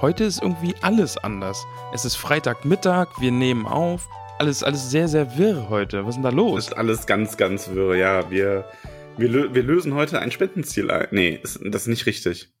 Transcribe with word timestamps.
heute 0.00 0.24
ist 0.24 0.42
irgendwie 0.42 0.74
alles 0.82 1.16
anders. 1.18 1.66
Es 1.92 2.04
ist 2.04 2.16
Freitagmittag, 2.16 3.08
wir 3.20 3.30
nehmen 3.32 3.66
auf. 3.66 4.08
Alles, 4.38 4.62
alles 4.62 4.90
sehr, 4.90 5.08
sehr 5.08 5.36
wirr 5.36 5.68
heute. 5.68 6.02
Was 6.04 6.10
ist 6.10 6.16
denn 6.16 6.22
da 6.22 6.30
los? 6.30 6.66
ist 6.68 6.76
alles 6.76 7.06
ganz, 7.06 7.36
ganz 7.36 7.70
wirr. 7.70 7.96
Ja, 7.96 8.30
wir, 8.30 8.64
wir, 9.16 9.28
lö 9.28 9.48
wir 9.54 9.62
lösen 9.62 9.94
heute 9.94 10.20
ein 10.20 10.30
Spendenziel 10.30 10.90
ein. 10.90 11.08
Nee, 11.10 11.40
ist, 11.42 11.58
das 11.64 11.82
ist 11.82 11.88
nicht 11.88 12.06
richtig. 12.06 12.52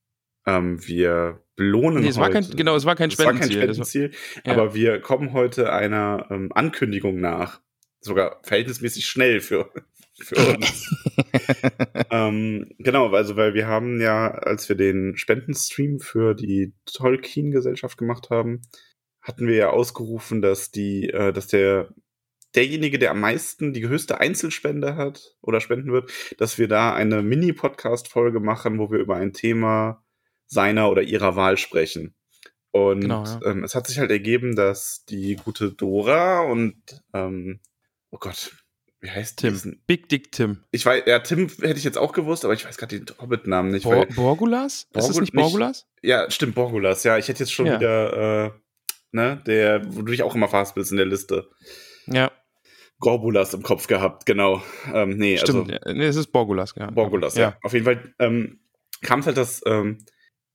Ähm, 0.46 0.84
wir 0.86 1.40
belohnen 1.54 2.02
Nee, 2.02 2.08
es 2.08 2.16
war 2.16 2.26
heute. 2.32 2.48
kein, 2.48 2.56
genau, 2.56 2.74
es 2.74 2.84
war 2.84 2.96
kein 2.96 3.10
es 3.10 3.18
war 3.18 3.26
kein 3.26 3.50
Spendenziel. 3.50 3.58
War- 3.60 3.74
Spendenziel, 3.74 4.10
ja. 4.44 4.52
aber 4.52 4.74
wir 4.74 5.00
kommen 5.00 5.32
heute 5.32 5.72
einer 5.72 6.26
ähm, 6.30 6.50
Ankündigung 6.52 7.20
nach. 7.20 7.60
Sogar 8.00 8.38
verhältnismäßig 8.42 9.06
schnell 9.06 9.40
für, 9.40 9.70
für 10.20 10.36
uns. 10.54 10.90
ähm, 12.10 12.70
genau, 12.78 13.10
also 13.12 13.36
weil 13.36 13.54
wir 13.54 13.66
haben 13.66 14.00
ja, 14.00 14.30
als 14.30 14.68
wir 14.68 14.76
den 14.76 15.16
Spendenstream 15.16 16.00
für 16.00 16.34
die 16.34 16.74
Tolkien-Gesellschaft 16.86 17.98
gemacht 17.98 18.30
haben, 18.30 18.62
hatten 19.20 19.46
wir 19.46 19.56
ja 19.56 19.70
ausgerufen, 19.70 20.42
dass 20.42 20.70
die, 20.70 21.10
äh, 21.10 21.32
dass 21.32 21.46
der 21.46 21.88
derjenige, 22.54 22.98
der 22.98 23.10
am 23.10 23.20
meisten 23.20 23.72
die 23.72 23.86
höchste 23.86 24.20
Einzelspende 24.20 24.96
hat 24.96 25.36
oder 25.42 25.60
spenden 25.60 25.92
wird, 25.92 26.10
dass 26.38 26.58
wir 26.58 26.68
da 26.68 26.94
eine 26.94 27.22
Mini-Podcast-Folge 27.22 28.40
machen, 28.40 28.78
wo 28.78 28.90
wir 28.90 28.98
über 28.98 29.16
ein 29.16 29.32
Thema 29.32 30.02
seiner 30.46 30.90
oder 30.90 31.02
ihrer 31.02 31.36
Wahl 31.36 31.58
sprechen. 31.58 32.14
Und 32.70 33.00
Genau, 33.00 33.24
ja. 33.24 33.40
ähm, 33.44 33.64
es 33.64 33.74
hat 33.74 33.86
sich 33.86 33.98
halt 33.98 34.10
ergeben, 34.10 34.56
dass 34.56 35.04
die 35.04 35.36
gute 35.36 35.72
Dora 35.72 36.40
und 36.40 36.76
ähm, 37.12 37.60
oh 38.10 38.18
Gott, 38.18 38.52
wie 39.00 39.10
heißt 39.10 39.38
Tim. 39.38 39.52
diesen- 39.52 39.82
Big 39.86 40.08
Dick 40.08 40.32
Tim. 40.32 40.64
Ich 40.70 40.84
weiß, 40.84 41.04
ja, 41.06 41.18
Tim 41.20 41.48
hätte 41.48 41.78
ich 41.78 41.84
jetzt 41.84 41.98
auch 41.98 42.12
gewusst, 42.12 42.44
aber 42.44 42.54
ich 42.54 42.64
weiß 42.64 42.76
gerade 42.78 42.98
den 43.00 43.06
Hobbit-Namen 43.20 43.70
nicht. 43.70 43.86
Weil, 43.86 44.06
Borgulas? 44.06 44.74
ist 44.74 44.88
das 44.92 45.04
Borgul- 45.08 45.20
nicht 45.20 45.34
nicht- 45.34 45.42
Borgulas? 45.42 45.86
ja, 46.02 46.30
stimmt, 46.30 46.54
Borgulas. 46.54 47.04
Ja, 47.04 47.16
ich 47.18 47.28
hätte 47.28 47.40
jetzt 47.40 47.52
schon 47.52 47.66
Ja. 47.66 47.78
wieder, 47.78 48.46
äh, 48.46 48.50
ne, 49.12 49.42
der, 49.46 49.82
wo 49.94 50.02
du 50.02 50.10
dich 50.12 50.22
auch 50.22 50.34
immer 50.34 50.48
fast 50.48 50.74
bist 50.74 50.90
in 50.90 50.96
der 50.96 51.06
Liste. 51.06 51.48
Ja, 52.06 52.30
Gorbulas 53.00 53.54
im 53.54 53.62
Kopf 53.62 53.86
gehabt, 53.86 54.26
genau. 54.26 54.60
Ähm, 54.92 55.10
nee, 55.18 55.36
stimmt. 55.38 55.70
also 55.70 55.86
Ja, 55.86 55.92
nee, 55.94 56.06
es 56.06 56.16
ist 56.16 56.28
Borgulas, 56.32 56.74
ja. 56.76 56.90
Borgulas, 56.90 57.36
ja. 57.36 57.56
Auf 57.62 57.72
jeden 57.72 57.84
Fall 57.84 58.12
ähm, 58.18 58.60
kam 59.02 59.20
es 59.20 59.26
halt, 59.26 59.36
dass, 59.36 59.62
ähm, 59.66 59.98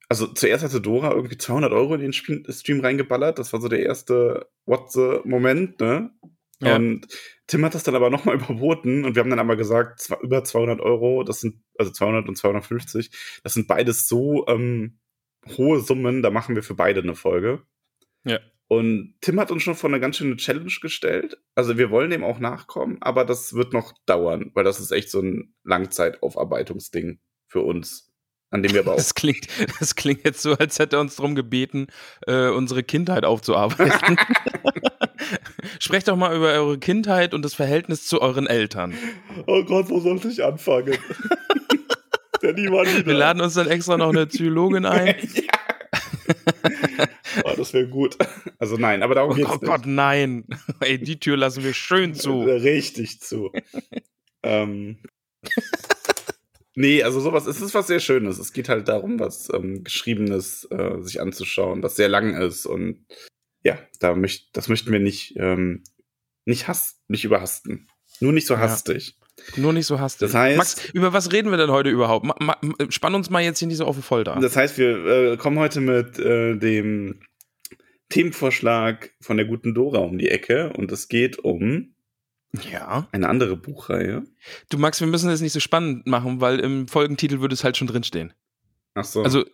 also 0.09 0.27
zuerst 0.27 0.63
hatte 0.65 0.81
Dora 0.81 1.11
irgendwie 1.13 1.37
200 1.37 1.71
Euro 1.71 1.95
in 1.95 2.01
den 2.01 2.11
Stream, 2.11 2.43
Stream 2.49 2.81
reingeballert. 2.81 3.39
Das 3.39 3.53
war 3.53 3.61
so 3.61 3.69
der 3.69 3.79
erste 3.79 4.49
What 4.65 4.91
the 4.91 5.19
Moment, 5.23 5.79
ne? 5.79 6.11
Ja. 6.59 6.75
Und 6.75 7.07
Tim 7.47 7.65
hat 7.65 7.75
das 7.75 7.83
dann 7.83 7.95
aber 7.95 8.09
nochmal 8.09 8.35
überboten 8.41 9.05
und 9.05 9.15
wir 9.15 9.21
haben 9.21 9.29
dann 9.29 9.39
aber 9.39 9.55
gesagt, 9.55 9.99
zwar 9.99 10.21
über 10.21 10.43
200 10.43 10.79
Euro, 10.81 11.23
das 11.23 11.41
sind, 11.41 11.63
also 11.77 11.91
200 11.91 12.27
und 12.27 12.37
250, 12.37 13.11
das 13.43 13.53
sind 13.53 13.67
beides 13.67 14.07
so 14.07 14.47
ähm, 14.47 14.99
hohe 15.57 15.79
Summen, 15.81 16.21
da 16.21 16.29
machen 16.29 16.55
wir 16.55 16.63
für 16.63 16.75
beide 16.75 17.01
eine 17.01 17.15
Folge. 17.15 17.61
Ja. 18.23 18.39
Und 18.67 19.15
Tim 19.21 19.39
hat 19.39 19.51
uns 19.51 19.61
schon 19.61 19.75
vor 19.75 19.89
eine 19.89 19.99
ganz 19.99 20.17
schöne 20.17 20.37
Challenge 20.37 20.73
gestellt. 20.81 21.37
Also 21.53 21.77
wir 21.77 21.91
wollen 21.91 22.09
dem 22.09 22.23
auch 22.23 22.39
nachkommen, 22.39 22.97
aber 23.01 23.25
das 23.25 23.53
wird 23.53 23.73
noch 23.73 23.93
dauern, 24.05 24.51
weil 24.53 24.63
das 24.63 24.79
ist 24.79 24.91
echt 24.91 25.11
so 25.11 25.19
ein 25.19 25.53
Langzeitaufarbeitungsding 25.63 27.19
für 27.47 27.61
uns, 27.61 28.11
an 28.49 28.63
dem 28.63 28.73
wir 28.73 28.79
aber 28.79 28.91
auch 28.93 28.97
Das 28.97 29.13
klingt, 29.13 29.47
das 29.79 29.95
klingt 29.95 30.23
jetzt 30.23 30.41
so, 30.41 30.53
als 30.53 30.79
hätte 30.79 30.95
er 30.95 31.01
uns 31.01 31.17
darum 31.17 31.35
gebeten, 31.35 31.87
äh, 32.25 32.47
unsere 32.47 32.83
Kindheit 32.83 33.25
aufzuarbeiten. 33.25 34.17
Sprecht 35.79 36.07
doch 36.07 36.15
mal 36.15 36.35
über 36.35 36.53
eure 36.53 36.77
Kindheit 36.77 37.33
und 37.33 37.43
das 37.43 37.53
Verhältnis 37.53 38.05
zu 38.05 38.21
euren 38.21 38.47
Eltern. 38.47 38.93
Oh 39.47 39.63
Gott, 39.63 39.89
wo 39.89 39.99
sollte 39.99 40.29
ich 40.29 40.43
anfangen? 40.43 40.97
Der. 42.41 42.57
Wir 42.57 43.13
laden 43.13 43.41
uns 43.41 43.53
dann 43.53 43.69
extra 43.69 43.95
noch 43.95 44.09
eine 44.09 44.27
Psychologin 44.27 44.85
ein. 44.85 45.15
oh, 47.45 47.51
das 47.55 47.73
wäre 47.73 47.87
gut. 47.87 48.17
Also 48.59 48.75
nein, 48.75 49.01
aber 49.01 49.15
darum 49.15 49.31
Oh 49.31 49.35
geht's 49.35 49.47
Gott, 49.47 49.61
nicht. 49.61 49.71
Gott, 49.71 49.85
nein. 49.85 50.45
Ey, 50.81 50.99
die 50.99 51.21
Tür 51.21 51.37
lassen 51.37 51.63
wir 51.63 51.73
schön 51.73 52.13
zu. 52.13 52.41
Richtig 52.41 53.21
zu. 53.21 53.49
ähm. 54.43 54.97
Nee, 56.75 57.03
also 57.03 57.19
sowas, 57.19 57.45
es 57.45 57.61
ist 57.61 57.75
was 57.75 57.87
sehr 57.87 57.99
Schönes. 57.99 58.39
Es 58.39 58.51
geht 58.51 58.67
halt 58.67 58.87
darum, 58.87 59.19
was 59.19 59.47
ähm, 59.53 59.83
Geschriebenes 59.83 60.67
äh, 60.71 61.01
sich 61.01 61.21
anzuschauen, 61.21 61.81
das 61.81 61.95
sehr 61.95 62.09
lang 62.09 62.35
ist. 62.35 62.65
Und 62.65 63.05
ja, 63.63 63.79
da 63.99 64.15
möcht, 64.15 64.55
das 64.55 64.67
möchten 64.69 64.91
wir 64.91 64.99
nicht, 64.99 65.33
ähm, 65.37 65.83
nicht, 66.45 66.67
hass, 66.67 67.01
nicht 67.07 67.23
überhasten. 67.25 67.87
Nur 68.19 68.33
nicht 68.33 68.45
so 68.47 68.53
Ja. 68.55 68.59
hastig. 68.61 69.17
Nur 69.55 69.73
nicht 69.73 69.87
so 69.87 69.99
hastig. 69.99 70.31
Das 70.31 70.35
heißt- 70.39 70.57
Max, 70.57 70.89
über 70.93 71.11
was 71.13 71.31
reden 71.31 71.49
wir 71.49 71.57
denn 71.57 71.71
heute 71.71 71.89
überhaupt? 71.89 72.25
Ma, 72.25 72.35
ma, 72.39 72.57
spann 72.89 73.15
uns 73.15 73.29
mal 73.29 73.41
jetzt 73.41 73.59
hier 73.59 73.67
nicht 73.67 73.77
so 73.77 73.85
auf 73.85 73.95
die 73.95 74.01
Folter. 74.03 74.37
Das 74.39 74.55
heißt, 74.55 74.77
wir 74.77 75.05
äh, 75.05 75.37
kommen 75.37 75.57
heute 75.57 75.81
mit 75.81 76.19
äh, 76.19 76.55
dem 76.55 77.21
Themenvorschlag 78.09 79.11
von 79.21 79.37
der 79.37 79.47
guten 79.47 79.73
Dora 79.73 79.99
um 79.99 80.17
die 80.19 80.29
Ecke 80.29 80.71
und 80.73 80.91
es 80.91 81.07
geht 81.07 81.39
um 81.39 81.95
ja. 82.71 83.07
eine 83.11 83.27
andere 83.27 83.57
Buchreihe. 83.57 84.23
Du, 84.69 84.77
Max, 84.77 84.99
wir 84.99 85.07
müssen 85.07 85.29
es 85.31 85.41
nicht 85.41 85.53
so 85.53 85.59
spannend 85.59 86.05
machen, 86.05 86.39
weil 86.39 86.59
im 86.59 86.87
Folgentitel 86.87 87.39
würde 87.41 87.55
es 87.55 87.63
halt 87.63 87.75
schon 87.75 87.87
drinstehen. 87.87 88.33
Ach 88.93 89.03
so. 89.03 89.23
Also, 89.23 89.45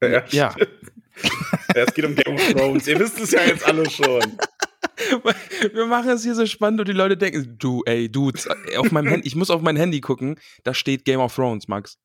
ja, 0.00 0.24
ja. 0.30 0.54
ja, 1.74 1.84
es 1.86 1.94
geht 1.94 2.04
um 2.04 2.14
Game 2.14 2.34
of 2.34 2.52
Thrones. 2.52 2.86
Ihr 2.86 2.98
wisst 2.98 3.20
es 3.20 3.30
ja 3.32 3.40
jetzt 3.44 3.66
alle 3.66 3.88
schon. 3.90 4.20
wir 5.72 5.86
machen 5.86 6.10
es 6.10 6.22
hier 6.22 6.34
so 6.34 6.46
spannend 6.46 6.80
und 6.80 6.88
die 6.88 6.92
Leute 6.92 7.16
denken, 7.16 7.56
du, 7.58 7.82
ey, 7.86 8.10
Dudes, 8.10 8.48
auf 8.76 8.90
meinem 8.92 9.08
Handy, 9.08 9.26
ich 9.26 9.34
muss 9.36 9.50
auf 9.50 9.62
mein 9.62 9.76
Handy 9.76 10.00
gucken, 10.00 10.36
da 10.62 10.74
steht 10.74 11.04
Game 11.04 11.20
of 11.20 11.34
Thrones, 11.34 11.68
Max. 11.68 11.98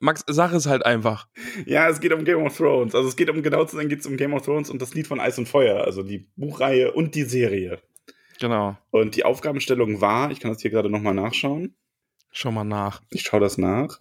Max, 0.00 0.22
sag 0.26 0.52
es 0.52 0.66
halt 0.66 0.84
einfach. 0.84 1.28
Ja, 1.64 1.88
es 1.88 2.00
geht 2.00 2.12
um 2.12 2.24
Game 2.24 2.42
of 2.44 2.56
Thrones. 2.56 2.94
Also 2.94 3.08
es 3.08 3.16
geht 3.16 3.30
um 3.30 3.42
genau 3.42 3.64
zu 3.64 3.76
sein, 3.76 3.88
geht 3.88 4.00
es 4.00 4.06
um 4.06 4.16
Game 4.16 4.34
of 4.34 4.42
Thrones 4.44 4.68
und 4.68 4.82
das 4.82 4.92
Lied 4.94 5.06
von 5.06 5.20
Eis 5.20 5.38
und 5.38 5.48
Feuer, 5.48 5.82
also 5.84 6.02
die 6.02 6.28
Buchreihe 6.36 6.92
und 6.92 7.14
die 7.14 7.22
Serie. 7.22 7.78
Genau. 8.40 8.76
Und 8.90 9.16
die 9.16 9.24
Aufgabenstellung 9.24 10.00
war, 10.00 10.30
ich 10.30 10.40
kann 10.40 10.52
das 10.52 10.60
hier 10.60 10.70
gerade 10.70 10.90
nochmal 10.90 11.14
nachschauen. 11.14 11.74
Schau 12.32 12.50
mal 12.50 12.64
nach. 12.64 13.00
Ich 13.10 13.22
schaue 13.22 13.40
das 13.40 13.56
nach. 13.56 14.00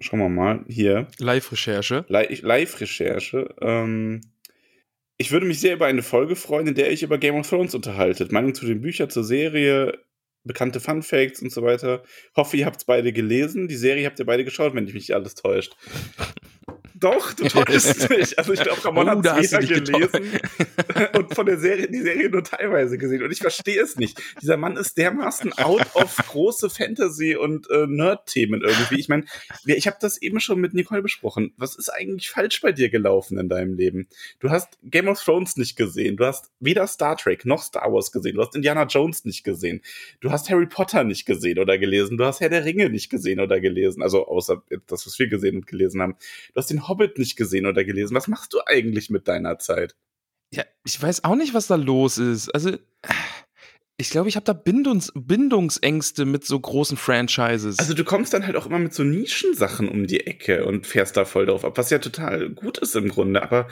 Schauen 0.00 0.18
wir 0.18 0.28
mal. 0.28 0.64
Hier. 0.68 1.06
Live-Recherche. 1.18 2.04
Li- 2.08 2.40
Live-Recherche. 2.42 3.54
Ähm, 3.60 4.20
ich 5.18 5.32
würde 5.32 5.46
mich 5.46 5.60
sehr 5.60 5.74
über 5.74 5.86
eine 5.86 6.02
Folge 6.02 6.36
freuen, 6.36 6.68
in 6.68 6.74
der 6.74 6.92
ich 6.92 7.02
über 7.02 7.18
Game 7.18 7.34
of 7.34 7.48
Thrones 7.48 7.74
unterhaltet. 7.74 8.30
Meinung 8.30 8.54
zu 8.54 8.66
den 8.66 8.80
Büchern, 8.80 9.10
zur 9.10 9.24
Serie, 9.24 9.98
bekannte 10.44 10.80
Fun 10.80 10.98
und 10.98 11.52
so 11.52 11.62
weiter. 11.62 12.04
Hoffe, 12.36 12.56
ihr 12.56 12.66
habt 12.66 12.76
es 12.76 12.84
beide 12.84 13.12
gelesen. 13.12 13.66
Die 13.66 13.76
Serie 13.76 14.06
habt 14.06 14.20
ihr 14.20 14.26
beide 14.26 14.44
geschaut, 14.44 14.74
wenn 14.74 14.86
dich 14.86 14.94
nicht 14.94 15.12
alles 15.12 15.34
täuscht. 15.34 15.76
Doch, 17.00 17.32
du 17.32 17.48
täuschst 17.48 18.10
dich. 18.10 18.38
Also 18.38 18.52
ich 18.52 18.60
glaube, 18.60 18.84
Ramon 18.84 19.08
Oh, 19.08 19.10
hat 19.24 19.44
es 19.44 19.52
weder 19.52 19.80
gelesen 19.80 20.40
und 21.16 21.34
von 21.34 21.46
der 21.46 21.58
Serie 21.58 21.88
die 21.88 22.00
Serie 22.00 22.28
nur 22.28 22.42
teilweise 22.42 22.98
gesehen. 22.98 23.22
Und 23.22 23.30
ich 23.30 23.38
verstehe 23.38 23.80
es 23.80 23.96
nicht. 23.96 24.20
Dieser 24.42 24.56
Mann 24.56 24.76
ist 24.76 24.98
dermaßen 24.98 25.52
out 25.58 25.86
of 25.94 26.16
große 26.16 26.70
Fantasy- 26.70 27.36
und 27.36 27.70
äh, 27.70 27.86
Nerd-Themen 27.86 28.62
irgendwie. 28.62 28.98
Ich 28.98 29.08
meine, 29.08 29.24
ich 29.64 29.86
habe 29.86 29.96
das 30.00 30.20
eben 30.20 30.40
schon 30.40 30.60
mit 30.60 30.74
Nicole 30.74 31.02
besprochen. 31.02 31.52
Was 31.56 31.76
ist 31.76 31.88
eigentlich 31.88 32.30
falsch 32.30 32.60
bei 32.60 32.72
dir 32.72 32.88
gelaufen 32.90 33.38
in 33.38 33.48
deinem 33.48 33.74
Leben? 33.74 34.08
Du 34.40 34.50
hast 34.50 34.78
Game 34.82 35.08
of 35.08 35.22
Thrones 35.22 35.56
nicht 35.56 35.76
gesehen. 35.76 36.16
Du 36.16 36.24
hast 36.24 36.50
weder 36.58 36.86
Star 36.86 37.16
Trek 37.16 37.44
noch 37.44 37.62
Star 37.62 37.92
Wars 37.92 38.10
gesehen. 38.10 38.34
Du 38.34 38.42
hast 38.42 38.56
Indiana 38.56 38.84
Jones 38.84 39.24
nicht 39.24 39.44
gesehen. 39.44 39.82
Du 40.20 40.30
hast 40.30 40.50
Harry 40.50 40.66
Potter 40.66 41.04
nicht 41.04 41.26
gesehen 41.26 41.58
oder 41.58 41.78
gelesen. 41.78 42.18
Du 42.18 42.24
hast 42.24 42.40
Herr 42.40 42.48
der 42.48 42.64
Ringe 42.64 42.90
nicht 42.90 43.08
gesehen 43.10 43.40
oder 43.40 43.60
gelesen. 43.60 44.02
Also 44.02 44.26
außer 44.26 44.62
das, 44.86 45.06
was 45.06 45.18
wir 45.18 45.28
gesehen 45.28 45.56
und 45.56 45.66
gelesen 45.66 46.02
haben. 46.02 46.16
Du 46.54 46.56
hast 46.56 46.70
den 46.70 46.87
Hobbit 46.88 47.18
nicht 47.18 47.36
gesehen 47.36 47.66
oder 47.66 47.84
gelesen. 47.84 48.14
Was 48.14 48.28
machst 48.28 48.52
du 48.52 48.60
eigentlich 48.66 49.10
mit 49.10 49.28
deiner 49.28 49.58
Zeit? 49.58 49.96
Ja, 50.52 50.64
ich 50.84 51.00
weiß 51.00 51.24
auch 51.24 51.36
nicht, 51.36 51.54
was 51.54 51.66
da 51.66 51.76
los 51.76 52.18
ist. 52.18 52.48
Also, 52.54 52.76
ich 54.00 54.10
glaube, 54.10 54.28
ich 54.28 54.36
habe 54.36 54.44
da 54.44 54.52
Bindungs 54.52 55.12
Bindungsängste 55.14 56.24
mit 56.24 56.44
so 56.44 56.58
großen 56.58 56.96
Franchises. 56.96 57.78
Also 57.78 57.94
du 57.94 58.04
kommst 58.04 58.32
dann 58.32 58.46
halt 58.46 58.56
auch 58.56 58.66
immer 58.66 58.78
mit 58.78 58.94
so 58.94 59.02
Nischensachen 59.02 59.88
um 59.88 60.06
die 60.06 60.26
Ecke 60.26 60.64
und 60.64 60.86
fährst 60.86 61.16
da 61.16 61.24
voll 61.24 61.46
drauf 61.46 61.64
ab, 61.64 61.76
was 61.76 61.90
ja 61.90 61.98
total 61.98 62.48
gut 62.50 62.78
ist 62.78 62.94
im 62.94 63.08
Grunde. 63.08 63.42
Aber 63.42 63.68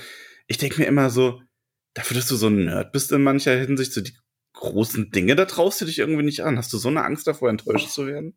ich 0.49 0.59
denke 0.59 0.81
mir 0.81 0.87
immer 0.87 1.11
so, 1.11 1.43
dafür, 1.95 2.17
dass 2.17 2.27
du 2.27 2.37
so 2.37 2.49
ein 2.49 2.65
Nerd 2.65 2.93
bist 2.93 3.13
in 3.13 3.23
mancher 3.23 3.57
Hinsicht, 3.57 3.93
so 3.93 4.01
die 4.01 4.17
großen 4.55 5.11
Dinge, 5.11 5.37
da 5.37 5.45
traust 5.45 5.81
du 5.81 5.85
dich 5.85 5.99
irgendwie 5.99 6.25
nicht 6.25 6.43
an. 6.43 6.59
Hast 6.59 6.73
du 6.73 6.79
so 6.79 6.89
eine 6.89 7.05
Angst 7.05 7.27
davor, 7.27 7.49
enttäuscht 7.49 7.91
zu 7.91 8.07
werden? 8.07 8.37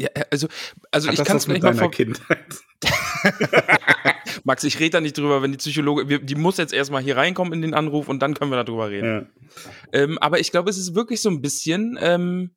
Ja, 0.00 0.08
also, 0.30 0.48
also 0.90 1.08
Hat 1.08 1.18
ich 1.18 1.24
kann 1.26 1.36
es 1.36 1.46
mit 1.46 1.62
deiner 1.62 1.76
vor 1.76 1.90
Kindheit. 1.90 2.38
Max, 4.44 4.64
ich 4.64 4.80
rede 4.80 4.92
da 4.92 5.00
nicht 5.02 5.18
drüber, 5.18 5.42
wenn 5.42 5.52
die 5.52 5.58
Psychologe, 5.58 6.20
die 6.20 6.34
muss 6.36 6.56
jetzt 6.56 6.72
erstmal 6.72 7.02
hier 7.02 7.18
reinkommen 7.18 7.52
in 7.52 7.60
den 7.60 7.74
Anruf 7.74 8.08
und 8.08 8.20
dann 8.20 8.32
können 8.32 8.50
wir 8.50 8.64
darüber 8.64 8.88
reden. 8.88 9.30
Ja. 9.62 9.70
Ähm, 9.92 10.16
aber 10.16 10.40
ich 10.40 10.52
glaube, 10.52 10.70
es 10.70 10.78
ist 10.78 10.94
wirklich 10.94 11.20
so 11.20 11.28
ein 11.28 11.42
bisschen 11.42 11.98
ähm, 12.00 12.56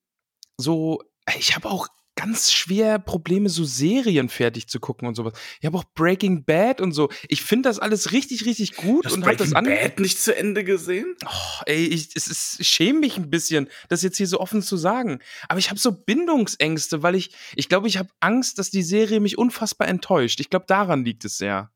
so, 0.55 1.01
ich 1.37 1.53
habe 1.53 1.67
auch 1.67 1.89
ganz 2.15 2.51
schwer 2.51 2.99
Probleme, 2.99 3.49
so 3.49 3.63
Serien 3.63 4.29
fertig 4.29 4.67
zu 4.67 4.79
gucken 4.79 5.07
und 5.07 5.15
sowas. 5.15 5.33
Ich 5.59 5.65
habe 5.65 5.77
auch 5.77 5.83
Breaking 5.95 6.45
Bad 6.45 6.81
und 6.81 6.91
so. 6.91 7.09
Ich 7.27 7.41
finde 7.41 7.69
das 7.69 7.79
alles 7.79 8.11
richtig, 8.11 8.45
richtig 8.45 8.75
gut 8.75 9.05
Du 9.05 9.09
hast 9.09 9.15
und 9.15 9.25
habe 9.25 9.35
das 9.35 9.51
Breaking 9.51 9.71
an. 9.71 9.79
Bad 9.79 9.99
nicht 9.99 10.19
zu 10.19 10.35
Ende 10.35 10.63
gesehen? 10.63 11.15
Oh, 11.25 11.61
ey, 11.65 11.85
ich, 11.85 12.15
es 12.15 12.27
ist, 12.27 12.59
ich 12.59 12.67
schäme 12.67 12.99
mich 12.99 13.17
ein 13.17 13.29
bisschen, 13.29 13.69
das 13.89 14.03
jetzt 14.03 14.17
hier 14.17 14.27
so 14.27 14.39
offen 14.39 14.61
zu 14.61 14.77
sagen. 14.77 15.19
Aber 15.49 15.59
ich 15.59 15.69
habe 15.69 15.79
so 15.79 15.91
Bindungsängste, 15.91 17.03
weil 17.03 17.15
ich, 17.15 17.31
ich 17.55 17.69
glaube, 17.69 17.87
ich 17.87 17.97
habe 17.97 18.09
Angst, 18.19 18.59
dass 18.59 18.69
die 18.69 18.83
Serie 18.83 19.19
mich 19.19 19.37
unfassbar 19.37 19.87
enttäuscht. 19.87 20.39
Ich 20.39 20.49
glaube, 20.49 20.65
daran 20.67 21.03
liegt 21.03 21.25
es 21.25 21.37
sehr. 21.37 21.71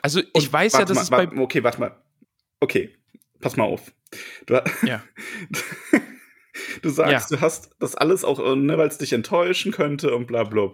Also 0.00 0.20
ich 0.20 0.28
Und 0.34 0.52
weiß 0.52 0.74
ja, 0.74 0.84
dass 0.84 1.10
mal, 1.10 1.24
es 1.24 1.30
bei. 1.30 1.38
Okay, 1.38 1.64
warte 1.64 1.80
mal. 1.80 2.02
Okay, 2.60 2.96
pass 3.40 3.56
mal 3.56 3.64
auf. 3.64 3.92
Du, 4.46 4.60
Ja. 4.84 5.02
du 6.82 6.90
sagst, 6.90 7.30
du 7.30 7.40
hast 7.40 7.70
das 7.78 7.94
alles 7.94 8.24
auch, 8.24 8.38
äh, 8.38 8.56
ne, 8.56 8.76
weil 8.76 8.88
es 8.88 8.98
dich 8.98 9.12
enttäuschen 9.12 9.72
könnte 9.72 10.14
und 10.14 10.26
bla 10.26 10.44
bla. 10.44 10.72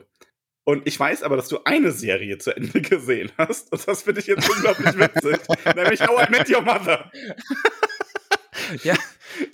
Und 0.65 0.87
ich 0.87 1.01
weiß 1.01 1.23
aber, 1.23 1.37
dass 1.37 1.49
du 1.49 1.61
eine 1.65 1.93
Serie 1.93 2.37
zu 2.37 2.55
Ende 2.55 2.81
gesehen 2.83 3.33
hast. 3.39 3.73
Und 3.73 3.89
das 3.89 4.03
finde 4.03 4.21
ich 4.21 4.27
jetzt 4.27 4.51
unglaublich 4.51 4.99
witzig. 4.99 5.39
nämlich 5.75 6.07
How 6.07 6.29
I 6.29 6.31
Met 6.31 6.51
Your 6.51 6.63
Mother. 6.63 7.11
Ja, 8.83 8.99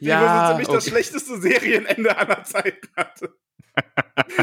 Die 0.01 0.07
ja, 0.07 0.49
ziemlich 0.49 0.67
das 0.67 0.85
okay. 0.85 0.91
schlechteste 0.91 1.41
Serienende 1.41 2.17
aller 2.17 2.43
Zeiten 2.43 2.89
hatte. 2.97 3.37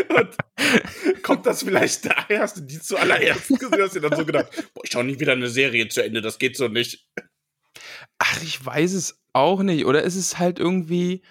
Und 0.09 1.23
kommt 1.23 1.45
das 1.45 1.63
vielleicht 1.63 2.05
daher? 2.05 2.41
Hast 2.41 2.57
du 2.57 2.61
die 2.61 2.79
zuallererst 2.79 3.49
gesehen? 3.49 3.81
Hast 3.81 3.95
du 3.95 3.99
dir 3.99 4.09
dann 4.09 4.17
so 4.17 4.25
gedacht, 4.25 4.47
boah, 4.73 4.83
ich 4.85 4.91
schau 4.91 5.03
nie 5.03 5.19
wieder 5.19 5.33
eine 5.33 5.49
Serie 5.49 5.89
zu 5.89 6.03
Ende, 6.03 6.21
das 6.21 6.39
geht 6.39 6.55
so 6.55 6.69
nicht. 6.69 7.05
Ach, 8.19 8.41
ich 8.43 8.63
weiß 8.63 8.93
es 8.93 9.19
auch 9.33 9.61
nicht. 9.63 9.85
Oder 9.85 10.03
ist 10.03 10.15
es 10.15 10.37
halt 10.37 10.59
irgendwie, 10.59 11.23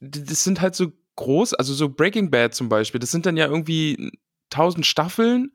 das 0.00 0.44
sind 0.44 0.60
halt 0.60 0.74
so 0.74 0.92
groß, 1.16 1.54
also 1.54 1.72
so 1.74 1.88
Breaking 1.88 2.30
Bad 2.30 2.54
zum 2.54 2.68
Beispiel, 2.68 2.98
das 2.98 3.10
sind 3.10 3.26
dann 3.26 3.36
ja 3.36 3.46
irgendwie 3.46 4.10
tausend 4.50 4.86
Staffeln 4.86 5.52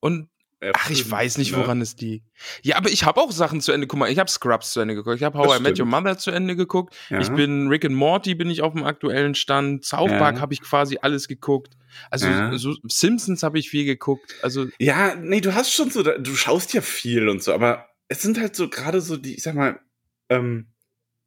und 0.00 0.28
Ja, 0.62 0.70
ach, 0.74 0.90
ich 0.90 0.98
stimmt, 0.98 1.12
weiß 1.12 1.38
nicht, 1.38 1.52
ne? 1.52 1.58
woran 1.58 1.80
es 1.80 1.96
liegt. 1.96 2.26
Ja, 2.62 2.76
aber 2.76 2.90
ich 2.90 3.04
habe 3.04 3.20
auch 3.20 3.32
Sachen 3.32 3.60
zu 3.60 3.72
Ende. 3.72 3.86
Guck 3.86 3.98
mal, 3.98 4.10
ich 4.10 4.18
habe 4.18 4.30
Scrubs 4.30 4.72
zu 4.72 4.80
Ende 4.80 4.94
geguckt. 4.94 5.16
Ich 5.16 5.22
habe 5.22 5.36
How 5.38 5.46
Das 5.48 5.58
I 5.58 5.62
Met 5.62 5.70
Your 5.70 5.74
stimmt. 5.86 5.90
Mother 5.90 6.18
zu 6.18 6.30
Ende 6.30 6.54
geguckt. 6.54 6.94
Ja. 7.08 7.18
Ich 7.20 7.30
bin 7.30 7.68
Rick 7.68 7.84
and 7.86 7.94
Morty, 7.94 8.34
bin 8.34 8.50
ich 8.50 8.60
auf 8.62 8.74
dem 8.74 8.84
aktuellen 8.84 9.34
Stand. 9.34 9.84
South 9.84 10.10
Ja. 10.10 10.18
Park 10.18 10.38
habe 10.40 10.52
ich 10.54 10.60
quasi 10.60 10.98
alles 11.00 11.28
geguckt. 11.28 11.76
Also 12.10 12.26
Ja. 12.26 12.56
so 12.58 12.76
Simpsons 12.86 13.42
habe 13.42 13.58
ich 13.58 13.70
viel 13.70 13.84
geguckt. 13.86 14.34
Also 14.42 14.66
Ja, 14.78 15.14
nee, 15.16 15.40
du 15.40 15.54
hast 15.54 15.72
schon 15.72 15.90
so, 15.90 16.02
du 16.02 16.34
schaust 16.36 16.72
ja 16.74 16.82
viel 16.82 17.28
und 17.28 17.42
so, 17.42 17.52
aber 17.54 17.86
es 18.08 18.22
sind 18.22 18.38
halt 18.38 18.54
so 18.54 18.68
gerade 18.68 19.00
so 19.00 19.16
die, 19.16 19.34
ich 19.34 19.42
sag 19.42 19.54
mal, 19.54 19.80
ähm, 20.28 20.66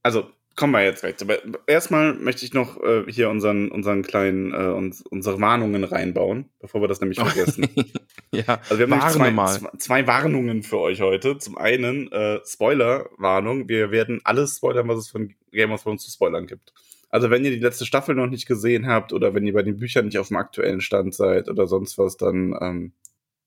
also 0.03 0.29
kommen 0.55 0.73
wir 0.73 0.83
jetzt 0.83 1.01
gleich. 1.01 1.17
zu. 1.17 1.25
Aber 1.25 1.37
erstmal 1.67 2.13
möchte 2.13 2.45
ich 2.45 2.53
noch 2.53 2.81
äh, 2.81 3.03
hier 3.07 3.29
unseren, 3.29 3.69
unseren 3.69 4.03
kleinen, 4.03 4.53
äh, 4.53 4.71
uns, 4.71 5.01
unsere 5.01 5.41
Warnungen 5.41 5.83
reinbauen, 5.83 6.49
bevor 6.59 6.81
wir 6.81 6.87
das 6.87 7.01
nämlich 7.01 7.19
vergessen. 7.19 7.67
ja, 8.31 8.59
Also 8.69 8.79
wir 8.79 8.89
haben 8.89 9.11
zwei, 9.11 9.31
mal. 9.31 9.59
zwei 9.77 10.07
Warnungen 10.07 10.63
für 10.63 10.79
euch 10.79 11.01
heute. 11.01 11.37
Zum 11.37 11.57
einen 11.57 12.11
äh, 12.11 12.39
Spoiler-Warnung. 12.45 13.67
Wir 13.67 13.91
werden 13.91 14.21
alles 14.23 14.57
spoilern, 14.57 14.87
was 14.87 14.99
es 14.99 15.09
von 15.09 15.33
Game 15.51 15.71
of 15.71 15.83
Thrones 15.83 16.03
zu 16.03 16.11
spoilern 16.11 16.47
gibt. 16.47 16.73
Also 17.09 17.29
wenn 17.29 17.45
ihr 17.45 17.51
die 17.51 17.59
letzte 17.59 17.85
Staffel 17.85 18.15
noch 18.15 18.27
nicht 18.27 18.47
gesehen 18.47 18.87
habt 18.87 19.13
oder 19.13 19.35
wenn 19.35 19.45
ihr 19.45 19.53
bei 19.53 19.61
den 19.61 19.77
Büchern 19.77 20.05
nicht 20.05 20.17
auf 20.17 20.29
dem 20.29 20.37
aktuellen 20.37 20.81
Stand 20.81 21.13
seid 21.13 21.47
oder 21.47 21.67
sonst 21.67 21.97
was, 21.99 22.17
dann 22.17 22.55
ähm, 22.59 22.93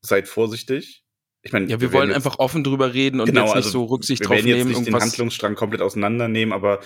seid 0.03 0.29
vorsichtig. 0.29 1.06
Ich 1.46 1.52
meine, 1.52 1.66
Ja, 1.66 1.81
wir, 1.81 1.93
wollen 1.93 2.08
werden 2.08 2.08
jetzt- 2.10 2.16
einfach 2.26 2.38
offen 2.38 2.64
drüber 2.64 2.93
reden 2.93 3.20
und 3.20 3.26
Genau, 3.26 3.43
jetzt 3.43 3.48
nicht 3.48 3.56
also 3.56 3.70
so 3.70 3.84
Rücksicht 3.84 4.20
wir 4.20 4.26
drauf 4.26 4.37
werden 4.37 4.46
jetzt 4.48 4.58
nehmen. 4.66 4.69
nicht 4.81 4.87
den. 4.87 4.94
Handlungsstrang 5.00 5.54
komplett 5.54 5.81
auseinandernehmen, 5.82 6.52
aber 6.52 6.81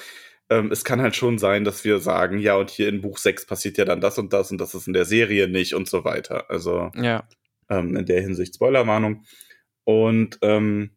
ähm, 0.50 0.70
es 0.72 0.84
kann 0.84 1.00
halt 1.00 1.16
schon 1.16 1.38
sein, 1.38 1.64
dass 1.64 1.84
wir 1.84 1.98
sagen, 2.00 2.38
ja, 2.38 2.56
und 2.56 2.70
hier 2.70 2.88
in 2.88 3.00
Buch 3.00 3.18
6 3.18 3.46
passiert 3.46 3.78
ja 3.78 3.84
dann 3.84 4.00
das 4.00 4.18
und 4.18 4.32
das 4.32 4.50
und 4.50 4.58
das 4.58 4.74
ist 4.74 4.86
in 4.86 4.92
der 4.92 5.04
Serie 5.04 5.48
nicht 5.48 5.74
und 5.74 5.88
so 5.88 6.04
weiter. 6.04 6.50
Also 6.50 6.90
Ja. 6.94 7.26
ähm, 7.68 7.96
in 7.96 8.04
der 8.06 8.20
Hinsicht 8.20 8.54
Spoilerwarnung. 8.56 9.24
Und 9.84 10.38
ähm, 10.42 10.90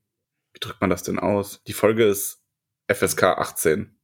wie 0.54 0.60
drückt 0.60 0.82
man 0.82 0.90
das 0.90 1.04
denn 1.04 1.20
aus? 1.20 1.62
Die 1.68 1.74
Folge 1.74 2.04
ist 2.06 2.42
FSK 2.92 3.24
18. 3.38 3.96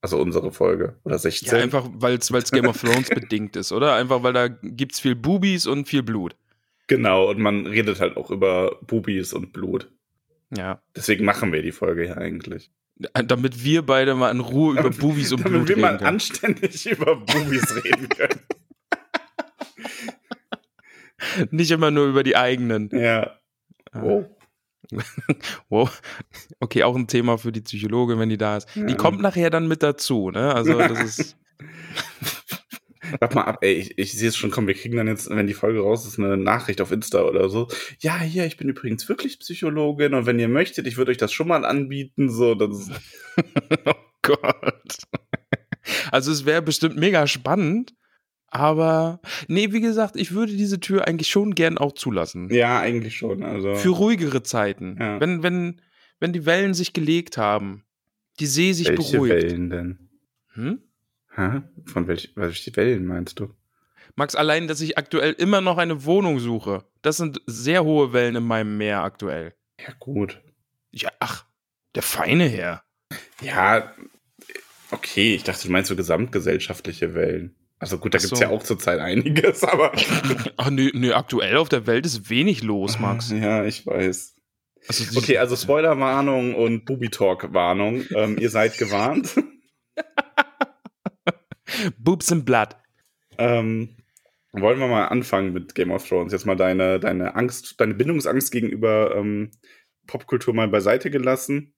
Also 0.00 0.18
unsere 0.20 0.50
Folge. 0.50 0.98
Oder 1.04 1.18
16. 1.18 1.48
Ja, 1.48 1.62
einfach, 1.62 1.88
weil 1.94 2.14
es 2.14 2.50
Game 2.50 2.66
of 2.66 2.80
Thrones 2.80 3.08
bedingt 3.08 3.54
ist, 3.54 3.70
oder? 3.70 3.94
Einfach, 3.94 4.22
weil 4.24 4.32
da 4.32 4.48
gibt's 4.48 4.98
viel 4.98 5.14
Boobies 5.14 5.66
und 5.66 5.86
viel 5.86 6.02
Blut. 6.02 6.34
Genau, 6.88 7.30
und 7.30 7.38
man 7.38 7.66
redet 7.66 8.00
halt 8.00 8.16
auch 8.16 8.30
über 8.30 8.78
Bubis 8.82 9.32
und 9.32 9.52
Blut. 9.52 9.90
Ja. 10.54 10.82
Deswegen 10.96 11.24
machen 11.24 11.52
wir 11.52 11.62
die 11.62 11.72
Folge 11.72 12.02
hier 12.04 12.18
eigentlich. 12.18 12.70
Damit 13.14 13.64
wir 13.64 13.82
beide 13.82 14.14
mal 14.14 14.30
in 14.30 14.40
Ruhe 14.40 14.78
über 14.78 14.90
Boobies 14.90 15.32
und 15.32 15.40
Damit 15.44 15.52
Blut 15.52 15.68
wir 15.68 15.76
reden 15.76 15.80
mal 15.82 15.96
können. 15.96 16.06
anständig 16.08 16.86
über 16.90 17.16
Bubis 17.16 17.84
reden 17.84 18.08
können. 18.08 18.40
Nicht 21.50 21.70
immer 21.70 21.90
nur 21.90 22.06
über 22.06 22.22
die 22.22 22.36
eigenen. 22.36 22.90
Ja. 22.92 23.38
Ah. 23.92 24.02
Oh. 24.02 24.24
Wow. 25.70 26.02
Okay, 26.60 26.82
auch 26.82 26.94
ein 26.94 27.06
Thema 27.06 27.38
für 27.38 27.50
die 27.50 27.62
Psychologin, 27.62 28.18
wenn 28.18 28.28
die 28.28 28.36
da 28.36 28.58
ist. 28.58 28.68
Die 28.74 28.80
Ja. 28.80 28.94
kommt 28.94 29.22
nachher 29.22 29.48
dann 29.48 29.66
mit 29.66 29.82
dazu, 29.82 30.30
ne? 30.30 30.54
Also, 30.54 30.76
das 30.76 31.00
ist. 31.02 31.36
Warte 33.20 33.34
mal 33.34 33.44
ab, 33.44 33.58
ey, 33.62 33.72
ich, 33.74 33.98
ich 33.98 34.12
sehe 34.12 34.28
es 34.28 34.36
schon 34.36 34.50
kommen. 34.50 34.66
Wir 34.66 34.74
kriegen 34.74 34.96
dann 34.96 35.08
jetzt, 35.08 35.30
wenn 35.30 35.46
die 35.46 35.54
Folge 35.54 35.80
raus 35.80 36.06
ist, 36.06 36.18
eine 36.18 36.36
Nachricht 36.36 36.80
auf 36.80 36.92
Insta 36.92 37.22
oder 37.22 37.48
so. 37.48 37.68
Ja, 38.00 38.20
hier, 38.20 38.46
ich 38.46 38.56
bin 38.56 38.68
übrigens 38.68 39.08
wirklich 39.08 39.38
Psychologin 39.38 40.14
und 40.14 40.26
wenn 40.26 40.38
ihr 40.38 40.48
möchtet, 40.48 40.86
ich 40.86 40.96
würde 40.96 41.10
euch 41.10 41.18
das 41.18 41.32
schon 41.32 41.48
mal 41.48 41.64
anbieten. 41.64 42.30
So, 42.30 42.54
das 42.54 42.78
ist, 42.78 42.90
oh 43.86 43.94
Gott. 44.22 44.96
Also, 46.10 46.30
es 46.30 46.46
wäre 46.46 46.62
bestimmt 46.62 46.96
mega 46.96 47.26
spannend. 47.26 47.94
Aber, 48.54 49.20
nee, 49.48 49.72
wie 49.72 49.80
gesagt, 49.80 50.14
ich 50.14 50.32
würde 50.32 50.54
diese 50.54 50.78
Tür 50.78 51.08
eigentlich 51.08 51.30
schon 51.30 51.54
gern 51.54 51.78
auch 51.78 51.92
zulassen. 51.92 52.52
ja, 52.52 52.80
eigentlich 52.80 53.16
schon. 53.16 53.42
Also, 53.42 53.74
Für 53.76 53.88
ruhigere 53.88 54.42
Zeiten. 54.42 54.98
Ja. 55.00 55.18
Wenn, 55.20 55.42
wenn, 55.42 55.80
wenn 56.20 56.34
die 56.34 56.44
Wellen 56.44 56.74
sich 56.74 56.92
gelegt 56.92 57.38
haben, 57.38 57.84
die 58.40 58.46
See 58.46 58.72
sich 58.72 58.88
welche 58.88 59.12
beruhigt. 59.12 59.34
Wellen 59.34 59.70
denn? 59.70 59.98
Hm? 60.52 60.82
Hä? 61.34 61.62
Von 61.86 62.06
welch, 62.08 62.32
welche 62.36 62.74
Wellen 62.76 63.06
meinst 63.06 63.40
du? 63.40 63.54
Max, 64.16 64.34
allein, 64.34 64.68
dass 64.68 64.80
ich 64.80 64.98
aktuell 64.98 65.32
immer 65.32 65.60
noch 65.60 65.78
eine 65.78 66.04
Wohnung 66.04 66.38
suche, 66.38 66.84
das 67.00 67.16
sind 67.16 67.40
sehr 67.46 67.84
hohe 67.84 68.12
Wellen 68.12 68.36
in 68.36 68.44
meinem 68.44 68.76
Meer 68.76 69.02
aktuell. 69.02 69.54
Ja, 69.80 69.94
gut. 69.98 70.40
Ja, 70.90 71.08
ach, 71.20 71.46
der 71.94 72.02
feine 72.02 72.44
Herr. 72.46 72.82
Ja, 73.40 73.94
okay, 74.90 75.34
ich 75.34 75.44
dachte, 75.44 75.66
du 75.66 75.72
meinst 75.72 75.88
so 75.88 75.96
gesamtgesellschaftliche 75.96 77.14
Wellen. 77.14 77.54
Also 77.78 77.98
gut, 77.98 78.14
da 78.14 78.18
Ach 78.18 78.22
gibt's 78.22 78.38
so. 78.38 78.44
ja 78.44 78.50
auch 78.50 78.62
zurzeit 78.62 79.00
einiges, 79.00 79.64
aber. 79.64 79.92
Ach 80.56 80.70
nö, 80.70 80.90
nö, 80.94 81.14
aktuell 81.14 81.56
auf 81.56 81.68
der 81.68 81.86
Welt 81.86 82.04
ist 82.06 82.28
wenig 82.30 82.62
los, 82.62 82.98
Max. 83.00 83.30
Ja, 83.34 83.64
ich 83.64 83.86
weiß. 83.86 84.34
Also, 84.88 85.18
Okay, 85.18 85.38
also 85.38 85.56
Spoilerwarnung 85.56 86.54
und 86.54 86.84
Booby-Talk-Warnung. 86.84 88.04
Ähm, 88.14 88.38
ihr 88.38 88.50
seid 88.50 88.76
gewarnt. 88.78 89.34
Boobs 91.98 92.30
and 92.32 92.44
Blood. 92.44 92.76
ähm, 93.38 93.96
wollen 94.52 94.78
wir 94.78 94.86
mal 94.86 95.06
anfangen 95.06 95.52
mit 95.52 95.74
Game 95.74 95.90
of 95.90 96.06
Thrones? 96.06 96.32
Jetzt 96.32 96.44
mal 96.44 96.56
deine, 96.56 97.00
deine 97.00 97.34
Angst, 97.34 97.80
deine 97.80 97.94
Bindungsangst 97.94 98.52
gegenüber 98.52 99.14
ähm, 99.16 99.50
Popkultur 100.06 100.52
mal 100.52 100.68
beiseite 100.68 101.10
gelassen. 101.10 101.74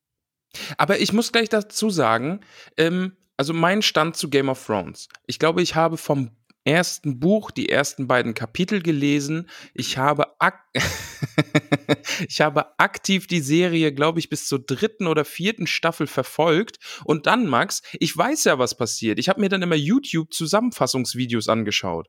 Aber 0.76 0.98
ich 0.98 1.12
muss 1.12 1.32
gleich 1.32 1.48
dazu 1.48 1.90
sagen, 1.90 2.40
ähm, 2.76 3.16
also 3.36 3.52
mein 3.52 3.82
Stand 3.82 4.16
zu 4.16 4.28
Game 4.28 4.48
of 4.48 4.64
Thrones. 4.64 5.08
Ich 5.26 5.38
glaube, 5.38 5.62
ich 5.62 5.74
habe 5.74 5.96
vom 5.96 6.30
ersten 6.64 7.20
Buch 7.20 7.50
die 7.50 7.68
ersten 7.68 8.06
beiden 8.06 8.34
Kapitel 8.34 8.82
gelesen. 8.82 9.48
Ich 9.74 9.98
habe, 9.98 10.40
ak 10.40 10.64
ich 12.28 12.40
habe 12.40 12.78
aktiv 12.78 13.26
die 13.26 13.40
Serie, 13.40 13.92
glaube 13.92 14.18
ich, 14.18 14.28
bis 14.28 14.48
zur 14.48 14.64
dritten 14.64 15.06
oder 15.06 15.24
vierten 15.24 15.66
Staffel 15.66 16.06
verfolgt. 16.06 16.78
Und 17.04 17.26
dann, 17.26 17.46
Max, 17.46 17.82
ich 17.94 18.16
weiß 18.16 18.44
ja, 18.44 18.58
was 18.58 18.76
passiert. 18.76 19.18
Ich 19.18 19.28
habe 19.28 19.40
mir 19.40 19.48
dann 19.48 19.62
immer 19.62 19.76
YouTube-Zusammenfassungsvideos 19.76 21.48
angeschaut. 21.48 22.08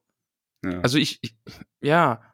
Ja. 0.64 0.80
Also 0.82 0.98
ich, 0.98 1.20
ich 1.22 1.36
ja, 1.82 2.34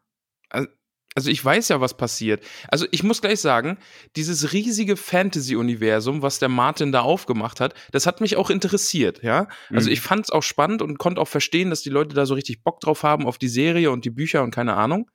also 0.49 0.67
also 1.13 1.29
ich 1.29 1.43
weiß 1.43 1.69
ja, 1.69 1.81
was 1.81 1.97
passiert. 1.97 2.43
Also 2.69 2.85
ich 2.91 3.03
muss 3.03 3.21
gleich 3.21 3.41
sagen, 3.41 3.77
dieses 4.15 4.53
riesige 4.53 4.95
Fantasy-Universum, 4.95 6.21
was 6.21 6.39
der 6.39 6.47
Martin 6.47 6.91
da 6.93 7.01
aufgemacht 7.01 7.59
hat, 7.59 7.73
das 7.91 8.05
hat 8.05 8.21
mich 8.21 8.37
auch 8.37 8.49
interessiert, 8.49 9.21
ja. 9.21 9.47
Also 9.73 9.89
Mhm. 9.89 9.93
ich 9.93 10.01
fand 10.01 10.25
es 10.25 10.31
auch 10.31 10.43
spannend 10.43 10.81
und 10.81 10.97
konnte 10.99 11.19
auch 11.19 11.27
verstehen, 11.27 11.69
dass 11.69 11.81
die 11.81 11.89
Leute 11.89 12.15
da 12.15 12.25
so 12.25 12.33
richtig 12.33 12.63
Bock 12.63 12.79
drauf 12.79 13.03
haben 13.03 13.27
auf 13.27 13.37
die 13.37 13.49
Serie 13.49 13.91
und 13.91 14.05
die 14.05 14.09
Bücher 14.09 14.41
und 14.41 14.51
keine 14.51 14.75
Ahnung. 14.75 15.09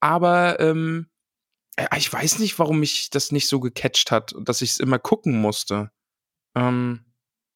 Aber 0.00 0.58
ähm, 0.60 1.06
äh, 1.76 1.86
ich 1.96 2.12
weiß 2.12 2.40
nicht, 2.40 2.58
warum 2.58 2.80
mich 2.80 3.10
das 3.10 3.32
nicht 3.32 3.48
so 3.48 3.60
gecatcht 3.60 4.10
hat 4.10 4.34
dass 4.40 4.60
ich 4.62 4.70
es 4.70 4.78
immer 4.78 4.98
gucken 4.98 5.40
musste. 5.40 5.90
Ähm, 6.56 7.04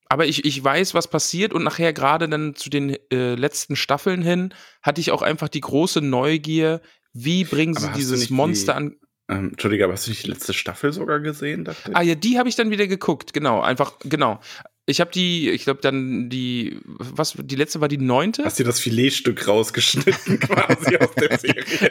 aber 0.09 0.27
ich, 0.27 0.45
ich 0.45 0.63
weiß, 0.63 0.95
was 0.95 1.09
passiert 1.09 1.55
und 1.55 1.65
nachher 1.65 1.93
gerade 1.95 2.29
dann 2.29 2.55
zu 2.55 2.69
den 2.69 2.97
äh, 3.11 3.35
letzten 3.35 3.77
Staffeln 3.77 4.23
hin 4.23 4.55
hatte 4.83 5.01
ich 5.01 5.11
auch 5.11 5.23
einfach 5.23 5.49
die 5.49 5.63
große 5.63 6.03
Neugier, 6.03 6.83
wie 7.13 7.45
bringen 7.45 7.75
sie 7.75 7.89
du 7.89 7.95
dieses 7.95 8.31
Monster 8.31 8.73
die- 8.73 8.77
an. 8.77 8.97
Ähm, 9.29 9.49
Entschuldige, 9.51 9.85
aber 9.85 9.93
hast 9.95 10.07
du 10.07 10.11
nicht 10.11 10.25
die 10.25 10.31
letzte 10.31 10.53
Staffel 10.53 10.93
sogar 10.93 11.21
gesehen? 11.21 11.67
Ah 11.95 12.03
ja, 12.03 12.15
die 12.15 12.39
habe 12.39 12.49
ich 12.49 12.57
dann 12.57 12.71
wieder 12.71 12.87
geguckt, 12.87 13.33
genau, 13.33 13.61
einfach, 13.61 13.99
genau. 14.05 14.41
Ich 14.85 15.01
habe 15.01 15.13
die, 15.13 15.49
ich 15.51 15.63
glaube 15.63 15.81
dann 15.81 16.29
die, 16.29 16.81
was, 16.85 17.35
die 17.39 17.55
letzte 17.55 17.81
war 17.81 17.87
die 17.87 17.99
neunte? 17.99 18.45
Hast 18.45 18.59
dir 18.59 18.65
das 18.65 18.81
Filetstück 18.81 19.47
rausgeschnitten 19.47 20.41
quasi 20.41 20.97
aus 20.97 21.15
der 21.15 21.39
Serie? 21.39 21.91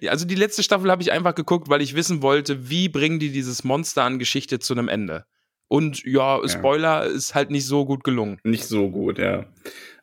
Ja, 0.00 0.12
Also 0.12 0.24
die 0.24 0.36
letzte 0.36 0.62
Staffel 0.62 0.88
habe 0.90 1.02
ich 1.02 1.10
einfach 1.10 1.34
geguckt, 1.34 1.68
weil 1.68 1.82
ich 1.82 1.96
wissen 1.96 2.22
wollte, 2.22 2.70
wie 2.70 2.88
bringen 2.88 3.18
die 3.18 3.32
dieses 3.32 3.64
Monster 3.64 4.04
an 4.04 4.20
Geschichte 4.20 4.60
zu 4.60 4.72
einem 4.72 4.86
Ende. 4.88 5.24
Und 5.66 6.04
ja, 6.04 6.46
Spoiler 6.48 7.06
ist 7.06 7.34
halt 7.34 7.50
nicht 7.50 7.66
so 7.66 7.84
gut 7.84 8.04
gelungen. 8.04 8.38
Nicht 8.44 8.66
so 8.66 8.88
gut, 8.88 9.18
ja. 9.18 9.46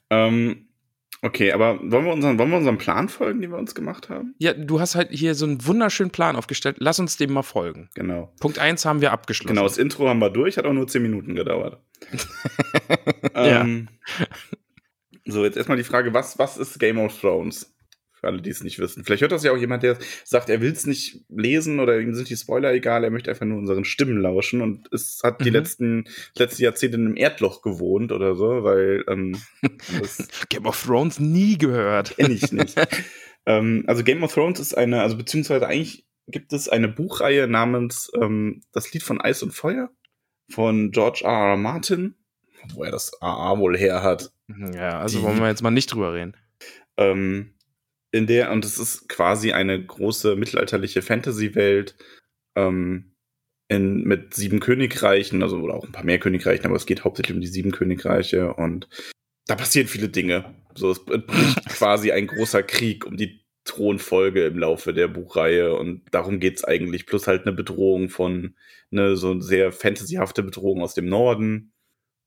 Ähm, 0.09 0.68
okay, 1.21 1.51
aber 1.51 1.79
wollen 1.81 2.05
wir, 2.05 2.13
unseren, 2.13 2.39
wollen 2.39 2.49
wir 2.49 2.57
unserem 2.57 2.77
Plan 2.77 3.09
folgen, 3.09 3.41
den 3.41 3.51
wir 3.51 3.57
uns 3.57 3.75
gemacht 3.75 4.09
haben? 4.09 4.35
Ja, 4.37 4.53
du 4.53 4.79
hast 4.79 4.95
halt 4.95 5.09
hier 5.11 5.35
so 5.35 5.45
einen 5.45 5.65
wunderschönen 5.65 6.11
Plan 6.11 6.35
aufgestellt. 6.35 6.77
Lass 6.79 6.99
uns 6.99 7.17
dem 7.17 7.33
mal 7.33 7.43
folgen. 7.43 7.89
Genau. 7.95 8.33
Punkt 8.39 8.59
1 8.59 8.85
haben 8.85 9.01
wir 9.01 9.11
abgeschlossen. 9.11 9.55
Genau, 9.55 9.63
das 9.63 9.77
Intro 9.77 10.07
haben 10.07 10.19
wir 10.19 10.29
durch, 10.29 10.57
hat 10.57 10.65
auch 10.65 10.73
nur 10.73 10.87
10 10.87 11.01
Minuten 11.01 11.35
gedauert. 11.35 11.81
Ja. 13.35 13.61
ähm, 13.61 13.87
so, 15.25 15.45
jetzt 15.45 15.55
erstmal 15.55 15.77
die 15.77 15.83
Frage, 15.83 16.13
was, 16.13 16.39
was 16.39 16.57
ist 16.57 16.79
Game 16.79 16.97
of 16.97 17.17
Thrones? 17.21 17.73
Für 18.19 18.27
alle, 18.27 18.41
die 18.41 18.49
es 18.49 18.63
nicht 18.63 18.79
wissen. 18.79 19.03
Vielleicht 19.05 19.21
hört 19.21 19.31
das 19.31 19.43
ja 19.43 19.51
auch 19.51 19.57
jemand, 19.57 19.83
der 19.83 19.97
sagt, 20.25 20.49
er 20.49 20.59
will 20.61 20.71
es 20.71 20.85
nicht 20.85 21.21
lesen 21.29 21.79
oder 21.79 21.99
ihm 21.99 22.13
sind 22.13 22.29
die 22.29 22.35
Spoiler 22.35 22.73
egal, 22.73 23.03
er 23.03 23.11
möchte 23.11 23.29
einfach 23.29 23.45
nur 23.45 23.57
unseren 23.57 23.85
Stimmen 23.85 24.21
lauschen 24.21 24.61
und 24.61 24.87
es 24.93 25.21
hat 25.23 25.39
die 25.43 25.49
Mhm. 25.49 25.55
letzten, 25.55 26.03
letzten 26.35 26.63
Jahrzehnte 26.63 26.97
in 26.97 27.05
einem 27.07 27.15
Erdloch 27.17 27.61
gewohnt 27.61 28.11
oder 28.11 28.35
so, 28.35 28.63
weil 28.63 29.03
ähm, 29.07 29.37
Game 30.49 30.65
of 30.65 30.81
Thrones 30.83 31.19
nie 31.19 31.57
gehört. 31.57 32.15
kenne 32.17 32.33
ich 32.33 32.51
nicht. 32.51 32.75
ähm, 33.45 33.83
also 33.87 34.03
Game 34.03 34.23
of 34.23 34.33
Thrones 34.33 34.59
ist 34.59 34.77
eine, 34.77 35.01
also 35.01 35.15
beziehungsweise 35.17 35.67
eigentlich 35.67 36.05
gibt 36.27 36.53
es 36.53 36.69
eine 36.69 36.87
Buchreihe 36.87 37.47
namens 37.47 38.11
ähm, 38.21 38.61
Das 38.71 38.91
Lied 38.93 39.03
von 39.03 39.19
Eis 39.21 39.41
und 39.43 39.51
Feuer 39.53 39.89
von 40.51 40.91
George 40.91 41.21
R. 41.23 41.51
R. 41.51 41.57
Martin, 41.57 42.15
wo 42.73 42.83
er 42.83 42.91
das 42.91 43.11
AA 43.21 43.57
wohl 43.59 43.77
her 43.77 44.03
hat. 44.03 44.31
Ja, 44.73 44.99
also 44.99 45.19
Die- 45.19 45.23
wollen 45.23 45.39
wir 45.39 45.47
jetzt 45.47 45.63
mal 45.63 45.71
nicht 45.71 45.93
drüber 45.93 46.13
reden. 46.13 46.35
Ähm, 46.97 47.53
in 48.11 48.27
der, 48.27 48.51
und 48.51 48.65
es 48.65 48.79
ist 48.79 49.07
quasi 49.09 49.51
eine 49.51 49.83
große 49.83 50.35
mittelalterliche 50.35 51.01
Fantasy-Welt 51.01 51.95
ähm, 52.55 53.11
in, 53.67 54.03
mit 54.03 54.33
sieben 54.33 54.59
Königreichen, 54.59 55.43
also 55.43 55.57
oder 55.57 55.75
auch 55.75 55.85
ein 55.85 55.91
paar 55.91 56.05
mehr 56.05 56.19
Königreichen, 56.19 56.65
aber 56.65 56.75
es 56.75 56.87
geht 56.87 57.03
hauptsächlich 57.03 57.35
um 57.35 57.41
die 57.41 57.47
sieben 57.47 57.71
Königreiche 57.71 58.53
und 58.53 58.89
da 59.45 59.55
passieren 59.55 59.87
viele 59.87 60.09
Dinge. 60.09 60.55
So, 60.75 60.91
es 60.91 61.03
bricht 61.03 61.65
quasi 61.69 62.11
ein 62.11 62.27
großer 62.27 62.63
Krieg 62.63 63.05
um 63.05 63.17
die 63.17 63.45
Thronfolge 63.65 64.45
im 64.45 64.57
Laufe 64.57 64.93
der 64.93 65.07
Buchreihe 65.07 65.75
und 65.75 66.01
darum 66.11 66.39
geht's 66.39 66.63
eigentlich. 66.63 67.05
Plus 67.05 67.27
halt 67.27 67.43
eine 67.43 67.53
Bedrohung 67.53 68.09
von, 68.09 68.55
eine 68.91 69.15
so 69.15 69.31
eine 69.31 69.41
sehr 69.43 69.71
fantasyhafte 69.71 70.41
Bedrohung 70.41 70.81
aus 70.81 70.95
dem 70.95 71.07
Norden 71.07 71.71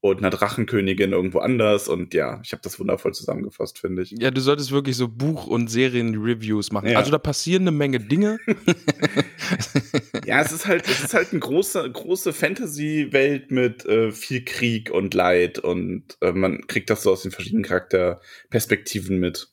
und 0.02 0.18
einer 0.18 0.30
Drachenkönigin 0.30 1.12
irgendwo 1.12 1.38
anders 1.38 1.88
und 1.88 2.12
ja, 2.12 2.40
ich 2.42 2.50
habe 2.50 2.60
das 2.60 2.80
wundervoll 2.80 3.14
zusammengefasst, 3.14 3.78
finde 3.78 4.02
ich. 4.02 4.10
Ja, 4.10 4.32
du 4.32 4.40
solltest 4.40 4.72
wirklich 4.72 4.96
so 4.96 5.06
Buch- 5.06 5.46
und 5.46 5.68
Serien-Reviews 5.68 6.72
machen. 6.72 6.88
Ja. 6.88 6.98
Also 6.98 7.12
da 7.12 7.18
passieren 7.18 7.62
eine 7.62 7.70
Menge 7.70 8.00
Dinge. 8.00 8.38
Ja, 10.26 10.40
es 10.40 10.52
ist 10.52 10.66
halt, 10.66 10.88
es 10.88 11.04
ist 11.04 11.14
halt 11.14 11.32
eine 11.32 11.40
große, 11.40 11.90
große 11.90 12.32
Fantasy-Welt 12.32 13.50
mit 13.50 13.84
äh, 13.86 14.12
viel 14.12 14.44
Krieg 14.44 14.90
und 14.90 15.14
Leid 15.14 15.58
und 15.58 16.16
äh, 16.20 16.32
man 16.32 16.66
kriegt 16.66 16.90
das 16.90 17.02
so 17.02 17.12
aus 17.12 17.22
den 17.22 17.32
verschiedenen 17.32 17.64
Charakterperspektiven 17.64 19.18
mit. 19.18 19.48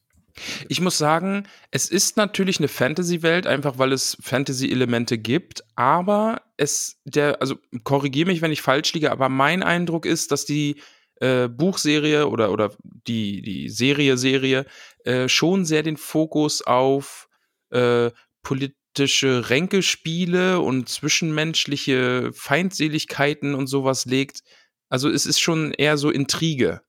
Ich 0.68 0.82
muss 0.82 0.98
sagen, 0.98 1.48
es 1.72 1.90
ist 1.90 2.18
natürlich 2.18 2.60
eine 2.60 2.68
Fantasy-Welt, 2.68 3.48
einfach 3.48 3.78
weil 3.78 3.92
es 3.92 4.18
Fantasy-Elemente 4.22 5.18
gibt, 5.18 5.64
aber 5.76 6.42
es, 6.58 7.00
der, 7.06 7.42
also 7.42 7.58
korrigiere 7.84 8.28
mich, 8.28 8.42
wenn 8.42 8.52
ich 8.52 8.62
falsch 8.62 8.94
liege, 8.94 9.12
aber 9.12 9.30
mein 9.30 9.64
Eindruck 9.64 10.06
ist, 10.06 10.32
dass 10.32 10.46
die 10.46 10.82
äh, 11.20 11.48
Buchserie 11.48 12.28
oder, 12.28 12.52
oder 12.52 12.76
die, 12.84 13.42
die 13.42 13.70
Serie-Serie 13.70 14.66
äh, 15.04 15.28
schon 15.28 15.66
sehr 15.66 15.84
den 15.84 15.98
Fokus 15.98 16.62
auf 16.62 17.28
äh, 17.72 18.12
politische 18.42 19.50
Ränkespiele 19.50 20.60
und 20.60 20.90
zwischenmenschliche 20.90 22.32
Feindseligkeiten 22.34 23.54
und 23.54 23.68
sowas 23.68 24.06
legt. 24.06 24.44
Also 24.90 25.10
es 25.10 25.26
ist 25.26 25.40
schon 25.40 25.74
eher 25.74 25.98
so 25.98 26.10
Intrige. 26.10 26.82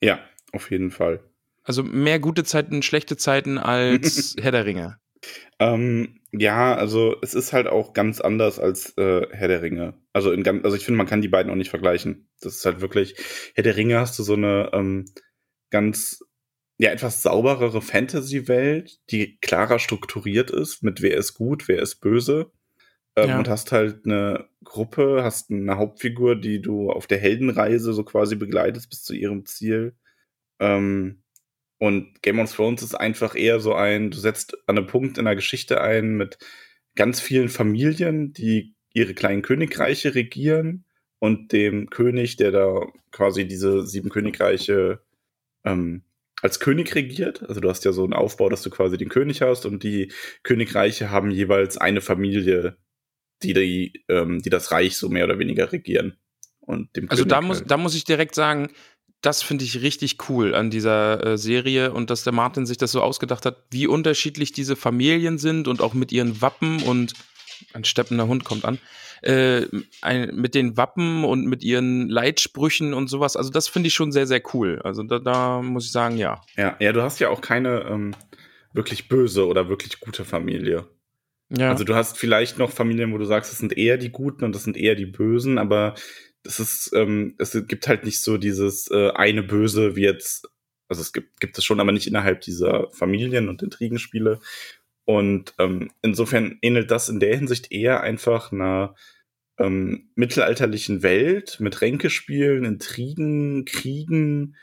Ja, 0.00 0.20
auf 0.52 0.70
jeden 0.70 0.90
Fall. 0.90 1.20
Also 1.64 1.82
mehr 1.82 2.18
gute 2.20 2.44
Zeiten, 2.44 2.82
schlechte 2.82 3.16
Zeiten 3.16 3.58
als 3.58 4.36
Herr 4.40 4.52
der 4.52 4.66
Ringe. 4.66 4.98
Ähm, 5.58 6.20
ja, 6.32 6.74
also 6.74 7.16
es 7.22 7.34
ist 7.34 7.52
halt 7.52 7.66
auch 7.66 7.92
ganz 7.94 8.20
anders 8.20 8.58
als 8.58 8.96
äh, 8.98 9.26
Herr 9.30 9.48
der 9.48 9.62
Ringe. 9.62 9.94
Also, 10.12 10.32
in, 10.32 10.42
ganz- 10.42 10.64
also 10.64 10.76
ich 10.76 10.84
finde, 10.84 10.98
man 10.98 11.06
kann 11.06 11.22
die 11.22 11.28
beiden 11.28 11.50
auch 11.50 11.56
nicht 11.56 11.70
vergleichen. 11.70 12.28
Das 12.40 12.56
ist 12.56 12.64
halt 12.66 12.80
wirklich, 12.80 13.14
Herr 13.54 13.62
der 13.64 13.76
Ringe 13.76 13.98
hast 13.98 14.18
du 14.18 14.22
so 14.22 14.34
eine 14.34 14.70
ähm, 14.72 15.06
ganz, 15.70 16.20
ja, 16.78 16.90
etwas 16.90 17.22
sauberere 17.22 17.80
Fantasy-Welt, 17.80 18.98
die 19.10 19.38
klarer 19.40 19.78
strukturiert 19.78 20.50
ist, 20.50 20.82
mit 20.82 21.00
wer 21.02 21.16
ist 21.16 21.34
gut, 21.34 21.68
wer 21.68 21.80
ist 21.80 21.96
böse. 21.96 22.50
Ähm, 23.16 23.28
Ja. 23.28 23.38
Und 23.38 23.48
hast 23.48 23.70
halt 23.72 24.04
eine 24.04 24.48
Gruppe, 24.64 25.22
hast 25.22 25.50
eine 25.52 25.76
Hauptfigur, 25.78 26.34
die 26.36 26.60
du 26.60 26.90
auf 26.90 27.06
der 27.06 27.18
Heldenreise 27.18 27.92
so 27.94 28.02
quasi 28.04 28.34
begleitest 28.34 28.90
bis 28.90 29.04
zu 29.04 29.14
ihrem 29.14 29.46
Ziel. 29.46 29.94
Ähm, 30.60 31.22
und 31.84 32.22
Game 32.22 32.38
of 32.38 32.50
Thrones 32.50 32.82
ist 32.82 32.94
einfach 32.94 33.34
eher 33.34 33.60
so 33.60 33.74
ein, 33.74 34.10
du 34.10 34.16
setzt 34.16 34.56
an 34.66 34.78
einem 34.78 34.86
Punkt 34.86 35.18
in 35.18 35.26
der 35.26 35.34
Geschichte 35.34 35.82
ein 35.82 36.16
mit 36.16 36.38
ganz 36.94 37.20
vielen 37.20 37.50
Familien, 37.50 38.32
die 38.32 38.74
ihre 38.94 39.12
kleinen 39.12 39.42
Königreiche 39.42 40.14
regieren 40.14 40.86
und 41.18 41.52
dem 41.52 41.90
König, 41.90 42.36
der 42.36 42.52
da 42.52 42.86
quasi 43.10 43.46
diese 43.46 43.86
sieben 43.86 44.08
Königreiche 44.08 45.02
ähm, 45.64 46.04
als 46.40 46.58
König 46.58 46.94
regiert. 46.94 47.42
Also 47.46 47.60
du 47.60 47.68
hast 47.68 47.84
ja 47.84 47.92
so 47.92 48.04
einen 48.04 48.14
Aufbau, 48.14 48.48
dass 48.48 48.62
du 48.62 48.70
quasi 48.70 48.96
den 48.96 49.10
König 49.10 49.42
hast 49.42 49.66
und 49.66 49.82
die 49.82 50.10
Königreiche 50.42 51.10
haben 51.10 51.30
jeweils 51.30 51.76
eine 51.76 52.00
Familie, 52.00 52.78
die, 53.42 53.52
die, 53.52 54.04
ähm, 54.08 54.40
die 54.40 54.48
das 54.48 54.72
Reich 54.72 54.96
so 54.96 55.10
mehr 55.10 55.24
oder 55.24 55.38
weniger 55.38 55.70
regieren. 55.70 56.16
Und 56.60 56.96
dem 56.96 57.10
Also 57.10 57.26
da 57.26 57.40
König 57.40 57.48
muss, 57.48 57.58
halt. 57.58 57.70
da 57.70 57.76
muss 57.76 57.94
ich 57.94 58.04
direkt 58.04 58.34
sagen, 58.34 58.70
das 59.24 59.42
finde 59.42 59.64
ich 59.64 59.80
richtig 59.80 60.28
cool 60.28 60.54
an 60.54 60.70
dieser 60.70 61.24
äh, 61.24 61.38
Serie 61.38 61.92
und 61.92 62.10
dass 62.10 62.24
der 62.24 62.32
Martin 62.32 62.66
sich 62.66 62.76
das 62.76 62.92
so 62.92 63.00
ausgedacht 63.00 63.46
hat, 63.46 63.56
wie 63.70 63.86
unterschiedlich 63.86 64.52
diese 64.52 64.76
Familien 64.76 65.38
sind 65.38 65.66
und 65.66 65.80
auch 65.80 65.94
mit 65.94 66.12
ihren 66.12 66.42
Wappen 66.42 66.82
und 66.82 67.14
ein 67.72 67.84
steppender 67.84 68.26
Hund 68.26 68.44
kommt 68.44 68.64
an, 68.64 68.78
äh, 69.22 69.66
ein, 70.02 70.34
mit 70.34 70.54
den 70.54 70.76
Wappen 70.76 71.24
und 71.24 71.46
mit 71.46 71.62
ihren 71.64 72.08
Leitsprüchen 72.08 72.92
und 72.92 73.08
sowas. 73.08 73.36
Also 73.36 73.50
das 73.50 73.68
finde 73.68 73.86
ich 73.86 73.94
schon 73.94 74.12
sehr, 74.12 74.26
sehr 74.26 74.42
cool. 74.52 74.80
Also 74.84 75.02
da, 75.02 75.18
da 75.18 75.62
muss 75.62 75.86
ich 75.86 75.92
sagen, 75.92 76.18
ja. 76.18 76.42
Ja, 76.56 76.76
ja, 76.78 76.92
du 76.92 77.02
hast 77.02 77.18
ja 77.20 77.30
auch 77.30 77.40
keine 77.40 77.82
ähm, 77.88 78.14
wirklich 78.74 79.08
böse 79.08 79.46
oder 79.46 79.68
wirklich 79.68 80.00
gute 80.00 80.24
Familie. 80.24 80.86
Ja, 81.48 81.70
Also 81.70 81.84
du 81.84 81.94
hast 81.94 82.18
vielleicht 82.18 82.58
noch 82.58 82.70
Familien, 82.70 83.12
wo 83.12 83.18
du 83.18 83.24
sagst, 83.24 83.52
das 83.52 83.58
sind 83.58 83.76
eher 83.76 83.96
die 83.96 84.10
Guten 84.10 84.44
und 84.44 84.54
das 84.54 84.64
sind 84.64 84.76
eher 84.76 84.94
die 84.94 85.06
Bösen, 85.06 85.58
aber 85.58 85.94
das 86.44 86.60
ist, 86.60 86.92
ähm, 86.94 87.34
es 87.38 87.52
gibt 87.66 87.88
halt 87.88 88.04
nicht 88.04 88.20
so 88.20 88.36
dieses 88.36 88.90
äh, 88.90 89.10
eine 89.10 89.42
Böse 89.42 89.96
wie 89.96 90.02
jetzt, 90.02 90.48
also 90.88 91.00
es 91.00 91.12
gibt, 91.12 91.40
gibt 91.40 91.58
es 91.58 91.64
schon, 91.64 91.80
aber 91.80 91.90
nicht 91.90 92.06
innerhalb 92.06 92.42
dieser 92.42 92.90
Familien 92.90 93.48
und 93.48 93.62
Intrigenspiele. 93.62 94.38
Und 95.06 95.54
ähm, 95.58 95.90
insofern 96.02 96.58
ähnelt 96.62 96.90
das 96.90 97.08
in 97.08 97.18
der 97.18 97.36
Hinsicht 97.36 97.72
eher 97.72 98.02
einfach 98.02 98.52
einer 98.52 98.94
ähm, 99.58 100.10
mittelalterlichen 100.14 101.02
Welt 101.02 101.58
mit 101.60 101.80
Ränkespielen, 101.80 102.64
Intrigen, 102.64 103.64
Kriegen, 103.64 104.56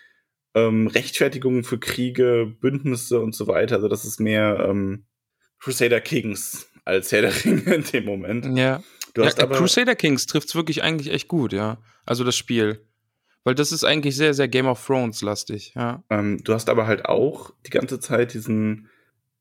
ähm, 0.53 0.87
Rechtfertigungen 0.87 1.63
für 1.63 1.79
Kriege, 1.79 2.55
Bündnisse 2.59 3.19
und 3.19 3.33
so 3.33 3.47
weiter. 3.47 3.75
Also 3.75 3.87
das 3.87 4.05
ist 4.05 4.19
mehr 4.19 4.65
ähm, 4.69 5.05
Crusader 5.59 6.01
Kings 6.01 6.69
als 6.85 7.11
Herr 7.11 7.21
der 7.21 7.45
Ringe 7.45 7.75
in 7.75 7.83
dem 7.83 8.05
Moment. 8.05 8.57
ja. 8.57 8.83
Du 9.13 9.21
ja 9.21 9.27
hast 9.27 9.41
aber 9.41 9.57
Crusader 9.57 9.95
Kings 9.95 10.25
trifft 10.25 10.49
es 10.49 10.55
wirklich 10.55 10.83
eigentlich 10.83 11.11
echt 11.13 11.27
gut, 11.27 11.53
ja. 11.53 11.77
Also 12.05 12.23
das 12.23 12.35
Spiel. 12.35 12.85
Weil 13.43 13.55
das 13.55 13.71
ist 13.71 13.83
eigentlich 13.83 14.15
sehr, 14.15 14.33
sehr 14.33 14.47
Game 14.47 14.67
of 14.67 14.85
Thrones 14.85 15.21
lastig, 15.21 15.73
ja. 15.75 16.03
ähm, 16.11 16.43
du 16.43 16.53
hast 16.53 16.69
aber 16.69 16.85
halt 16.85 17.05
auch 17.05 17.51
die 17.65 17.71
ganze 17.71 17.99
Zeit 17.99 18.35
diesen 18.35 18.87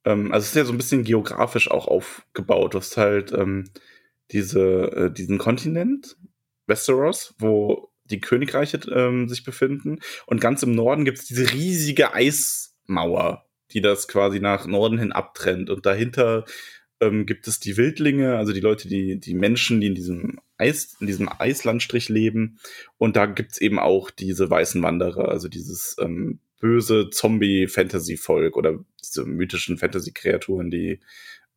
ähm, 0.05 0.33
also 0.33 0.45
es 0.45 0.51
ist 0.51 0.57
ja 0.57 0.65
so 0.65 0.73
ein 0.73 0.79
bisschen 0.79 1.05
geografisch 1.05 1.71
auch 1.71 1.87
aufgebaut. 1.87 2.75
Du 2.75 2.79
hast 2.79 2.97
halt 2.97 3.33
ähm, 3.33 3.71
diese, 4.31 4.93
äh, 4.93 5.13
diesen 5.13 5.39
Kontinent, 5.39 6.17
Westeros, 6.67 7.35
wo 7.39 7.91
die 8.05 8.21
Königreiche 8.21 8.79
ähm, 8.93 9.29
sich 9.29 9.45
befinden. 9.45 10.01
Und 10.27 10.41
ganz 10.41 10.63
im 10.63 10.75
Norden 10.75 11.05
gibt 11.05 11.19
es 11.19 11.27
diese 11.27 11.53
riesige 11.53 12.15
Eismauer, 12.15 13.47
die 13.73 13.81
das 13.81 14.09
quasi 14.09 14.41
nach 14.41 14.67
Norden 14.67 14.99
hin 14.99 15.13
abtrennt. 15.13 15.71
Und 15.71 15.87
dahinter 15.87 16.45
ähm, 17.01 17.27
gibt 17.27 17.49
es 17.49 17.61
die 17.61 17.77
Wildlinge, 17.77 18.37
also 18.37 18.53
die 18.53 18.61
Leute, 18.61 18.89
die, 18.89 19.19
die 19.19 19.35
Menschen, 19.35 19.81
die 19.81 19.89
in 19.89 19.95
diesem 19.95 20.41
Eis, 20.59 20.97
in 21.01 21.07
diesem 21.07 21.29
Eislandstrich 21.39 22.09
leben. 22.09 22.59
Und 22.99 23.17
da 23.17 23.27
gibt's 23.27 23.59
eben 23.59 23.79
auch 23.79 24.11
diese 24.11 24.49
weißen 24.51 24.83
Wanderer, 24.83 25.29
also 25.29 25.49
dieses 25.49 25.97
ähm, 25.99 26.41
böse 26.61 27.11
Zombie-Fantasy-Volk 27.11 28.57
oder 28.57 28.85
diese 29.03 29.25
mythischen 29.25 29.79
Fantasy-Kreaturen, 29.79 30.71
die 30.71 31.01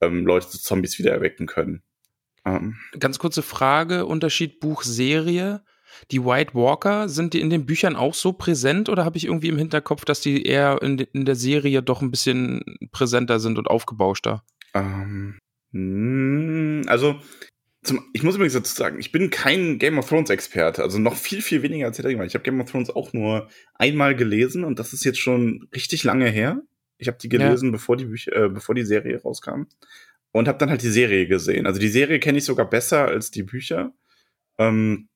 ähm, 0.01 0.25
Leute 0.25 0.47
zu 0.47 0.61
Zombies 0.61 0.97
wieder 0.97 1.11
erwecken 1.11 1.45
können. 1.45 1.83
Ähm. 2.45 2.77
Ganz 2.97 3.19
kurze 3.19 3.41
Frage: 3.41 4.05
Unterschied 4.05 4.59
Buch-Serie. 4.59 5.63
Die 6.09 6.25
White 6.25 6.55
Walker, 6.55 7.07
sind 7.07 7.35
die 7.35 7.39
in 7.39 7.51
den 7.51 7.67
Büchern 7.67 7.95
auch 7.95 8.15
so 8.15 8.33
präsent 8.33 8.89
oder 8.89 9.05
habe 9.05 9.17
ich 9.17 9.25
irgendwie 9.25 9.49
im 9.49 9.59
Hinterkopf, 9.59 10.05
dass 10.05 10.21
die 10.21 10.43
eher 10.43 10.81
in, 10.81 10.97
in 10.97 11.25
der 11.25 11.35
Serie 11.35 11.83
doch 11.83 12.01
ein 12.01 12.09
bisschen 12.09 12.61
präsenter 12.91 13.39
sind 13.39 13.59
und 13.59 13.67
aufgebauschter? 13.67 14.43
Ähm, 14.73 15.37
hm, 15.71 16.83
also, 16.87 17.19
zum, 17.83 18.01
ich 18.13 18.23
muss 18.23 18.35
übrigens 18.35 18.53
dazu 18.53 18.73
sagen, 18.73 18.99
ich 18.99 19.11
bin 19.11 19.29
kein 19.29 19.77
Game 19.77 19.97
of 19.97 20.07
Thrones 20.07 20.29
Experte, 20.29 20.81
also 20.81 20.99
noch 20.99 21.15
viel, 21.15 21.41
viel 21.41 21.61
weniger 21.63 21.87
als 21.87 21.99
ich 21.99 22.05
Ich 22.05 22.33
habe 22.33 22.43
Game 22.43 22.61
of 22.61 22.71
Thrones 22.71 22.89
auch 22.89 23.11
nur 23.13 23.49
einmal 23.75 24.15
gelesen 24.15 24.63
und 24.63 24.79
das 24.79 24.93
ist 24.93 25.03
jetzt 25.03 25.19
schon 25.19 25.67
richtig 25.73 26.03
lange 26.03 26.29
her. 26.29 26.61
Ich 26.97 27.07
habe 27.07 27.17
die 27.21 27.29
gelesen, 27.29 27.67
ja. 27.67 27.71
bevor 27.71 27.97
die 27.97 28.05
Bücher, 28.05 28.31
äh, 28.33 28.49
bevor 28.49 28.75
die 28.75 28.85
Serie 28.85 29.21
rauskam 29.21 29.63
und 30.31 30.47
habe 30.47 30.57
dann 30.57 30.69
halt 30.69 30.81
die 30.81 30.89
Serie 30.89 31.27
gesehen. 31.27 31.65
Also 31.65 31.79
die 31.79 31.89
Serie 31.89 32.19
kenne 32.19 32.37
ich 32.37 32.45
sogar 32.45 32.69
besser 32.69 33.07
als 33.07 33.31
die 33.31 33.43
Bücher. 33.43 33.93
Ähm, 34.57 35.07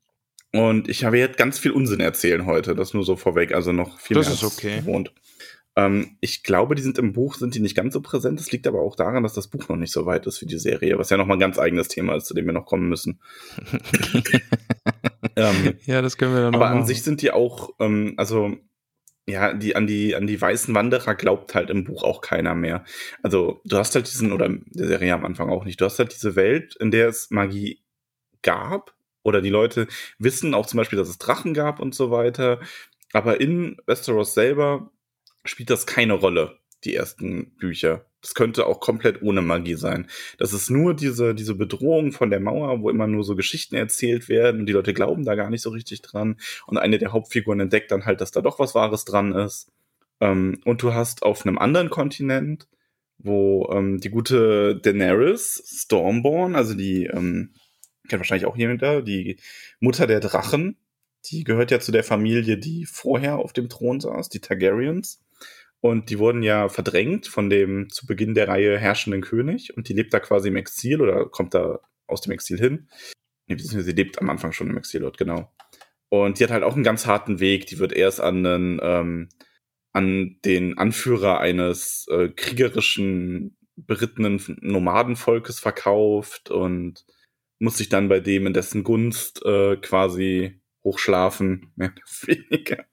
und 0.53 0.87
ich 0.89 1.03
habe 1.03 1.17
jetzt 1.17 1.37
ganz 1.37 1.59
viel 1.59 1.71
Unsinn 1.71 1.99
erzählen 1.99 2.45
heute, 2.45 2.75
das 2.75 2.93
nur 2.93 3.03
so 3.03 3.15
vorweg, 3.15 3.53
also 3.53 3.71
noch 3.73 3.99
viel 3.99 4.15
das 4.15 4.27
mehr 4.27 4.35
ist 4.35 4.43
okay. 4.43 4.77
gewohnt. 4.77 5.13
Ähm, 5.77 6.17
ich 6.21 6.41
glaube, 6.41 6.73
die 6.73 6.81
sind 6.81 6.97
im 6.97 7.13
Buch, 7.13 7.35
sind 7.35 7.53
die 7.53 7.59
nicht 7.59 7.75
ganz 7.75 7.93
so 7.93 8.01
präsent. 8.01 8.39
Das 8.39 8.51
liegt 8.51 8.65
aber 8.65 8.81
auch 8.81 8.95
daran, 8.95 9.21
dass 9.21 9.35
das 9.35 9.47
Buch 9.47 9.69
noch 9.69 9.75
nicht 9.77 9.93
so 9.93 10.07
weit 10.07 10.25
ist 10.25 10.39
für 10.39 10.47
die 10.47 10.57
Serie, 10.57 10.97
was 10.97 11.11
ja 11.11 11.17
nochmal 11.17 11.37
ein 11.37 11.41
ganz 11.41 11.59
eigenes 11.59 11.87
Thema 11.87 12.15
ist, 12.15 12.25
zu 12.25 12.33
dem 12.33 12.47
wir 12.47 12.53
noch 12.53 12.65
kommen 12.65 12.89
müssen. 12.89 13.21
ähm, 15.35 15.75
ja, 15.85 16.01
das 16.01 16.17
können 16.17 16.33
wir 16.33 16.41
dann 16.41 16.55
Aber 16.55 16.71
an 16.71 16.87
sich 16.87 17.03
sind 17.03 17.21
die 17.21 17.29
auch, 17.29 17.75
ähm, 17.79 18.15
also 18.17 18.57
ja, 19.27 19.53
die, 19.53 19.75
an 19.75 19.85
die, 19.85 20.15
an 20.15 20.25
die 20.25 20.41
weißen 20.41 20.73
Wanderer 20.73 21.13
glaubt 21.13 21.53
halt 21.53 21.69
im 21.69 21.83
Buch 21.83 22.01
auch 22.01 22.21
keiner 22.21 22.55
mehr. 22.55 22.83
Also, 23.21 23.61
du 23.65 23.77
hast 23.77 23.93
halt 23.93 24.07
diesen, 24.07 24.31
oder 24.31 24.49
der 24.49 24.87
Serie 24.87 25.13
am 25.13 25.25
Anfang 25.25 25.49
auch 25.49 25.63
nicht, 25.63 25.79
du 25.79 25.85
hast 25.85 25.99
halt 25.99 26.11
diese 26.11 26.35
Welt, 26.35 26.75
in 26.79 26.89
der 26.89 27.09
es 27.09 27.29
Magie 27.29 27.83
gab, 28.41 28.95
oder 29.23 29.41
die 29.41 29.49
Leute 29.49 29.87
wissen 30.17 30.53
auch 30.53 30.65
zum 30.65 30.77
Beispiel, 30.77 30.97
dass 30.97 31.09
es 31.09 31.17
Drachen 31.17 31.53
gab 31.53 31.79
und 31.81 31.93
so 31.93 32.09
weiter. 32.09 32.61
Aber 33.11 33.41
in 33.41 33.77
Westeros 33.85 34.33
selber 34.33 34.89
spielt 35.47 35.69
das 35.69 35.85
keine 35.85 36.13
Rolle, 36.13 36.57
die 36.83 36.95
ersten 36.95 37.55
Bücher. 37.57 38.05
Das 38.21 38.33
könnte 38.33 38.65
auch 38.65 38.79
komplett 38.79 39.21
ohne 39.21 39.41
Magie 39.41 39.75
sein. 39.75 40.07
Das 40.37 40.53
ist 40.53 40.69
nur 40.69 40.93
diese, 40.93 41.35
diese 41.35 41.55
Bedrohung 41.55 42.11
von 42.11 42.29
der 42.29 42.39
Mauer, 42.39 42.81
wo 42.81 42.89
immer 42.89 43.07
nur 43.07 43.23
so 43.23 43.35
Geschichten 43.35 43.75
erzählt 43.75 44.27
werden 44.27 44.61
und 44.61 44.65
die 44.65 44.73
Leute 44.73 44.93
glauben 44.93 45.23
da 45.23 45.35
gar 45.35 45.49
nicht 45.49 45.61
so 45.61 45.69
richtig 45.69 46.01
dran. 46.01 46.37
Und 46.65 46.77
eine 46.77 46.97
der 46.97 47.13
Hauptfiguren 47.13 47.59
entdeckt 47.59 47.91
dann 47.91 48.05
halt, 48.05 48.21
dass 48.21 48.31
da 48.31 48.41
doch 48.41 48.59
was 48.59 48.75
Wahres 48.75 49.05
dran 49.05 49.33
ist. 49.33 49.71
Ähm, 50.19 50.59
und 50.65 50.81
du 50.81 50.93
hast 50.93 51.23
auf 51.23 51.45
einem 51.45 51.57
anderen 51.57 51.89
Kontinent, 51.89 52.67
wo 53.17 53.69
ähm, 53.71 53.99
die 53.99 54.09
gute 54.09 54.75
Daenerys 54.77 55.63
Stormborn, 55.83 56.55
also 56.55 56.73
die, 56.73 57.05
ähm, 57.05 57.53
kennt 58.07 58.19
wahrscheinlich 58.19 58.47
auch 58.47 58.57
jemand 58.57 58.81
da, 58.81 59.01
die 59.01 59.37
Mutter 59.79 60.07
der 60.07 60.19
Drachen, 60.19 60.77
die 61.25 61.43
gehört 61.43 61.71
ja 61.71 61.79
zu 61.79 61.91
der 61.91 62.03
Familie, 62.03 62.57
die 62.57 62.85
vorher 62.85 63.37
auf 63.37 63.53
dem 63.53 63.69
Thron 63.69 63.99
saß, 63.99 64.29
die 64.29 64.39
Targaryens. 64.39 65.21
Und 65.87 66.09
die 66.09 66.19
wurden 66.19 66.43
ja 66.43 66.67
verdrängt 66.67 67.27
von 67.27 67.49
dem 67.49 67.89
zu 67.89 68.05
Beginn 68.05 68.33
der 68.33 68.49
Reihe 68.49 68.77
herrschenden 68.77 69.21
König 69.21 69.77
und 69.77 69.87
die 69.87 69.93
lebt 69.93 70.13
da 70.13 70.19
quasi 70.19 70.49
im 70.49 70.57
Exil 70.57 71.01
oder 71.01 71.29
kommt 71.29 71.53
da 71.53 71.79
aus 72.07 72.19
dem 72.19 72.33
Exil 72.33 72.59
hin. 72.59 72.89
Nee, 73.47 73.57
sie 73.57 73.93
lebt 73.93 74.19
am 74.19 74.29
Anfang 74.29 74.51
schon 74.51 74.69
im 74.69 74.77
Exil 74.77 74.99
dort, 74.99 75.17
genau. 75.17 75.49
Und 76.09 76.39
die 76.39 76.43
hat 76.43 76.51
halt 76.51 76.63
auch 76.63 76.75
einen 76.75 76.83
ganz 76.83 77.05
harten 77.05 77.39
Weg. 77.39 77.67
Die 77.67 77.79
wird 77.79 77.93
erst 77.93 78.19
an 78.19 78.43
den, 78.43 78.81
ähm, 78.83 79.29
an 79.93 80.37
den 80.43 80.77
Anführer 80.77 81.39
eines 81.39 82.05
äh, 82.09 82.27
kriegerischen, 82.27 83.55
berittenen 83.77 84.41
Nomadenvolkes 84.59 85.61
verkauft 85.61 86.51
und 86.51 87.05
muss 87.59 87.77
sich 87.77 87.87
dann 87.87 88.09
bei 88.09 88.19
dem 88.19 88.45
in 88.45 88.53
dessen 88.53 88.83
Gunst 88.83 89.41
äh, 89.45 89.77
quasi 89.77 90.59
hochschlafen, 90.83 91.71
mehr 91.77 91.93
oder 91.93 92.03
weniger. 92.27 92.85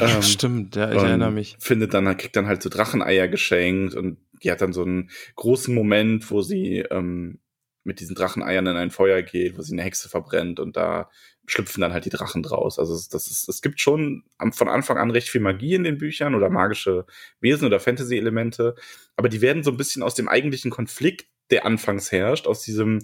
Ähm, 0.00 0.22
Stimmt, 0.22 0.76
ja, 0.76 0.90
ich 0.90 0.98
erinnere 0.98 1.30
mich. 1.30 1.56
Findet 1.58 1.94
dann, 1.94 2.16
kriegt 2.16 2.36
dann 2.36 2.46
halt 2.46 2.62
so 2.62 2.68
Dracheneier 2.68 3.28
geschenkt 3.28 3.94
und 3.94 4.18
die 4.42 4.50
hat 4.50 4.60
dann 4.60 4.72
so 4.72 4.82
einen 4.82 5.10
großen 5.36 5.74
Moment, 5.74 6.30
wo 6.30 6.40
sie 6.40 6.78
ähm, 6.90 7.40
mit 7.84 8.00
diesen 8.00 8.14
Dracheneiern 8.14 8.66
in 8.66 8.76
ein 8.76 8.90
Feuer 8.90 9.22
geht, 9.22 9.58
wo 9.58 9.62
sie 9.62 9.72
eine 9.72 9.82
Hexe 9.82 10.08
verbrennt 10.08 10.60
und 10.60 10.76
da 10.76 11.10
schlüpfen 11.46 11.80
dann 11.80 11.92
halt 11.92 12.04
die 12.04 12.10
Drachen 12.10 12.42
draus. 12.42 12.78
Also 12.78 12.94
das 12.94 13.30
ist, 13.30 13.48
es 13.48 13.62
gibt 13.62 13.80
schon 13.80 14.24
von 14.52 14.68
Anfang 14.68 14.98
an 14.98 15.10
recht 15.10 15.28
viel 15.28 15.40
Magie 15.40 15.74
in 15.74 15.84
den 15.84 15.98
Büchern 15.98 16.34
oder 16.34 16.48
magische 16.48 17.04
Wesen 17.40 17.66
oder 17.66 17.80
Fantasy-Elemente, 17.80 18.76
aber 19.16 19.28
die 19.28 19.40
werden 19.40 19.64
so 19.64 19.72
ein 19.72 19.76
bisschen 19.76 20.02
aus 20.02 20.14
dem 20.14 20.28
eigentlichen 20.28 20.70
Konflikt, 20.70 21.26
der 21.50 21.66
anfangs 21.66 22.12
herrscht, 22.12 22.46
aus 22.46 22.62
diesem 22.62 23.00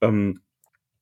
ähm, 0.00 0.40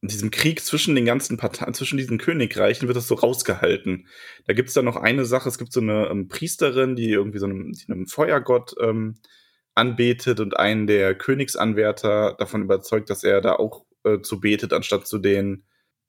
in 0.02 0.08
diesem 0.08 0.32
Krieg 0.32 0.60
zwischen 0.60 0.96
den 0.96 1.04
ganzen 1.04 1.36
Parteien, 1.36 1.74
zwischen 1.74 1.96
diesen 1.96 2.18
Königreichen 2.18 2.88
wird 2.88 2.96
das 2.96 3.06
so 3.06 3.14
rausgehalten. 3.14 4.08
Da 4.46 4.52
gibt's 4.52 4.74
dann 4.74 4.84
noch 4.84 4.96
eine 4.96 5.24
Sache, 5.24 5.48
es 5.48 5.58
gibt 5.58 5.72
so 5.72 5.80
eine 5.80 6.08
ähm, 6.08 6.28
Priesterin, 6.28 6.96
die 6.96 7.10
irgendwie 7.10 7.38
so 7.38 7.46
einem, 7.46 7.72
einem 7.88 8.06
Feuergott 8.08 8.74
ähm, 8.80 9.14
anbetet 9.74 10.40
und 10.40 10.56
einen 10.56 10.88
der 10.88 11.14
Königsanwärter 11.14 12.34
davon 12.36 12.62
überzeugt, 12.62 13.10
dass 13.10 13.22
er 13.22 13.40
da 13.40 13.54
auch 13.54 13.86
äh, 14.02 14.20
zu 14.20 14.40
betet, 14.40 14.72
anstatt 14.72 15.06
zu 15.06 15.18
den, 15.18 15.64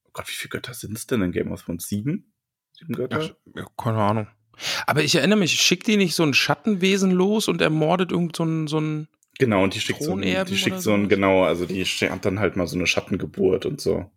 oh 0.06 0.10
Gott, 0.12 0.27
wie 0.27 0.34
viele 0.34 0.49
Götter 0.49 0.73
sind 0.73 0.97
es 0.97 1.06
denn 1.06 1.21
in 1.21 1.32
Game 1.32 1.51
of 1.51 1.62
Thrones? 1.62 1.88
Sieben? 1.88 2.34
Sieben 2.75 2.95
Götter? 2.95 3.38
Ja, 3.56 3.67
keine 3.77 3.99
Ahnung. 3.99 4.27
Aber 4.88 5.03
ich 5.03 5.15
erinnere 5.15 5.38
mich, 5.38 5.53
schickt 5.53 5.86
die 5.86 5.97
nicht 5.97 6.15
so 6.15 6.23
ein 6.23 6.34
Schattenwesen 6.34 7.12
los 7.12 7.47
und 7.47 7.62
ermordet 7.62 8.12
irgend 8.12 8.36
so 8.36 8.43
ein, 8.43 8.67
so 8.67 8.79
ein 8.79 9.08
Genau, 9.39 9.63
und 9.63 9.74
die 9.74 9.80
schickt 9.80 10.04
so, 10.04 10.15
ein, 10.15 10.46
die 10.46 10.58
schickt 10.58 10.82
so 10.82 10.93
ein, 10.93 11.10
genau, 11.10 11.43
also 11.43 11.65
die 11.65 11.84
hat 11.84 12.26
dann 12.26 12.39
halt 12.39 12.56
mal 12.56 12.67
so 12.67 12.78
eine 12.78 12.86
Schattengeburt 12.86 13.65
und 13.65 13.82
so. 13.82 14.10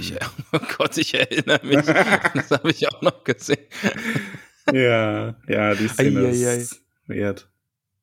Ich, 0.00 0.14
oh 0.52 0.58
Gott, 0.76 0.96
ich 0.96 1.14
erinnere 1.14 1.64
mich. 1.64 1.76
das 2.34 2.50
habe 2.50 2.70
ich 2.70 2.88
auch 2.88 3.02
noch 3.02 3.24
gesehen. 3.24 3.66
ja, 4.72 5.36
ja, 5.46 5.74
die 5.74 5.88
Szene 5.88 6.20
ei, 6.20 6.24
ei, 6.24 6.48
ei. 6.48 6.56
ist 6.56 6.82
weird. 7.06 7.48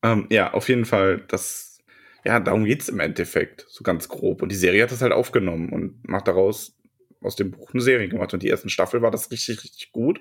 Ähm, 0.04 0.28
ja, 0.30 0.54
auf 0.54 0.70
jeden 0.70 0.86
Fall, 0.86 1.24
das, 1.28 1.80
ja, 2.24 2.40
darum 2.40 2.66
geht's 2.66 2.90
im 2.90 3.00
Endeffekt, 3.00 3.66
so 3.70 3.84
ganz 3.84 4.08
grob. 4.08 4.42
Und 4.42 4.50
die 4.50 4.58
Serie 4.58 4.84
hat 4.84 4.92
das 4.92 5.02
halt 5.02 5.14
aufgenommen 5.14 5.70
und 5.70 6.08
macht 6.08 6.28
daraus 6.28 6.78
aus 7.22 7.36
dem 7.36 7.52
Buch 7.52 7.74
eine 7.74 7.82
Serie 7.82 8.08
gemacht. 8.08 8.34
Und 8.34 8.44
die 8.44 8.50
ersten 8.50 8.70
Staffel 8.70 9.02
war 9.02 9.12
das 9.12 9.32
richtig, 9.32 9.64
richtig 9.64 9.92
gut. 9.92 10.20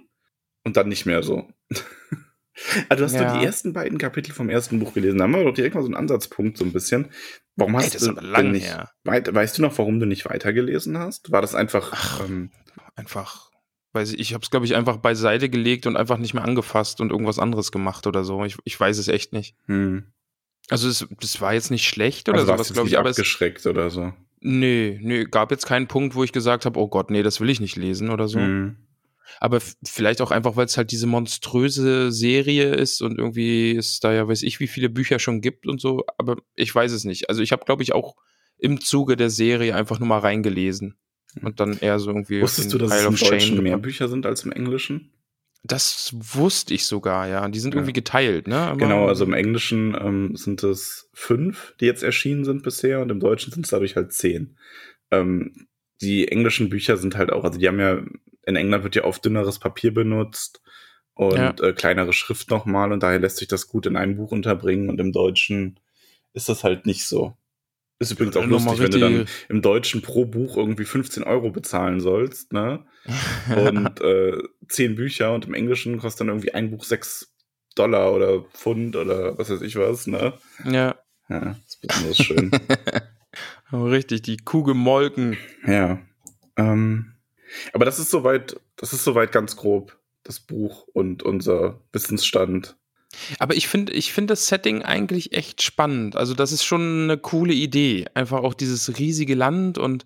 Und 0.65 0.77
dann 0.77 0.89
nicht 0.89 1.07
mehr 1.07 1.23
so. 1.23 1.49
Also 2.89 3.01
du 3.01 3.05
hast 3.05 3.15
ja. 3.15 3.33
du 3.33 3.39
die 3.39 3.45
ersten 3.45 3.73
beiden 3.73 3.99
Kapitel 3.99 4.33
vom 4.33 4.49
ersten 4.49 4.79
Buch 4.79 4.95
gelesen. 4.95 5.19
Da 5.19 5.25
haben 5.25 5.33
wir 5.33 5.45
doch 5.45 5.55
direkt 5.55 5.75
mal 5.75 5.83
so 5.83 5.89
einen 5.89 5.97
Ansatzpunkt 5.97 6.57
so 6.57 6.65
ein 6.65 6.73
bisschen. 6.73 7.11
Warum 7.57 7.77
hast 7.77 7.95
Ey, 7.95 8.15
du 8.15 8.21
denn 8.21 8.53
nicht, 8.53 8.67
her. 8.67 8.91
Weit, 9.05 9.33
weißt 9.33 9.59
du 9.59 9.63
noch, 9.63 9.77
warum 9.79 10.01
du 10.01 10.07
nicht 10.07 10.25
weitergelesen 10.25 10.99
hast? 10.99 11.33
War 11.33 11.43
das 11.43 11.55
einfach 11.55 11.93
Ach, 11.93 12.21
ähm, 12.25 12.51
einfach 12.95 13.51
weiß 13.95 14.13
ich, 14.13 14.19
ich 14.19 14.35
habe 14.35 14.43
es 14.43 14.51
glaube 14.51 14.67
ich 14.67 14.75
einfach 14.75 14.97
beiseite 14.97 15.49
gelegt 15.49 15.87
und 15.87 15.97
einfach 15.97 16.19
nicht 16.19 16.35
mehr 16.35 16.45
angefasst 16.45 17.01
und 17.01 17.11
irgendwas 17.11 17.39
anderes 17.39 17.73
gemacht 17.73 18.07
oder 18.07 18.25
so. 18.25 18.45
Ich, 18.45 18.57
ich 18.65 18.79
weiß 18.79 18.99
es 18.99 19.09
echt 19.09 19.33
nicht. 19.33 19.57
Hm. 19.67 20.13
Also 20.69 20.89
es, 20.89 21.07
das 21.21 21.41
war 21.41 21.55
jetzt 21.55 21.71
nicht 21.71 21.89
schlecht 21.89 22.29
oder 22.29 22.41
also 22.41 22.53
sowas, 22.53 22.73
glaube 22.73 22.89
ich, 22.89 22.99
aber 22.99 23.11
abgeschreckt 23.11 23.59
es, 23.59 23.67
oder 23.67 23.91
so. 23.91 24.13
Nee, 24.41 24.99
nee, 25.03 25.25
gab 25.25 25.51
jetzt 25.51 25.67
keinen 25.67 25.87
Punkt, 25.87 26.15
wo 26.15 26.25
ich 26.25 26.33
gesagt 26.33 26.67
habe, 26.67 26.79
oh 26.79 26.89
Gott, 26.89 27.11
nee, 27.11 27.23
das 27.23 27.41
will 27.41 27.51
ich 27.51 27.61
nicht 27.61 27.77
lesen 27.77 28.11
oder 28.11 28.29
so. 28.29 28.41
Hm. 28.41 28.77
Aber 29.41 29.61
vielleicht 29.85 30.21
auch 30.21 30.31
einfach, 30.31 30.57
weil 30.57 30.67
es 30.67 30.77
halt 30.77 30.91
diese 30.91 31.07
monströse 31.07 32.13
Serie 32.13 32.75
ist 32.75 33.03
und 33.03 33.19
irgendwie 33.19 33.77
es 33.77 34.01
da 34.01 34.13
ja 34.13 34.29
weiß 34.29 34.43
ich, 34.43 34.61
wie 34.61 34.69
viele 34.69 34.89
Bücher 34.89 35.19
schon 35.19 35.41
gibt 35.41 35.67
und 35.67 35.81
so. 35.81 36.05
Aber 36.19 36.37
ich 36.55 36.75
weiß 36.75 36.93
es 36.93 37.05
nicht. 37.05 37.29
Also 37.29 37.43
ich 37.43 37.53
habe, 37.53 37.65
glaube 37.65 37.83
ich, 37.83 37.95
auch 37.95 38.17
im 38.59 38.81
Zuge 38.81 39.17
der 39.17 39.31
Serie 39.31 39.75
einfach 39.75 39.99
nur 39.99 40.09
mal 40.09 40.21
reingelesen. 40.21 40.97
Und 41.43 41.61
dann 41.61 41.79
eher 41.79 41.99
so 41.99 42.11
irgendwie. 42.11 42.41
Wusstest 42.41 42.73
du, 42.73 42.79
dass 42.79 42.91
Pile 42.91 43.09
es 43.09 43.23
im 43.23 43.29
Deutschen 43.29 43.63
mehr 43.63 43.79
Bücher 43.79 44.09
sind 44.09 44.25
als 44.25 44.45
im 44.45 44.53
Englischen? 44.53 45.11
Das 45.65 46.15
wusste 46.15 46.75
ich 46.75 46.85
sogar, 46.87 47.27
ja. 47.27 47.49
Die 47.49 47.59
sind 47.59 47.75
ja. 47.75 47.81
irgendwie 47.81 47.95
geteilt, 47.95 48.47
ne? 48.47 48.59
Aber 48.59 48.77
genau, 48.77 49.07
also 49.07 49.25
im 49.25 49.33
Englischen 49.33 49.97
ähm, 49.99 50.37
sind 50.37 50.63
es 50.63 51.09
fünf, 51.15 51.75
die 51.81 51.87
jetzt 51.87 52.03
erschienen 52.03 52.45
sind 52.45 52.63
bisher, 52.63 53.01
und 53.01 53.11
im 53.11 53.19
Deutschen 53.19 53.53
sind 53.53 53.65
es 53.65 53.71
dadurch 53.71 53.97
halt 53.97 54.13
zehn. 54.13 54.57
Ähm, 55.11 55.67
die 56.01 56.29
englischen 56.29 56.69
Bücher 56.69 56.97
sind 56.97 57.17
halt 57.17 57.33
auch, 57.33 57.45
also 57.45 57.59
die 57.59 57.69
haben 57.69 57.81
ja 57.81 58.03
in 58.47 58.57
England 58.57 58.85
wird 58.85 58.95
ja 58.95 59.05
oft 59.05 59.25
dünneres 59.25 59.59
Papier 59.59 59.93
benutzt. 59.95 60.61
und 61.17 61.37
Ja. 61.37 61.55
äh, 61.63 61.73
kleinere 61.73 62.13
Schrift 62.13 62.51
nochmal 62.51 62.91
und 62.93 63.03
daher 63.03 63.21
lässt 63.21 63.37
sich 63.37 63.47
das 63.49 63.69
gut 63.69 63.87
in 63.87 63.97
einem 63.97 64.17
Buch 64.17 64.33
unterbringen 64.33 64.91
und 64.91 64.99
im 65.01 65.13
Deutschen 65.13 65.79
ist 66.33 66.49
das 66.49 66.65
halt 66.65 66.87
nicht 66.87 67.05
so. 67.07 67.37
Ist 68.01 68.11
übrigens 68.11 68.37
auch 68.37 68.43
Äh, 68.43 68.47
lustig, 68.47 68.81
wenn 68.81 68.91
du 68.91 68.99
dann 68.99 69.29
im 69.49 69.63
Deutschen 69.63 70.03
pro 70.03 70.25
Buch 70.25 70.57
irgendwie 70.57 70.85
15 70.85 71.23
Euro 71.23 71.51
bezahlen 71.51 72.01
sollst, 72.01 72.53
ne? 72.53 72.85
Und 73.57 74.01
äh, 74.01 74.37
10 74.69 74.97
Bücher 74.97 75.33
und 75.35 75.45
im 75.47 75.55
Englischen 75.55 75.99
kostet 75.99 76.23
dann 76.23 76.29
irgendwie 76.29 76.53
ein 76.55 76.71
Buch 76.73 76.83
6 76.83 77.33
Dollar 77.77 78.13
oder 78.13 78.41
Pfund 78.53 78.97
oder 78.97 79.39
was 79.39 79.51
weiß 79.51 79.63
ich 79.63 79.77
was, 79.77 80.09
ne? 80.09 80.35
ja. 80.65 80.97
Ja, 81.29 81.57
ist 81.67 81.81
besonders 81.81 82.17
schön. 82.19 82.51
Oh, 83.75 83.87
richtig, 83.87 84.23
die 84.23 84.37
Kuh 84.37 84.63
gemolken. 84.63 85.37
ja. 85.67 85.99
Ähm, 86.57 87.13
aber 87.73 87.85
das 87.85 87.99
ist 87.99 88.11
soweit, 88.11 88.61
das 88.77 88.93
ist 88.93 89.03
soweit 89.03 89.33
ganz 89.33 89.57
grob, 89.57 89.99
das 90.23 90.39
Buch 90.39 90.87
und 90.93 91.25
unser 91.25 91.81
Wissensstand. 91.93 92.77
Aber 93.39 93.57
ich 93.57 93.67
finde 93.67 93.93
ich 93.93 94.13
finde 94.13 94.33
das 94.33 94.47
Setting 94.47 94.83
eigentlich 94.83 95.33
echt 95.33 95.63
spannend. 95.63 96.15
Also, 96.15 96.35
das 96.35 96.53
ist 96.53 96.65
schon 96.65 97.05
eine 97.05 97.19
coole 97.19 97.53
Idee. 97.53 98.07
Einfach 98.15 98.43
auch 98.43 98.55
dieses 98.55 98.99
riesige 98.99 99.35
Land 99.35 99.79
und 99.79 100.05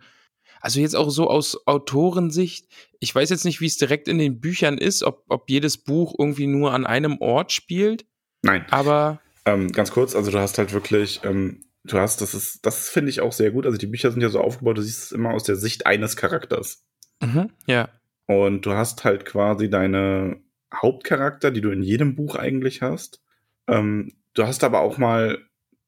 also 0.61 0.81
jetzt 0.81 0.97
auch 0.97 1.11
so 1.11 1.29
aus 1.29 1.67
Autorensicht. 1.67 2.67
Ich 3.01 3.15
weiß 3.15 3.29
jetzt 3.31 3.45
nicht, 3.45 3.61
wie 3.61 3.67
es 3.67 3.77
direkt 3.77 4.09
in 4.09 4.19
den 4.19 4.41
Büchern 4.41 4.79
ist, 4.79 5.03
ob, 5.03 5.25
ob 5.29 5.49
jedes 5.51 5.77
Buch 5.77 6.15
irgendwie 6.19 6.47
nur 6.47 6.73
an 6.73 6.87
einem 6.87 7.19
Ort 7.21 7.53
spielt, 7.53 8.07
Nein, 8.43 8.65
aber 8.71 9.21
Ähm, 9.45 9.73
ganz 9.73 9.91
kurz, 9.91 10.15
also 10.15 10.31
du 10.31 10.39
hast 10.39 10.59
halt 10.59 10.73
wirklich, 10.73 11.21
ähm, 11.25 11.65
du 11.93 11.99
hast, 11.99 12.21
das 12.21 12.35
ist, 12.35 12.65
das 12.65 12.89
finde 12.89 13.11
ich 13.11 13.21
auch 13.21 13.33
sehr 13.33 13.51
gut. 13.51 13.67
Also 13.67 13.79
die 13.79 13.87
Bücher 13.87 14.11
sind 14.11 14.21
ja 14.21 14.29
so 14.29 14.41
aufgebaut, 14.41 14.79
du 14.79 14.83
siehst 14.83 15.05
es 15.05 15.13
immer 15.13 15.31
aus 15.31 15.45
der 15.45 15.57
Sicht 15.57 15.87
eines 15.87 16.17
Charakters. 16.17 16.85
mhm, 17.23 17.51
ja. 17.67 17.89
Und 18.27 18.67
du 18.67 18.73
hast 18.73 19.05
halt 19.05 19.25
quasi 19.25 19.71
deine 19.71 20.43
Hauptcharakter, 20.75 21.51
die 21.51 21.63
du 21.63 21.71
in 21.71 21.83
jedem 21.83 22.15
Buch 22.15 22.37
eigentlich 22.37 22.83
hast. 22.83 23.23
Ähm, 23.67 24.13
du 24.35 24.47
hast 24.47 24.65
aber 24.65 24.81
auch 24.81 24.99
mal 24.99 25.39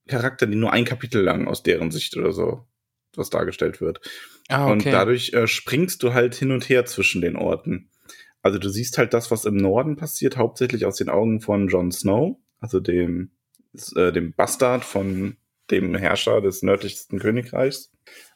Charakter, 0.09 0.47
die 0.47 0.57
nur 0.57 0.73
ein 0.73 0.87
Kapitel 0.87 1.23
lang 1.23 1.47
aus 1.47 1.63
deren 1.63 1.91
Sicht 1.91 2.17
oder 2.17 2.33
so 2.33 2.67
was 3.17 3.31
dargestellt 3.31 3.81
wird. 3.81 4.01
Ah, 4.49 4.67
Und 4.67 4.81
okay. 4.81 4.91
dadurch 4.91 5.33
äh, 5.33 5.47
springst 5.47 6.03
du 6.03 6.15
halt 6.15 6.35
hin 6.35 6.51
und 6.51 6.69
her 6.69 6.85
zwischen 6.87 7.21
den 7.21 7.37
Orten. 7.37 7.91
Also 8.43 8.59
du 8.59 8.69
siehst 8.69 8.99
halt 8.99 9.13
das, 9.13 9.31
was 9.31 9.45
im 9.45 9.57
Norden 9.57 9.97
passiert, 9.97 10.37
hauptsächlich 10.37 10.87
aus 10.87 10.97
den 10.97 11.09
Augen 11.11 11.41
von 11.41 11.69
Jon 11.69 11.93
Snow, 11.93 12.39
also 12.59 12.81
dem, 12.81 13.33
äh, 13.97 14.13
dem 14.13 14.33
Bastard 14.33 14.85
von 14.85 15.37
dem 15.71 15.95
Herrscher 15.95 16.41
des 16.41 16.63
nördlichsten 16.63 17.19
Königreichs, 17.19 17.93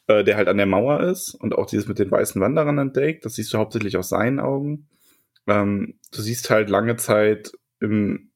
äh, 0.07 0.23
der 0.23 0.37
halt 0.37 0.47
an 0.47 0.57
der 0.57 0.65
Mauer 0.65 1.01
ist 1.01 1.35
und 1.35 1.55
auch 1.55 1.65
dieses 1.65 1.87
mit 1.87 1.99
den 1.99 2.11
weißen 2.11 2.41
Wanderern 2.41 2.77
entdeckt. 2.77 3.25
Das 3.25 3.35
siehst 3.35 3.53
du 3.53 3.57
hauptsächlich 3.57 3.97
aus 3.97 4.09
seinen 4.09 4.39
Augen. 4.39 4.87
Ähm, 5.47 5.99
du 6.11 6.21
siehst 6.21 6.49
halt 6.49 6.69
lange 6.69 6.95
Zeit 6.97 7.51
im 7.79 8.31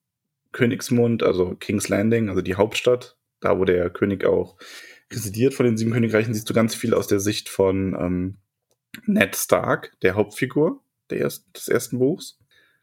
Königsmund, 0.52 1.24
also 1.24 1.56
King's 1.56 1.90
Landing, 1.90 2.30
also 2.30 2.42
die 2.42 2.56
Hauptstadt, 2.56 3.18
da 3.40 3.58
wo 3.60 3.66
der 3.66 3.90
König 3.90 4.26
auch 4.26 4.58
residiert 5.12 5.54
von 5.54 5.66
den 5.66 5.78
sieben 5.78 5.92
Königreichen, 5.92 6.34
siehst 6.34 6.50
du 6.50 6.54
ganz 6.54 6.76
viel 6.76 6.94
aus 6.94 7.08
der 7.08 7.20
Sicht 7.20 7.50
von 7.50 7.96
ähm, 8.00 8.38
Ned 9.06 9.36
Stark, 9.36 9.96
der 10.02 10.16
Hauptfigur 10.16 10.82
der 11.10 11.20
erst, 11.20 11.46
des 11.56 11.68
ersten 11.68 12.00
Buchs. 12.00 12.40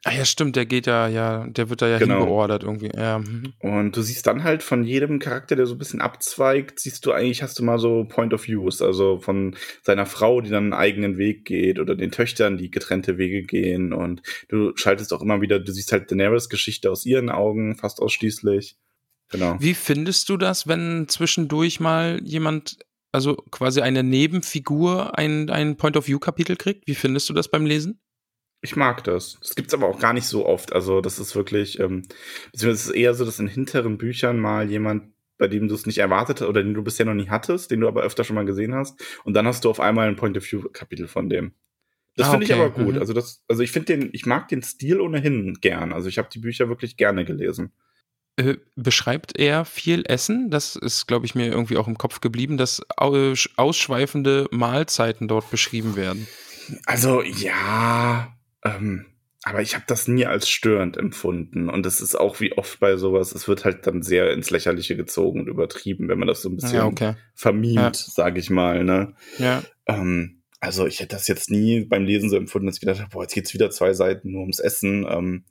Ah 0.08 0.12
ja, 0.12 0.24
stimmt, 0.24 0.54
der 0.54 0.66
geht 0.66 0.86
ja, 0.86 1.08
ja, 1.08 1.48
der 1.48 1.68
wird 1.68 1.82
da 1.82 1.88
ja 1.88 1.98
Genau. 1.98 2.18
hingeordert 2.20 2.62
irgendwie. 2.62 2.90
Ja, 2.96 3.18
mhm. 3.18 3.54
Und 3.58 3.96
du 3.96 4.02
siehst 4.02 4.24
dann 4.28 4.44
halt 4.44 4.62
von 4.62 4.84
jedem 4.84 5.18
Charakter, 5.18 5.56
der 5.56 5.66
so 5.66 5.74
ein 5.74 5.78
bisschen 5.78 6.00
abzweigt, 6.00 6.78
siehst 6.78 7.04
du 7.04 7.10
eigentlich, 7.10 7.42
hast 7.42 7.58
du 7.58 7.64
mal 7.64 7.80
so 7.80 8.04
Point 8.04 8.32
of 8.32 8.46
Views, 8.46 8.82
also 8.82 9.18
von 9.18 9.56
seiner 9.82 10.06
Frau, 10.06 10.40
die 10.40 10.50
dann 10.50 10.64
einen 10.64 10.72
eigenen 10.74 11.18
Weg 11.18 11.44
geht 11.44 11.80
oder 11.80 11.96
den 11.96 12.12
Töchtern, 12.12 12.56
die 12.56 12.70
getrennte 12.70 13.18
Wege 13.18 13.42
gehen 13.42 13.92
und 13.92 14.22
du 14.48 14.70
schaltest 14.76 15.12
auch 15.12 15.22
immer 15.22 15.40
wieder, 15.40 15.58
du 15.58 15.72
siehst 15.72 15.90
halt 15.90 16.08
Daenerys 16.08 16.48
Geschichte 16.48 16.88
aus 16.88 17.04
ihren 17.04 17.28
Augen 17.28 17.74
fast 17.74 18.00
ausschließlich. 18.00 18.76
Genau. 19.30 19.56
Wie 19.58 19.74
findest 19.74 20.28
du 20.28 20.36
das, 20.36 20.68
wenn 20.68 21.08
zwischendurch 21.08 21.80
mal 21.80 22.20
jemand, 22.22 22.78
also 23.10 23.34
quasi 23.50 23.80
eine 23.80 24.04
Nebenfigur, 24.04 25.18
ein, 25.18 25.50
ein 25.50 25.76
Point-of-View-Kapitel 25.76 26.54
kriegt? 26.54 26.86
Wie 26.86 26.94
findest 26.94 27.28
du 27.28 27.32
das 27.32 27.48
beim 27.48 27.66
Lesen? 27.66 28.00
Ich 28.66 28.74
mag 28.74 29.04
das. 29.04 29.38
Das 29.40 29.54
gibt's 29.54 29.74
aber 29.74 29.86
auch 29.86 30.00
gar 30.00 30.12
nicht 30.12 30.26
so 30.26 30.44
oft. 30.44 30.72
Also 30.72 31.00
das 31.00 31.20
ist 31.20 31.36
wirklich, 31.36 31.78
ähm, 31.78 32.02
beziehungsweise 32.50 32.70
es 32.72 32.86
ist 32.86 32.94
eher 32.96 33.14
so, 33.14 33.24
dass 33.24 33.38
in 33.38 33.46
hinteren 33.46 33.96
Büchern 33.96 34.40
mal 34.40 34.68
jemand, 34.68 35.12
bei 35.38 35.46
dem 35.46 35.68
du 35.68 35.74
es 35.76 35.86
nicht 35.86 35.98
erwartet 35.98 36.42
oder 36.42 36.64
den 36.64 36.74
du 36.74 36.82
bisher 36.82 37.06
noch 37.06 37.14
nie 37.14 37.28
hattest, 37.28 37.70
den 37.70 37.78
du 37.80 37.86
aber 37.86 38.02
öfter 38.02 38.24
schon 38.24 38.34
mal 38.34 38.44
gesehen 38.44 38.74
hast, 38.74 39.00
und 39.22 39.34
dann 39.34 39.46
hast 39.46 39.64
du 39.64 39.70
auf 39.70 39.78
einmal 39.78 40.08
ein 40.08 40.16
Point-of-View-Kapitel 40.16 41.06
von 41.06 41.28
dem. 41.28 41.52
Das 42.16 42.26
Ah, 42.26 42.30
finde 42.32 42.46
ich 42.46 42.52
okay. 42.52 42.60
aber 42.60 42.70
gut. 42.70 42.94
Mhm. 42.94 42.98
Also 43.00 43.12
das, 43.12 43.44
also 43.46 43.62
ich 43.62 43.70
finde 43.70 43.96
den, 43.96 44.08
ich 44.12 44.26
mag 44.26 44.48
den 44.48 44.64
Stil 44.64 45.00
ohnehin 45.00 45.54
gern. 45.60 45.92
Also 45.92 46.08
ich 46.08 46.18
habe 46.18 46.28
die 46.32 46.40
Bücher 46.40 46.68
wirklich 46.68 46.96
gerne 46.96 47.24
gelesen. 47.24 47.72
Äh, 48.36 48.56
beschreibt 48.74 49.38
er 49.38 49.64
viel 49.64 50.02
Essen? 50.08 50.50
Das 50.50 50.74
ist, 50.74 51.06
glaube 51.06 51.24
ich, 51.26 51.36
mir 51.36 51.46
irgendwie 51.46 51.76
auch 51.76 51.86
im 51.86 51.98
Kopf 51.98 52.20
geblieben, 52.20 52.56
dass 52.56 52.82
aus- 52.96 53.48
ausschweifende 53.56 54.48
Mahlzeiten 54.50 55.28
dort 55.28 55.52
beschrieben 55.52 55.94
werden. 55.94 56.26
Also 56.84 57.22
ja, 57.22 58.35
ähm, 58.66 59.06
aber 59.44 59.62
ich 59.62 59.74
habe 59.76 59.84
das 59.86 60.08
nie 60.08 60.26
als 60.26 60.48
störend 60.48 60.96
empfunden. 60.96 61.68
Und 61.68 61.86
das 61.86 62.00
ist 62.00 62.16
auch 62.16 62.40
wie 62.40 62.52
oft 62.58 62.80
bei 62.80 62.96
sowas, 62.96 63.32
es 63.32 63.46
wird 63.46 63.64
halt 63.64 63.86
dann 63.86 64.02
sehr 64.02 64.32
ins 64.32 64.50
Lächerliche 64.50 64.96
gezogen 64.96 65.40
und 65.40 65.46
übertrieben, 65.48 66.08
wenn 66.08 66.18
man 66.18 66.26
das 66.26 66.42
so 66.42 66.48
ein 66.48 66.56
bisschen 66.56 66.74
Ja, 66.78 66.86
okay. 66.86 67.14
vermint, 67.34 67.76
Ja. 67.76 67.92
sage 67.94 68.40
ich 68.40 68.50
mal. 68.50 68.82
Ne? 68.82 69.14
Ja. 69.38 69.62
Ähm, 69.86 70.42
also 70.58 70.86
ich 70.86 70.98
hätte 70.98 71.14
das 71.14 71.28
jetzt 71.28 71.48
nie 71.50 71.84
beim 71.84 72.04
Lesen 72.04 72.28
so 72.28 72.36
empfunden, 72.36 72.66
dass 72.66 72.76
ich 72.76 72.80
gedacht 72.80 72.98
habe, 73.00 73.10
boah, 73.10 73.22
jetzt 73.22 73.34
geht's 73.34 73.54
wieder 73.54 73.70
zwei 73.70 73.92
Seiten 73.94 74.32
nur 74.32 74.40
ums 74.40 74.58
Essen. 74.58 75.06
Ähm, 75.08 75.44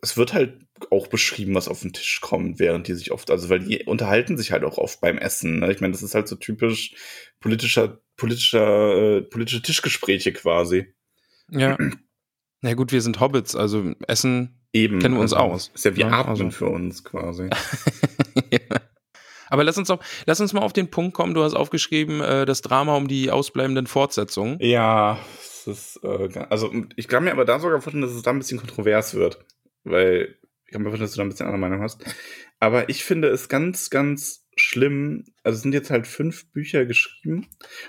es 0.00 0.16
wird 0.16 0.34
halt 0.34 0.60
auch 0.90 1.08
beschrieben, 1.08 1.54
was 1.56 1.66
auf 1.68 1.80
den 1.80 1.92
Tisch 1.92 2.20
kommt, 2.20 2.60
während 2.60 2.86
die 2.86 2.94
sich 2.94 3.10
oft, 3.12 3.30
also 3.30 3.48
weil 3.48 3.60
die 3.60 3.84
unterhalten 3.84 4.36
sich 4.36 4.52
halt 4.52 4.62
auch 4.62 4.78
oft 4.78 5.00
beim 5.00 5.18
Essen. 5.18 5.60
Ne? 5.60 5.72
Ich 5.72 5.80
meine, 5.80 5.92
das 5.92 6.02
ist 6.02 6.14
halt 6.14 6.28
so 6.28 6.36
typisch 6.36 6.94
politischer, 7.40 8.00
politischer, 8.16 9.16
äh, 9.18 9.22
politische 9.22 9.62
Tischgespräche 9.62 10.32
quasi. 10.32 10.94
Ja. 11.50 11.76
Na 12.62 12.74
gut, 12.74 12.92
wir 12.92 13.02
sind 13.02 13.20
Hobbits, 13.20 13.56
also 13.56 13.92
Essen. 14.06 14.56
Eben. 14.72 15.00
Kennen 15.00 15.16
wir 15.16 15.20
uns 15.20 15.32
also, 15.32 15.44
aus. 15.44 15.70
Ist 15.74 15.84
ja 15.84 15.96
wie 15.96 16.00
Ja, 16.00 16.10
Atmen 16.10 16.30
also. 16.30 16.50
für 16.50 16.66
uns 16.66 17.04
quasi. 17.04 17.50
Aber 19.48 19.64
lass 19.64 19.76
uns 19.76 19.88
doch, 19.88 20.02
lass 20.24 20.40
uns 20.40 20.54
mal 20.54 20.62
auf 20.62 20.72
den 20.72 20.90
Punkt 20.90 21.12
kommen. 21.12 21.34
Du 21.34 21.42
hast 21.42 21.52
aufgeschrieben, 21.54 22.22
äh, 22.22 22.46
das 22.46 22.62
Drama 22.62 22.96
um 22.96 23.06
die 23.06 23.30
ausbleibenden 23.30 23.86
Fortsetzungen. 23.86 24.56
Ja, 24.60 25.18
es 25.38 25.66
ist, 25.66 26.00
äh, 26.04 26.46
also 26.48 26.72
ich 26.96 27.06
kann 27.06 27.24
mir 27.24 27.32
aber 27.32 27.44
da 27.44 27.58
sogar 27.58 27.82
vorstellen, 27.82 28.00
dass 28.00 28.12
es 28.12 28.22
da 28.22 28.30
ein 28.30 28.38
bisschen 28.38 28.58
kontrovers 28.58 29.12
wird, 29.12 29.44
weil 29.84 30.36
ich 30.64 30.72
kann 30.72 30.80
mir 30.82 30.88
vorstellen, 30.88 31.04
dass 31.06 31.12
du 31.12 31.18
da 31.18 31.24
ein 31.24 31.28
bisschen 31.28 31.46
andere 31.46 31.60
Meinung 31.60 31.82
hast. 31.82 32.02
Aber 32.60 32.88
ich 32.88 33.04
finde 33.04 33.28
es 33.28 33.50
ganz, 33.50 33.90
ganz 33.90 34.46
schlimm. 34.56 35.24
Also 35.42 35.56
es 35.56 35.62
sind 35.62 35.74
jetzt 35.74 35.90
halt 35.90 36.06
fünf 36.06 36.50
Bücher 36.52 36.86
geschrieben 36.86 37.46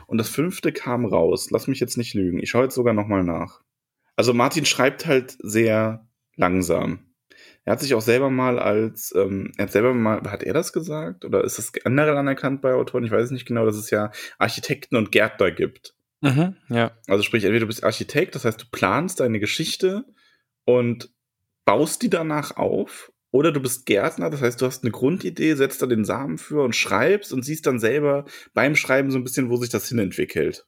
und 0.08 0.18
das 0.18 0.28
fünfte 0.28 0.74
kam 0.74 1.06
raus. 1.06 1.50
Lass 1.50 1.68
mich 1.68 1.80
jetzt 1.80 1.98
nicht 1.98 2.14
lügen. 2.14 2.40
Ich 2.40 2.50
schaue 2.50 2.64
jetzt 2.64 2.76
sogar 2.76 2.94
nochmal 2.94 3.24
nach. 3.24 3.62
Also 4.16 4.34
Martin 4.34 4.66
schreibt 4.66 5.06
halt 5.06 5.36
sehr 5.40 6.08
langsam. 6.36 7.14
Er 7.66 7.74
hat 7.74 7.80
sich 7.80 7.94
auch 7.94 8.02
selber 8.02 8.30
mal 8.30 8.60
als, 8.60 9.14
ähm, 9.16 9.52
er 9.58 9.66
hat 9.66 9.72
selber 9.72 9.94
mal, 9.94 10.22
hat 10.30 10.44
er 10.44 10.54
das 10.54 10.74
gesagt? 10.74 11.24
Oder 11.24 11.44
ist 11.44 11.58
das 11.58 11.72
generell 11.72 12.18
anerkannt 12.18 12.62
bei 12.62 12.74
Autoren? 12.74 13.06
Ich 13.06 13.12
weiß 13.12 13.26
es 13.26 13.32
nicht 13.32 13.46
genau, 13.46 13.66
dass 13.66 13.78
es 13.78 13.90
ja 13.90 14.12
Architekten 14.38 14.98
und 14.98 15.12
Gärtner 15.12 15.52
gibt. 15.52 15.96
Mhm, 16.22 16.58
ja. 16.70 16.92
Also 17.08 17.24
sprich, 17.24 17.44
entweder 17.44 17.62
du 17.62 17.68
bist 17.68 17.84
Architekt, 17.84 18.36
das 18.36 18.46
heißt, 18.46 18.62
du 18.62 18.66
planst 18.72 19.20
deine 19.20 19.40
Geschichte 19.40 20.06
und 20.66 21.10
baust 21.66 22.02
die 22.02 22.10
danach 22.10 22.58
auf, 22.58 23.12
oder 23.32 23.52
du 23.52 23.60
bist 23.60 23.88
Gärtner, 23.88 24.30
das 24.30 24.42
heißt, 24.42 24.62
du 24.62 24.66
hast 24.68 24.84
eine 24.84 24.92
Grundidee, 24.92 25.56
setzt 25.56 25.82
da 25.82 25.88
den 25.88 26.06
Samen 26.06 26.38
für 26.38 26.64
und 26.64 26.76
schreibst 26.76 27.34
und 27.34 27.44
siehst 27.44 27.66
dann 27.66 27.80
selber 27.80 28.26
beim 28.54 28.76
Schreiben 28.76 29.10
so 29.10 29.18
ein 29.18 29.24
bisschen, 29.24 29.50
wo 29.50 29.58
sich 29.58 29.70
das 29.70 29.90
hinentwickelt. 29.90 30.68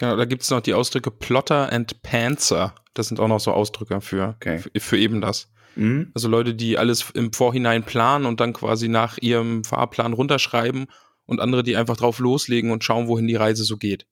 Genau, 0.00 0.16
da 0.16 0.24
gibt 0.24 0.42
es 0.42 0.50
noch 0.50 0.62
die 0.62 0.72
Ausdrücke 0.72 1.10
Plotter 1.10 1.70
and 1.70 2.02
Pantser. 2.02 2.74
Das 2.94 3.08
sind 3.08 3.20
auch 3.20 3.28
noch 3.28 3.38
so 3.38 3.52
Ausdrücke 3.52 4.00
für, 4.00 4.34
Okay. 4.36 4.58
für, 4.58 4.70
für 4.80 4.96
eben 4.96 5.20
das. 5.20 5.52
Mhm. 5.76 6.10
Also 6.14 6.26
Leute, 6.26 6.54
die 6.54 6.78
alles 6.78 7.10
im 7.10 7.34
Vorhinein 7.34 7.84
planen 7.84 8.24
und 8.24 8.40
dann 8.40 8.54
quasi 8.54 8.88
nach 8.88 9.18
ihrem 9.18 9.62
Fahrplan 9.62 10.14
runterschreiben 10.14 10.86
und 11.26 11.38
andere, 11.38 11.62
die 11.62 11.76
einfach 11.76 11.98
drauf 11.98 12.18
loslegen 12.18 12.70
und 12.70 12.82
schauen, 12.82 13.08
wohin 13.08 13.26
die 13.26 13.36
Reise 13.36 13.62
so 13.62 13.76
geht. 13.76 14.06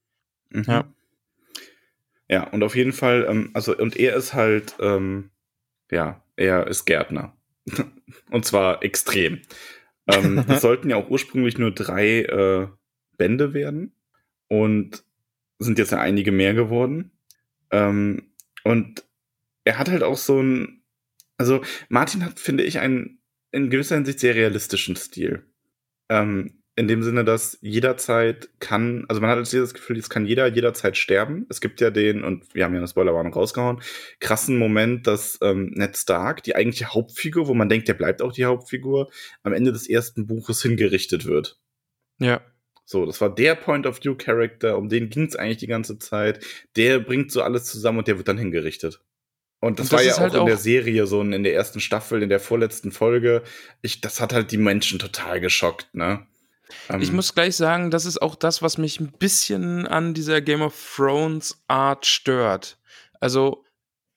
Mhm. 0.50 0.64
Ja. 0.66 0.84
Ja, 2.28 2.44
und 2.50 2.62
auf 2.62 2.76
jeden 2.76 2.92
Fall, 2.92 3.26
ähm, 3.26 3.50
also, 3.54 3.74
und 3.74 3.96
er 3.96 4.14
ist 4.14 4.34
halt, 4.34 4.74
ähm, 4.80 5.30
ja, 5.90 6.22
er 6.36 6.66
ist 6.66 6.84
Gärtner. 6.84 7.34
und 8.30 8.44
zwar 8.44 8.82
extrem. 8.82 9.40
Ähm, 10.06 10.44
es 10.48 10.60
sollten 10.60 10.90
ja 10.90 10.96
auch 10.96 11.08
ursprünglich 11.08 11.56
nur 11.56 11.70
drei 11.70 12.24
äh, 12.24 12.68
Bände 13.16 13.54
werden 13.54 13.94
und 14.48 15.02
sind 15.58 15.78
jetzt 15.78 15.92
ja 15.92 16.00
einige 16.00 16.32
mehr 16.32 16.54
geworden. 16.54 17.12
Ähm, 17.70 18.32
und 18.64 19.04
er 19.64 19.78
hat 19.78 19.90
halt 19.90 20.02
auch 20.02 20.16
so 20.16 20.40
ein, 20.40 20.82
also 21.36 21.62
Martin 21.88 22.24
hat, 22.24 22.38
finde 22.40 22.64
ich, 22.64 22.78
einen 22.78 23.20
in 23.50 23.70
gewisser 23.70 23.96
Hinsicht 23.96 24.20
sehr 24.20 24.34
realistischen 24.34 24.96
Stil. 24.96 25.44
Ähm, 26.08 26.58
in 26.78 26.86
dem 26.86 27.02
Sinne, 27.02 27.24
dass 27.24 27.58
jederzeit 27.60 28.50
kann, 28.60 29.04
also 29.08 29.20
man 29.20 29.30
hat 29.30 29.38
jetzt 29.38 29.52
das 29.52 29.74
Gefühl, 29.74 29.98
es 29.98 30.08
kann 30.08 30.26
jeder 30.26 30.46
jederzeit 30.46 30.96
sterben. 30.96 31.44
Es 31.48 31.60
gibt 31.60 31.80
ja 31.80 31.90
den, 31.90 32.22
und 32.22 32.54
wir 32.54 32.64
haben 32.64 32.72
ja 32.72 32.78
eine 32.78 32.86
Spoilerwarnung 32.86 33.34
rausgehauen, 33.34 33.82
krassen 34.20 34.56
Moment, 34.58 35.08
dass 35.08 35.38
ähm, 35.42 35.72
Ned 35.74 35.96
Stark, 35.96 36.44
die 36.44 36.54
eigentliche 36.54 36.94
Hauptfigur, 36.94 37.48
wo 37.48 37.54
man 37.54 37.68
denkt, 37.68 37.88
der 37.88 37.94
bleibt 37.94 38.22
auch 38.22 38.32
die 38.32 38.44
Hauptfigur, 38.44 39.10
am 39.42 39.52
Ende 39.52 39.72
des 39.72 39.88
ersten 39.88 40.28
Buches 40.28 40.62
hingerichtet 40.62 41.26
wird. 41.26 41.58
Ja. 42.20 42.42
So, 42.90 43.04
das 43.04 43.20
war 43.20 43.28
der 43.28 43.54
Point-of-View-Character, 43.54 44.78
um 44.78 44.88
den 44.88 45.10
ging 45.10 45.26
es 45.26 45.36
eigentlich 45.36 45.58
die 45.58 45.66
ganze 45.66 45.98
Zeit. 45.98 46.42
Der 46.74 46.98
bringt 46.98 47.30
so 47.30 47.42
alles 47.42 47.66
zusammen 47.66 47.98
und 47.98 48.08
der 48.08 48.16
wird 48.16 48.28
dann 48.28 48.38
hingerichtet. 48.38 49.02
Und 49.60 49.78
das, 49.78 49.90
und 49.90 49.92
das 49.92 49.98
war 49.98 50.02
ja 50.02 50.14
auch 50.14 50.20
halt 50.20 50.34
in 50.34 50.46
der 50.46 50.56
Serie, 50.56 51.06
so 51.06 51.20
in 51.20 51.42
der 51.42 51.52
ersten 51.52 51.80
Staffel, 51.80 52.22
in 52.22 52.30
der 52.30 52.40
vorletzten 52.40 52.90
Folge. 52.90 53.42
Ich, 53.82 54.00
das 54.00 54.22
hat 54.22 54.32
halt 54.32 54.52
die 54.52 54.56
Menschen 54.56 54.98
total 54.98 55.38
geschockt, 55.38 55.94
ne? 55.94 56.26
ich 56.98 57.10
ähm. 57.10 57.16
muss 57.16 57.34
gleich 57.34 57.56
sagen, 57.56 57.90
das 57.90 58.06
ist 58.06 58.22
auch 58.22 58.34
das, 58.34 58.62
was 58.62 58.78
mich 58.78 59.00
ein 59.00 59.12
bisschen 59.12 59.86
an 59.86 60.14
dieser 60.14 60.40
Game 60.40 60.62
of 60.62 60.74
Thrones 60.96 61.62
Art 61.68 62.06
stört. 62.06 62.78
Also, 63.20 63.66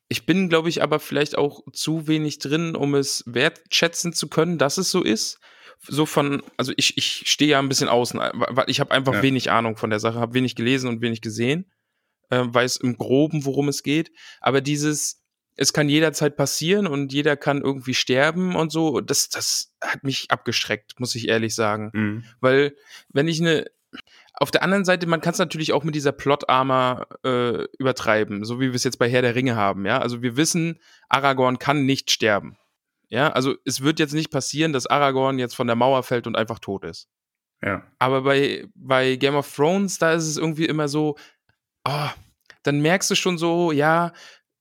ich 0.07 0.25
bin, 0.25 0.47
glaube 0.47 0.69
ich, 0.69 0.81
aber 0.81 1.01
vielleicht 1.01 1.37
auch 1.37 1.61
zu 1.73 2.07
wenig 2.07 2.39
drin, 2.39 2.77
um 2.77 2.95
es 2.95 3.25
wertschätzen 3.25 4.13
zu 4.13 4.29
können, 4.29 4.57
dass 4.57 4.77
es 4.77 4.91
so 4.91 5.03
ist. 5.03 5.41
So 5.87 6.05
von, 6.05 6.43
also 6.57 6.73
ich, 6.77 6.97
ich 6.97 7.23
stehe 7.25 7.51
ja 7.51 7.59
ein 7.59 7.69
bisschen 7.69 7.89
außen, 7.89 8.19
weil 8.19 8.65
ich 8.67 8.79
habe 8.79 8.91
einfach 8.91 9.15
ja. 9.15 9.23
wenig 9.23 9.49
Ahnung 9.49 9.77
von 9.77 9.89
der 9.89 9.99
Sache, 9.99 10.19
habe 10.19 10.35
wenig 10.35 10.55
gelesen 10.55 10.87
und 10.87 11.01
wenig 11.01 11.21
gesehen, 11.21 11.71
äh, 12.29 12.43
weiß 12.45 12.77
im 12.77 12.97
Groben, 12.97 13.45
worum 13.45 13.67
es 13.67 13.81
geht. 13.81 14.11
Aber 14.41 14.61
dieses, 14.61 15.21
es 15.55 15.73
kann 15.73 15.89
jederzeit 15.89 16.35
passieren 16.37 16.87
und 16.87 17.11
jeder 17.13 17.35
kann 17.35 17.61
irgendwie 17.61 17.93
sterben 17.93 18.55
und 18.55 18.71
so. 18.71 19.01
Das, 19.01 19.29
das 19.29 19.73
hat 19.81 20.03
mich 20.03 20.29
abgeschreckt, 20.29 20.99
muss 20.99 21.15
ich 21.15 21.27
ehrlich 21.27 21.55
sagen. 21.55 21.91
Mhm. 21.93 22.23
Weil, 22.39 22.75
wenn 23.09 23.27
ich 23.27 23.41
eine. 23.41 23.65
Auf 24.33 24.49
der 24.49 24.63
anderen 24.63 24.85
Seite, 24.85 25.05
man 25.05 25.21
kann 25.21 25.33
es 25.33 25.39
natürlich 25.39 25.73
auch 25.73 25.83
mit 25.83 25.93
dieser 25.93 26.13
Plot-Armor 26.13 27.05
äh, 27.23 27.65
übertreiben, 27.77 28.43
so 28.43 28.59
wie 28.59 28.67
wir 28.67 28.75
es 28.75 28.85
jetzt 28.85 28.97
bei 28.97 29.07
Herr 29.07 29.21
der 29.21 29.35
Ringe 29.35 29.55
haben, 29.55 29.85
ja. 29.85 29.99
Also 29.99 30.23
wir 30.23 30.35
wissen, 30.35 30.79
Aragorn 31.09 31.59
kann 31.59 31.85
nicht 31.85 32.09
sterben. 32.09 32.57
Ja, 33.11 33.29
also 33.33 33.55
es 33.65 33.81
wird 33.81 33.99
jetzt 33.99 34.13
nicht 34.13 34.31
passieren, 34.31 34.71
dass 34.71 34.87
Aragorn 34.87 35.37
jetzt 35.37 35.53
von 35.53 35.67
der 35.67 35.75
Mauer 35.75 36.01
fällt 36.01 36.27
und 36.27 36.37
einfach 36.37 36.59
tot 36.59 36.85
ist. 36.85 37.09
Ja. 37.61 37.85
Aber 37.99 38.21
bei, 38.21 38.65
bei 38.73 39.17
Game 39.17 39.35
of 39.35 39.53
Thrones, 39.53 39.99
da 39.99 40.13
ist 40.13 40.27
es 40.27 40.37
irgendwie 40.37 40.65
immer 40.65 40.87
so, 40.87 41.17
oh, 41.85 42.09
dann 42.63 42.79
merkst 42.79 43.11
du 43.11 43.15
schon 43.15 43.37
so, 43.37 43.73
ja, 43.73 44.13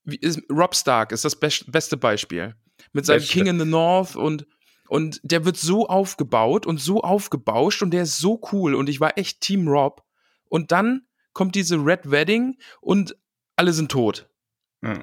ist, 0.05 0.43
Rob 0.51 0.75
Stark 0.75 1.13
ist 1.13 1.25
das 1.25 1.37
be 1.37 1.49
beste 1.69 1.97
Beispiel. 1.97 2.57
Mit 2.93 3.07
seinem 3.07 3.23
King 3.23 3.47
in 3.47 3.59
the 3.61 3.65
North 3.65 4.17
und, 4.17 4.47
und 4.89 5.21
der 5.23 5.45
wird 5.45 5.57
so 5.57 5.87
aufgebaut 5.87 6.67
und 6.67 6.81
so 6.81 7.03
aufgebauscht 7.03 7.83
und 7.83 7.93
der 7.93 8.03
ist 8.03 8.19
so 8.19 8.41
cool 8.51 8.75
und 8.75 8.89
ich 8.89 9.01
war 9.01 9.17
echt 9.17 9.43
Team 9.43 9.69
Rob. 9.69 10.03
Und 10.49 10.73
dann 10.73 11.07
kommt 11.35 11.55
diese 11.55 11.77
Red 11.77 12.11
Wedding 12.11 12.59
und 12.81 13.17
alle 13.55 13.73
sind 13.73 13.93
tot. 13.93 14.30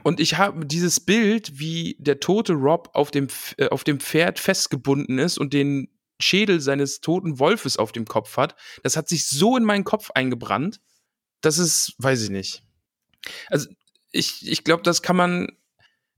Und 0.04 0.20
ich 0.20 0.38
habe 0.38 0.66
dieses 0.66 1.00
Bild, 1.00 1.60
wie 1.60 1.96
der 2.00 2.20
tote 2.20 2.54
Rob 2.54 2.90
auf 2.94 3.12
dem, 3.12 3.28
äh, 3.58 3.70
auf 3.70 3.84
dem 3.84 4.00
Pferd 4.00 4.40
festgebunden 4.40 5.20
ist 5.20 5.38
und 5.38 5.54
den 5.54 5.90
Schädel 6.20 6.62
seines 6.62 7.00
toten 7.00 7.38
Wolfes 7.38 7.78
auf 7.78 7.92
dem 7.92 8.06
Kopf 8.06 8.38
hat, 8.38 8.56
das 8.82 8.98
hat 8.98 9.08
sich 9.08 9.28
so 9.28 9.56
in 9.56 9.64
meinen 9.64 9.84
Kopf 9.84 10.10
eingebrannt, 10.16 10.82
das 11.42 11.60
ist, 11.60 11.94
weiß 12.00 12.24
ich 12.24 12.30
nicht. 12.32 12.64
Also 13.50 13.70
ich, 14.12 14.48
ich 14.48 14.64
glaube, 14.64 14.84
das 14.84 15.02
kann 15.02 15.16
man. 15.16 15.48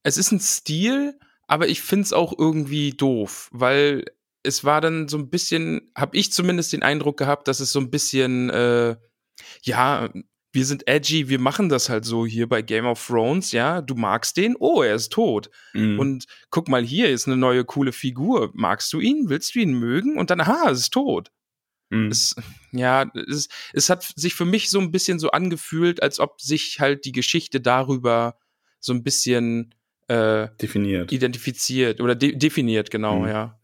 Es 0.04 0.18
ist 0.18 0.32
ein 0.32 0.40
Stil, 0.40 1.20
aber 1.48 1.68
ich 1.68 1.82
finde 1.82 2.04
es 2.04 2.14
auch 2.14 2.34
irgendwie 2.38 2.92
doof, 2.92 3.50
weil 3.52 4.06
es 4.44 4.64
war 4.64 4.80
dann 4.80 5.10
so 5.10 5.18
ein 5.18 5.30
bisschen, 5.30 5.92
habe 5.96 6.16
ich 6.16 6.32
zumindest 6.32 6.72
den 6.72 6.84
Eindruck 6.84 7.18
gehabt, 7.18 7.50
dass 7.50 7.60
es 7.60 7.74
so 7.74 7.80
ein 7.80 7.92
bisschen, 7.92 8.50
äh, 8.50 8.96
ja, 9.64 10.10
wir 10.52 10.66
sind 10.66 10.88
edgy, 10.88 11.30
wir 11.30 11.40
machen 11.40 11.70
das 11.70 11.90
halt 11.90 12.06
so 12.06 12.26
hier 12.26 12.48
bei 12.50 12.62
Game 12.62 12.86
of 12.86 13.06
Thrones, 13.06 13.52
ja, 13.52 13.82
du 13.82 13.96
magst 13.96 14.38
den, 14.38 14.56
oh, 14.60 14.82
er 14.82 14.96
ist 14.96 15.12
tot. 15.12 15.50
Mhm. 15.74 16.00
Und 16.00 16.26
guck 16.50 16.68
mal, 16.68 16.84
hier 16.84 17.10
ist 17.10 17.28
eine 17.28 17.38
neue 17.38 17.66
coole 17.66 17.92
Figur. 17.92 18.52
Magst 18.54 18.92
du 18.94 19.00
ihn? 19.00 19.30
Willst 19.30 19.54
du 19.54 19.60
ihn 19.60 19.74
mögen? 19.74 20.18
Und 20.18 20.32
dann, 20.32 20.42
aha, 20.42 20.72
es 20.72 20.80
ist 20.80 20.94
tot. 20.94 21.32
Mhm. 21.90 22.08
Es, 22.08 22.36
ja, 22.72 23.12
es, 23.28 23.50
es 23.74 23.90
hat 23.90 24.04
sich 24.16 24.34
für 24.34 24.46
mich 24.46 24.70
so 24.70 24.80
ein 24.80 24.92
bisschen 24.92 25.20
so 25.20 25.32
angefühlt, 25.32 26.02
als 26.02 26.20
ob 26.20 26.42
sich 26.42 26.80
halt 26.80 27.06
die 27.06 27.12
Geschichte 27.12 27.62
darüber 27.62 28.38
so 28.80 28.94
ein 28.94 29.04
bisschen 29.04 29.76
äh, 30.08 30.48
definiert. 30.60 31.12
Identifiziert 31.12 32.02
oder 32.02 32.16
de 32.16 32.36
definiert, 32.36 32.90
genau, 32.90 33.20
mhm. 33.20 33.28
ja. 33.28 33.60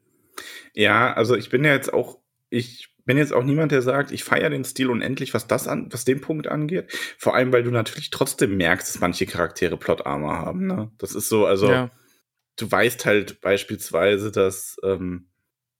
Ja, 0.74 1.14
also 1.14 1.36
ich 1.36 1.50
bin 1.50 1.64
ja 1.64 1.72
jetzt 1.72 1.94
auch, 1.94 2.20
ich 2.50 2.90
bin 3.06 3.18
jetzt 3.18 3.34
auch 3.34 3.44
niemand, 3.44 3.72
der 3.72 3.82
sagt, 3.82 4.12
ich 4.12 4.24
feiere 4.24 4.50
den 4.50 4.66
Stil 4.66 4.90
unendlich, 4.90 5.34
was 5.34 5.48
das 5.48 5.68
an, 5.68 5.88
was 5.92 6.06
den 6.06 6.22
Punkt 6.22 6.48
angeht. 6.48 6.92
Vor 7.18 7.36
allem, 7.36 7.54
weil 7.54 7.64
du 7.64 7.72
natürlich 7.72 8.10
trotzdem 8.10 8.58
merkst, 8.58 8.96
dass 8.96 9.02
manche 9.02 9.26
Charaktere 9.26 9.78
Plot-Armor 9.78 10.38
haben. 10.38 10.66
Ne? 10.66 10.92
Das 10.98 11.14
ist 11.14 11.30
so, 11.30 11.46
also 11.46 11.70
ja. 11.70 11.92
du 12.58 12.72
weißt 12.72 13.06
halt 13.06 13.42
beispielsweise, 13.42 14.32
dass 14.32 14.78
ähm, 14.84 15.30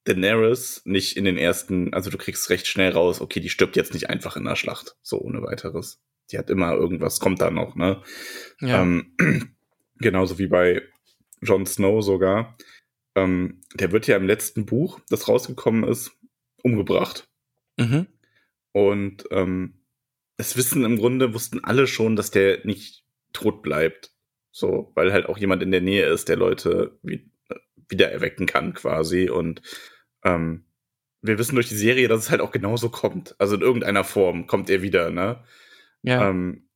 Daenerys 0.06 0.84
nicht 0.86 1.18
in 1.18 1.26
den 1.26 1.38
ersten, 1.38 1.94
also 1.94 2.12
du 2.12 2.18
kriegst 2.18 2.50
recht 2.52 2.68
schnell 2.68 2.92
raus, 2.92 3.22
okay, 3.22 3.40
die 3.40 3.50
stirbt 3.50 3.76
jetzt 3.76 3.94
nicht 3.94 4.10
einfach 4.10 4.38
in 4.38 4.46
der 4.46 4.56
Schlacht, 4.56 4.96
so 5.02 5.20
ohne 5.20 5.42
weiteres. 5.42 6.02
Die 6.32 6.38
hat 6.38 6.50
immer 6.50 6.74
irgendwas, 6.74 7.20
kommt 7.20 7.42
da 7.42 7.50
noch, 7.50 7.76
ne? 7.76 8.02
Ja. 8.60 8.82
Ähm, 8.82 9.16
genauso 10.00 10.38
wie 10.38 10.48
bei 10.48 10.84
Jon 11.42 11.66
Snow 11.66 12.04
sogar. 12.04 12.56
Ähm, 13.16 13.62
der 13.74 13.92
wird 13.92 14.08
ja 14.08 14.18
im 14.18 14.28
letzten 14.28 14.66
Buch, 14.66 15.00
das 15.10 15.28
rausgekommen 15.28 15.90
ist, 15.90 16.12
umgebracht. 16.66 17.30
Mhm. 17.78 18.08
Und 18.72 19.26
ähm, 19.32 19.86
es 20.38 20.58
wissen 20.58 20.84
im 20.84 20.98
Grunde, 20.98 21.34
wussten 21.34 21.64
alle 21.64 21.88
schon, 21.88 22.16
dass 22.16 22.32
der 22.32 22.66
nicht 22.66 23.06
tot 23.32 23.62
bleibt. 23.62 24.12
So, 24.52 24.92
weil 24.96 25.14
halt 25.14 25.28
auch 25.28 25.38
jemand 25.38 25.62
in 25.62 25.72
der 25.72 25.82
Nähe 25.82 26.08
ist, 26.08 26.28
der 26.28 26.38
Leute 26.38 26.98
wie, 27.04 27.30
wieder 27.88 28.12
erwecken 28.12 28.48
kann, 28.48 28.74
quasi. 28.74 29.30
Und 29.30 29.62
ähm, 30.24 30.66
wir 31.22 31.38
wissen 31.38 31.56
durch 31.56 31.70
die 31.70 31.76
Serie, 31.76 32.08
dass 32.08 32.22
es 32.22 32.32
halt 32.32 32.42
auch 32.42 32.52
genauso 32.52 32.90
kommt. 32.90 33.36
Also 33.40 33.56
in 33.56 33.62
irgendeiner 33.62 34.04
Form 34.04 34.48
kommt 34.48 34.70
er 34.70 34.82
wieder, 34.82 35.12
ne? 35.12 35.44
Ja. 36.02 36.30
Ähm, 36.30 36.70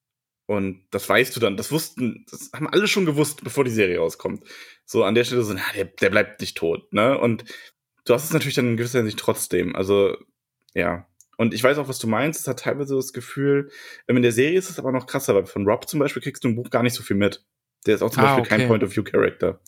und 0.46 0.88
das 0.92 1.08
weißt 1.08 1.36
du 1.36 1.40
dann, 1.40 1.58
das 1.58 1.72
wussten, 1.72 2.26
das 2.30 2.52
haben 2.54 2.68
alle 2.68 2.88
schon 2.88 3.06
gewusst, 3.06 3.44
bevor 3.44 3.64
die 3.64 3.72
Serie 3.72 4.00
rauskommt. 4.00 4.44
So 4.86 5.04
an 5.04 5.16
der 5.16 5.24
Stelle 5.24 5.44
so, 5.44 5.54
na, 5.54 5.62
der, 5.76 5.86
der 5.86 6.10
bleibt 6.10 6.42
nicht 6.42 6.58
tot, 6.58 6.92
ne? 6.94 7.18
Und 7.18 7.46
du 8.10 8.16
hast 8.16 8.26
es 8.26 8.34
natürlich 8.34 8.56
dann 8.56 8.68
in 8.68 8.78
gewisser 8.78 9.00
Hinsicht 9.00 9.20
trotzdem. 9.20 9.76
Also, 9.76 10.18
ja. 10.74 11.08
Und 11.38 11.54
ich 11.54 11.64
weiß 11.64 11.78
auch, 11.78 11.88
was 11.88 12.00
du 12.00 12.08
meinst. 12.08 12.42
Es 12.42 12.48
hat 12.48 12.60
teilweise 12.60 12.96
das 12.96 13.14
Gefühl, 13.14 13.72
in 14.08 14.22
der 14.22 14.32
Serie 14.32 14.58
ist 14.58 14.70
es 14.70 14.80
aber 14.80 14.92
noch 14.92 15.06
krasser, 15.06 15.36
weil 15.36 15.46
von 15.46 15.66
Rob 15.66 15.88
zum 15.88 16.00
Beispiel 16.00 16.22
kriegst 16.22 16.44
du 16.44 16.50
im 16.50 16.56
Buch 16.56 16.70
gar 16.70 16.84
nicht 16.84 16.96
so 16.96 17.04
viel 17.04 17.16
mit. 17.16 17.46
Der 17.86 17.96
ist 17.96 18.02
auch 18.02 18.10
zum 18.10 18.24
ah, 18.24 18.36
Beispiel 18.36 18.42
okay. 18.42 18.58
kein 18.58 18.68
Point-of-View-Character. 18.68 19.62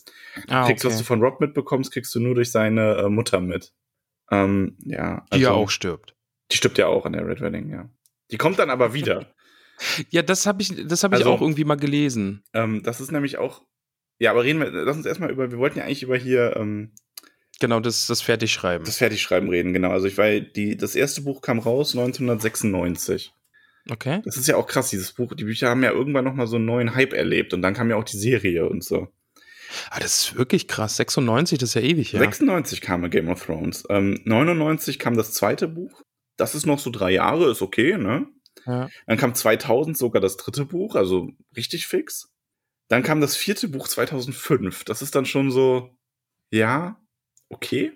Ah, 0.48 0.66
kriegst, 0.66 0.84
okay. 0.84 0.92
was 0.92 0.98
du 0.98 1.04
von 1.04 1.22
Rob 1.22 1.40
mitbekommst, 1.40 1.92
kriegst 1.92 2.14
du 2.14 2.20
nur 2.20 2.34
durch 2.34 2.50
seine 2.50 2.96
äh, 2.96 3.08
Mutter 3.08 3.40
mit. 3.40 3.72
Ähm, 4.30 4.76
ja. 4.80 5.24
Also, 5.30 5.36
die 5.36 5.40
ja 5.40 5.48
also 5.50 5.60
auch 5.60 5.70
stirbt. 5.70 6.14
Die 6.50 6.56
stirbt 6.56 6.78
ja 6.78 6.88
auch 6.88 7.06
an 7.06 7.12
der 7.12 7.26
Red 7.26 7.40
Wedding, 7.40 7.70
ja. 7.70 7.88
Die 8.30 8.38
kommt 8.38 8.58
dann 8.58 8.70
aber 8.70 8.92
wieder. 8.92 9.32
ja, 10.10 10.22
das 10.22 10.46
habe 10.46 10.62
ich, 10.62 10.86
das 10.88 11.04
hab 11.04 11.12
ich 11.12 11.20
also, 11.20 11.30
auch 11.30 11.40
irgendwie 11.40 11.64
mal 11.64 11.76
gelesen. 11.76 12.44
Ähm, 12.52 12.82
das 12.82 13.00
ist 13.00 13.12
nämlich 13.12 13.38
auch. 13.38 13.62
Ja, 14.18 14.30
aber 14.32 14.44
reden 14.44 14.60
wir, 14.60 14.70
lass 14.70 14.96
uns 14.96 15.06
erstmal 15.06 15.30
über, 15.30 15.50
wir 15.50 15.58
wollten 15.58 15.78
ja 15.78 15.84
eigentlich 15.84 16.02
über 16.02 16.16
hier. 16.16 16.56
Ähm, 16.56 16.92
genau, 17.62 17.80
das, 17.80 18.06
das 18.06 18.20
Fertigschreiben. 18.20 18.84
Das 18.84 18.98
Fertigschreiben 18.98 19.48
reden, 19.48 19.72
genau. 19.72 19.90
Also 19.90 20.06
ich 20.06 20.18
war, 20.18 20.28
die, 20.40 20.76
das 20.76 20.94
erste 20.94 21.22
Buch 21.22 21.40
kam 21.40 21.58
raus 21.58 21.96
1996. 21.96 23.32
Okay. 23.90 24.20
Das 24.24 24.36
ist 24.36 24.46
ja 24.46 24.56
auch 24.56 24.66
krass, 24.66 24.90
dieses 24.90 25.12
Buch. 25.12 25.34
Die 25.34 25.44
Bücher 25.44 25.70
haben 25.70 25.82
ja 25.82 25.90
irgendwann 25.90 26.24
noch 26.24 26.34
mal 26.34 26.46
so 26.46 26.56
einen 26.56 26.66
neuen 26.66 26.94
Hype 26.94 27.14
erlebt 27.14 27.54
und 27.54 27.62
dann 27.62 27.74
kam 27.74 27.88
ja 27.88 27.96
auch 27.96 28.04
die 28.04 28.18
Serie 28.18 28.68
und 28.68 28.84
so. 28.84 29.08
Ah, 29.90 30.00
das 30.00 30.20
ist 30.20 30.36
wirklich 30.36 30.68
krass. 30.68 30.96
96, 30.96 31.58
das 31.58 31.70
ist 31.70 31.74
ja 31.74 31.80
ewig, 31.80 32.12
ja. 32.12 32.20
96 32.20 32.80
kam 32.80 33.08
Game 33.08 33.28
of 33.28 33.44
Thrones. 33.44 33.84
Ähm, 33.88 34.20
99 34.24 34.98
kam 34.98 35.16
das 35.16 35.32
zweite 35.32 35.68
Buch. 35.68 36.02
Das 36.36 36.54
ist 36.54 36.66
noch 36.66 36.78
so 36.78 36.90
drei 36.90 37.12
Jahre, 37.12 37.50
ist 37.50 37.62
okay, 37.62 37.96
ne? 37.96 38.26
Ja. 38.66 38.88
Dann 39.06 39.18
kam 39.18 39.34
2000 39.34 39.96
sogar 39.96 40.20
das 40.20 40.36
dritte 40.36 40.66
Buch, 40.66 40.94
also 40.94 41.30
richtig 41.56 41.86
fix. 41.86 42.30
Dann 42.88 43.02
kam 43.02 43.20
das 43.20 43.36
vierte 43.36 43.68
Buch 43.68 43.88
2005. 43.88 44.84
Das 44.84 45.02
ist 45.02 45.14
dann 45.14 45.24
schon 45.24 45.50
so, 45.50 45.96
ja, 46.50 47.01
okay. 47.52 47.92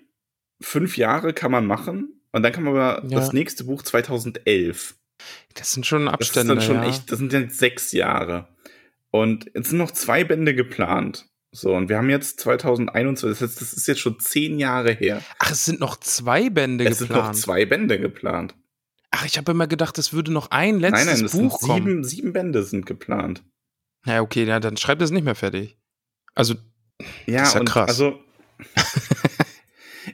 Fünf 0.61 0.97
Jahre 0.97 1.33
kann 1.33 1.51
man 1.51 1.65
machen. 1.65 2.21
Und 2.31 2.43
dann 2.43 2.51
kam 2.51 2.67
aber 2.67 3.03
ja. 3.07 3.19
das 3.19 3.33
nächste 3.33 3.63
Buch 3.63 3.83
2011. 3.83 4.95
Das 5.53 5.71
sind 5.71 5.85
schon 5.85 6.07
Abstände. 6.07 6.55
Das, 6.55 6.63
ist 6.63 6.69
dann 6.69 6.75
schon 6.75 6.83
ja. 6.83 6.89
echt, 6.89 7.11
das 7.11 7.19
sind 7.19 7.33
jetzt 7.33 7.57
sechs 7.57 7.91
Jahre. 7.91 8.47
Und 9.11 9.45
jetzt 9.53 9.69
sind 9.69 9.77
noch 9.77 9.91
zwei 9.91 10.23
Bände 10.23 10.53
geplant. 10.53 11.27
So, 11.51 11.73
und 11.73 11.89
wir 11.89 11.97
haben 11.97 12.09
jetzt 12.09 12.39
2021, 12.41 13.29
das, 13.29 13.41
heißt, 13.41 13.61
das 13.61 13.73
ist 13.73 13.87
jetzt 13.87 14.01
schon 14.01 14.19
zehn 14.19 14.59
Jahre 14.59 14.91
her. 14.91 15.23
Ach, 15.39 15.51
es 15.51 15.65
sind 15.65 15.79
noch 15.79 15.97
zwei 15.97 16.49
Bände 16.49 16.85
es 16.85 16.99
geplant. 16.99 17.35
Es 17.35 17.41
sind 17.41 17.47
noch 17.47 17.55
zwei 17.55 17.65
Bände 17.65 17.99
geplant. 17.99 18.55
Ach, 19.11 19.25
ich 19.25 19.37
habe 19.37 19.51
immer 19.51 19.67
gedacht, 19.67 19.97
es 19.97 20.13
würde 20.13 20.31
noch 20.31 20.51
ein 20.51 20.79
letztes 20.79 21.05
nein, 21.05 21.15
nein, 21.15 21.25
es 21.25 21.31
Buch 21.31 21.59
sind 21.59 21.73
sieben, 21.73 22.03
sieben 22.03 22.33
Bände 22.33 22.63
sind 22.63 22.85
geplant. 22.85 23.43
Ja, 24.05 24.21
okay, 24.21 24.43
ja, 24.43 24.59
dann 24.59 24.77
schreibt 24.77 25.01
es 25.01 25.11
nicht 25.11 25.23
mehr 25.23 25.35
fertig. 25.35 25.77
Also, 26.35 26.55
ja, 27.25 27.39
das 27.39 27.49
ist 27.49 27.55
ja 27.55 27.63
krass. 27.63 27.89
Also, 27.89 28.19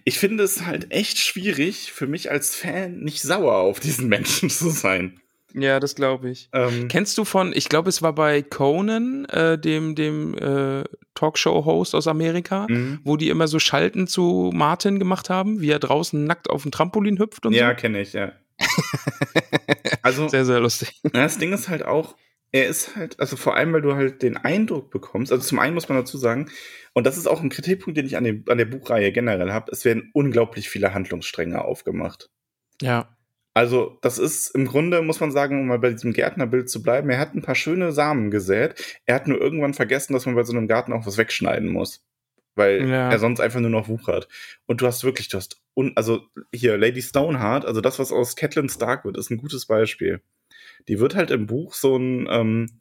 ich 0.05 0.19
finde 0.19 0.43
es 0.43 0.65
halt 0.65 0.91
echt 0.91 1.17
schwierig 1.17 1.91
für 1.91 2.07
mich 2.07 2.31
als 2.31 2.55
Fan 2.55 2.99
nicht 2.99 3.21
sauer 3.21 3.55
auf 3.55 3.79
diesen 3.79 4.07
Menschen 4.09 4.49
zu 4.49 4.69
sein. 4.69 5.19
Ja, 5.53 5.79
das 5.79 5.95
glaube 5.95 6.31
ich. 6.31 6.49
Ähm, 6.51 6.87
Kennst 6.87 7.17
du 7.17 7.25
von, 7.25 7.53
ich 7.53 7.69
glaube, 7.69 7.89
es 7.89 8.01
war 8.01 8.13
bei 8.13 8.41
Conan, 8.41 9.25
äh, 9.25 9.57
dem, 9.57 9.93
dem 9.93 10.35
äh, 10.35 10.83
Talkshow-Host 11.13 11.93
aus 11.93 12.07
Amerika, 12.07 12.65
mhm. 12.67 12.99
wo 13.03 13.17
die 13.17 13.29
immer 13.29 13.47
so 13.47 13.59
Schalten 13.59 14.07
zu 14.07 14.51
Martin 14.53 14.97
gemacht 14.97 15.29
haben, 15.29 15.61
wie 15.61 15.69
er 15.69 15.79
draußen 15.79 16.23
nackt 16.25 16.49
auf 16.49 16.63
dem 16.63 16.71
Trampolin 16.71 17.19
hüpft 17.19 17.45
und 17.45 17.53
ja, 17.53 17.59
so? 17.59 17.65
Ja, 17.65 17.73
kenne 17.75 18.01
ich, 18.01 18.13
ja. 18.13 18.31
also, 20.01 20.27
sehr, 20.27 20.45
sehr 20.45 20.59
lustig. 20.59 21.01
Das 21.13 21.37
Ding 21.37 21.53
ist 21.53 21.69
halt 21.69 21.85
auch, 21.85 22.15
er 22.53 22.67
ist 22.67 22.95
halt, 22.95 23.19
also 23.19 23.35
vor 23.35 23.57
allem, 23.57 23.73
weil 23.73 23.81
du 23.81 23.95
halt 23.95 24.21
den 24.21 24.37
Eindruck 24.37 24.91
bekommst, 24.91 25.31
also 25.31 25.43
zum 25.43 25.59
einen 25.59 25.73
muss 25.73 25.89
man 25.89 25.97
dazu 25.97 26.17
sagen, 26.17 26.49
und 26.93 27.05
das 27.05 27.17
ist 27.17 27.27
auch 27.27 27.41
ein 27.41 27.49
Kritikpunkt, 27.49 27.97
den 27.97 28.05
ich 28.05 28.15
an, 28.15 28.23
dem, 28.23 28.45
an 28.47 28.59
der 28.59 28.65
Buchreihe 28.65 29.11
generell 29.11 29.51
habe, 29.51 29.71
es 29.71 29.83
werden 29.83 30.11
unglaublich 30.13 30.69
viele 30.69 30.93
Handlungsstränge 30.93 31.65
aufgemacht. 31.65 32.29
Ja. 32.79 33.17
Also, 33.55 33.97
das 34.01 34.19
ist 34.19 34.49
im 34.49 34.65
Grunde, 34.65 35.01
muss 35.01 35.19
man 35.19 35.31
sagen, 35.31 35.59
um 35.59 35.67
mal 35.67 35.79
bei 35.79 35.91
diesem 35.91 36.13
Gärtnerbild 36.13 36.69
zu 36.69 36.81
bleiben, 36.81 37.09
er 37.09 37.19
hat 37.19 37.33
ein 37.33 37.41
paar 37.41 37.55
schöne 37.55 37.91
Samen 37.91 38.31
gesät. 38.31 38.99
Er 39.05 39.15
hat 39.15 39.27
nur 39.27 39.39
irgendwann 39.39 39.73
vergessen, 39.73 40.13
dass 40.13 40.25
man 40.25 40.35
bei 40.35 40.43
so 40.43 40.53
einem 40.53 40.67
Garten 40.67 40.93
auch 40.93 41.05
was 41.05 41.17
wegschneiden 41.17 41.69
muss. 41.69 42.03
Weil 42.55 42.87
ja. 42.87 43.09
er 43.09 43.19
sonst 43.19 43.39
einfach 43.39 43.59
nur 43.59 43.69
noch 43.69 43.87
wuchert. 43.87 44.27
Und 44.67 44.81
du 44.81 44.87
hast 44.87 45.03
wirklich, 45.03 45.27
du 45.27 45.37
hast, 45.37 45.61
un 45.75 45.93
also 45.95 46.21
hier, 46.53 46.77
Lady 46.77 47.01
Stoneheart, 47.01 47.65
also 47.65 47.81
das, 47.81 47.97
was 47.97 48.11
aus 48.11 48.35
Catelyn 48.35 48.69
Stark 48.69 49.05
wird, 49.05 49.17
ist 49.17 49.31
ein 49.31 49.37
gutes 49.37 49.65
Beispiel. 49.65 50.21
Die 50.87 50.99
wird 50.99 51.15
halt 51.15 51.31
im 51.31 51.47
Buch 51.47 51.73
so 51.73 51.97
ein, 51.97 52.27
ähm, 52.29 52.79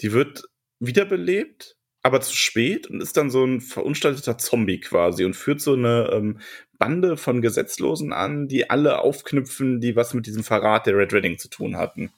die 0.00 0.12
wird 0.12 0.44
wiederbelebt, 0.80 1.76
aber 2.02 2.20
zu 2.20 2.36
spät 2.36 2.86
und 2.86 3.00
ist 3.00 3.16
dann 3.16 3.30
so 3.30 3.44
ein 3.44 3.60
verunstalteter 3.60 4.38
Zombie 4.38 4.80
quasi 4.80 5.24
und 5.24 5.34
führt 5.34 5.60
so 5.60 5.74
eine 5.74 6.10
ähm, 6.12 6.40
Bande 6.78 7.16
von 7.16 7.42
Gesetzlosen 7.42 8.12
an, 8.12 8.48
die 8.48 8.70
alle 8.70 9.00
aufknüpfen, 9.00 9.80
die 9.80 9.96
was 9.96 10.14
mit 10.14 10.26
diesem 10.26 10.44
Verrat 10.44 10.86
der 10.86 10.96
Red 10.96 11.12
Wedding 11.12 11.38
zu 11.38 11.48
tun 11.48 11.76
hatten. 11.76 12.12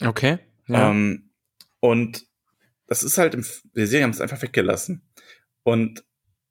Okay. 0.00 0.38
Ja. 0.68 0.90
Ähm, 0.90 1.30
und 1.80 2.26
das 2.86 3.02
ist 3.02 3.18
halt, 3.18 3.34
im, 3.34 3.44
der 3.76 3.86
Serie 3.86 4.04
haben 4.04 4.10
es 4.10 4.20
einfach 4.20 4.42
weggelassen. 4.42 5.02
Und 5.62 6.04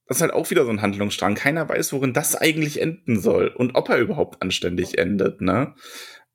das 0.05 0.17
ist 0.17 0.21
halt 0.21 0.33
auch 0.33 0.49
wieder 0.49 0.65
so 0.65 0.71
ein 0.71 0.81
Handlungsstrang. 0.81 1.35
Keiner 1.35 1.67
weiß, 1.67 1.93
worin 1.93 2.13
das 2.13 2.35
eigentlich 2.35 2.81
enden 2.81 3.19
soll 3.19 3.47
und 3.47 3.75
ob 3.75 3.89
er 3.89 3.97
überhaupt 3.97 4.41
anständig 4.41 4.97
endet, 4.97 5.41
ne? 5.41 5.75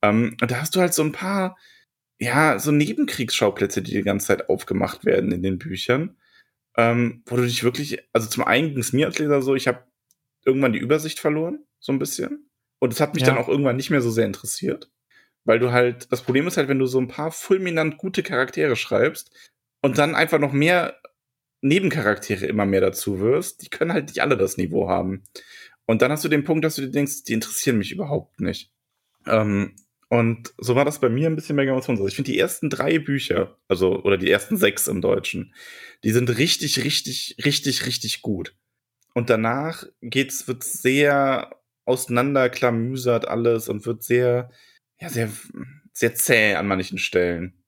Ähm, 0.02 0.36
und 0.40 0.50
da 0.50 0.60
hast 0.60 0.76
du 0.76 0.80
halt 0.80 0.94
so 0.94 1.02
ein 1.02 1.12
paar, 1.12 1.56
ja, 2.18 2.59
so 2.59 2.70
Nebenkriegsschauplätze, 2.70 3.83
die 3.83 3.92
die 3.92 4.03
ganze 4.03 4.29
Zeit 4.29 4.48
aufgemacht 4.48 5.05
werden 5.05 5.33
in 5.33 5.42
den 5.42 5.59
Büchern, 5.59 6.16
ähm, 6.77 7.22
wo 7.27 7.37
du 7.37 7.42
dich 7.42 7.64
wirklich, 7.64 7.98
also 8.12 8.29
zum 8.29 8.44
einen 8.44 8.70
ging 8.70 8.79
es 8.79 8.92
mir 8.92 9.07
als 9.07 9.18
Leser 9.18 9.42
so, 9.42 9.55
ich 9.55 9.68
habe 9.68 9.85
irgendwann 10.44 10.72
die 10.72 10.79
Übersicht 10.79 11.18
verloren, 11.18 11.64
so 11.79 11.92
ein 11.92 11.98
bisschen. 11.98 12.50
Und 12.79 12.92
es 12.92 13.00
hat 13.00 13.14
mich 13.14 13.22
ja. 13.22 13.29
dann 13.29 13.38
auch 13.38 13.48
irgendwann 13.48 13.77
nicht 13.77 13.90
mehr 13.90 14.03
so 14.03 14.11
sehr 14.11 14.27
interessiert. 14.27 14.90
Weil 15.44 15.59
du 15.59 15.72
halt, 15.72 16.11
das 16.11 16.22
Problem 16.22 16.46
ist 16.46 16.57
halt, 16.57 16.68
wenn 16.68 16.79
du 16.79 16.87
so 16.87 16.98
ein 16.98 17.09
paar 17.09 17.31
fulminant 17.31 17.98
gute 17.98 18.22
Charaktere 18.22 18.77
schreibst 18.77 19.31
und 19.83 19.98
dann 19.98 20.14
einfach 20.14 20.38
noch 20.38 20.53
mehr 20.53 20.98
Nebencharaktere 21.61 22.46
immer 22.46 22.66
mehr 22.66 22.81
dazu 22.81 23.20
wirst, 23.20 23.62
die 23.62 23.70
können 23.70 23.92
halt 23.92 24.09
nicht 24.09 24.20
alle 24.20 24.37
das 24.37 24.57
Niveau 24.57 24.88
haben. 24.88 25.24
Und 25.87 26.03
dann 26.03 26.11
hast 26.11 26.24
du 26.24 26.29
den 26.29 26.44
Punkt, 26.44 26.64
dass 26.64 26.77
du 26.77 26.83
dir 26.83 26.90
denkst, 26.90 27.24
die 27.24 27.35
interessieren 27.35 27.79
mich 27.79 27.92
überhaupt 27.92 28.40
nicht. 28.40 28.70
Ähm, 29.27 29.77
und 30.08 30.54
so 30.58 30.74
war 30.74 30.84
das 30.84 31.00
bei 31.00 31.08
mir 31.08 31.28
ein 31.28 31.36
bisschen 31.36 31.56
bei 31.56 31.64
Game 31.64 31.74
of 31.74 31.84
Thrones. 31.84 32.00
Also 32.00 32.08
ich 32.08 32.16
finde 32.16 32.32
die 32.32 32.38
ersten 32.38 32.70
drei 32.70 32.98
Bücher, 32.98 33.58
also, 33.68 34.02
oder 34.02 34.16
die 34.16 34.30
ersten 34.30 34.56
sechs 34.56 34.86
im 34.86 35.00
Deutschen, 35.00 35.54
die 36.02 36.10
sind 36.10 36.36
richtig, 36.36 36.84
richtig, 36.84 37.36
richtig, 37.44 37.86
richtig 37.86 38.22
gut. 38.22 38.54
Und 39.14 39.30
danach 39.30 39.84
geht's, 40.00 40.48
wird 40.48 40.64
sehr 40.64 41.50
auseinanderklamüsert 41.86 43.28
alles 43.28 43.68
und 43.68 43.86
wird 43.86 44.02
sehr, 44.02 44.50
ja, 45.00 45.08
sehr, 45.08 45.30
sehr 45.92 46.14
zäh 46.14 46.54
an 46.54 46.66
manchen 46.66 46.98
Stellen. 46.98 47.64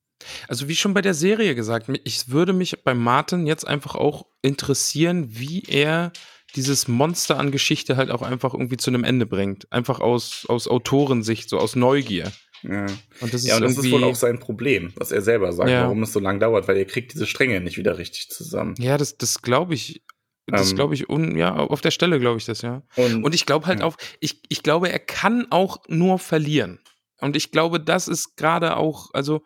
Also 0.49 0.69
wie 0.69 0.77
schon 0.77 0.95
bei 0.95 1.03
der 1.03 1.15
Serie 1.15 1.55
gesagt, 1.55 1.91
ich 2.05 2.29
würde 2.31 2.53
mich 2.53 2.83
bei 2.83 2.95
Martin 2.95 3.47
jetzt 3.47 3.67
einfach 3.67 3.95
auch 3.95 4.27
interessieren, 4.43 5.27
wie 5.29 5.63
er 5.69 6.13
dieses 6.55 6.89
Monster 6.89 7.39
an 7.39 7.51
Geschichte 7.51 7.97
halt 7.97 8.11
auch 8.11 8.23
einfach 8.23 8.55
irgendwie 8.55 8.77
zu 8.77 8.91
einem 8.91 9.05
Ende 9.05 9.27
bringt. 9.27 9.71
Einfach 9.73 10.01
aus, 10.01 10.47
aus 10.49 10.69
Autorensicht, 10.69 11.49
so 11.49 11.59
aus 11.59 11.77
Neugier. 11.77 12.33
Ja. 12.63 12.87
Und 13.21 13.35
das 13.35 13.43
ist, 13.43 13.49
ja, 13.49 13.57
und 13.57 13.63
das 13.63 13.77
ist 13.77 13.91
wohl 13.91 14.05
auch 14.05 14.15
sein 14.15 14.39
Problem, 14.39 14.93
was 14.97 15.13
er 15.13 15.23
selber 15.23 15.53
sagt, 15.53 15.71
ja. 15.71 15.83
warum 15.83 16.03
es 16.03 16.13
so 16.13 16.21
lange 16.21 16.39
dauert, 16.39 16.69
weil 16.69 16.77
er 16.77 16.85
kriegt 16.85 17.13
diese 17.13 17.27
Stränge 17.27 17.61
nicht 17.61 17.77
wieder 17.77 17.99
richtig 17.99 18.31
zusammen. 18.31 18.75
Ja, 18.79 18.97
das, 18.97 19.19
das 19.19 19.43
glaube 19.43 19.75
ich 19.75 20.03
das 20.47 20.71
ähm, 20.71 20.77
glaube 20.77 20.95
ich, 20.95 21.09
un, 21.09 21.37
ja, 21.37 21.57
auf 21.57 21.81
der 21.81 21.91
Stelle 21.91 22.21
glaube 22.21 22.39
ich 22.39 22.45
das, 22.45 22.63
ja. 22.63 22.83
Und, 22.95 23.25
und 23.25 23.35
ich 23.35 23.47
glaube 23.47 23.67
halt 23.67 23.81
ja. 23.81 23.87
auch, 23.87 23.97
ich, 24.21 24.43
ich 24.49 24.63
glaube, 24.63 24.91
er 24.91 25.01
kann 25.01 25.47
auch 25.51 25.79
nur 25.89 26.19
verlieren. 26.19 26.79
Und 27.21 27.35
ich 27.35 27.51
glaube, 27.51 27.81
das 27.81 28.09
ist 28.09 28.37
gerade 28.37 28.77
auch, 28.77 29.11
also 29.13 29.43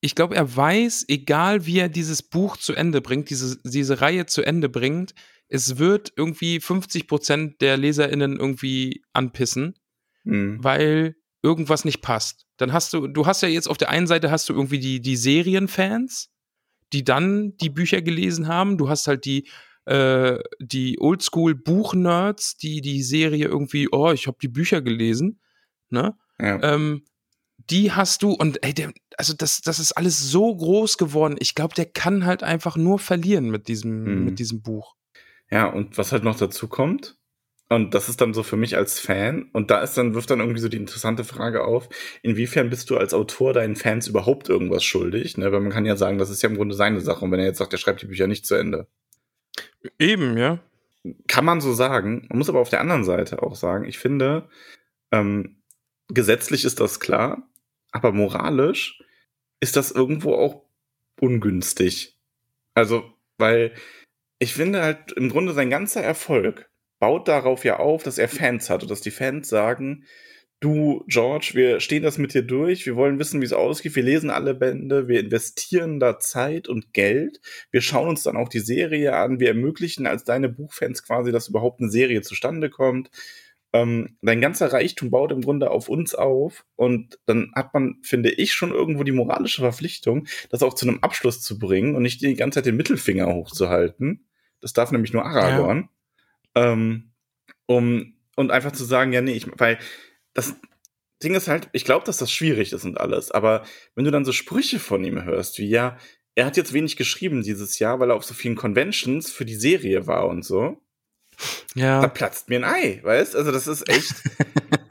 ich 0.00 0.14
glaube, 0.14 0.36
er 0.36 0.56
weiß, 0.56 1.06
egal 1.08 1.66
wie 1.66 1.80
er 1.80 1.88
dieses 1.88 2.22
Buch 2.22 2.56
zu 2.56 2.74
Ende 2.74 3.00
bringt, 3.00 3.30
diese, 3.30 3.58
diese 3.64 4.00
Reihe 4.00 4.26
zu 4.26 4.42
Ende 4.42 4.68
bringt, 4.68 5.12
es 5.48 5.78
wird 5.78 6.12
irgendwie 6.16 6.60
50 6.60 7.06
Prozent 7.06 7.60
der 7.60 7.76
LeserInnen 7.76 8.38
irgendwie 8.38 9.02
anpissen, 9.12 9.74
mhm. 10.24 10.62
weil 10.62 11.16
irgendwas 11.42 11.84
nicht 11.84 12.02
passt. 12.02 12.46
Dann 12.56 12.72
hast 12.72 12.92
du, 12.92 13.06
du 13.06 13.26
hast 13.26 13.42
ja 13.42 13.48
jetzt 13.48 13.68
auf 13.68 13.78
der 13.78 13.90
einen 13.90 14.06
Seite 14.06 14.30
hast 14.30 14.48
du 14.48 14.52
irgendwie 14.52 14.78
die, 14.78 15.00
die 15.00 15.16
Serienfans, 15.16 16.30
die 16.92 17.04
dann 17.04 17.56
die 17.58 17.70
Bücher 17.70 18.02
gelesen 18.02 18.48
haben. 18.48 18.78
Du 18.78 18.88
hast 18.88 19.06
halt 19.06 19.24
die 19.24 19.48
äh, 19.88 20.38
die 20.60 21.00
Oldschool-Buchnerds, 21.00 22.58
die 22.58 22.82
die 22.82 23.02
Serie 23.02 23.46
irgendwie, 23.46 23.88
oh, 23.90 24.12
ich 24.12 24.26
habe 24.26 24.36
die 24.40 24.48
Bücher 24.48 24.82
gelesen, 24.82 25.40
ne? 25.88 26.14
Ja. 26.38 26.62
Ähm, 26.62 27.04
die 27.70 27.92
hast 27.92 28.22
du 28.22 28.32
und 28.32 28.62
ey, 28.62 28.74
der, 28.74 28.92
also 29.16 29.32
das, 29.32 29.62
das 29.62 29.78
ist 29.78 29.92
alles 29.92 30.30
so 30.30 30.54
groß 30.54 30.98
geworden. 30.98 31.36
Ich 31.38 31.54
glaube, 31.54 31.74
der 31.74 31.86
kann 31.86 32.26
halt 32.26 32.42
einfach 32.42 32.76
nur 32.76 32.98
verlieren 32.98 33.50
mit 33.50 33.68
diesem, 33.68 34.04
mhm. 34.04 34.24
mit 34.26 34.38
diesem 34.38 34.60
Buch. 34.60 34.94
Ja, 35.50 35.66
und 35.66 35.96
was 35.96 36.12
halt 36.12 36.24
noch 36.24 36.36
dazu 36.36 36.68
kommt, 36.68 37.16
und 37.70 37.94
das 37.94 38.08
ist 38.08 38.20
dann 38.20 38.32
so 38.32 38.42
für 38.42 38.56
mich 38.56 38.76
als 38.76 38.98
Fan, 38.98 39.50
und 39.52 39.70
da 39.70 39.82
ist 39.82 39.94
dann, 39.96 40.14
wirft 40.14 40.30
dann 40.30 40.40
irgendwie 40.40 40.60
so 40.60 40.68
die 40.68 40.78
interessante 40.78 41.24
Frage 41.24 41.64
auf, 41.64 41.88
inwiefern 42.22 42.70
bist 42.70 42.88
du 42.90 42.96
als 42.96 43.12
Autor 43.12 43.52
deinen 43.52 43.76
Fans 43.76 44.08
überhaupt 44.08 44.48
irgendwas 44.48 44.84
schuldig? 44.84 45.36
Ne? 45.36 45.52
Weil 45.52 45.60
man 45.60 45.72
kann 45.72 45.84
ja 45.84 45.96
sagen, 45.96 46.18
das 46.18 46.30
ist 46.30 46.42
ja 46.42 46.48
im 46.48 46.56
Grunde 46.56 46.74
seine 46.74 47.00
Sache, 47.00 47.24
und 47.24 47.32
wenn 47.32 47.40
er 47.40 47.46
jetzt 47.46 47.58
sagt, 47.58 47.72
er 47.72 47.78
schreibt 47.78 48.02
die 48.02 48.06
Bücher 48.06 48.26
nicht 48.26 48.46
zu 48.46 48.54
Ende. 48.54 48.86
Eben, 49.98 50.38
ja. 50.38 50.60
Kann 51.26 51.44
man 51.44 51.60
so 51.60 51.72
sagen. 51.72 52.26
Man 52.28 52.38
muss 52.38 52.48
aber 52.48 52.60
auf 52.60 52.70
der 52.70 52.80
anderen 52.80 53.04
Seite 53.04 53.42
auch 53.42 53.54
sagen, 53.54 53.84
ich 53.84 53.98
finde, 53.98 54.48
ähm, 55.12 55.62
gesetzlich 56.08 56.64
ist 56.64 56.80
das 56.80 57.00
klar, 57.00 57.48
aber 57.92 58.12
moralisch 58.12 59.02
ist 59.60 59.76
das 59.76 59.90
irgendwo 59.90 60.34
auch 60.34 60.62
ungünstig. 61.20 62.16
Also, 62.74 63.12
weil 63.36 63.72
ich 64.38 64.54
finde 64.54 64.82
halt 64.82 65.12
im 65.12 65.28
Grunde 65.28 65.52
sein 65.52 65.70
ganzer 65.70 66.02
Erfolg 66.02 66.70
baut 67.00 67.28
darauf 67.28 67.64
ja 67.64 67.78
auf, 67.78 68.02
dass 68.02 68.18
er 68.18 68.28
Fans 68.28 68.70
hat 68.70 68.82
und 68.82 68.90
dass 68.90 69.00
die 69.00 69.10
Fans 69.10 69.48
sagen, 69.48 70.04
du, 70.60 71.04
George, 71.06 71.52
wir 71.54 71.80
stehen 71.80 72.02
das 72.02 72.18
mit 72.18 72.34
dir 72.34 72.42
durch, 72.42 72.86
wir 72.86 72.96
wollen 72.96 73.18
wissen, 73.18 73.40
wie 73.40 73.44
es 73.44 73.52
ausgeht, 73.52 73.94
wir 73.94 74.02
lesen 74.02 74.30
alle 74.30 74.54
Bände, 74.54 75.06
wir 75.08 75.20
investieren 75.20 76.00
da 76.00 76.18
Zeit 76.18 76.68
und 76.68 76.92
Geld, 76.92 77.40
wir 77.70 77.80
schauen 77.80 78.08
uns 78.08 78.24
dann 78.24 78.36
auch 78.36 78.48
die 78.48 78.60
Serie 78.60 79.16
an, 79.16 79.40
wir 79.40 79.48
ermöglichen 79.48 80.06
als 80.06 80.24
deine 80.24 80.48
Buchfans 80.48 81.04
quasi, 81.04 81.30
dass 81.30 81.48
überhaupt 81.48 81.80
eine 81.80 81.90
Serie 81.90 82.22
zustande 82.22 82.70
kommt. 82.70 83.10
Ähm, 83.74 84.16
dein 84.22 84.40
ganzer 84.40 84.72
Reichtum 84.72 85.10
baut 85.10 85.30
im 85.30 85.42
Grunde 85.42 85.70
auf 85.70 85.90
uns 85.90 86.14
auf 86.14 86.64
und 86.74 87.18
dann 87.26 87.52
hat 87.54 87.74
man, 87.74 87.98
finde 88.02 88.30
ich, 88.30 88.54
schon 88.54 88.72
irgendwo 88.72 89.04
die 89.04 89.12
moralische 89.12 89.60
Verpflichtung, 89.60 90.26
das 90.48 90.62
auch 90.62 90.72
zu 90.72 90.88
einem 90.88 91.00
Abschluss 91.02 91.42
zu 91.42 91.58
bringen 91.58 91.94
und 91.94 92.02
nicht 92.02 92.22
die 92.22 92.34
ganze 92.34 92.56
Zeit 92.56 92.66
den 92.66 92.76
Mittelfinger 92.76 93.26
hochzuhalten. 93.26 94.27
Das 94.60 94.72
darf 94.72 94.90
nämlich 94.90 95.12
nur 95.12 95.24
Aragorn. 95.24 95.88
Ja. 96.56 96.72
Ähm, 96.72 97.12
um, 97.66 98.14
und 98.36 98.50
einfach 98.50 98.72
zu 98.72 98.84
sagen, 98.84 99.12
ja, 99.12 99.20
nee, 99.20 99.32
ich, 99.32 99.46
weil 99.58 99.78
das 100.34 100.54
Ding 101.22 101.34
ist 101.34 101.48
halt, 101.48 101.68
ich 101.72 101.84
glaube, 101.84 102.06
dass 102.06 102.18
das 102.18 102.30
schwierig 102.30 102.72
ist 102.72 102.84
und 102.84 103.00
alles, 103.00 103.30
aber 103.30 103.64
wenn 103.94 104.04
du 104.04 104.10
dann 104.10 104.24
so 104.24 104.32
Sprüche 104.32 104.78
von 104.78 105.04
ihm 105.04 105.24
hörst, 105.24 105.58
wie 105.58 105.68
ja, 105.68 105.98
er 106.34 106.46
hat 106.46 106.56
jetzt 106.56 106.72
wenig 106.72 106.96
geschrieben 106.96 107.42
dieses 107.42 107.80
Jahr, 107.80 107.98
weil 107.98 108.10
er 108.10 108.16
auf 108.16 108.24
so 108.24 108.32
vielen 108.32 108.54
Conventions 108.54 109.32
für 109.32 109.44
die 109.44 109.56
Serie 109.56 110.06
war 110.06 110.28
und 110.28 110.44
so. 110.44 110.80
Ja. 111.74 112.00
Da 112.00 112.08
platzt 112.08 112.48
mir 112.48 112.56
ein 112.56 112.64
Ei, 112.64 113.00
weißt? 113.02 113.34
Also 113.34 113.50
das 113.50 113.66
ist 113.66 113.88
echt. 113.88 114.14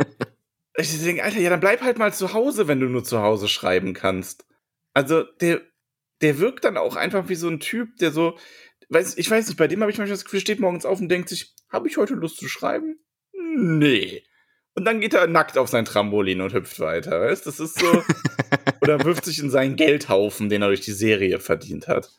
ich 0.78 1.02
denke, 1.02 1.24
Alter, 1.24 1.40
ja, 1.40 1.50
dann 1.50 1.62
bleib 1.62 1.82
halt 1.82 1.98
mal 1.98 2.14
zu 2.14 2.34
Hause, 2.34 2.68
wenn 2.68 2.82
du 2.82 2.88
nur 2.88 3.06
zu 3.06 3.22
Hause 3.22 3.48
schreiben 3.48 3.94
kannst. 3.94 4.46
Also 4.94 5.24
der, 5.24 5.62
der 6.22 6.40
wirkt 6.40 6.66
dann 6.66 6.76
auch 6.76 6.98
einfach 6.98 7.30
wie 7.30 7.36
so 7.36 7.48
ein 7.48 7.62
Typ, 7.62 7.96
der 7.98 8.12
so, 8.12 8.38
weiß, 8.90 9.18
ich 9.18 9.30
weiß 9.30 9.48
nicht, 9.48 9.58
bei 9.58 9.68
dem 9.68 9.82
habe 9.82 9.92
ich 9.92 9.98
manchmal 9.98 10.16
das 10.16 10.26
Gefühl, 10.26 10.40
steht 10.40 10.60
morgens 10.60 10.86
auf 10.86 11.00
und 11.00 11.10
denkt 11.10 11.30
sich, 11.30 11.54
habe 11.70 11.88
ich 11.88 11.98
heute 11.98 12.14
Lust 12.14 12.38
zu 12.38 12.48
schreiben? 12.48 13.00
Nee. 13.34 14.24
Und 14.74 14.86
dann 14.86 15.02
geht 15.02 15.14
er 15.14 15.28
nackt 15.28 15.58
auf 15.58 15.70
sein 15.70 15.86
Trampolin 15.86 16.42
und 16.42 16.54
hüpft 16.54 16.80
weiter, 16.80 17.20
weißt? 17.20 17.48
Das 17.48 17.60
ist 17.60 17.80
so. 17.80 18.04
oder 18.82 19.04
wirft 19.04 19.26
sich 19.26 19.40
in 19.40 19.50
seinen 19.50 19.76
Geldhaufen, 19.76 20.50
den 20.50 20.62
er 20.62 20.68
durch 20.68 20.82
die 20.82 20.92
Serie 20.92 21.40
verdient 21.40 21.88
hat. 21.88 22.12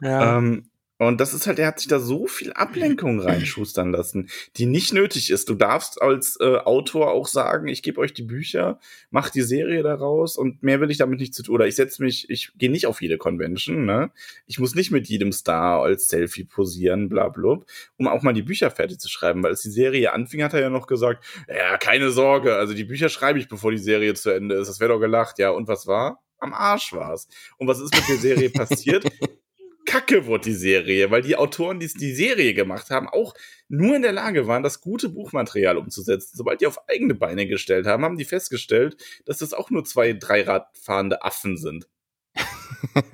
Ja. 0.00 0.38
Ähm, 0.38 0.70
Und 0.98 1.20
das 1.20 1.32
ist 1.32 1.46
halt, 1.46 1.60
er 1.60 1.68
hat 1.68 1.78
sich 1.78 1.88
da 1.88 2.00
so 2.00 2.26
viel 2.26 2.52
Ablenkung 2.52 3.20
reinschustern 3.20 3.92
lassen, 3.92 4.28
die 4.56 4.66
nicht 4.66 4.92
nötig 4.92 5.30
ist. 5.30 5.48
Du 5.48 5.54
darfst 5.54 6.02
als 6.02 6.38
äh, 6.40 6.56
Autor 6.56 7.12
auch 7.12 7.28
sagen, 7.28 7.68
ich 7.68 7.82
gebe 7.82 8.00
euch 8.00 8.12
die 8.12 8.24
Bücher, 8.24 8.80
mach 9.10 9.30
die 9.30 9.42
Serie 9.42 9.82
daraus 9.82 10.36
und 10.36 10.62
mehr 10.62 10.80
will 10.80 10.90
ich 10.90 10.98
damit 10.98 11.20
nicht 11.20 11.34
zu 11.34 11.44
tun. 11.44 11.54
Oder 11.54 11.68
ich 11.68 11.76
setze 11.76 12.02
mich, 12.02 12.28
ich 12.28 12.52
gehe 12.56 12.70
nicht 12.70 12.86
auf 12.86 13.00
jede 13.00 13.16
Convention, 13.16 13.84
ne? 13.84 14.10
Ich 14.46 14.58
muss 14.58 14.74
nicht 14.74 14.90
mit 14.90 15.08
jedem 15.08 15.32
Star 15.32 15.82
als 15.82 16.08
Selfie 16.08 16.44
posieren, 16.44 17.08
bla 17.08 17.28
bla, 17.28 17.60
um 17.96 18.08
auch 18.08 18.22
mal 18.22 18.34
die 18.34 18.42
Bücher 18.42 18.70
fertig 18.70 18.98
zu 18.98 19.08
schreiben. 19.08 19.42
Weil 19.42 19.52
als 19.52 19.62
die 19.62 19.70
Serie 19.70 20.12
anfing, 20.12 20.42
hat 20.42 20.54
er 20.54 20.60
ja 20.60 20.70
noch 20.70 20.88
gesagt, 20.88 21.24
ja, 21.48 21.76
keine 21.78 22.10
Sorge, 22.10 22.56
also 22.56 22.74
die 22.74 22.84
Bücher 22.84 23.08
schreibe 23.08 23.38
ich, 23.38 23.48
bevor 23.48 23.70
die 23.70 23.78
Serie 23.78 24.14
zu 24.14 24.30
Ende 24.30 24.56
ist. 24.56 24.68
Das 24.68 24.80
wäre 24.80 24.92
doch 24.92 25.00
gelacht, 25.00 25.38
ja. 25.38 25.50
Und 25.50 25.68
was 25.68 25.86
war? 25.86 26.20
Am 26.40 26.52
Arsch 26.52 26.92
war's. 26.92 27.28
Und 27.56 27.68
was 27.68 27.80
ist 27.80 27.94
mit 27.94 28.08
der 28.08 28.16
Serie 28.16 28.50
passiert? 28.50 29.04
kacke 29.88 30.26
wurde 30.26 30.44
die 30.44 30.54
Serie, 30.54 31.10
weil 31.10 31.22
die 31.22 31.36
Autoren, 31.36 31.80
die 31.80 31.88
die 31.88 32.12
Serie 32.12 32.52
gemacht 32.52 32.90
haben, 32.90 33.08
auch 33.08 33.32
nur 33.68 33.96
in 33.96 34.02
der 34.02 34.12
Lage 34.12 34.46
waren, 34.46 34.62
das 34.62 34.82
gute 34.82 35.08
Buchmaterial 35.08 35.78
umzusetzen. 35.78 36.36
Sobald 36.36 36.60
die 36.60 36.66
auf 36.66 36.86
eigene 36.90 37.14
Beine 37.14 37.46
gestellt 37.46 37.86
haben, 37.86 38.04
haben 38.04 38.18
die 38.18 38.26
festgestellt, 38.26 38.98
dass 39.24 39.38
das 39.38 39.54
auch 39.54 39.70
nur 39.70 39.84
zwei 39.84 40.12
Dreiradfahrende 40.12 41.22
Affen 41.22 41.56
sind. 41.56 41.88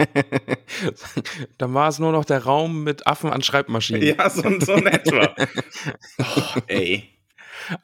Dann 1.59 1.75
war 1.75 1.89
es 1.89 2.01
nur 2.01 2.11
noch 2.11 2.25
der 2.25 2.43
Raum 2.43 2.83
mit 2.83 3.07
Affen 3.07 3.31
an 3.31 3.43
Schreibmaschinen. 3.43 4.03
Ja, 4.03 4.29
so, 4.29 4.43
so 4.59 4.73
in 4.73 4.87
etwa. 4.87 5.33
oh, 6.19 6.61
ey. 6.67 7.09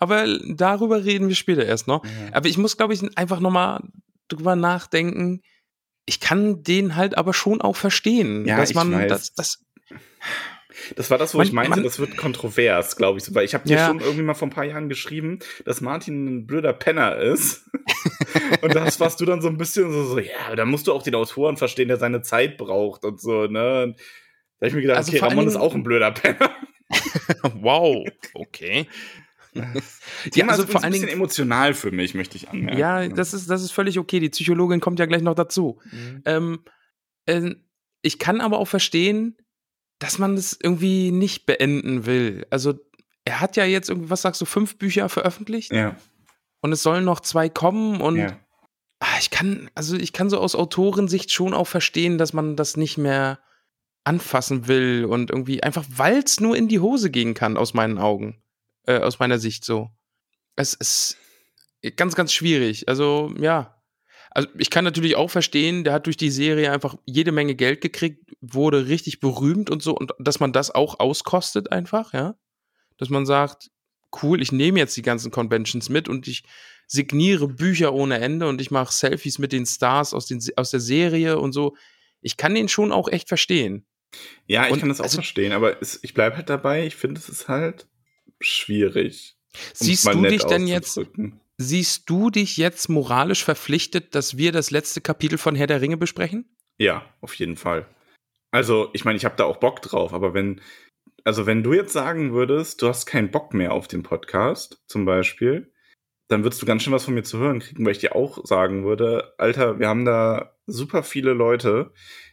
Aber 0.01 0.26
darüber 0.49 1.05
reden 1.05 1.28
wir 1.28 1.36
später 1.36 1.64
erst 1.64 1.86
noch. 1.86 2.05
Ja. 2.05 2.11
Aber 2.32 2.49
ich 2.49 2.59
muss, 2.59 2.76
glaube 2.76 2.93
ich, 2.93 3.16
einfach 3.16 3.38
nochmal 3.38 3.80
drüber 4.28 4.57
nachdenken, 4.57 5.43
ich 6.07 6.20
kann 6.20 6.62
den 6.62 6.96
halt 6.96 7.16
aber 7.16 7.34
schon 7.34 7.61
auch 7.61 7.76
verstehen, 7.76 8.46
ja, 8.46 8.57
dass 8.57 8.74
man 8.74 8.92
weiß. 8.92 9.09
das, 9.09 9.34
das 9.34 9.64
das 10.96 11.11
war 11.11 11.18
das, 11.18 11.34
wo 11.34 11.38
man, 11.38 11.46
ich 11.46 11.53
meinte, 11.53 11.70
man, 11.70 11.84
das 11.84 11.98
wird 11.98 12.16
kontrovers, 12.16 12.96
glaube 12.96 13.18
ich. 13.18 13.34
Weil 13.34 13.44
ich 13.44 13.55
habe 13.55 13.66
dir 13.66 13.76
ja. 13.76 13.86
schon 13.86 14.01
irgendwie 14.01 14.22
mal 14.22 14.34
vor 14.34 14.48
ein 14.48 14.53
paar 14.53 14.64
Jahren 14.64 14.88
geschrieben, 14.88 15.40
dass 15.64 15.80
Martin 15.80 16.26
ein 16.26 16.46
blöder 16.46 16.72
Penner 16.72 17.16
ist. 17.16 17.68
und 18.62 18.74
das 18.74 19.01
warst 19.01 19.20
du 19.20 19.24
dann 19.24 19.42
so 19.42 19.48
ein 19.48 19.57
bisschen 19.57 19.92
so, 19.92 20.05
so, 20.05 20.18
ja, 20.18 20.55
da 20.57 20.64
musst 20.64 20.86
du 20.86 20.92
auch 20.92 21.03
den 21.03 21.14
Autoren 21.14 21.57
verstehen, 21.57 21.88
der 21.88 21.98
seine 21.98 22.22
Zeit 22.22 22.57
braucht 22.57 23.05
und 23.05 23.20
so, 23.20 23.46
ne? 23.46 23.94
Da 24.59 24.66
habe 24.66 24.68
ich 24.68 24.74
mir 24.74 24.82
gedacht, 24.82 24.98
also 24.98 25.12
okay, 25.12 25.24
Ramon 25.24 25.46
ist 25.46 25.57
auch 25.57 25.74
ein 25.74 25.82
blöder 25.82 26.11
Penner. 26.11 26.51
wow, 27.55 28.05
okay. 28.34 28.86
Die 30.34 30.44
also 30.44 30.66
vor 30.66 30.82
allen 30.82 30.92
Dingen 30.92 31.09
emotional 31.09 31.74
für 31.74 31.90
mich, 31.90 32.14
möchte 32.14 32.36
ich 32.36 32.48
anmerken. 32.48 32.78
Ja, 32.78 33.09
das 33.09 33.34
ist, 33.34 33.51
das 33.51 33.62
ist 33.62 33.72
völlig 33.72 33.98
okay. 33.98 34.20
Die 34.20 34.28
Psychologin 34.28 34.80
kommt 34.80 34.98
ja 34.98 35.07
gleich 35.07 35.22
noch 35.22 35.34
dazu. 35.34 35.78
Mhm. 35.90 36.22
Ähm, 36.24 36.64
äh, 37.26 37.55
ich 38.03 38.18
kann 38.18 38.40
aber 38.40 38.59
auch 38.59 38.68
verstehen, 38.68 39.36
dass 39.98 40.18
man 40.18 40.36
das 40.36 40.57
irgendwie 40.61 41.11
nicht 41.11 41.46
beenden 41.46 42.07
will. 42.07 42.46
Also, 42.51 42.74
er 43.24 43.40
hat 43.40 43.57
ja 43.57 43.64
jetzt 43.64 43.90
irgendwie, 43.90 44.11
was 44.11 44.22
sagst 44.22 44.40
du, 44.40 44.44
fünf 44.46 44.78
Bücher 44.78 45.09
veröffentlicht? 45.09 45.72
Ja. 45.72 45.96
Und 46.62 46.72
es 46.72 46.82
sollen 46.82 47.05
noch 47.05 47.20
zwei 47.20 47.48
kommen 47.48 48.01
und 48.01 48.16
ja. 48.16 48.38
ah, 49.01 49.18
ich 49.20 49.30
kann, 49.30 49.70
also 49.74 49.96
ich 49.96 50.12
kann 50.12 50.30
so 50.30 50.38
aus 50.38 50.55
Autorensicht 50.55 51.32
schon 51.32 51.55
auch 51.55 51.66
verstehen, 51.66 52.18
dass 52.18 52.32
man 52.32 52.57
das 52.57 52.76
nicht 52.76 52.98
mehr 52.98 53.40
anfassen 54.05 54.68
will 54.68 55.05
und 55.05 55.30
irgendwie 55.30 55.62
einfach, 55.62 55.84
weil 55.88 56.18
es 56.18 56.40
nur 56.40 56.57
in 56.57 56.68
die 56.68 56.80
Hose 56.80 57.11
gehen 57.11 57.34
kann, 57.34 57.57
aus 57.57 57.74
meinen 57.74 57.98
Augen 57.98 58.42
äh, 58.87 58.99
aus 58.99 59.18
meiner 59.18 59.39
Sicht 59.39 59.64
so. 59.64 59.91
Es 60.57 60.74
ist 60.74 61.16
ganz, 61.97 62.14
ganz 62.14 62.33
schwierig. 62.33 62.89
Also, 62.89 63.33
ja. 63.39 63.76
Also, 64.31 64.49
ich 64.59 64.70
kann 64.70 64.85
natürlich 64.85 65.16
auch 65.16 65.31
verstehen, 65.31 65.85
der 65.85 65.93
hat 65.93 66.07
durch 66.07 66.16
die 66.16 66.31
Serie 66.31 66.70
einfach 66.72 66.97
jede 67.05 67.33
Menge 67.33 67.55
Geld 67.55 67.81
gekriegt, 67.81 68.33
wurde 68.41 68.87
richtig 68.87 69.20
berühmt 69.20 69.70
und 69.70 69.83
so, 69.83 69.95
und 69.95 70.12
dass 70.18 70.41
man 70.41 70.53
das 70.53 70.70
auch 70.70 71.01
auskostet 71.01 71.72
einfach, 71.72 72.12
ja. 72.12 72.37
Dass 72.97 73.09
man 73.09 73.26
sagt, 73.26 73.70
cool, 74.22 74.43
ich 74.43 74.53
nehme 74.53 74.78
jetzt 74.78 74.97
die 74.97 75.03
ganzen 75.03 75.31
Conventions 75.31 75.89
mit 75.89 76.09
und 76.09 76.28
ich 76.28 76.45
signiere 76.87 77.49
Bücher 77.49 77.93
ohne 77.93 78.18
Ende 78.18 78.49
und 78.49 78.61
ich 78.61 78.70
mache 78.70 78.93
Selfies 78.93 79.39
mit 79.39 79.53
den 79.53 79.66
Stars 79.66 80.12
aus, 80.12 80.26
den, 80.26 80.41
aus 80.57 80.70
der 80.70 80.81
Serie 80.81 81.39
und 81.39 81.53
so. 81.53 81.76
Ich 82.20 82.37
kann 82.37 82.55
den 82.55 82.68
schon 82.68 82.93
auch 82.93 83.09
echt 83.09 83.28
verstehen. 83.28 83.87
Ja, 84.47 84.66
ich 84.66 84.72
und, 84.72 84.81
kann 84.81 84.89
das 84.89 85.01
auch 85.01 85.05
also, 85.05 85.18
verstehen, 85.18 85.53
aber 85.53 85.81
es, 85.81 86.01
ich 86.03 86.14
bleibe 86.14 86.37
halt 86.37 86.51
dabei. 86.51 86.87
Ich 86.87 86.97
finde, 86.97 87.20
es 87.20 87.28
ist 87.28 87.49
halt 87.49 87.87
schwierig. 88.41 89.36
Siehst 89.74 90.07
du 90.07 90.22
dich 90.22 90.45
denn 90.45 90.66
jetzt, 90.66 91.01
siehst 91.59 92.09
du 92.09 92.30
dich 92.30 92.57
jetzt 92.57 92.88
moralisch 92.88 93.45
verpflichtet, 93.45 94.14
dass 94.14 94.36
wir 94.36 94.53
das 94.53 94.70
letzte 94.70 95.01
Kapitel 95.01 95.38
von 95.38 95.55
Herr 95.55 95.66
der 95.66 95.80
Ringe 95.80 95.97
besprechen? 95.97 96.49
Ja, 96.78 97.05
auf 97.20 97.34
jeden 97.34 97.57
Fall. 97.57 97.86
Also, 98.53 98.91
ich 98.93 99.05
meine, 99.05 99.16
ich 99.16 99.24
habe 99.24 99.36
da 99.36 99.45
auch 99.45 99.59
Bock 99.59 99.82
drauf, 99.82 100.12
aber 100.12 100.34
wenn, 100.34 100.61
also 101.24 101.47
wenn 101.47 101.62
du 101.62 101.72
jetzt 101.72 101.93
sagen 101.93 102.32
würdest, 102.32 102.82
du 102.82 102.88
hast 102.88 103.07
keinen 103.07 103.30
Bock 103.30 103.55
mehr 103.55 103.72
auf 103.72 103.88
den 103.88 104.03
Podcast, 104.03 104.82
zum 104.86 105.05
Beispiel, 105.05 105.72
dann 106.28 106.45
würdest 106.45 106.62
du 106.62 106.66
ganz 106.66 106.82
schön 106.82 106.93
was 106.93 107.05
von 107.05 107.14
mir 107.14 107.24
zu 107.24 107.38
hören 107.38 107.59
kriegen, 107.59 107.84
weil 107.84 107.93
ich 107.93 107.99
dir 107.99 108.14
auch 108.14 108.45
sagen 108.47 108.84
würde, 108.84 109.34
Alter, 109.36 109.78
wir 109.80 109.88
haben 109.88 110.05
da 110.05 110.57
super 110.66 111.03
viele 111.03 111.32
Leute, 111.32 111.93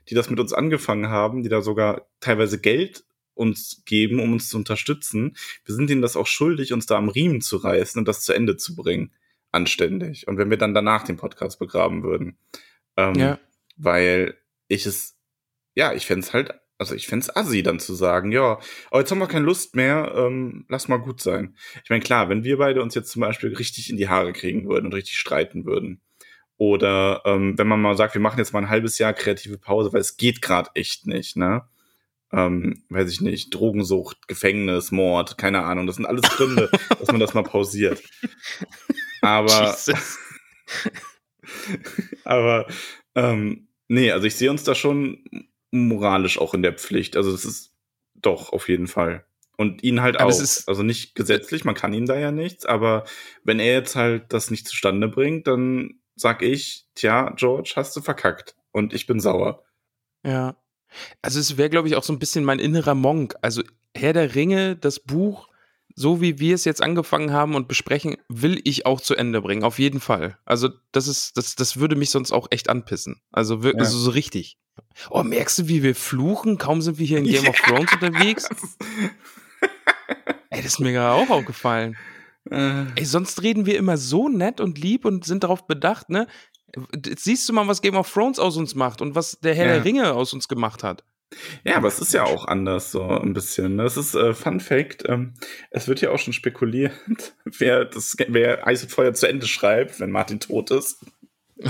die 0.10 0.16
das 0.16 0.30
mit 0.30 0.40
uns 0.40 0.54
angefangen 0.54 1.10
haben, 1.10 1.42
die 1.44 1.50
da 1.50 1.62
sogar 1.62 2.08
teilweise 2.20 2.62
Geld 2.62 3.04
uns 3.38 3.84
geben, 3.86 4.20
um 4.20 4.34
uns 4.34 4.50
zu 4.50 4.58
unterstützen. 4.58 5.36
Wir 5.66 5.76
sind 5.76 5.90
ihnen 5.90 6.02
das 6.02 6.16
auch 6.16 6.28
schuldig, 6.28 6.74
uns 6.74 6.86
da 6.86 6.98
am 6.98 7.10
Riemen 7.10 7.42
zu 7.42 7.58
reißen 7.58 8.00
und 8.00 8.08
das 8.08 8.22
zu 8.22 8.34
Ende 8.34 8.58
zu 8.58 8.76
bringen. 8.76 9.12
Anständig. 9.52 10.28
Und 10.28 10.38
wenn 10.38 10.50
wir 10.50 10.58
dann 10.58 10.74
danach 10.74 11.04
den 11.04 11.18
Podcast 11.18 11.60
begraben 11.60 12.04
würden. 12.04 12.38
Ähm, 12.98 13.16
ja. 13.16 13.40
Weil 13.78 14.36
ich 14.68 14.86
es, 14.86 15.18
ja, 15.76 15.94
ich 15.94 16.06
fände 16.06 16.26
es 16.26 16.34
halt, 16.34 16.54
also 16.78 16.94
ich 16.96 17.08
fände 17.08 17.24
es 17.24 17.36
assi, 17.36 17.64
dann 17.64 17.80
zu 17.80 17.94
sagen, 17.94 18.32
ja, 18.32 18.60
aber 18.90 19.00
jetzt 19.00 19.12
haben 19.12 19.20
wir 19.20 19.28
keine 19.28 19.46
Lust 19.46 19.76
mehr, 19.76 20.14
ähm, 20.16 20.66
lass 20.70 20.88
mal 20.88 20.98
gut 20.98 21.22
sein. 21.22 21.56
Ich 21.84 21.90
meine, 21.90 22.04
klar, 22.04 22.30
wenn 22.30 22.44
wir 22.44 22.58
beide 22.58 22.82
uns 22.82 22.96
jetzt 22.96 23.12
zum 23.12 23.22
Beispiel 23.22 23.54
richtig 23.56 23.90
in 23.90 23.98
die 23.98 24.10
Haare 24.10 24.34
kriegen 24.34 24.68
würden 24.68 24.88
und 24.88 24.94
richtig 24.94 25.18
streiten 25.18 25.66
würden, 25.66 26.02
oder 26.58 27.22
ähm, 27.26 27.58
wenn 27.58 27.68
man 27.68 27.82
mal 27.82 27.96
sagt, 27.96 28.16
wir 28.16 28.22
machen 28.22 28.40
jetzt 28.40 28.52
mal 28.52 28.64
ein 28.64 28.70
halbes 28.70 28.98
Jahr 28.98 29.14
kreative 29.14 29.60
Pause, 29.60 29.94
weil 29.94 30.02
es 30.02 30.18
geht 30.18 30.42
gerade 30.42 30.72
echt 30.74 31.06
nicht, 31.06 31.38
ne? 31.38 31.64
Ähm, 32.32 32.84
weiß 32.90 33.12
ich 33.12 33.22
nicht, 33.22 33.54
Drogensucht, 33.54 34.28
Gefängnis, 34.28 34.92
Mord, 34.92 35.38
keine 35.38 35.64
Ahnung. 35.64 35.88
Das 35.88 35.96
sind 35.96 36.06
alles 36.06 36.24
Gründe, 36.24 36.70
dass 37.00 37.08
man 37.08 37.20
das 37.20 37.34
mal 37.34 37.44
pausiert. 37.44 38.02
Aber, 39.22 39.76
aber 42.24 42.68
ähm, 43.16 43.68
nee, 43.88 44.12
also 44.12 44.28
ich 44.28 44.36
sehe 44.36 44.52
uns 44.52 44.64
da 44.64 44.76
schon 44.76 45.24
moralisch 45.72 46.38
auch 46.38 46.54
in 46.54 46.64
der 46.64 46.74
Pflicht. 46.74 47.16
Also 47.16 47.32
das 47.32 47.46
ist 47.46 47.74
doch 48.16 48.52
auf 48.52 48.68
jeden 48.68 48.88
Fall. 48.88 49.26
Und 49.58 49.84
ihn 49.84 50.02
halt 50.02 50.20
aber 50.20 50.32
auch. 50.32 50.40
also 50.68 50.84
nicht 50.84 51.16
gesetzlich, 51.16 51.66
man 51.66 51.76
kann 51.76 51.94
ihm 51.94 52.06
da 52.06 52.16
ja 52.16 52.32
nichts, 52.32 52.66
aber 52.66 53.06
wenn 53.44 53.60
er 53.60 53.74
jetzt 53.74 53.96
halt 53.96 54.32
das 54.32 54.52
nicht 54.52 54.68
zustande 54.68 55.08
bringt, 55.08 55.48
dann 55.48 56.00
sag 56.16 56.44
ich, 56.44 56.86
tja, 56.94 57.32
George, 57.36 57.74
hast 57.76 57.96
du 57.96 58.02
verkackt. 58.02 58.56
Und 58.72 58.94
ich 58.94 59.08
bin 59.08 59.20
sauer. 59.20 59.64
Ja. 60.24 60.56
Also 61.22 61.40
es 61.40 61.58
wäre, 61.58 61.70
glaube 61.70 61.88
ich, 61.88 61.96
auch 61.96 62.04
so 62.04 62.14
ein 62.14 62.20
bisschen 62.20 62.44
mein 62.44 62.60
innerer 62.60 62.96
Monk. 62.96 63.36
Also 63.42 63.64
Herr 63.96 64.14
der 64.14 64.36
Ringe, 64.36 64.76
das 64.76 65.00
Buch, 65.00 65.48
so 65.96 66.22
wie 66.22 66.40
wir 66.40 66.54
es 66.54 66.64
jetzt 66.64 66.82
angefangen 66.84 67.32
haben 67.32 67.56
und 67.56 67.68
besprechen, 67.68 68.18
will 68.30 68.62
ich 68.64 68.86
auch 68.86 69.02
zu 69.02 69.16
Ende 69.16 69.42
bringen, 69.42 69.64
auf 69.64 69.80
jeden 69.80 70.00
Fall. 70.00 70.38
Also 70.46 70.70
das 70.92 71.08
ist, 71.08 71.38
das, 71.38 71.56
das 71.56 71.78
würde 71.78 71.96
mich 71.96 72.12
sonst 72.12 72.32
auch 72.32 72.48
echt 72.52 72.70
anpissen. 72.70 73.22
Also, 73.32 73.64
wirklich, 73.64 73.82
ja. 73.82 73.86
also 73.86 73.98
so 73.98 74.12
richtig. 74.12 74.60
Oh, 75.10 75.24
merkst 75.24 75.58
du, 75.60 75.68
wie 75.68 75.82
wir 75.82 75.96
fluchen? 75.96 76.60
Kaum 76.60 76.82
sind 76.82 77.00
wir 77.00 77.06
hier 77.06 77.18
in 77.18 77.24
Game 77.32 77.44
ja. 77.44 77.50
of 77.50 77.58
Thrones 77.58 77.92
unterwegs. 77.94 78.48
Ey, 80.50 80.62
das 80.62 80.74
ist 80.74 80.80
mir 80.80 80.94
gerade 80.94 81.16
auch 81.16 81.30
aufgefallen. 81.30 81.98
Äh. 82.52 82.86
Ey, 82.96 83.06
sonst 83.06 83.42
reden 83.42 83.66
wir 83.66 83.78
immer 83.78 83.98
so 83.98 84.30
nett 84.30 84.62
und 84.62 84.78
lieb 84.78 85.04
und 85.06 85.26
sind 85.26 85.44
darauf 85.44 85.68
bedacht, 85.68 86.10
ne? 86.10 86.28
Jetzt 87.06 87.24
siehst 87.24 87.48
du 87.48 87.54
mal, 87.54 87.68
was 87.68 87.82
Game 87.82 87.96
of 87.96 88.12
Thrones 88.12 88.40
aus 88.40 88.58
uns 88.58 88.76
macht 88.76 89.02
und 89.02 89.16
was 89.16 89.40
der 89.40 89.56
Herr 89.56 89.68
ja. 89.68 89.74
der 89.74 89.86
Ringe 89.86 90.14
aus 90.14 90.34
uns 90.34 90.48
gemacht 90.48 90.84
hat. 90.84 91.04
Ja, 91.64 91.76
aber 91.76 91.88
es 91.90 92.00
ist 92.00 92.14
ja 92.14 92.24
auch 92.24 92.46
anders 92.46 92.92
so 92.92 93.04
ein 93.04 93.34
bisschen. 93.34 93.78
Das 93.78 93.96
ne? 93.96 94.02
ist 94.02 94.16
äh, 94.16 94.34
Fun 94.34 94.60
Fact. 94.60 95.04
Ähm, 95.08 95.34
es 95.72 95.88
wird 95.88 96.02
ja 96.02 96.12
auch 96.12 96.20
schon 96.20 96.34
spekuliert, 96.34 96.94
wer 97.46 97.86
das, 97.86 98.16
wer 98.28 98.66
Eis 98.66 98.84
und 98.84 98.92
Feuer 98.92 99.14
zu 99.14 99.28
Ende 99.28 99.48
schreibt, 99.48 100.00
wenn 100.00 100.12
Martin 100.12 100.40
tot 100.40 100.72
ist. 100.72 101.06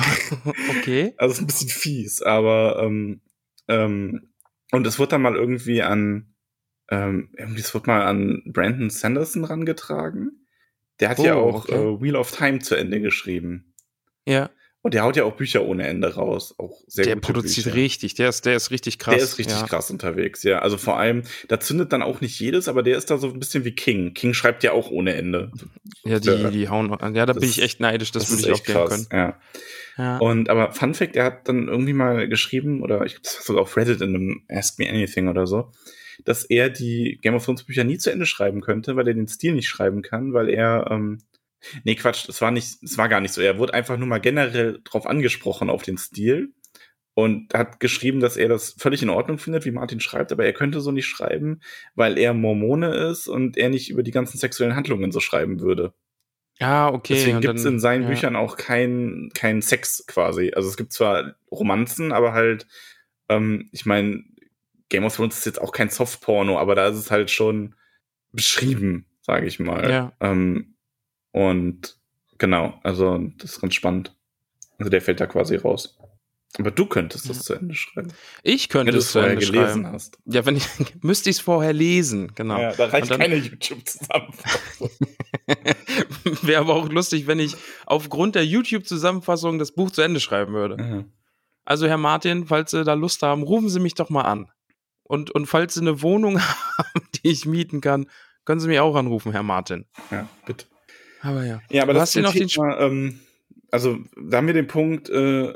okay. 0.77 1.13
Also 1.17 1.33
ist 1.33 1.41
ein 1.41 1.47
bisschen 1.47 1.69
fies, 1.69 2.21
aber 2.21 2.81
ähm, 2.83 3.21
ähm, 3.67 4.29
und 4.71 4.85
es 4.85 4.99
wird 4.99 5.11
dann 5.11 5.21
mal 5.21 5.35
irgendwie 5.35 5.81
an 5.81 6.33
ähm, 6.89 7.29
irgendwie 7.37 7.61
es 7.61 7.73
wird 7.73 7.87
mal 7.87 8.05
an 8.05 8.43
Brandon 8.45 8.89
Sanderson 8.89 9.43
rangetragen. 9.43 10.47
Der 10.99 11.09
hat 11.09 11.19
oh, 11.19 11.25
ja 11.25 11.35
auch 11.35 11.65
okay. 11.65 11.75
äh, 11.75 12.01
Wheel 12.01 12.15
of 12.15 12.31
Time 12.31 12.59
zu 12.59 12.75
Ende 12.75 13.01
geschrieben. 13.01 13.73
Ja. 14.25 14.49
Und 14.87 14.93
der 14.93 15.03
haut 15.03 15.17
ja 15.17 15.25
auch 15.25 15.35
Bücher 15.35 15.65
ohne 15.65 15.85
Ende 15.85 16.15
raus. 16.15 16.55
Auch 16.57 16.79
sehr 16.87 17.03
der 17.03 17.15
gute 17.15 17.25
produziert 17.33 17.65
Bücher. 17.65 17.75
richtig, 17.75 18.13
der 18.13 18.29
ist, 18.29 18.45
der 18.45 18.55
ist 18.55 18.71
richtig 18.71 18.99
krass. 18.99 19.15
Der 19.15 19.23
ist 19.25 19.37
richtig 19.37 19.59
ja. 19.59 19.67
krass 19.67 19.91
unterwegs, 19.91 20.43
ja. 20.43 20.59
Also 20.59 20.77
vor 20.77 20.97
allem, 20.97 21.23
da 21.49 21.59
zündet 21.59 21.91
dann 21.91 22.01
auch 22.01 22.21
nicht 22.21 22.39
jedes, 22.39 22.69
aber 22.69 22.83
der 22.83 22.97
ist 22.97 23.11
da 23.11 23.17
so 23.17 23.27
ein 23.27 23.37
bisschen 23.37 23.65
wie 23.65 23.73
King. 23.73 24.13
King 24.13 24.33
schreibt 24.33 24.63
ja 24.63 24.71
auch 24.71 24.89
ohne 24.89 25.13
Ende. 25.13 25.51
Ja, 26.05 26.21
die, 26.21 26.29
Ja. 26.29 26.49
die 26.51 26.69
hauen. 26.69 26.89
Ja, 26.89 27.25
da 27.25 27.25
Das 27.25 27.39
bin 27.41 27.49
ich 27.49 27.61
echt 27.61 27.81
neidisch, 27.81 28.11
das, 28.13 28.29
würde 28.29 28.43
ist 28.43 28.47
ich 28.47 28.53
auch 28.53 28.63
gerne 28.63 28.79
krass, 28.87 29.09
können. 29.09 29.21
Ja. 29.21 29.39
Ja. 29.97 30.17
Und 30.19 30.49
aber 30.49 30.71
Fun 30.71 30.93
Fact, 30.93 31.17
er 31.17 31.25
hat 31.25 31.49
dann 31.49 31.67
irgendwie 31.67 31.91
mal 31.91 32.29
geschrieben, 32.29 32.81
oder 32.81 33.03
ich 33.05 33.11
glaube, 33.15 33.23
das 33.25 33.35
war 33.39 33.43
sogar 33.43 33.63
auf 33.63 33.75
Reddit 33.75 33.99
in 33.99 34.15
einem 34.15 34.43
Ask 34.47 34.79
Me 34.79 34.87
Anything 34.87 35.27
oder 35.27 35.47
so, 35.47 35.73
dass 36.23 36.45
er 36.45 36.69
die 36.69 37.19
Game 37.21 37.35
of 37.35 37.43
Thrones 37.43 37.63
Bücher 37.63 37.83
nie 37.83 37.97
zu 37.97 38.09
Ende 38.09 38.25
schreiben 38.25 38.61
könnte, 38.61 38.95
weil 38.95 39.09
er 39.09 39.15
den 39.15 39.27
Stil 39.27 39.53
nicht 39.53 39.67
schreiben 39.67 40.01
kann, 40.01 40.31
weil 40.31 40.49
er, 40.49 40.87
ähm, 40.91 41.17
nee, 41.83 41.95
Quatsch, 41.95 42.27
das 42.27 42.41
war 42.41 42.51
nicht, 42.51 42.77
das 42.81 42.97
war 42.97 43.09
gar 43.09 43.21
nicht 43.21 43.33
so. 43.33 43.41
Er 43.41 43.57
wurde 43.57 43.73
einfach 43.73 43.97
nur 43.97 44.07
mal 44.07 44.19
generell 44.19 44.79
drauf 44.83 45.05
angesprochen 45.05 45.69
auf 45.69 45.83
den 45.83 45.97
Stil 45.97 46.53
und 47.13 47.53
hat 47.53 47.79
geschrieben, 47.79 48.19
dass 48.19 48.37
er 48.37 48.47
das 48.47 48.75
völlig 48.77 49.01
in 49.01 49.09
Ordnung 49.09 49.39
findet, 49.39 49.65
wie 49.65 49.71
Martin 49.71 49.99
schreibt, 49.99 50.31
aber 50.31 50.45
er 50.45 50.53
könnte 50.53 50.81
so 50.81 50.91
nicht 50.91 51.07
schreiben, 51.07 51.61
weil 51.95 52.17
er 52.17 52.35
Mormone 52.35 52.93
ist 52.93 53.27
und 53.27 53.57
er 53.57 53.69
nicht 53.69 53.89
über 53.89 54.03
die 54.03 54.11
ganzen 54.11 54.37
sexuellen 54.37 54.75
Handlungen 54.75 55.11
so 55.11 55.19
schreiben 55.19 55.59
würde. 55.59 55.93
Ah, 56.59 56.89
okay. 56.89 57.15
Deswegen 57.15 57.41
gibt 57.41 57.55
es 57.55 57.65
in 57.65 57.79
seinen 57.79 58.03
ja. 58.03 58.09
Büchern 58.09 58.35
auch 58.35 58.55
keinen 58.55 59.29
kein 59.31 59.61
Sex 59.61 60.05
quasi. 60.07 60.51
Also 60.55 60.69
es 60.69 60.77
gibt 60.77 60.93
zwar 60.93 61.35
Romanzen, 61.51 62.11
aber 62.11 62.33
halt, 62.33 62.67
ähm, 63.29 63.69
ich 63.71 63.85
meine, 63.85 64.23
Game 64.89 65.03
of 65.03 65.15
Thrones 65.15 65.39
ist 65.39 65.45
jetzt 65.45 65.61
auch 65.61 65.71
kein 65.71 65.89
Softporno, 65.89 66.57
aber 66.59 66.75
da 66.75 66.87
ist 66.87 66.97
es 66.97 67.11
halt 67.11 67.29
schon 67.29 67.75
beschrieben, 68.31 69.05
sage 69.21 69.47
ich 69.47 69.59
mal. 69.59 69.89
Ja. 69.89 70.13
Ähm, 70.19 70.76
und 71.31 71.97
genau, 72.37 72.79
also 72.83 73.17
das 73.37 73.53
ist 73.53 73.61
ganz 73.61 73.75
spannend. 73.75 74.15
Also 74.79 74.89
der 74.89 75.01
fällt 75.01 75.19
da 75.19 75.25
quasi 75.27 75.55
raus. 75.55 75.97
Aber 76.59 76.71
du 76.71 76.85
könntest 76.85 77.29
das 77.29 77.37
Ja. 77.37 77.43
zu 77.43 77.53
Ende 77.55 77.75
schreiben. 77.75 78.11
Ich 78.41 78.69
könnte 78.69 78.93
Wenn 78.93 78.99
es 78.99 79.11
zu 79.11 79.19
Ende 79.19 79.45
gelesen 79.45 79.81
schreiben. 79.83 79.87
hast. 79.91 80.17
Ja, 80.25 80.45
wenn 80.45 80.55
ich 80.55 80.65
müsste 81.03 81.29
ich 81.29 81.35
es 81.37 81.39
vorher 81.41 81.73
lesen, 81.73 82.31
genau. 82.35 82.59
Ja, 82.59 82.71
da 82.73 82.85
reicht 82.85 83.11
dann- 83.11 83.19
keine 83.19 83.35
YouTube-Zusammenfassung. 83.35 84.89
Wäre 86.41 86.61
aber 86.61 86.75
auch 86.75 86.89
lustig, 86.89 87.27
wenn 87.27 87.39
ich 87.39 87.55
aufgrund 87.85 88.35
der 88.35 88.45
YouTube-Zusammenfassung 88.45 89.59
das 89.59 89.71
Buch 89.73 89.91
zu 89.91 90.01
Ende 90.01 90.19
schreiben 90.19 90.53
würde. 90.53 90.77
ja. 90.83 91.03
Also, 91.65 91.85
Herr 91.85 91.97
Martin, 91.97 92.47
falls 92.47 92.71
Sie 92.71 92.85
da 92.85 92.93
Lust 92.93 93.21
haben, 93.23 93.43
rufen 93.43 93.67
Sie 93.67 93.81
mich 93.81 93.93
doch 93.93 94.09
mal 94.09 94.21
an. 94.21 94.49
Und, 95.03 95.31
und 95.31 95.47
falls 95.47 95.73
Sie 95.73 95.81
eine 95.81 96.01
Wohnung 96.01 96.39
haben, 96.77 97.01
die 97.15 97.27
ich 97.29 97.45
mieten 97.45 97.81
kann, 97.81 98.09
können 98.45 98.61
Sie 98.61 98.69
mich 98.69 98.79
auch 98.79 98.95
anrufen, 98.95 99.33
Herr 99.33 99.43
Martin. 99.43 99.85
ja, 100.09 100.29
bitte. 100.45 100.65
Aber 101.27 101.45
ja. 101.45 101.61
Ja, 101.69 101.83
aber 101.83 101.91
Du 101.91 101.99
das 101.99 102.09
hast 102.09 102.13
hier 102.13 102.21
noch 102.21 102.33
den 102.33 102.47
Thema, 102.47 102.79
ähm, 102.79 103.19
also 103.69 103.97
da 104.15 104.37
haben 104.37 104.47
wir 104.47 104.53
den 104.53 104.67
Punkt, 104.67 105.09
äh, 105.09 105.53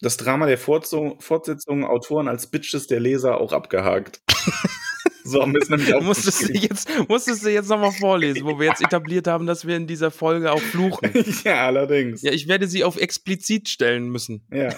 das 0.00 0.16
Drama 0.16 0.46
der 0.46 0.58
Fortsetzung, 0.58 1.20
Fortsetzung, 1.20 1.84
Autoren 1.84 2.26
als 2.26 2.48
Bitches 2.48 2.88
der 2.88 2.98
Leser 2.98 3.40
auch 3.40 3.52
abgehakt. 3.52 4.20
so 5.24 5.40
haben 5.40 5.54
wir 5.54 5.62
es 5.62 5.70
nämlich 5.70 5.94
auch 5.94 6.02
Musstest 6.02 6.48
du 6.48 6.52
jetzt, 6.52 6.90
musstest 7.08 7.44
du 7.44 7.52
jetzt 7.52 7.68
nochmal 7.68 7.92
vorlesen, 7.92 8.44
wo 8.44 8.58
wir 8.58 8.66
jetzt 8.66 8.82
etabliert 8.82 9.28
haben, 9.28 9.46
dass 9.46 9.64
wir 9.64 9.76
in 9.76 9.86
dieser 9.86 10.10
Folge 10.10 10.50
auch 10.50 10.60
fluchen. 10.60 11.08
ja, 11.44 11.66
allerdings. 11.66 12.22
Ja, 12.22 12.32
ich 12.32 12.48
werde 12.48 12.66
sie 12.66 12.82
auf 12.82 12.96
explizit 12.96 13.68
stellen 13.68 14.08
müssen. 14.08 14.44
Ja. 14.52 14.74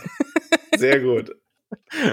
Sehr 0.76 1.00
gut. 1.00 1.32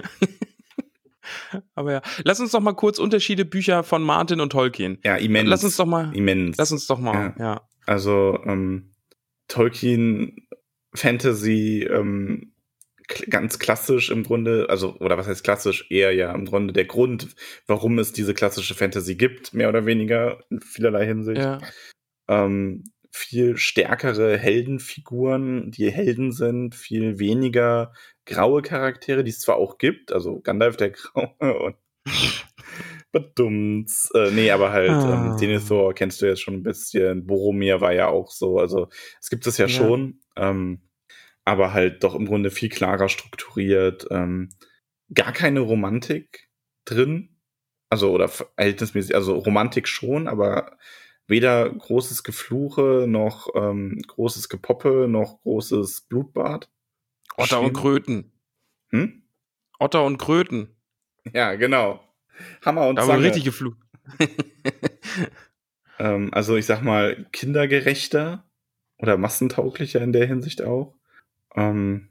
Aber 1.76 1.92
ja, 1.92 2.02
lass 2.24 2.40
uns 2.40 2.52
doch 2.52 2.62
mal 2.62 2.74
kurz 2.74 2.98
Unterschiede 2.98 3.44
Bücher 3.46 3.84
von 3.84 4.04
Martin 4.04 4.40
und 4.40 4.52
Tolkien. 4.52 5.00
Ja, 5.04 5.18
immens. 5.18 5.50
Lass 5.50 5.64
uns 5.66 5.76
doch 5.76 5.86
mal, 5.86 6.16
immens. 6.16 6.56
lass 6.58 6.72
uns 6.72 6.88
doch 6.88 7.00
mal, 7.00 7.36
ja. 7.38 7.68
Also 7.86 8.40
ähm, 8.46 8.92
Tolkien 9.48 10.48
Fantasy 10.94 11.88
ähm, 11.90 12.54
ganz 13.30 13.60
klassisch 13.60 14.10
im 14.10 14.24
Grunde, 14.24 14.68
also 14.70 14.96
oder 14.98 15.18
was 15.18 15.28
heißt 15.28 15.44
klassisch 15.44 15.90
eher 15.92 16.14
ja 16.14 16.34
im 16.34 16.46
Grunde 16.46 16.74
der 16.74 16.86
Grund, 16.86 17.36
warum 17.68 18.00
es 18.00 18.14
diese 18.14 18.34
klassische 18.34 18.74
Fantasy 18.74 19.16
gibt, 19.16 19.54
mehr 19.54 19.70
oder 19.70 19.86
weniger 19.86 20.44
in 20.50 20.62
vielerlei 20.62 21.06
Hinsicht. 21.06 21.42
ja. 21.42 21.60
ähm, 22.28 22.84
viel 23.12 23.58
stärkere 23.58 24.38
Heldenfiguren, 24.38 25.72
die 25.72 25.90
Helden 25.90 26.34
sind, 26.34 26.76
viel 26.76 27.18
weniger 27.18 27.94
graue 28.26 28.62
Charaktere, 28.62 29.24
die 29.24 29.30
es 29.30 29.40
zwar 29.40 29.56
auch 29.56 29.78
gibt, 29.78 30.12
also 30.12 30.42
Gandalf 30.42 30.76
der 30.76 30.90
Graue 30.92 31.30
und 31.40 31.76
Bedummt. 33.16 33.90
Äh, 34.14 34.32
nee, 34.32 34.52
aber 34.52 34.72
halt, 34.74 34.92
Ah. 34.92 35.14
ähm, 35.14 35.38
Denethor 35.40 35.94
kennst 35.94 36.22
du 36.22 36.26
jetzt 36.26 36.42
schon 36.42 36.56
ein 36.56 36.64
bisschen, 36.64 37.26
Boromir 37.26 37.80
war 37.80 37.94
ja 37.94 38.08
auch 38.10 38.30
so, 38.30 38.60
also 38.60 38.90
es 39.22 39.30
gibt 39.30 39.48
es 39.48 39.58
ja, 39.58 39.68
Ja. 39.68 39.72
schon, 39.74 40.20
ähm, 40.36 40.82
aber 41.46 41.72
halt 41.72 42.04
doch 42.04 42.14
im 42.14 42.26
Grunde 42.26 42.52
viel 42.52 42.68
klarer 42.68 43.08
strukturiert, 43.08 44.06
ähm, 44.12 44.50
gar 45.14 45.32
keine 45.32 45.62
Romantik 45.62 46.50
drin, 46.84 47.38
also 47.90 48.12
oder 48.12 48.28
verhältnismäßig, 48.28 49.16
also 49.16 49.36
Romantik 49.38 49.88
schon, 49.88 50.28
aber 50.28 50.78
weder 51.26 51.70
großes 51.70 52.24
Gefluche 52.24 53.06
noch 53.08 53.48
ähm, 53.56 54.02
großes 54.06 54.50
Gepoppe 54.50 55.08
noch 55.08 55.42
großes 55.44 56.02
Blutbad. 56.10 56.70
Otter 57.38 57.62
und 57.62 57.72
Kröten. 57.72 58.34
Hm? 58.90 59.24
Otter 59.80 60.04
und 60.04 60.18
Kröten. 60.18 60.76
Ja, 61.34 61.56
genau. 61.56 62.02
Hammer 62.66 62.88
und 62.88 62.98
Da 62.98 63.06
Zange. 63.06 63.24
richtig 63.24 63.44
geflucht. 63.46 63.78
Ähm, 65.98 66.30
also 66.34 66.58
ich 66.58 66.66
sag 66.66 66.82
mal 66.84 67.26
kindergerechter 67.32 68.44
oder 68.98 69.18
massentauglicher 69.18 70.02
in 70.02 70.12
der 70.12 70.26
Hinsicht 70.28 70.62
auch. 70.62 70.94
Ähm, 71.56 72.10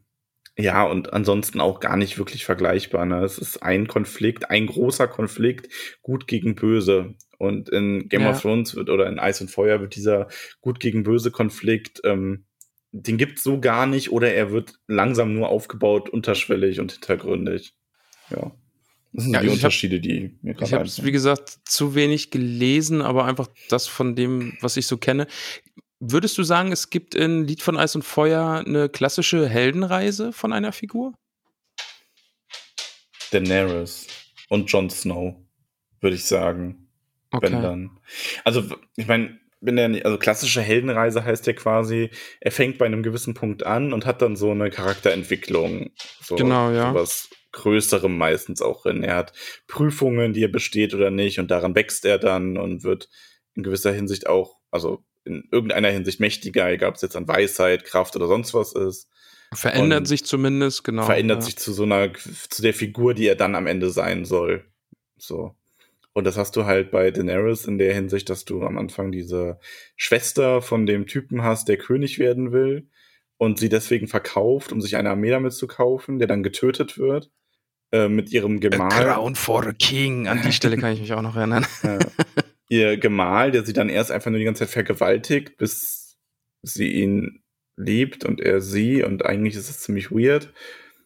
ja, 0.57 0.85
und 0.85 1.13
ansonsten 1.13 1.61
auch 1.61 1.81
gar 1.81 1.97
nicht 1.99 2.17
wirklich 2.17 2.45
vergleichbar. 2.47 3.05
Ne? 3.05 3.23
Es 3.23 3.37
ist 3.37 3.63
ein 3.63 3.87
Konflikt, 3.87 4.51
ein 4.51 4.67
großer 4.69 5.07
Konflikt, 5.07 5.69
gut 6.01 6.27
gegen 6.27 6.55
böse. 6.55 7.15
Und 7.37 7.69
in 7.69 8.09
Game 8.09 8.23
Ja. 8.23 8.31
of 8.31 8.41
Thrones 8.41 8.75
wird 8.75 8.89
oder 8.89 9.07
in 9.07 9.19
Eis 9.19 9.41
und 9.43 9.51
Feuer 9.51 9.81
wird 9.81 9.97
dieser 9.97 10.29
gut 10.63 10.81
gegen 10.81 11.03
böse 11.03 11.31
Konflikt, 11.31 12.01
ähm, 12.05 12.47
den 12.93 13.19
gibt's 13.19 13.43
so 13.43 13.61
gar 13.61 13.87
nicht 13.87 14.13
oder 14.13 14.33
er 14.33 14.51
wird 14.53 14.79
langsam 14.87 15.35
nur 15.35 15.49
aufgebaut, 15.51 16.09
unterschwellig 16.09 16.81
und 16.81 16.93
hintergründig. 16.93 17.75
Ja. 18.31 18.53
Das 19.17 19.25
sind 19.25 19.33
Ja, 19.35 19.41
die 19.41 19.47
ich 19.47 19.53
hab- 19.53 19.59
Unterschiede, 19.59 20.01
die 20.01 20.37
mir 20.43 20.51
Ich 20.53 20.57
gerade 20.59 20.73
habe 20.73 20.85
es, 20.85 21.05
wie 21.05 21.13
gesagt, 21.13 21.59
zu 21.65 21.95
wenig 21.95 22.31
gelesen, 22.33 23.01
aber 23.01 23.25
einfach 23.27 23.47
das 23.69 23.87
von 23.87 24.17
dem, 24.17 24.59
was 24.61 24.77
ich 24.77 24.89
so 24.89 24.97
kenne. 24.99 25.29
Würdest 26.01 26.37
du 26.37 26.43
sagen, 26.43 26.73
es 26.73 26.91
gibt 26.91 27.15
in 27.15 27.47
Lied 27.47 27.63
von 27.63 27.77
Eis 27.79 27.95
und 27.95 28.03
Feuer 28.03 28.63
eine 28.67 28.89
klassische 28.89 29.49
Heldenreise 29.49 30.33
von 30.33 30.53
einer 30.53 30.73
Figur? 30.73 31.15
Daenerys 33.31 34.07
und 34.49 34.71
Jon 34.71 34.91
Snow, 34.91 35.37
würde 36.01 36.17
ich 36.17 36.25
sagen. 36.25 36.89
Wenn 37.41 37.63
dann. 37.63 37.91
Also, 38.45 38.63
ich 38.97 39.07
meine, 39.09 39.39
wenn 39.61 39.75
der 39.77 39.89
nicht, 39.89 40.05
also 40.07 40.19
klassische 40.19 40.61
Heldenreise 40.61 41.25
heißt 41.25 41.47
ja 41.47 41.53
quasi, 41.53 42.11
er 42.41 42.53
fängt 42.53 42.79
bei 42.79 42.87
einem 42.87 43.03
gewissen 43.03 43.35
Punkt 43.35 43.65
an 43.65 43.93
und 43.93 44.07
hat 44.07 44.23
dann 44.23 44.37
so 44.37 44.51
eine 44.53 44.71
Charakterentwicklung. 44.71 45.91
So, 46.21 46.37
Genau, 46.37 46.71
ja. 46.71 46.91
So 46.93 46.95
was 46.99 47.29
Größerem 47.55 48.17
meistens 48.17 48.61
auch 48.61 48.83
drin. 48.83 49.03
Er 49.03 49.17
hat 49.17 49.33
Prüfungen, 49.67 50.33
die 50.33 50.45
er 50.45 50.49
besteht 50.49 50.93
oder 50.93 51.11
nicht, 51.11 51.39
und 51.39 51.51
daran 51.51 51.75
wächst 51.75 52.05
er 52.05 52.19
dann 52.19 52.59
und 52.59 52.83
wird 52.83 53.09
in 53.55 53.63
gewisser 53.63 53.93
Hinsicht 53.93 54.27
auch, 54.27 54.59
also 54.71 55.05
in 55.25 55.49
irgendeiner 55.51 55.89
Hinsicht 55.89 56.21
mächtiger, 56.21 56.69
egal 56.69 56.91
ob 56.91 56.97
es 56.97 57.03
jetzt 57.03 57.17
an 57.17 57.29
Weisheit, 57.29 57.85
Kraft 57.85 58.17
oder 58.17 58.27
sonst 58.27 58.53
was 58.53 58.75
ist. 58.75 59.09
Verändert 59.55 60.01
und 60.01 60.07
sich 60.07 60.25
zumindest, 60.25 60.83
genau. 60.83 61.05
verändert 61.05 61.39
ja. 61.39 61.43
sich 61.43 61.57
zu 61.57 61.73
so 61.73 61.85
einer, 61.85 62.13
zu 62.13 62.61
der 62.61 62.75
Figur, 62.75 63.15
die 63.15 63.27
er 63.27 63.37
dann 63.37 63.55
am 63.55 63.69
Ende 63.69 63.91
sein 63.91 64.25
soll. 64.25 64.65
So. 65.17 65.55
Und 66.13 66.25
das 66.25 66.37
hast 66.37 66.57
du 66.57 66.65
halt 66.65 66.91
bei 66.91 67.11
Daenerys 67.11 67.65
in 67.67 67.79
der 67.79 67.95
Hinsicht, 67.95 68.29
dass 68.29 68.45
du 68.45 68.63
am 68.65 68.79
Anfang 68.79 69.13
diese 69.13 69.59
Schwester 69.97 70.61
von 70.61 70.87
dem 70.87 71.07
Typen 71.07 71.43
hast, 71.43 71.69
der 71.69 71.77
König 71.77 72.19
werden 72.19 72.53
will 72.53 72.89
und 73.37 73.59
sie 73.59 73.69
deswegen 73.69 74.09
verkauft, 74.09 74.73
um 74.73 74.81
sich 74.81 74.97
eine 74.97 75.11
Armee 75.11 75.31
damit 75.31 75.53
zu 75.53 75.69
kaufen, 75.69 76.19
der 76.19 76.27
dann 76.27 76.43
getötet 76.43 76.99
wird 76.99 77.31
äh, 77.95 78.09
mit 78.09 78.33
ihrem 78.33 78.57
A 78.57 78.61
Gemahl. 78.61 78.89
Crown 78.89 79.35
for 79.37 79.67
a 79.67 79.73
King. 79.73 80.27
An 80.29 80.43
die 80.45 80.53
Stelle 80.53 80.77
kann 80.77 80.93
ich 80.93 81.01
mich 81.01 81.13
auch 81.13 81.23
noch 81.23 81.37
erinnern. 81.37 81.65
Ja. 81.85 81.99
ihr 82.69 82.97
Gemahl, 82.97 83.51
der 83.51 83.65
sie 83.65 83.73
dann 83.75 83.89
erst 83.89 84.11
einfach 84.11 84.31
nur 84.31 84.39
die 84.39 84.45
ganze 84.45 84.61
Zeit 84.65 84.71
vergewaltigt, 84.71 85.59
bis 85.59 86.17
sie 86.63 86.91
ihn 86.93 87.43
liebt 87.77 88.25
und 88.25 88.41
er 88.41 88.61
sie 88.61 89.03
und 89.05 89.25
eigentlich 89.27 89.55
ist 89.55 89.69
es 89.69 89.81
ziemlich 89.81 90.11
weird. 90.11 90.53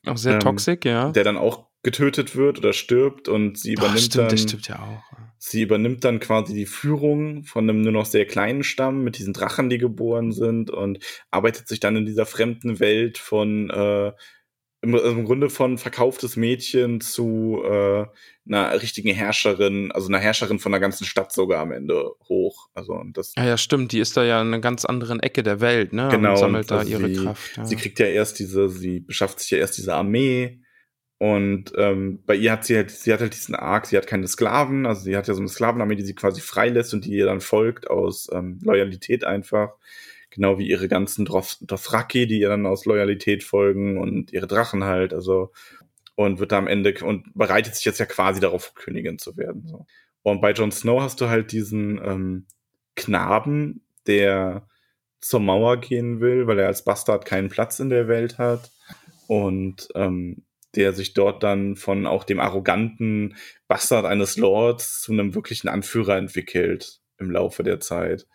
Auch 0.06 0.16
sehr 0.16 0.34
Ähm, 0.34 0.40
toxisch, 0.40 0.78
ja. 0.84 1.10
der 1.10 1.24
dann 1.24 1.36
auch 1.36 1.66
getötet 1.82 2.36
wird 2.36 2.58
oder 2.58 2.72
stirbt 2.72 3.28
und 3.28 3.58
sie 3.58 3.72
übernimmt 3.74 4.00
stimmt, 4.00 4.16
dann 4.16 4.28
das 4.30 4.42
stimmt 4.42 4.68
ja 4.68 4.78
auch. 4.78 5.02
sie 5.38 5.62
übernimmt 5.62 6.04
dann 6.04 6.20
quasi 6.20 6.54
die 6.54 6.66
Führung 6.66 7.44
von 7.44 7.68
einem 7.68 7.82
nur 7.82 7.92
noch 7.92 8.06
sehr 8.06 8.24
kleinen 8.26 8.62
Stamm 8.62 9.02
mit 9.02 9.18
diesen 9.18 9.32
Drachen, 9.32 9.68
die 9.68 9.78
geboren 9.78 10.32
sind 10.32 10.70
und 10.70 10.98
arbeitet 11.30 11.68
sich 11.68 11.80
dann 11.80 11.96
in 11.96 12.06
dieser 12.06 12.26
fremden 12.26 12.78
Welt 12.80 13.18
von 13.18 13.70
äh, 13.70 14.12
im, 14.80 14.94
im 14.94 15.24
Grunde 15.24 15.50
von 15.50 15.76
verkauftes 15.76 16.36
Mädchen 16.36 17.00
zu 17.00 17.62
äh, 17.64 18.06
einer 18.46 18.80
richtigen 18.80 19.12
Herrscherin, 19.12 19.90
also 19.92 20.08
einer 20.08 20.18
Herrscherin 20.18 20.58
von 20.58 20.72
der 20.72 20.80
ganzen 20.80 21.04
Stadt 21.04 21.32
sogar 21.32 21.60
am 21.60 21.72
Ende 21.72 22.12
hoch. 22.28 22.68
Also 22.74 22.94
und 22.94 23.16
das. 23.16 23.34
Ja, 23.36 23.44
ja, 23.44 23.58
stimmt. 23.58 23.92
Die 23.92 23.98
ist 23.98 24.16
da 24.16 24.24
ja 24.24 24.40
in 24.40 24.48
einer 24.48 24.60
ganz 24.60 24.84
anderen 24.84 25.20
Ecke 25.20 25.42
der 25.42 25.60
Welt, 25.60 25.92
ne? 25.92 26.08
Genau. 26.10 26.32
Und 26.32 26.38
sammelt 26.38 26.70
da 26.70 26.78
also 26.78 26.90
ihre 26.90 27.08
sie, 27.08 27.24
Kraft. 27.24 27.56
Ja. 27.56 27.64
Sie 27.64 27.76
kriegt 27.76 27.98
ja 27.98 28.06
erst 28.06 28.38
diese, 28.38 28.68
sie 28.68 29.00
beschafft 29.00 29.40
sich 29.40 29.50
ja 29.50 29.58
erst 29.58 29.78
diese 29.78 29.94
Armee. 29.94 30.60
Und 31.20 31.72
ähm, 31.76 32.22
bei 32.26 32.36
ihr 32.36 32.52
hat 32.52 32.64
sie 32.64 32.76
halt, 32.76 32.92
sie 32.92 33.12
hat 33.12 33.20
halt 33.20 33.34
diesen 33.34 33.56
Arc, 33.56 33.86
sie 33.86 33.96
hat 33.96 34.06
keine 34.06 34.28
Sklaven, 34.28 34.86
also 34.86 35.02
sie 35.02 35.16
hat 35.16 35.26
ja 35.26 35.34
so 35.34 35.40
eine 35.40 35.48
Sklavenarmee, 35.48 35.96
die 35.96 36.04
sie 36.04 36.14
quasi 36.14 36.40
freilässt 36.40 36.94
und 36.94 37.04
die 37.04 37.10
ihr 37.10 37.26
dann 37.26 37.40
folgt 37.40 37.90
aus 37.90 38.28
ähm, 38.32 38.60
Loyalität 38.62 39.24
einfach. 39.24 39.72
Genau 40.30 40.58
wie 40.58 40.68
ihre 40.68 40.88
ganzen 40.88 41.24
Doth 41.24 41.58
Dothraki, 41.62 42.26
die 42.26 42.40
ihr 42.40 42.48
dann 42.48 42.66
aus 42.66 42.84
Loyalität 42.84 43.42
folgen 43.42 43.98
und 43.98 44.32
ihre 44.32 44.46
Drachen 44.46 44.84
halt, 44.84 45.14
also 45.14 45.52
und 46.14 46.40
wird 46.40 46.52
da 46.52 46.58
am 46.58 46.66
Ende 46.66 46.94
und 47.04 47.32
bereitet 47.34 47.76
sich 47.76 47.84
jetzt 47.84 48.00
ja 48.00 48.06
quasi 48.06 48.40
darauf, 48.40 48.74
Königin 48.74 49.18
zu 49.18 49.36
werden. 49.36 49.66
So. 49.66 49.86
Und 50.22 50.40
bei 50.40 50.52
Jon 50.52 50.72
Snow 50.72 51.00
hast 51.00 51.20
du 51.20 51.28
halt 51.28 51.52
diesen 51.52 52.00
ähm, 52.04 52.46
Knaben, 52.96 53.82
der 54.06 54.66
zur 55.20 55.40
Mauer 55.40 55.78
gehen 55.78 56.20
will, 56.20 56.46
weil 56.46 56.58
er 56.58 56.66
als 56.66 56.84
Bastard 56.84 57.24
keinen 57.24 57.48
Platz 57.48 57.78
in 57.78 57.88
der 57.88 58.08
Welt 58.08 58.38
hat. 58.38 58.70
Und 59.28 59.88
ähm, 59.94 60.44
der 60.74 60.92
sich 60.92 61.14
dort 61.14 61.42
dann 61.42 61.76
von 61.76 62.06
auch 62.06 62.24
dem 62.24 62.40
arroganten 62.40 63.36
Bastard 63.68 64.04
eines 64.04 64.36
Lords 64.36 65.00
zu 65.00 65.12
einem 65.12 65.34
wirklichen 65.34 65.68
Anführer 65.68 66.16
entwickelt 66.16 67.00
im 67.18 67.30
Laufe 67.30 67.62
der 67.62 67.80
Zeit. 67.80 68.26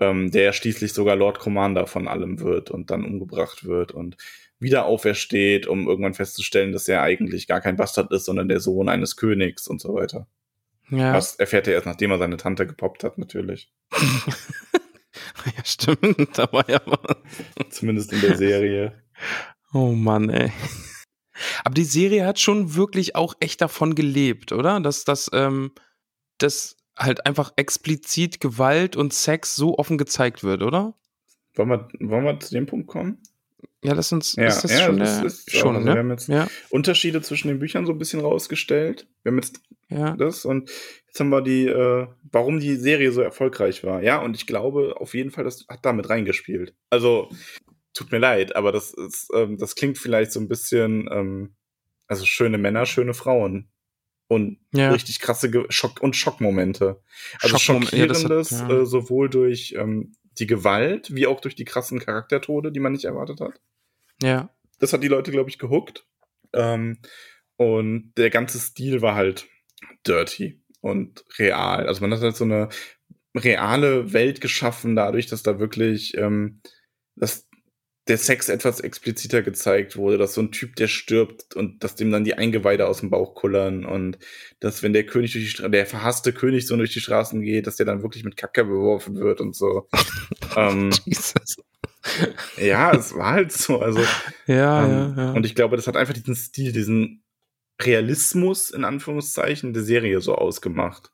Ähm, 0.00 0.30
der 0.30 0.52
schließlich 0.52 0.92
sogar 0.92 1.14
Lord 1.14 1.38
Commander 1.38 1.86
von 1.86 2.08
allem 2.08 2.40
wird 2.40 2.70
und 2.70 2.90
dann 2.90 3.04
umgebracht 3.04 3.64
wird 3.64 3.92
und 3.92 4.16
wieder 4.58 4.86
aufersteht, 4.86 5.66
um 5.66 5.86
irgendwann 5.86 6.14
festzustellen, 6.14 6.72
dass 6.72 6.88
er 6.88 7.02
eigentlich 7.02 7.46
gar 7.46 7.60
kein 7.60 7.76
Bastard 7.76 8.10
ist, 8.12 8.24
sondern 8.24 8.48
der 8.48 8.60
Sohn 8.60 8.88
eines 8.88 9.16
Königs 9.16 9.68
und 9.68 9.80
so 9.80 9.94
weiter. 9.94 10.26
ja. 10.90 11.12
Was 11.12 11.36
erfährt 11.36 11.68
er 11.68 11.74
erst, 11.74 11.86
nachdem 11.86 12.10
er 12.10 12.18
seine 12.18 12.36
Tante 12.36 12.66
gepoppt 12.66 13.04
hat, 13.04 13.18
natürlich. 13.18 13.72
ja, 15.46 15.64
stimmt. 15.64 16.36
Da 16.38 16.52
war 16.52 16.68
ja 16.68 16.80
was. 16.86 17.70
Zumindest 17.70 18.12
in 18.12 18.20
der 18.20 18.36
Serie. 18.36 19.02
Oh 19.76 19.90
Mann, 19.90 20.30
ey. 20.30 20.52
Aber 21.64 21.74
die 21.74 21.84
Serie 21.84 22.24
hat 22.24 22.38
schon 22.38 22.76
wirklich 22.76 23.16
auch 23.16 23.34
echt 23.40 23.60
davon 23.60 23.96
gelebt, 23.96 24.52
oder? 24.52 24.78
Dass 24.78 25.04
das, 25.04 25.28
ähm, 25.32 25.72
dass 26.38 26.76
halt 26.96 27.26
einfach 27.26 27.52
explizit 27.56 28.40
Gewalt 28.40 28.96
und 28.96 29.12
Sex 29.12 29.54
so 29.56 29.78
offen 29.78 29.98
gezeigt 29.98 30.44
wird, 30.44 30.62
oder? 30.62 30.94
Wollen 31.54 31.68
wir, 31.70 31.88
wollen 32.00 32.24
wir 32.24 32.40
zu 32.40 32.54
dem 32.54 32.66
Punkt 32.66 32.86
kommen? 32.88 33.18
Ja, 33.82 33.94
das 33.94 34.12
uns, 34.12 34.34
Ja, 34.36 34.46
ist 34.46 34.62
das 34.64 34.72
ja, 34.72 34.80
schon 34.86 34.98
das 34.98 35.16
der, 35.18 35.26
ist 35.26 35.50
schon, 35.50 35.76
also 35.76 35.86
wir 35.88 35.96
haben 35.98 36.08
ne? 36.08 36.14
jetzt- 36.14 36.28
Ja, 36.28 36.46
Unterschiede 36.70 37.20
zwischen 37.22 37.48
den 37.48 37.58
Büchern 37.58 37.84
so 37.86 37.92
ein 37.92 37.98
bisschen 37.98 38.20
rausgestellt. 38.20 39.06
Wir 39.22 39.30
haben 39.30 39.36
jetzt 39.38 39.60
ja. 39.90 40.16
das 40.16 40.44
und 40.46 40.70
jetzt 41.06 41.20
haben 41.20 41.28
wir 41.28 41.42
die, 41.42 41.66
äh, 41.66 42.06
warum 42.32 42.60
die 42.60 42.76
Serie 42.76 43.12
so 43.12 43.20
erfolgreich 43.20 43.84
war. 43.84 44.02
Ja, 44.02 44.20
und 44.22 44.36
ich 44.36 44.46
glaube 44.46 44.94
auf 44.98 45.14
jeden 45.14 45.30
Fall, 45.30 45.44
das 45.44 45.66
hat 45.68 45.84
damit 45.84 46.08
reingespielt. 46.08 46.74
Also, 46.90 47.28
tut 47.92 48.10
mir 48.10 48.18
leid, 48.18 48.56
aber 48.56 48.72
das 48.72 48.92
ist, 48.94 49.28
ähm, 49.34 49.58
das 49.58 49.74
klingt 49.74 49.98
vielleicht 49.98 50.32
so 50.32 50.40
ein 50.40 50.48
bisschen, 50.48 51.06
ähm, 51.12 51.54
also 52.08 52.24
schöne 52.24 52.56
Männer, 52.58 52.86
schöne 52.86 53.12
Frauen. 53.14 53.68
Und 54.34 54.58
Ja. 54.72 54.90
richtig 54.90 55.20
krasse 55.20 55.50
Ge 55.50 55.64
Schock 55.68 56.00
und 56.02 56.16
Schockmomente. 56.16 57.00
Also 57.40 57.56
Schockmoment- 57.56 57.96
ja, 57.96 58.06
das 58.06 58.24
hat- 58.24 58.30
schockierendes, 58.30 58.50
ja. 58.50 58.70
äh, 58.82 58.86
sowohl 58.86 59.28
durch 59.30 59.74
ähm, 59.78 60.12
die 60.38 60.46
Gewalt, 60.46 61.14
wie 61.14 61.26
auch 61.26 61.40
durch 61.40 61.54
die 61.54 61.64
krassen 61.64 62.00
Charaktertode, 62.00 62.72
die 62.72 62.80
man 62.80 62.92
nicht 62.92 63.04
erwartet 63.04 63.40
hat. 63.40 63.60
Ja. 64.22 64.50
Das 64.80 64.92
hat 64.92 65.02
die 65.02 65.08
Leute, 65.08 65.30
glaube 65.30 65.50
ich, 65.50 65.58
gehuckt. 65.58 66.06
Ähm, 66.52 66.98
und 67.56 68.12
der 68.16 68.30
ganze 68.30 68.58
Stil 68.58 69.00
war 69.02 69.14
halt 69.14 69.46
dirty 70.06 70.60
und 70.80 71.24
real. 71.38 71.86
Also 71.86 72.00
man 72.00 72.12
hat 72.12 72.20
halt 72.20 72.36
so 72.36 72.44
eine 72.44 72.68
reale 73.36 74.12
Welt 74.12 74.40
geschaffen, 74.40 74.96
dadurch, 74.96 75.26
dass 75.26 75.42
da 75.42 75.58
wirklich 75.58 76.16
ähm, 76.16 76.60
dass 77.16 77.48
der 78.06 78.18
Sex 78.18 78.50
etwas 78.50 78.80
expliziter 78.80 79.42
gezeigt 79.42 79.96
wurde, 79.96 80.18
dass 80.18 80.34
so 80.34 80.42
ein 80.42 80.52
Typ, 80.52 80.76
der 80.76 80.88
stirbt 80.88 81.54
und 81.56 81.82
dass 81.82 81.94
dem 81.94 82.10
dann 82.10 82.24
die 82.24 82.34
Eingeweide 82.34 82.86
aus 82.86 83.00
dem 83.00 83.10
Bauch 83.10 83.34
kullern 83.34 83.86
und 83.86 84.18
dass, 84.60 84.82
wenn 84.82 84.92
der 84.92 85.06
König 85.06 85.32
durch 85.32 85.44
die 85.44 85.50
Stra 85.50 85.68
der 85.68 85.86
verhasste 85.86 86.32
König 86.32 86.66
so 86.66 86.76
durch 86.76 86.92
die 86.92 87.00
Straßen 87.00 87.40
geht, 87.40 87.66
dass 87.66 87.76
der 87.76 87.86
dann 87.86 88.02
wirklich 88.02 88.24
mit 88.24 88.36
Kacke 88.36 88.64
beworfen 88.64 89.16
wird 89.16 89.40
und 89.40 89.56
so. 89.56 89.88
ähm, 90.56 90.90
Jesus. 91.06 91.56
ja, 92.58 92.94
es 92.94 93.14
war 93.14 93.32
halt 93.32 93.52
so. 93.52 93.80
Also 93.80 94.00
Ja, 94.46 94.84
ähm, 94.84 95.14
ja, 95.16 95.24
ja. 95.24 95.32
Und 95.32 95.46
ich 95.46 95.54
glaube, 95.54 95.76
das 95.76 95.86
hat 95.86 95.96
einfach 95.96 96.14
diesen 96.14 96.36
Stil, 96.36 96.72
diesen 96.72 97.24
Realismus 97.80 98.68
in 98.68 98.84
Anführungszeichen 98.84 99.72
der 99.72 99.82
Serie 99.82 100.20
so 100.20 100.34
ausgemacht. 100.34 101.10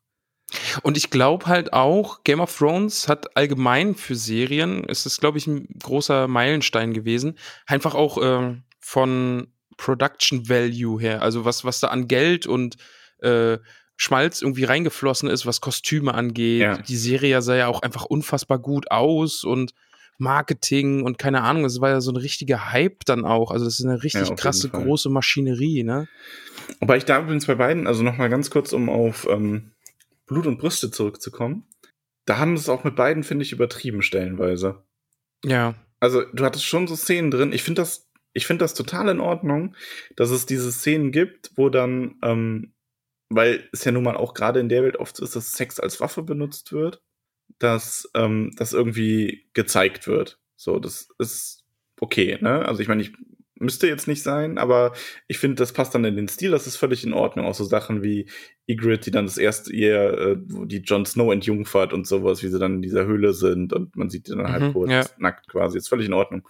Und 0.83 0.97
ich 0.97 1.11
glaube 1.11 1.47
halt 1.47 1.73
auch, 1.73 2.25
Game 2.25 2.41
of 2.41 2.57
Thrones 2.57 3.09
hat 3.09 3.37
allgemein 3.37 3.95
für 3.95 4.15
Serien, 4.15 4.85
es 4.89 5.07
ist, 5.07 5.21
glaube 5.21 5.39
ich, 5.39 5.47
ein 5.47 5.69
großer 5.83 6.29
Meilenstein 6.29 6.93
gewesen, 6.93 7.39
einfach 7.67 7.95
auch 7.95 8.19
ähm, 8.23 8.65
von 8.79 9.49
Production 9.77 10.49
Value 10.49 11.01
her, 11.01 11.23
also 11.23 11.45
was, 11.45 11.65
was 11.65 11.81
da 11.81 11.89
an 11.89 12.09
Geld 12.09 12.47
und 12.47 12.77
äh, 13.21 13.59
Schmalz 13.97 14.41
irgendwie 14.41 14.65
reingeflossen 14.65 15.29
ist, 15.29 15.45
was 15.45 15.61
Kostüme 15.61 16.15
angeht. 16.15 16.61
Ja. 16.61 16.79
Die 16.79 16.97
Serie 16.97 17.43
sah 17.43 17.55
ja 17.55 17.67
auch 17.67 17.83
einfach 17.83 18.05
unfassbar 18.07 18.59
gut 18.59 18.91
aus 18.91 19.45
und 19.45 19.75
Marketing 20.17 21.03
und 21.03 21.19
keine 21.19 21.43
Ahnung, 21.43 21.65
es 21.65 21.81
war 21.81 21.91
ja 21.91 22.01
so 22.01 22.13
ein 22.13 22.17
richtiger 22.17 22.73
Hype 22.73 23.05
dann 23.07 23.25
auch. 23.25 23.51
Also 23.51 23.65
das 23.65 23.79
ist 23.81 23.87
eine 23.87 24.03
richtig 24.03 24.25
jeden 24.25 24.37
krasse 24.37 24.69
große 24.69 25.09
Maschinerie, 25.09 25.83
ne? 25.83 26.09
Aber 26.81 26.97
ich 26.97 27.05
da 27.05 27.21
übrigens 27.21 27.47
bei 27.47 27.55
beiden, 27.55 27.87
also 27.87 28.03
nochmal 28.03 28.29
ganz 28.29 28.51
kurz, 28.51 28.73
um 28.73 28.89
auf 28.89 29.27
ähm, 29.31 29.73
Blut 30.31 30.47
und 30.47 30.59
Brüste 30.59 30.93
zurückzukommen. 30.93 31.67
Da 32.25 32.39
haben 32.39 32.57
sie 32.57 32.63
es 32.63 32.69
auch 32.69 32.85
mit 32.85 32.95
beiden, 32.95 33.25
finde 33.25 33.45
ich, 33.45 33.51
übertrieben 33.51 34.01
stellenweise. 34.01 34.85
Ja. 35.45 35.75
Also 35.99 36.23
du 36.33 36.45
hattest 36.45 36.65
schon 36.65 36.87
so 36.87 36.95
Szenen 36.95 37.33
drin. 37.33 37.53
Ich 37.53 37.65
finde 37.65 37.83
das, 37.83 38.09
ich 38.33 38.47
finde 38.47 38.63
das 38.63 38.75
total 38.75 39.09
in 39.09 39.19
Ordnung, 39.19 39.75
dass 40.15 40.31
es 40.31 40.47
diese 40.47 40.71
Szenen 40.71 41.11
gibt, 41.11 41.51
wo 41.57 41.69
dann, 41.69 42.15
ähm, 42.23 42.73
weil 43.29 43.69
es 43.73 43.85
ja 43.85 43.91
nun 43.91 44.05
mal 44.05 44.17
auch 44.17 44.33
gerade 44.33 44.61
in 44.61 44.69
der 44.69 44.85
Welt 44.85 44.97
oft 44.97 45.17
so 45.17 45.25
ist, 45.25 45.35
dass 45.35 45.53
Sex 45.53 45.81
als 45.81 46.01
Waffe 46.01 46.23
benutzt 46.23 46.71
wird, 46.71 47.03
dass 47.59 48.09
ähm, 48.15 48.53
das 48.57 48.73
irgendwie 48.73 49.51
gezeigt 49.53 50.07
wird. 50.07 50.39
So, 50.55 50.79
das 50.79 51.09
ist 51.19 51.65
okay, 52.01 52.39
ne? 52.41 52.65
Also 52.67 52.83
ich 52.83 52.89
meine, 52.89 53.03
ich 53.03 53.13
müsste 53.61 53.87
jetzt 53.87 54.09
nicht 54.09 54.23
sein, 54.23 54.59
aber 54.59 54.93
ich 55.29 55.39
finde, 55.39 55.57
das 55.57 55.73
passt 55.73 55.95
dann 55.95 56.05
in 56.05 56.17
den 56.17 56.29
Stil, 56.29 56.51
das 56.51 56.67
ist 56.67 56.77
völlig 56.77 57.05
in 57.05 57.13
Ordnung. 57.13 57.47
Auch 57.47 57.55
so 57.55 57.65
Sachen 57.65 58.03
wie 58.03 58.29
Ygritte, 58.69 59.05
die 59.05 59.11
dann 59.13 59.27
das 59.27 59.39
erste 59.39 59.73
ihr, 59.73 59.97
äh, 60.19 60.37
wo 60.49 60.65
die 60.65 60.79
Jon 60.79 61.07
Snow 61.07 61.33
entjungfert 61.33 61.93
und 61.93 62.07
sowas, 62.07 62.43
wie 62.43 62.49
sie 62.49 62.59
dann 62.59 62.77
in 62.77 62.83
dieser 62.83 63.07
Höhle 63.07 63.33
sind 63.35 63.73
und 63.73 63.95
man 63.97 64.11
sieht 64.11 64.27
die 64.27 64.33
dann 64.33 64.51
halt 64.51 64.63
Mhm, 64.63 64.73
kurz 64.73 64.91
ja. 64.91 65.05
nackt 65.19 65.47
quasi, 65.49 65.79
ist 65.79 65.89
völlig 65.89 66.07
in 66.07 66.15
Ordnung. 66.15 66.49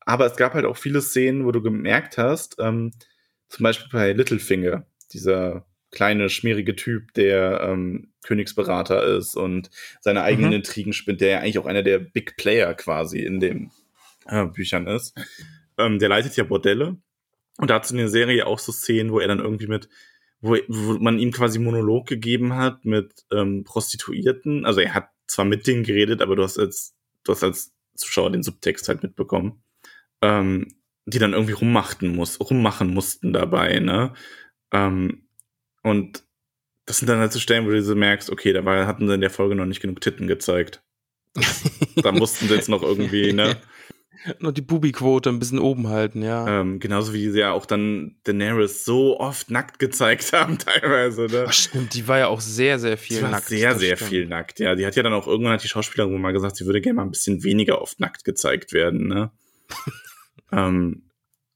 Aber 0.00 0.26
es 0.26 0.36
gab 0.36 0.54
halt 0.54 0.64
auch 0.64 0.76
viele 0.76 1.00
Szenen, 1.02 1.44
wo 1.44 1.52
du 1.52 1.62
gemerkt 1.62 2.16
hast, 2.18 2.56
ähm, 2.58 2.92
zum 3.48 3.62
Beispiel 3.64 3.88
bei 3.92 4.12
Littlefinger, 4.12 4.86
dieser 5.12 5.66
kleine, 5.92 6.28
schmierige 6.30 6.74
Typ, 6.76 7.12
der 7.14 7.60
ähm, 7.62 8.12
Königsberater 8.24 9.04
ist 9.16 9.36
und 9.36 9.70
seine 10.00 10.22
eigenen 10.22 10.50
Mhm. 10.50 10.56
Intrigen 10.56 10.92
spinnt, 10.92 11.20
der 11.20 11.28
ja 11.28 11.38
eigentlich 11.40 11.58
auch 11.58 11.66
einer 11.66 11.82
der 11.82 11.98
Big 11.98 12.36
Player 12.36 12.74
quasi 12.74 13.20
in 13.20 13.40
den 13.40 13.70
äh, 14.26 14.46
Büchern 14.46 14.86
ist. 14.88 15.14
Ähm, 15.78 15.98
der 15.98 16.08
leitet 16.08 16.36
ja 16.36 16.44
Bordelle. 16.44 16.96
Und 17.58 17.70
da 17.70 17.74
hat 17.76 17.84
es 17.84 17.90
in 17.90 17.96
der 17.96 18.08
Serie 18.08 18.46
auch 18.46 18.58
so 18.58 18.72
Szenen, 18.72 19.12
wo 19.12 19.20
er 19.20 19.28
dann 19.28 19.40
irgendwie 19.40 19.66
mit, 19.66 19.88
wo, 20.40 20.56
wo 20.68 20.98
man 20.98 21.18
ihm 21.18 21.32
quasi 21.32 21.58
Monolog 21.58 22.06
gegeben 22.06 22.54
hat 22.54 22.84
mit 22.84 23.24
ähm, 23.32 23.64
Prostituierten. 23.64 24.66
Also 24.66 24.80
er 24.80 24.94
hat 24.94 25.08
zwar 25.26 25.44
mit 25.44 25.66
denen 25.66 25.84
geredet, 25.84 26.22
aber 26.22 26.36
du 26.36 26.42
hast 26.42 26.58
als, 26.58 26.94
du 27.24 27.32
hast 27.32 27.42
als 27.42 27.72
Zuschauer 27.94 28.30
den 28.30 28.42
Subtext 28.42 28.88
halt 28.88 29.02
mitbekommen. 29.02 29.62
Ähm, 30.22 30.68
die 31.06 31.18
dann 31.18 31.32
irgendwie 31.32 31.52
rummachten 31.52 32.14
muss, 32.14 32.40
rummachen 32.40 32.92
mussten 32.92 33.32
dabei, 33.32 33.78
ne? 33.78 34.12
Ähm, 34.72 35.28
und 35.82 36.24
das 36.84 36.98
sind 36.98 37.08
dann 37.08 37.18
halt 37.18 37.32
so 37.32 37.38
Stellen, 37.38 37.64
wo 37.66 37.70
du 37.70 37.80
so 37.82 37.94
merkst, 37.94 38.30
okay, 38.30 38.52
da 38.52 38.64
war, 38.64 38.86
hatten 38.86 39.06
sie 39.06 39.14
in 39.14 39.20
der 39.20 39.30
Folge 39.30 39.54
noch 39.54 39.66
nicht 39.66 39.80
genug 39.80 40.00
Titten 40.00 40.26
gezeigt. 40.26 40.82
da 41.96 42.12
mussten 42.12 42.48
sie 42.48 42.54
jetzt 42.54 42.68
noch 42.68 42.82
irgendwie, 42.82 43.32
ne? 43.32 43.56
Nur 44.40 44.52
die 44.52 44.62
Bubi-Quote 44.62 45.30
ein 45.30 45.38
bisschen 45.38 45.58
oben 45.58 45.88
halten, 45.88 46.22
ja. 46.22 46.60
Ähm, 46.60 46.78
genauso 46.80 47.12
wie 47.12 47.30
sie 47.30 47.40
ja 47.40 47.52
auch 47.52 47.66
dann 47.66 48.16
Daenerys 48.24 48.84
so 48.84 49.18
oft 49.18 49.50
nackt 49.50 49.78
gezeigt 49.78 50.32
haben, 50.32 50.58
teilweise, 50.58 51.26
ne? 51.26 51.44
Ach, 51.48 51.52
stimmt, 51.52 51.94
die 51.94 52.06
war 52.08 52.18
ja 52.18 52.26
auch 52.28 52.40
sehr, 52.40 52.78
sehr 52.78 52.96
viel 52.96 53.22
nackt. 53.22 53.46
sehr, 53.46 53.78
sehr 53.78 53.96
stimmt. 53.96 54.10
viel 54.10 54.26
nackt, 54.26 54.58
ja. 54.58 54.74
Die 54.74 54.86
hat 54.86 54.96
ja 54.96 55.02
dann 55.02 55.12
auch 55.12 55.26
irgendwann 55.26 55.54
hat 55.54 55.64
die 55.64 55.68
Schauspielerin 55.68 56.20
mal 56.20 56.32
gesagt, 56.32 56.56
sie 56.56 56.66
würde 56.66 56.80
gerne 56.80 56.96
mal 56.96 57.02
ein 57.02 57.10
bisschen 57.10 57.42
weniger 57.44 57.80
oft 57.80 58.00
nackt 58.00 58.24
gezeigt 58.24 58.72
werden, 58.72 59.08
ne? 59.08 59.30
ähm, 60.52 61.10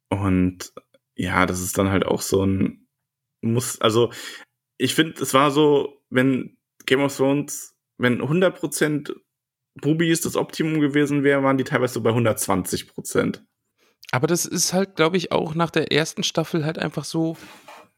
und 0.08 0.72
ja, 1.14 1.46
das 1.46 1.60
ist 1.60 1.78
dann 1.78 1.90
halt 1.90 2.04
auch 2.04 2.22
so 2.22 2.44
ein 2.44 2.86
muss, 3.42 3.80
also 3.80 4.12
ich 4.76 4.94
finde, 4.94 5.22
es 5.22 5.34
war 5.34 5.50
so, 5.50 6.02
wenn 6.10 6.56
Game 6.86 7.00
of 7.00 7.16
Thrones, 7.16 7.76
wenn 7.98 8.20
100% 8.20 9.14
Bubis 9.80 10.20
das 10.20 10.36
Optimum 10.36 10.80
gewesen 10.80 11.22
wäre, 11.24 11.42
waren 11.42 11.58
die 11.58 11.64
teilweise 11.64 11.94
so 11.94 12.00
bei 12.02 12.10
120%. 12.10 13.40
Aber 14.12 14.26
das 14.26 14.44
ist 14.46 14.72
halt, 14.72 14.96
glaube 14.96 15.16
ich, 15.16 15.30
auch 15.32 15.54
nach 15.54 15.70
der 15.70 15.92
ersten 15.92 16.22
Staffel 16.22 16.64
halt 16.64 16.78
einfach 16.78 17.04
so. 17.04 17.36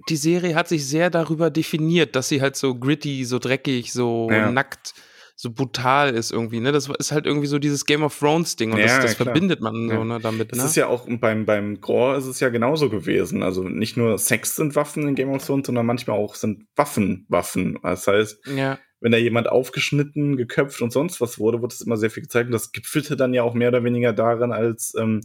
Die 0.09 0.17
Serie 0.17 0.55
hat 0.55 0.69
sich 0.69 0.87
sehr 0.87 1.11
darüber 1.11 1.51
definiert, 1.51 2.17
dass 2.17 2.29
sie 2.29 2.43
halt 2.43 2.57
so 2.57 2.75
gritty, 2.75 3.25
so 3.25 3.39
dreckig, 3.39 3.93
so 3.93 4.29
Ja. 4.31 4.51
nackt, 4.51 4.95
so 5.37 5.51
brutal 5.53 6.11
ist 6.15 6.33
irgendwie. 6.33 6.61
Ne? 6.61 6.73
Das 6.73 6.89
ist 6.89 7.13
halt 7.13 7.25
irgendwie 7.25 7.47
so 7.47 7.59
dieses 7.59 7.87
Game 7.87 8.03
of 8.03 8.19
Thrones 8.19 8.57
Ding 8.57 8.73
und 8.73 8.79
Ja, 8.79 8.87
das, 8.87 8.99
das 8.99 9.19
ja, 9.19 9.25
verbindet 9.25 9.61
man 9.61 9.89
so 9.89 10.05
ne, 10.05 10.19
damit. 10.21 10.53
Es 10.53 10.59
Ne? 10.59 10.65
ist 10.65 10.77
ja 10.77 10.89
auch 10.89 11.07
beim, 11.09 11.47
beim 11.47 11.81
Gore 11.81 12.17
ist 12.19 12.27
es 12.27 12.41
ja 12.41 12.49
genauso 12.49 12.91
gewesen. 12.91 13.43
Also 13.43 13.63
nicht 13.63 13.97
nur 13.97 14.19
Sex 14.19 14.57
sind 14.57 14.75
Waffen 14.77 15.07
in 15.09 15.15
Game 15.15 15.31
of 15.31 15.45
Thrones, 15.47 15.67
sondern 15.67 15.87
manchmal 15.87 16.19
auch 16.19 16.35
sind 16.35 16.67
Waffen 16.77 17.25
Waffen. 17.29 17.79
Das 17.83 18.07
heißt, 18.07 18.39
ja. 18.55 18.79
Wenn 19.03 19.13
da 19.13 19.19
jemand 19.19 19.49
aufgeschnitten, 19.49 20.37
geköpft 20.37 20.81
und 20.81 20.93
sonst 20.93 21.21
was 21.21 21.39
wurde, 21.39 21.61
wurde 21.61 21.75
es 21.75 21.81
immer 21.83 21.97
sehr 21.99 22.11
viel 22.11 22.23
gezeigt. 22.23 22.47
Und 22.47 22.53
das 22.53 22.73
gipfelte 22.73 23.17
dann 23.17 23.35
ja 23.35 23.43
auch 23.43 23.53
mehr 23.55 23.69
oder 23.69 23.85
weniger 23.85 24.13
darin, 24.15 24.53
als 24.53 24.95
ähm, 24.99 25.21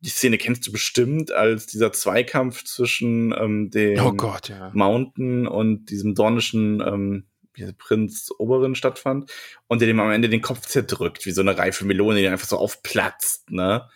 die 0.00 0.10
Szene 0.10 0.36
kennst 0.38 0.66
du 0.66 0.72
bestimmt, 0.72 1.32
als 1.32 1.66
dieser 1.66 1.90
Zweikampf 1.92 2.62
zwischen 2.64 3.34
ähm, 3.36 3.70
dem 3.70 3.98
Oh 4.00 4.12
Gott, 4.12 4.50
ja. 4.50 4.70
Mountain 4.74 5.46
und 5.48 5.86
diesem 5.90 6.14
dornischen 6.14 6.80
ähm, 6.86 7.24
Prinz 7.78 8.28
Oberin 8.38 8.74
stattfand 8.74 9.32
und 9.66 9.80
der 9.80 9.88
dem 9.88 9.98
am 9.98 10.10
Ende 10.12 10.28
den 10.28 10.42
Kopf 10.42 10.66
zerdrückt, 10.66 11.24
wie 11.24 11.30
so 11.30 11.40
eine 11.40 11.56
reife 11.56 11.86
Melone, 11.86 12.20
die 12.20 12.28
einfach 12.28 12.46
so 12.46 12.58
aufplatzt, 12.58 13.50
ne? 13.50 13.88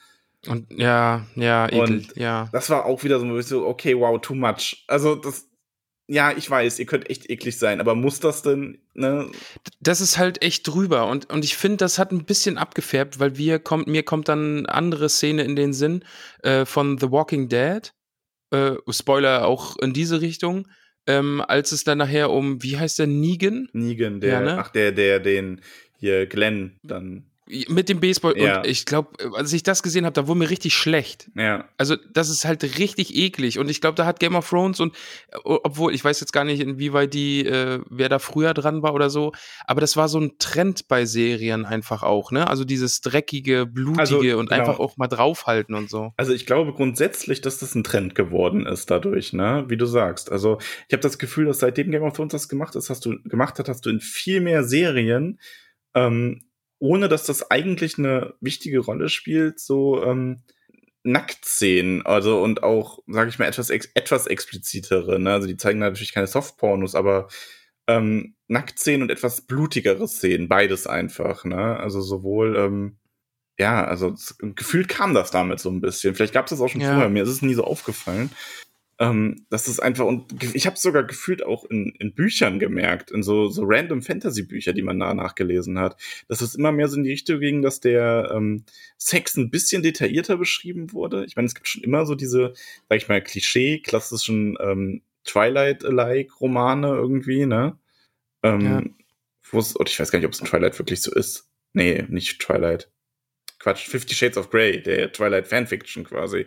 Und 0.46 0.72
ja, 0.72 1.26
ja, 1.34 1.66
ekel, 1.66 1.80
Und- 1.80 2.16
ja. 2.16 2.48
Das 2.52 2.70
war 2.70 2.86
auch 2.86 3.04
wieder 3.04 3.20
so, 3.20 3.38
ich 3.38 3.44
so, 3.44 3.66
okay, 3.66 3.94
wow, 3.98 4.18
too 4.18 4.34
much. 4.34 4.84
Also 4.88 5.14
das, 5.14 5.49
ja, 6.10 6.36
ich 6.36 6.50
weiß, 6.50 6.80
ihr 6.80 6.86
könnt 6.86 7.08
echt 7.08 7.30
eklig 7.30 7.56
sein, 7.56 7.80
aber 7.80 7.94
muss 7.94 8.18
das 8.18 8.42
denn, 8.42 8.78
ne? 8.94 9.30
Das 9.78 10.00
ist 10.00 10.18
halt 10.18 10.42
echt 10.42 10.66
drüber 10.66 11.06
und, 11.06 11.30
und 11.30 11.44
ich 11.44 11.56
finde, 11.56 11.76
das 11.76 12.00
hat 12.00 12.10
ein 12.10 12.24
bisschen 12.24 12.58
abgefärbt, 12.58 13.20
weil 13.20 13.36
wir 13.36 13.60
kommt, 13.60 13.86
mir 13.86 14.02
kommt 14.02 14.28
dann 14.28 14.58
eine 14.58 14.68
andere 14.70 15.08
Szene 15.08 15.44
in 15.44 15.54
den 15.54 15.72
Sinn 15.72 16.04
äh, 16.42 16.64
von 16.64 16.98
The 16.98 17.12
Walking 17.12 17.48
Dead. 17.48 17.92
Äh, 18.50 18.72
Spoiler 18.88 19.46
auch 19.46 19.78
in 19.78 19.92
diese 19.92 20.20
Richtung. 20.20 20.66
Ähm, 21.06 21.40
als 21.46 21.70
es 21.70 21.84
dann 21.84 21.98
nachher 21.98 22.30
um, 22.30 22.60
wie 22.60 22.76
heißt 22.76 22.98
der, 22.98 23.06
Negan? 23.06 23.68
Negan, 23.72 24.20
der, 24.20 24.32
Ja, 24.32 24.40
ne? 24.40 24.58
ach, 24.58 24.70
der, 24.70 24.90
der, 24.90 25.20
den 25.20 25.60
hier 25.96 26.26
Glenn 26.26 26.76
dann, 26.82 27.29
Mit 27.68 27.88
dem 27.88 28.00
Baseball. 28.00 28.36
Ja. 28.38 28.58
Und 28.58 28.66
ich 28.66 28.86
glaube, 28.86 29.10
als 29.34 29.52
ich 29.52 29.62
das 29.62 29.82
gesehen 29.82 30.04
habe, 30.04 30.14
da 30.14 30.26
wurde 30.26 30.38
mir 30.38 30.50
richtig 30.50 30.74
schlecht. 30.74 31.30
ja, 31.34 31.64
Also, 31.78 31.96
das 32.12 32.30
ist 32.30 32.44
halt 32.44 32.78
richtig 32.78 33.14
eklig. 33.16 33.58
Und 33.58 33.68
ich 33.68 33.80
glaube, 33.80 33.96
da 33.96 34.06
hat 34.06 34.20
Game 34.20 34.34
of 34.34 34.48
Thrones 34.48 34.80
und, 34.80 34.94
obwohl, 35.44 35.94
ich 35.94 36.04
weiß 36.04 36.20
jetzt 36.20 36.32
gar 36.32 36.44
nicht, 36.44 36.60
inwieweit 36.60 37.14
die, 37.14 37.44
äh, 37.44 37.80
wer 37.88 38.08
da 38.08 38.18
früher 38.18 38.54
dran 38.54 38.82
war 38.82 38.94
oder 38.94 39.10
so, 39.10 39.32
aber 39.66 39.80
das 39.80 39.96
war 39.96 40.08
so 40.08 40.20
ein 40.20 40.32
Trend 40.38 40.88
bei 40.88 41.04
Serien 41.04 41.64
einfach 41.64 42.02
auch, 42.02 42.30
ne? 42.32 42.48
Also 42.48 42.64
dieses 42.64 43.00
dreckige, 43.00 43.66
blutige 43.66 44.00
Also, 44.00 44.18
und 44.18 44.48
genau. 44.48 44.60
einfach 44.60 44.78
auch 44.78 44.96
mal 44.96 45.08
draufhalten 45.08 45.74
und 45.74 45.90
so. 45.90 46.12
Also 46.16 46.32
ich 46.32 46.46
glaube 46.46 46.72
grundsätzlich, 46.72 47.40
dass 47.40 47.58
das 47.58 47.74
ein 47.74 47.84
Trend 47.84 48.14
geworden 48.14 48.66
ist 48.66 48.90
dadurch, 48.90 49.32
ne? 49.32 49.64
Wie 49.68 49.76
du 49.76 49.86
sagst. 49.86 50.30
Also 50.30 50.58
ich 50.88 50.92
habe 50.92 51.02
das 51.02 51.18
Gefühl, 51.18 51.46
dass 51.46 51.58
seitdem 51.58 51.90
Game 51.90 52.02
of 52.02 52.14
Thrones 52.14 52.32
das 52.32 52.48
gemacht 52.48 52.74
ist, 52.76 52.90
hast 52.90 53.04
du 53.06 53.20
gemacht 53.24 53.58
hat, 53.58 53.68
hast 53.68 53.86
du 53.86 53.90
in 53.90 54.00
viel 54.00 54.40
mehr 54.40 54.64
Serien, 54.64 55.38
ähm, 55.94 56.42
ohne 56.80 57.08
dass 57.08 57.24
das 57.24 57.50
eigentlich 57.50 57.98
eine 57.98 58.34
wichtige 58.40 58.80
Rolle 58.80 59.08
spielt, 59.08 59.60
so 59.60 60.02
ähm, 60.02 60.42
Nacktszenen, 61.04 62.04
also 62.04 62.42
und 62.42 62.62
auch, 62.62 62.98
sage 63.06 63.30
ich 63.30 63.38
mal, 63.38 63.46
etwas 63.46 63.70
ex 63.70 63.88
etwas 63.94 64.26
explizitere. 64.26 65.18
Ne? 65.20 65.32
Also 65.32 65.46
die 65.46 65.56
zeigen 65.56 65.78
natürlich 65.78 66.12
keine 66.12 66.26
Softpornos, 66.26 66.94
aber 66.94 67.28
ähm, 67.86 68.34
Nacktszenen 68.48 69.02
und 69.02 69.10
etwas 69.10 69.46
blutigere 69.46 70.08
Szenen, 70.08 70.48
beides 70.48 70.86
einfach. 70.86 71.44
Ne? 71.44 71.78
Also 71.78 72.00
sowohl 72.00 72.56
ähm, 72.56 72.98
ja, 73.58 73.84
also 73.84 74.14
gefühlt 74.40 74.88
kam 74.88 75.12
das 75.12 75.30
damit 75.30 75.60
so 75.60 75.70
ein 75.70 75.82
bisschen. 75.82 76.14
Vielleicht 76.14 76.32
gab 76.32 76.46
es 76.46 76.50
das 76.50 76.60
auch 76.62 76.68
schon 76.68 76.80
Ja. 76.80 76.92
vorher, 76.94 77.10
mir 77.10 77.22
ist 77.24 77.28
es 77.28 77.42
nie 77.42 77.54
so 77.54 77.64
aufgefallen. 77.64 78.30
Ähm, 79.02 79.46
das 79.48 79.66
ist 79.66 79.80
einfach, 79.80 80.04
und 80.04 80.44
ich 80.54 80.66
habe 80.66 80.76
es 80.76 80.82
sogar 80.82 81.04
gefühlt 81.04 81.42
auch 81.42 81.64
in, 81.64 81.94
in 81.98 82.12
Büchern 82.14 82.58
gemerkt, 82.58 83.10
in 83.10 83.22
so, 83.22 83.48
so 83.48 83.62
random 83.64 84.02
Fantasy-Bücher, 84.02 84.74
die 84.74 84.82
man 84.82 85.00
danach 85.00 85.34
gelesen 85.34 85.78
hat, 85.78 85.96
dass 86.28 86.42
es 86.42 86.54
immer 86.54 86.70
mehr 86.70 86.86
so 86.86 86.98
in 86.98 87.04
die 87.04 87.10
Richtung 87.10 87.40
ging, 87.40 87.62
dass 87.62 87.80
der 87.80 88.30
ähm, 88.34 88.64
Sex 88.98 89.36
ein 89.36 89.50
bisschen 89.50 89.82
detaillierter 89.82 90.36
beschrieben 90.36 90.92
wurde. 90.92 91.24
Ich 91.24 91.34
meine, 91.34 91.46
es 91.46 91.54
gibt 91.54 91.66
schon 91.66 91.82
immer 91.82 92.04
so 92.04 92.14
diese, 92.14 92.52
sag 92.90 92.98
ich 92.98 93.08
mal, 93.08 93.22
Klischee-klassischen 93.22 94.58
ähm, 94.60 95.00
Twilight-alike-Romane 95.24 96.88
irgendwie, 96.88 97.46
ne? 97.46 97.78
Ähm, 98.42 98.60
Ja. 98.60 98.82
wo 99.50 99.58
es, 99.58 99.78
oder 99.78 99.88
ich 99.90 99.98
weiß 99.98 100.10
gar 100.10 100.18
nicht, 100.18 100.26
ob 100.26 100.32
es 100.32 100.40
in 100.40 100.46
Twilight 100.46 100.78
wirklich 100.78 101.00
so 101.00 101.12
ist. 101.14 101.48
Nee, 101.72 102.04
nicht 102.08 102.40
Twilight. 102.40 102.90
Quatsch, 103.58 103.88
Fifty 103.88 104.14
Shades 104.14 104.36
of 104.38 104.50
Grey, 104.50 104.82
der 104.82 105.12
Twilight 105.12 105.46
Fanfiction 105.48 106.04
quasi. 106.04 106.46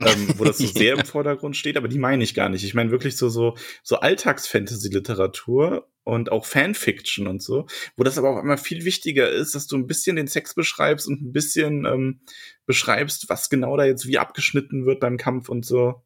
Ähm, 0.00 0.34
wo 0.36 0.44
das 0.44 0.58
so 0.58 0.66
sehr 0.74 0.94
im 0.98 1.04
Vordergrund 1.04 1.56
steht, 1.56 1.76
aber 1.76 1.88
die 1.88 1.98
meine 1.98 2.24
ich 2.24 2.34
gar 2.34 2.48
nicht. 2.48 2.64
Ich 2.64 2.74
meine 2.74 2.90
wirklich 2.90 3.16
so, 3.16 3.28
so, 3.28 3.56
so 3.82 3.96
Alltags-Fantasy-Literatur 3.96 5.88
und 6.04 6.32
auch 6.32 6.46
Fanfiction 6.46 7.26
und 7.26 7.42
so, 7.42 7.66
wo 7.96 8.02
das 8.02 8.18
aber 8.18 8.30
auch 8.30 8.42
immer 8.42 8.58
viel 8.58 8.84
wichtiger 8.84 9.30
ist, 9.30 9.54
dass 9.54 9.66
du 9.66 9.76
ein 9.76 9.86
bisschen 9.86 10.16
den 10.16 10.26
Sex 10.26 10.54
beschreibst 10.54 11.06
und 11.06 11.22
ein 11.22 11.32
bisschen 11.32 11.84
ähm, 11.84 12.20
beschreibst, 12.66 13.28
was 13.28 13.50
genau 13.50 13.76
da 13.76 13.84
jetzt 13.84 14.06
wie 14.06 14.18
abgeschnitten 14.18 14.86
wird 14.86 15.00
beim 15.00 15.16
Kampf 15.16 15.48
und 15.48 15.64
so. 15.64 16.02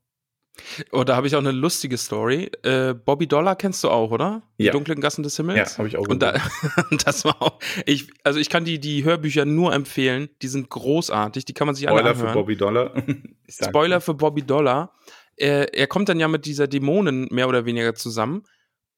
Oh, 0.92 1.04
da 1.04 1.16
habe 1.16 1.26
ich 1.26 1.34
auch 1.34 1.40
eine 1.40 1.52
lustige 1.52 1.96
Story. 1.98 2.50
Äh, 2.62 2.94
Bobby 2.94 3.26
Dollar 3.26 3.56
kennst 3.56 3.84
du 3.84 3.90
auch, 3.90 4.10
oder? 4.10 4.42
Die 4.58 4.64
Ja. 4.64 4.72
dunklen 4.72 5.00
Gassen 5.00 5.22
des 5.22 5.36
Himmels. 5.36 5.72
Ja, 5.72 5.78
habe 5.78 5.88
ich 5.88 5.96
auch 5.96 6.08
Und 6.08 6.22
da, 6.22 6.34
das 7.04 7.24
war 7.24 7.40
auch, 7.42 7.58
ich, 7.84 8.08
also 8.24 8.38
ich 8.40 8.48
kann 8.48 8.64
die, 8.64 8.78
die 8.80 9.04
Hörbücher 9.04 9.44
nur 9.44 9.72
empfehlen. 9.74 10.28
Die 10.42 10.48
sind 10.48 10.68
großartig, 10.70 11.44
die 11.44 11.52
kann 11.54 11.66
man 11.66 11.74
sich 11.74 11.88
alle 11.88 11.98
Spoiler 11.98 12.10
anhören. 12.12 12.28
für 12.28 12.34
Bobby 12.34 12.56
Dollar. 12.56 12.94
Spoiler 13.48 14.00
für 14.00 14.14
Bobby 14.14 14.42
Dollar. 14.42 14.92
Er, 15.36 15.74
er 15.74 15.86
kommt 15.86 16.08
dann 16.08 16.18
ja 16.18 16.28
mit 16.28 16.46
dieser 16.46 16.66
Dämonin 16.66 17.28
mehr 17.30 17.48
oder 17.48 17.64
weniger 17.66 17.94
zusammen. 17.94 18.44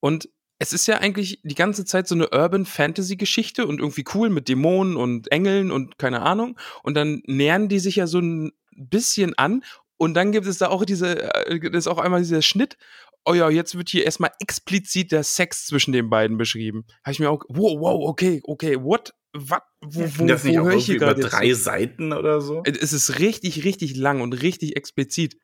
Und 0.01 0.29
es 0.61 0.73
ist 0.73 0.87
ja 0.87 0.99
eigentlich 0.99 1.41
die 1.45 1.55
ganze 1.55 1.85
Zeit 1.85 2.09
so 2.09 2.15
eine 2.15 2.31
Urban 2.31 2.65
Fantasy 2.67 3.17
Geschichte 3.17 3.67
und 3.67 3.81
irgendwie 3.81 4.05
cool 4.15 4.29
mit 4.31 4.49
Dämonen 4.49 4.97
und 4.97 5.31
Engeln 5.33 5.71
und 5.71 5.99
keine 5.99 6.23
Ahnung. 6.23 6.59
Und 6.83 6.95
dann 6.95 7.23
nähern 7.27 7.69
die 7.69 7.79
sich 7.79 7.97
ja 7.97 8.07
so 8.07 8.19
ein 8.21 8.53
bisschen 8.77 9.37
an. 9.39 9.63
Und 9.99 10.15
dann 10.15 10.33
gibt 10.33 10.47
es 10.47 10.59
da 10.59 10.69
auch 10.69 10.85
diese, 10.85 11.23
äh, 11.47 11.61
das 11.71 11.81
ist 11.85 11.87
auch 11.89 11.99
einmal 11.99 12.21
dieser 12.21 12.41
Schnitt. 12.41 12.79
Oh 13.25 13.35
ja, 13.35 13.51
jetzt 13.51 13.77
wird 13.77 13.91
hier 13.91 14.05
erstmal 14.05 14.31
explizit 14.41 15.13
der 15.13 15.25
Sex 15.25 15.67
zwischen 15.67 15.93
den 15.93 16.09
beiden 16.09 16.39
beschrieben. 16.39 16.87
Habe 17.05 17.13
ich 17.13 17.19
mir 17.21 17.31
auch, 17.31 17.45
wow, 17.49 17.79
wow, 17.79 18.09
okay, 18.09 18.41
okay, 18.45 18.77
what? 18.81 19.13
Was? 19.35 19.61
Wo, 19.83 20.01
wo, 20.17 20.27
das 20.27 20.45
nicht 20.45 20.57
wo 20.57 20.63
auch 20.63 20.65
höre 20.65 20.77
ich 20.77 20.89
irgendwie 20.89 20.93
hier 20.93 20.97
über 20.97 21.07
gerade 21.07 21.21
jetzt 21.21 21.33
drei 21.33 21.53
Seiten 21.53 22.13
oder 22.13 22.41
so? 22.41 22.63
es 22.65 22.93
ist 22.93 23.19
richtig, 23.19 23.65
richtig 23.65 23.97
lang 23.97 24.21
und 24.23 24.33
richtig 24.41 24.77
explizit. 24.77 25.37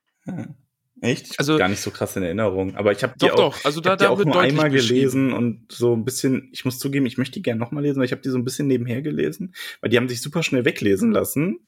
Echt? 1.00 1.32
Ich 1.32 1.38
Also- 1.38 1.58
gar 1.58 1.68
nicht 1.68 1.82
so 1.82 1.90
krass 1.90 2.16
in 2.16 2.22
Erinnerung. 2.22 2.76
Aber 2.76 2.92
ich 2.92 3.02
habe 3.02 3.14
die 3.20 3.26
Doch, 3.26 3.32
auch, 3.32 3.56
doch. 3.56 3.64
Also 3.64 3.80
da, 3.80 3.90
hab 3.90 3.98
die 3.98 4.04
da 4.04 4.10
auch 4.10 4.24
nur 4.24 4.40
einmal 4.40 4.70
gelesen 4.70 5.32
und 5.32 5.70
so 5.70 5.94
ein 5.94 6.04
bisschen, 6.04 6.48
ich 6.52 6.64
muss 6.64 6.78
zugeben, 6.78 7.04
ich 7.06 7.18
möchte 7.18 7.34
die 7.34 7.42
gerne 7.42 7.60
nochmal 7.60 7.82
lesen, 7.82 7.98
weil 7.98 8.06
ich 8.06 8.12
habe 8.12 8.22
die 8.22 8.30
so 8.30 8.38
ein 8.38 8.44
bisschen 8.44 8.66
nebenher 8.68 9.02
gelesen, 9.02 9.54
weil 9.80 9.90
die 9.90 9.96
haben 9.96 10.08
sich 10.08 10.22
super 10.22 10.42
schnell 10.42 10.64
weglesen 10.64 11.12
lassen. 11.12 11.66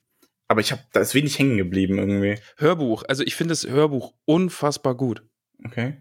Aber 0.48 0.60
ich 0.60 0.70
habe, 0.72 0.82
da 0.92 1.00
ist 1.00 1.14
wenig 1.14 1.38
hängen 1.38 1.56
geblieben 1.56 1.98
irgendwie. 1.98 2.38
Hörbuch. 2.56 3.02
Also 3.08 3.24
ich 3.24 3.34
finde 3.34 3.52
das 3.52 3.66
Hörbuch 3.66 4.14
unfassbar 4.24 4.94
gut. 4.94 5.22
Okay. 5.64 5.96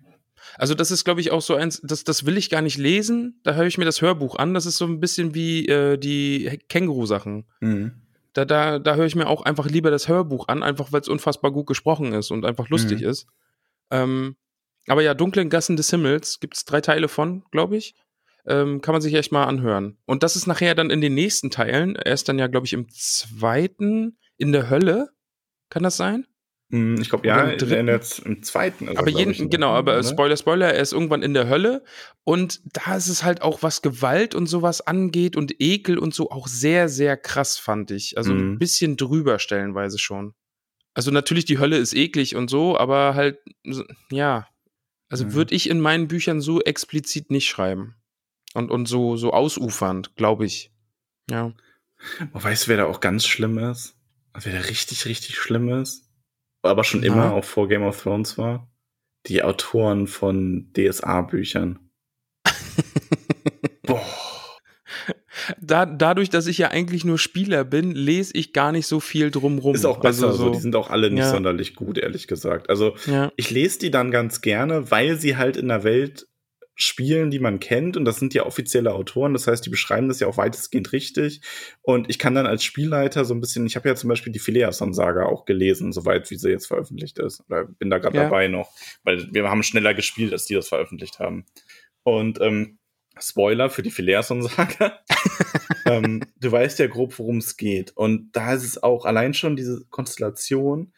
Also 0.58 0.76
das 0.76 0.92
ist, 0.92 1.04
glaube 1.04 1.22
ich, 1.22 1.32
auch 1.32 1.42
so 1.42 1.56
eins, 1.56 1.82
das, 1.84 2.04
das 2.04 2.26
will 2.26 2.38
ich 2.38 2.50
gar 2.52 2.62
nicht 2.62 2.78
lesen. 2.78 3.40
Da 3.44 3.56
höre 3.56 3.66
ich 3.66 3.78
mir 3.80 3.86
das 3.86 4.02
Hörbuch 4.02 4.36
an. 4.36 4.54
Das 4.54 4.66
ist 4.68 4.78
so 4.78 4.86
ein 4.86 5.00
bisschen 5.00 5.34
wie 5.34 5.68
äh, 5.68 5.98
die 5.98 6.60
Känguru-Sachen. 6.70 7.46
Mhm. 7.62 7.94
Da, 8.34 8.46
da, 8.46 8.78
da 8.80 8.96
höre 8.96 9.06
ich 9.06 9.16
mir 9.16 9.28
auch 9.28 9.42
einfach 9.44 9.66
lieber 9.68 9.90
das 9.90 10.08
Hörbuch 10.08 10.48
an, 10.48 10.62
einfach 10.62 10.92
weil 10.92 11.02
es 11.02 11.08
unfassbar 11.08 11.52
gut 11.52 11.66
gesprochen 11.68 12.14
ist 12.14 12.32
und 12.32 12.46
einfach 12.46 12.70
lustig 12.70 13.02
Mhm. 13.02 13.08
ist. 13.10 13.28
Ähm, 13.90 14.36
aber 14.88 15.02
ja, 15.02 15.14
Dunklen 15.16 15.50
Gassen 15.50 15.78
des 15.78 15.90
Himmels 15.90 16.40
gibt 16.40 16.56
es 16.58 16.66
drei 16.66 16.82
Teile 16.82 17.08
von, 17.08 17.44
glaube 17.50 17.78
ich. 17.78 17.96
Ähm, 18.48 18.82
kann 18.82 18.94
man 18.94 19.02
sich 19.02 19.16
echt 19.16 19.32
mal 19.32 19.46
anhören. 19.46 19.98
Und 20.06 20.22
das 20.22 20.36
ist 20.36 20.46
nachher 20.46 20.76
dann 20.76 20.92
in 20.92 21.02
den 21.02 21.16
nächsten 21.16 21.50
Teilen. 21.50 21.96
Er 21.96 22.14
ist 22.14 22.30
dann 22.30 22.38
ja, 22.38 22.46
glaube 22.46 22.68
ich, 22.68 22.74
im 22.74 22.88
zweiten 22.92 24.18
in 24.38 24.52
der 24.52 24.70
Hölle. 24.70 25.10
Kann 25.70 25.84
das 25.84 25.98
sein? 25.98 26.26
Mhm, 26.70 27.00
Ich 27.02 27.10
glaube, 27.10 27.28
ja, 27.28 27.50
im 27.50 27.58
dritten? 27.58 27.86
der, 27.88 28.02
im 28.26 28.44
zweiten. 28.44 28.88
er, 28.88 28.98
aber 28.98 29.10
jeden, 29.10 29.32
ich, 29.32 29.38
der 29.38 29.48
genau, 29.50 29.72
aber 29.74 29.94
oder? 29.94 30.04
Spoiler, 30.04 30.38
Spoiler, 30.38 30.74
er 30.74 30.82
ist 30.82 30.94
irgendwann 30.94 31.22
in 31.24 31.34
der 31.34 31.48
Hölle 31.48 31.84
und 32.24 32.62
da 32.76 32.96
ist 32.96 33.08
es 33.08 33.24
halt 33.24 33.42
auch, 33.42 33.62
was 33.64 33.82
Gewalt 33.82 34.34
und 34.36 34.48
sowas 34.48 34.82
angeht 34.82 35.36
und 35.36 35.60
Ekel 35.62 35.98
und 35.98 36.14
so 36.14 36.32
auch 36.32 36.48
sehr, 36.48 36.90
sehr 36.90 37.18
krass, 37.18 37.58
fand 37.58 37.92
ich. 37.92 38.18
Also 38.18 38.34
ein 38.34 38.54
Mhm. 38.54 38.60
bisschen 38.60 38.98
drüber 38.98 39.38
stellenweise 39.40 40.00
schon. 40.00 40.34
Also 40.96 41.12
natürlich, 41.12 41.46
die 41.46 41.60
Hölle 41.60 41.78
ist 41.78 41.94
eklig 41.94 42.36
und 42.36 42.50
so, 42.50 42.78
aber 42.78 43.14
halt, 43.16 43.40
ja. 44.10 44.48
Also 45.10 45.26
Mhm. 45.26 45.34
würde 45.34 45.54
ich 45.56 45.70
in 45.70 45.80
meinen 45.80 46.08
Büchern 46.08 46.42
so 46.42 46.62
explizit 46.62 47.30
nicht 47.30 47.48
schreiben. 47.48 47.96
Und, 48.54 48.72
und 48.72 48.88
so, 48.88 49.18
so 49.18 49.34
ausufernd, 49.34 50.16
glaube 50.16 50.46
ich. 50.46 50.72
Ja. 51.30 51.54
Oh, 52.34 52.42
weißt 52.44 52.66
du, 52.66 52.70
wer 52.70 52.78
da 52.78 52.86
auch 52.86 53.02
ganz 53.02 53.26
schlimm 53.28 53.58
ist? 53.58 53.95
Da 54.44 54.50
richtig, 54.50 55.06
richtig 55.06 55.38
schlimm 55.38 55.70
ist? 55.70 56.10
Aber 56.62 56.84
schon 56.84 57.02
Na? 57.02 57.08
immer, 57.08 57.34
auch 57.34 57.46
vor 57.46 57.68
Game 57.68 57.84
of 57.84 58.02
Thrones 58.02 58.38
war? 58.38 58.72
Die 59.28 59.44
Autoren 59.44 60.08
von 60.08 60.72
DSA-Büchern. 60.74 61.80
Boah. 63.84 64.02
da, 65.62 65.86
dadurch, 65.86 66.30
dass 66.30 66.48
ich 66.48 66.58
ja 66.58 66.70
eigentlich 66.70 67.06
nur 67.06 67.18
Spieler 67.18 67.64
bin, 67.64 67.92
lese 67.92 68.34
ich 68.36 68.54
gar 68.54 68.72
nicht 68.72 68.88
so 68.88 69.00
viel 69.00 69.32
drumrum. 69.32 69.76
Ist 69.76 69.86
auch 69.86 70.00
besser 70.00 70.28
also 70.28 70.38
so. 70.38 70.44
so. 70.46 70.50
Die 70.52 70.60
sind 70.60 70.76
auch 70.76 70.90
alle 70.90 71.10
nicht 71.10 71.20
ja. 71.20 71.32
sonderlich 71.32 71.76
gut, 71.76 71.98
ehrlich 71.98 72.28
gesagt. 72.28 72.70
Also 72.70 72.96
ja. 73.08 73.32
ich 73.36 73.52
lese 73.52 73.80
die 73.80 73.92
dann 73.92 74.12
ganz 74.12 74.42
gerne, 74.42 74.92
weil 74.92 75.18
sie 75.18 75.38
halt 75.38 75.58
in 75.58 75.68
der 75.68 75.84
Welt 75.84 76.28
spielen, 76.76 77.32
die 77.32 77.40
man 77.40 77.60
kennt. 77.60 77.98
Und 77.98 78.06
das 78.06 78.20
sind 78.20 78.34
ja 78.34 78.46
offizielle 78.46 78.94
Autoren. 78.94 79.34
Das 79.34 79.48
heißt, 79.48 79.66
die 79.66 79.70
beschreiben 79.70 80.08
das 80.08 80.20
ja 80.20 80.28
auch 80.28 80.38
weitestgehend 80.38 80.92
richtig. 80.92 81.42
Und 81.82 82.10
ich 82.10 82.20
kann 82.20 82.36
dann 82.36 82.46
als 82.46 82.64
Spielleiter 82.64 83.26
so 83.26 83.34
ein 83.34 83.40
bisschen, 83.40 83.66
ich 83.66 83.76
habe 83.76 83.88
ja 83.88 83.96
zum 83.96 84.10
Beispiel 84.10 84.34
die 84.34 84.40
Phileason-Saga 84.40 85.26
auch 85.26 85.46
gelesen, 85.46 85.94
soweit 85.94 86.30
wie 86.30 86.36
sie 86.36 86.50
jetzt 86.50 86.68
veröffentlicht 86.68 87.18
ist. 87.18 87.44
Oder 87.48 87.66
bin 87.66 87.90
da 87.90 87.98
gerade 87.98 88.18
ja. 88.18 88.24
dabei 88.24 88.48
noch, 88.48 88.72
weil 89.04 89.34
wir 89.34 89.50
haben 89.50 89.64
schneller 89.64 89.94
gespielt, 89.94 90.34
als 90.34 90.46
die 90.46 90.56
das 90.56 90.68
veröffentlicht 90.68 91.20
haben. 91.20 91.46
Und 92.04 92.40
ähm, 92.42 92.78
Spoiler 93.18 93.70
für 93.70 93.82
die 93.82 93.92
Phileason-Saga. 93.92 95.00
ähm, 95.86 96.22
du 96.40 96.52
weißt 96.52 96.80
ja 96.80 96.88
grob, 96.88 97.18
worum 97.18 97.38
es 97.38 97.56
geht. 97.58 97.96
Und 97.96 98.32
da 98.34 98.54
ist 98.54 98.64
es 98.64 98.84
auch 98.84 99.06
allein 99.06 99.34
schon 99.34 99.56
diese 99.56 99.86
Konstellation. 99.90 100.94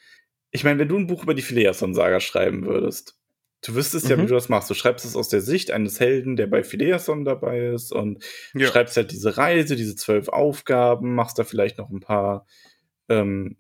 Ich 0.51 0.63
meine, 0.63 0.79
wenn 0.79 0.87
du 0.87 0.97
ein 0.97 1.07
Buch 1.07 1.23
über 1.23 1.35
die 1.35 1.41
Phileason-Saga 1.41 2.19
schreiben 2.19 2.65
würdest, 2.65 3.16
du 3.67 3.75
wüsstest 3.75 4.05
mhm. 4.05 4.11
ja, 4.11 4.17
wie 4.17 4.21
mhm. 4.23 4.27
du 4.27 4.33
das 4.33 4.49
machst. 4.49 4.69
Du 4.69 4.73
schreibst 4.73 5.05
es 5.05 5.15
aus 5.15 5.29
der 5.29 5.41
Sicht 5.41 5.71
eines 5.71 5.99
Helden, 5.99 6.35
der 6.35 6.47
bei 6.47 6.63
Phileason 6.63 7.25
dabei 7.25 7.69
ist 7.69 7.91
und 7.91 8.23
ja. 8.53 8.67
schreibst 8.67 8.97
halt 8.97 9.11
diese 9.11 9.37
Reise, 9.37 9.75
diese 9.75 9.95
zwölf 9.95 10.29
Aufgaben, 10.29 11.15
machst 11.15 11.37
da 11.37 11.43
vielleicht 11.43 11.77
noch 11.77 11.89
ein 11.89 11.99
paar 11.99 12.45
ähm, 13.09 13.57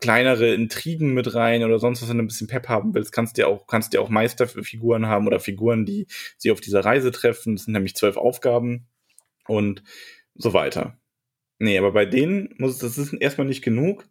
kleinere 0.00 0.54
Intrigen 0.54 1.14
mit 1.14 1.34
rein 1.34 1.64
oder 1.64 1.78
sonst 1.78 2.02
was, 2.02 2.08
wenn 2.08 2.18
du 2.18 2.24
ein 2.24 2.28
bisschen 2.28 2.46
Pep 2.46 2.68
haben 2.68 2.94
willst, 2.94 3.12
kannst 3.12 3.38
du 3.38 3.46
auch, 3.46 3.66
kannst 3.66 3.94
du 3.94 4.00
auch 4.00 4.08
Meisterfiguren 4.08 5.06
haben 5.06 5.26
oder 5.26 5.40
Figuren, 5.40 5.86
die 5.86 6.06
sie 6.36 6.50
auf 6.50 6.60
dieser 6.60 6.84
Reise 6.84 7.10
treffen. 7.10 7.56
Das 7.56 7.64
sind 7.64 7.72
nämlich 7.72 7.96
zwölf 7.96 8.16
Aufgaben 8.16 8.86
und 9.46 9.82
so 10.34 10.52
weiter. 10.52 10.98
Nee, 11.58 11.78
aber 11.78 11.92
bei 11.92 12.06
denen 12.06 12.54
muss 12.58 12.78
das 12.78 12.98
ist 12.98 13.12
erstmal 13.14 13.46
nicht 13.46 13.64
genug. 13.64 14.04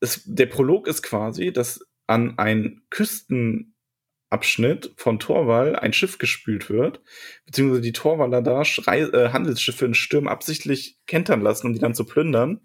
Es, 0.00 0.22
der 0.26 0.46
Prolog 0.46 0.86
ist 0.86 1.02
quasi, 1.02 1.52
dass 1.52 1.84
an 2.06 2.38
ein 2.38 2.82
Küstenabschnitt 4.30 4.92
von 4.96 5.18
Torwall 5.18 5.76
ein 5.76 5.92
Schiff 5.92 6.18
gespült 6.18 6.70
wird, 6.70 7.00
beziehungsweise 7.46 7.82
die 7.82 7.92
Torwaller 7.92 8.42
da 8.42 8.62
äh, 8.62 9.28
Handelsschiffe 9.30 9.84
in 9.84 9.94
Stürmen 9.94 10.28
absichtlich 10.28 10.98
kentern 11.06 11.40
lassen, 11.40 11.68
um 11.68 11.72
die 11.72 11.78
dann 11.78 11.94
zu 11.94 12.04
plündern 12.04 12.60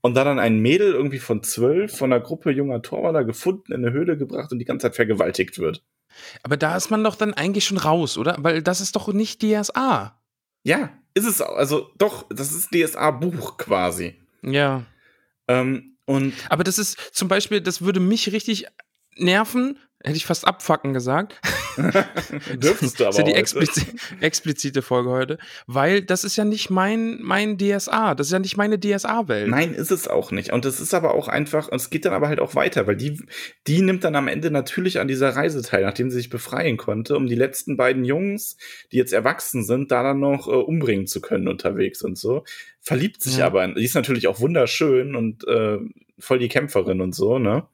und 0.00 0.14
da 0.14 0.24
dann 0.24 0.38
ein 0.38 0.60
Mädel 0.60 0.92
irgendwie 0.92 1.18
von 1.18 1.42
zwölf 1.42 1.96
von 1.96 2.12
einer 2.12 2.22
Gruppe 2.22 2.50
junger 2.50 2.82
Torwaller 2.82 3.24
gefunden, 3.24 3.72
in 3.72 3.84
eine 3.84 3.92
Höhle 3.92 4.16
gebracht 4.16 4.52
und 4.52 4.58
die 4.58 4.64
ganze 4.64 4.86
Zeit 4.86 4.96
vergewaltigt 4.96 5.58
wird. 5.58 5.84
Aber 6.42 6.56
da 6.56 6.76
ist 6.76 6.90
man 6.90 7.04
doch 7.04 7.16
dann 7.16 7.34
eigentlich 7.34 7.64
schon 7.64 7.78
raus, 7.78 8.18
oder? 8.18 8.36
Weil 8.38 8.62
das 8.62 8.80
ist 8.80 8.96
doch 8.96 9.12
nicht 9.12 9.42
DSA. 9.42 10.20
Ja, 10.64 10.90
ist 11.14 11.26
es 11.26 11.40
auch. 11.40 11.56
Also 11.56 11.90
doch, 11.98 12.26
das 12.30 12.52
ist 12.52 12.70
DSA-Buch 12.72 13.56
quasi. 13.58 14.16
Ja. 14.42 14.84
Ähm, 15.48 15.96
und 16.04 16.34
Aber 16.48 16.64
das 16.64 16.78
ist 16.78 16.98
zum 17.12 17.28
Beispiel, 17.28 17.60
das 17.60 17.82
würde 17.82 18.00
mich 18.00 18.32
richtig 18.32 18.66
nerven, 19.16 19.78
hätte 20.02 20.16
ich 20.16 20.24
fast 20.24 20.46
abfacken 20.46 20.94
gesagt. 20.94 21.38
Dürftest 22.56 22.98
du 22.98 23.04
aber. 23.04 23.10
Das 23.10 23.18
ist 23.18 23.18
ja 23.18 23.24
die 23.24 23.34
expliz 23.34 23.86
explizite 24.20 24.82
Folge 24.82 25.10
heute. 25.10 25.38
Weil 25.66 26.02
das 26.02 26.24
ist 26.24 26.36
ja 26.36 26.44
nicht 26.44 26.70
mein, 26.70 27.18
mein 27.20 27.58
DSA. 27.58 28.14
Das 28.14 28.28
ist 28.28 28.32
ja 28.32 28.38
nicht 28.38 28.56
meine 28.56 28.80
DSA-Welt. 28.80 29.48
Nein, 29.48 29.74
ist 29.74 29.90
es 29.90 30.08
auch 30.08 30.30
nicht. 30.30 30.52
Und 30.52 30.64
es 30.64 30.80
ist 30.80 30.94
aber 30.94 31.14
auch 31.14 31.28
einfach, 31.28 31.68
und 31.68 31.76
es 31.76 31.90
geht 31.90 32.04
dann 32.06 32.14
aber 32.14 32.28
halt 32.28 32.40
auch 32.40 32.54
weiter, 32.54 32.86
weil 32.86 32.96
die, 32.96 33.20
die 33.66 33.82
nimmt 33.82 34.04
dann 34.04 34.16
am 34.16 34.28
Ende 34.28 34.50
natürlich 34.50 35.00
an 35.00 35.08
dieser 35.08 35.36
Reise 35.36 35.62
teil, 35.62 35.84
nachdem 35.84 36.10
sie 36.10 36.16
sich 36.16 36.30
befreien 36.30 36.76
konnte, 36.76 37.16
um 37.16 37.26
die 37.26 37.34
letzten 37.34 37.76
beiden 37.76 38.04
Jungs, 38.04 38.56
die 38.92 38.96
jetzt 38.96 39.12
erwachsen 39.12 39.64
sind, 39.64 39.90
da 39.90 40.02
dann 40.02 40.20
noch 40.20 40.48
äh, 40.48 40.52
umbringen 40.52 41.06
zu 41.06 41.20
können 41.20 41.46
unterwegs 41.46 42.02
und 42.02 42.16
so. 42.16 42.44
Verliebt 42.80 43.22
sich 43.22 43.38
ja. 43.38 43.46
aber. 43.46 43.66
Die 43.68 43.84
ist 43.84 43.94
natürlich 43.94 44.28
auch 44.28 44.40
wunderschön 44.40 45.14
und 45.14 45.46
äh, 45.46 45.78
voll 46.18 46.38
die 46.38 46.48
Kämpferin 46.48 47.00
und 47.00 47.14
so, 47.14 47.38
ne? 47.38 47.66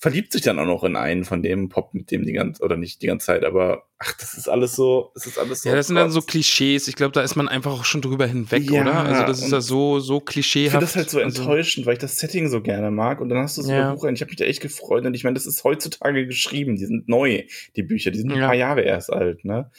Verliebt 0.00 0.32
sich 0.32 0.42
dann 0.42 0.60
auch 0.60 0.64
noch 0.64 0.84
in 0.84 0.94
einen 0.94 1.24
von 1.24 1.42
dem 1.42 1.68
Pop, 1.68 1.92
mit 1.92 2.12
dem 2.12 2.24
die 2.24 2.32
ganze, 2.32 2.62
oder 2.62 2.76
nicht 2.76 3.02
die 3.02 3.08
ganze 3.08 3.26
Zeit, 3.26 3.44
aber 3.44 3.82
ach, 3.98 4.16
das 4.18 4.34
ist 4.34 4.48
alles 4.48 4.76
so, 4.76 5.10
das 5.14 5.26
ist 5.26 5.38
alles 5.38 5.62
so. 5.62 5.68
Ja, 5.68 5.74
das 5.74 5.88
sind 5.88 5.96
dann 5.96 6.12
so 6.12 6.22
Klischees. 6.22 6.86
Ich 6.86 6.94
glaube, 6.94 7.12
da 7.12 7.22
ist 7.22 7.34
man 7.34 7.48
einfach 7.48 7.72
auch 7.72 7.84
schon 7.84 8.00
drüber 8.00 8.26
hinweg, 8.26 8.70
ja, 8.70 8.82
oder? 8.82 8.94
Also 8.94 9.24
das 9.24 9.42
ist 9.42 9.50
ja 9.50 9.60
so, 9.60 9.98
so 9.98 10.20
klischeehaft. 10.20 10.66
Ich 10.66 10.70
finde 10.70 10.86
das 10.86 10.96
halt 10.96 11.10
so 11.10 11.18
also, 11.18 11.42
enttäuschend, 11.42 11.86
weil 11.86 11.94
ich 11.94 11.98
das 11.98 12.16
Setting 12.16 12.48
so 12.48 12.62
gerne 12.62 12.92
mag 12.92 13.20
und 13.20 13.28
dann 13.28 13.38
hast 13.38 13.58
du 13.58 13.62
so 13.62 13.72
ja. 13.72 13.90
ein 13.90 13.96
Buch 13.96 14.04
rein. 14.04 14.14
Ich 14.14 14.20
habe 14.20 14.30
mich 14.30 14.36
da 14.36 14.44
echt 14.44 14.60
gefreut 14.60 15.04
und 15.04 15.14
ich 15.14 15.24
meine, 15.24 15.34
das 15.34 15.46
ist 15.46 15.64
heutzutage 15.64 16.26
geschrieben. 16.26 16.76
Die 16.76 16.86
sind 16.86 17.08
neu, 17.08 17.42
die 17.74 17.82
Bücher, 17.82 18.12
die 18.12 18.20
sind 18.20 18.30
ja. 18.30 18.36
ein 18.36 18.42
paar 18.42 18.54
Jahre 18.54 18.82
erst 18.82 19.12
alt, 19.12 19.44
ne? 19.44 19.70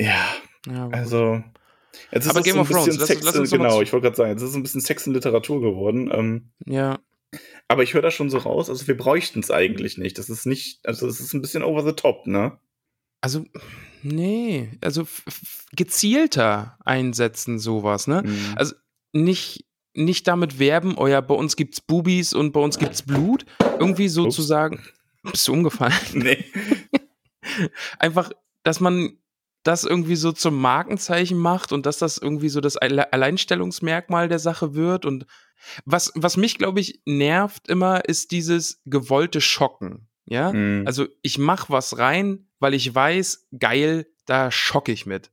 Ja, 0.00 0.26
ja 0.68 0.88
also. 0.88 1.42
Jetzt 2.10 2.24
ist 2.24 2.30
aber 2.30 2.42
Game 2.42 2.54
so 2.54 2.60
of 2.62 2.68
Thrones, 2.68 2.94
Sex, 2.96 3.22
lass, 3.22 3.36
lass 3.36 3.50
genau, 3.50 3.80
ich 3.80 3.92
wollte 3.92 4.06
gerade 4.06 4.16
sagen, 4.16 4.30
jetzt 4.30 4.42
ist 4.42 4.50
es 4.50 4.56
ein 4.56 4.62
bisschen 4.62 4.80
Sex 4.80 5.06
in 5.06 5.12
Literatur 5.12 5.60
geworden. 5.60 6.10
Ähm, 6.12 6.50
ja. 6.66 6.98
Aber 7.68 7.82
ich 7.82 7.94
höre 7.94 8.02
da 8.02 8.10
schon 8.10 8.30
so 8.30 8.38
raus, 8.38 8.68
also 8.68 8.86
wir 8.86 8.96
bräuchten 8.96 9.40
es 9.40 9.50
eigentlich 9.50 9.98
nicht. 9.98 10.18
Das 10.18 10.28
ist 10.28 10.46
nicht, 10.46 10.86
also 10.86 11.06
es 11.06 11.20
ist 11.20 11.32
ein 11.32 11.40
bisschen 11.40 11.62
over 11.62 11.84
the 11.84 11.94
top, 11.94 12.26
ne? 12.26 12.58
Also, 13.20 13.46
nee, 14.02 14.70
also 14.80 15.06
gezielter 15.74 16.78
einsetzen, 16.84 17.58
sowas, 17.58 18.06
ne? 18.06 18.22
Mhm. 18.24 18.54
Also 18.56 18.74
nicht, 19.12 19.64
nicht 19.94 20.26
damit 20.28 20.58
werben, 20.58 20.96
oh 20.96 21.06
ja, 21.06 21.20
bei 21.20 21.34
uns 21.34 21.56
gibt's 21.56 21.80
Bubis 21.80 22.32
und 22.34 22.52
bei 22.52 22.60
uns 22.60 22.78
gibt's 22.78 23.02
Blut. 23.02 23.46
Irgendwie 23.78 24.08
sozusagen. 24.08 24.82
Bist 25.22 25.46
du 25.48 25.52
umgefallen? 25.52 25.94
Nee. 26.14 26.44
Einfach, 27.98 28.30
dass 28.62 28.80
man 28.80 29.18
das 29.64 29.84
irgendwie 29.84 30.16
so 30.16 30.32
zum 30.32 30.60
Markenzeichen 30.60 31.38
macht 31.38 31.72
und 31.72 31.86
dass 31.86 31.98
das 31.98 32.18
irgendwie 32.18 32.48
so 32.48 32.60
das 32.60 32.76
Alleinstellungsmerkmal 32.76 34.28
der 34.28 34.38
Sache 34.38 34.74
wird. 34.74 35.04
Und 35.04 35.26
was, 35.84 36.12
was 36.14 36.36
mich, 36.36 36.58
glaube 36.58 36.80
ich, 36.80 37.00
nervt 37.04 37.68
immer, 37.68 38.04
ist 38.04 38.30
dieses 38.30 38.80
gewollte 38.86 39.40
Schocken. 39.40 40.08
Ja, 40.24 40.52
mhm. 40.52 40.84
also 40.86 41.06
ich 41.22 41.38
mach 41.38 41.68
was 41.68 41.98
rein, 41.98 42.46
weil 42.58 42.74
ich 42.74 42.94
weiß, 42.94 43.48
geil, 43.58 44.06
da 44.24 44.50
schocke 44.50 44.92
ich 44.92 45.04
mit. 45.04 45.30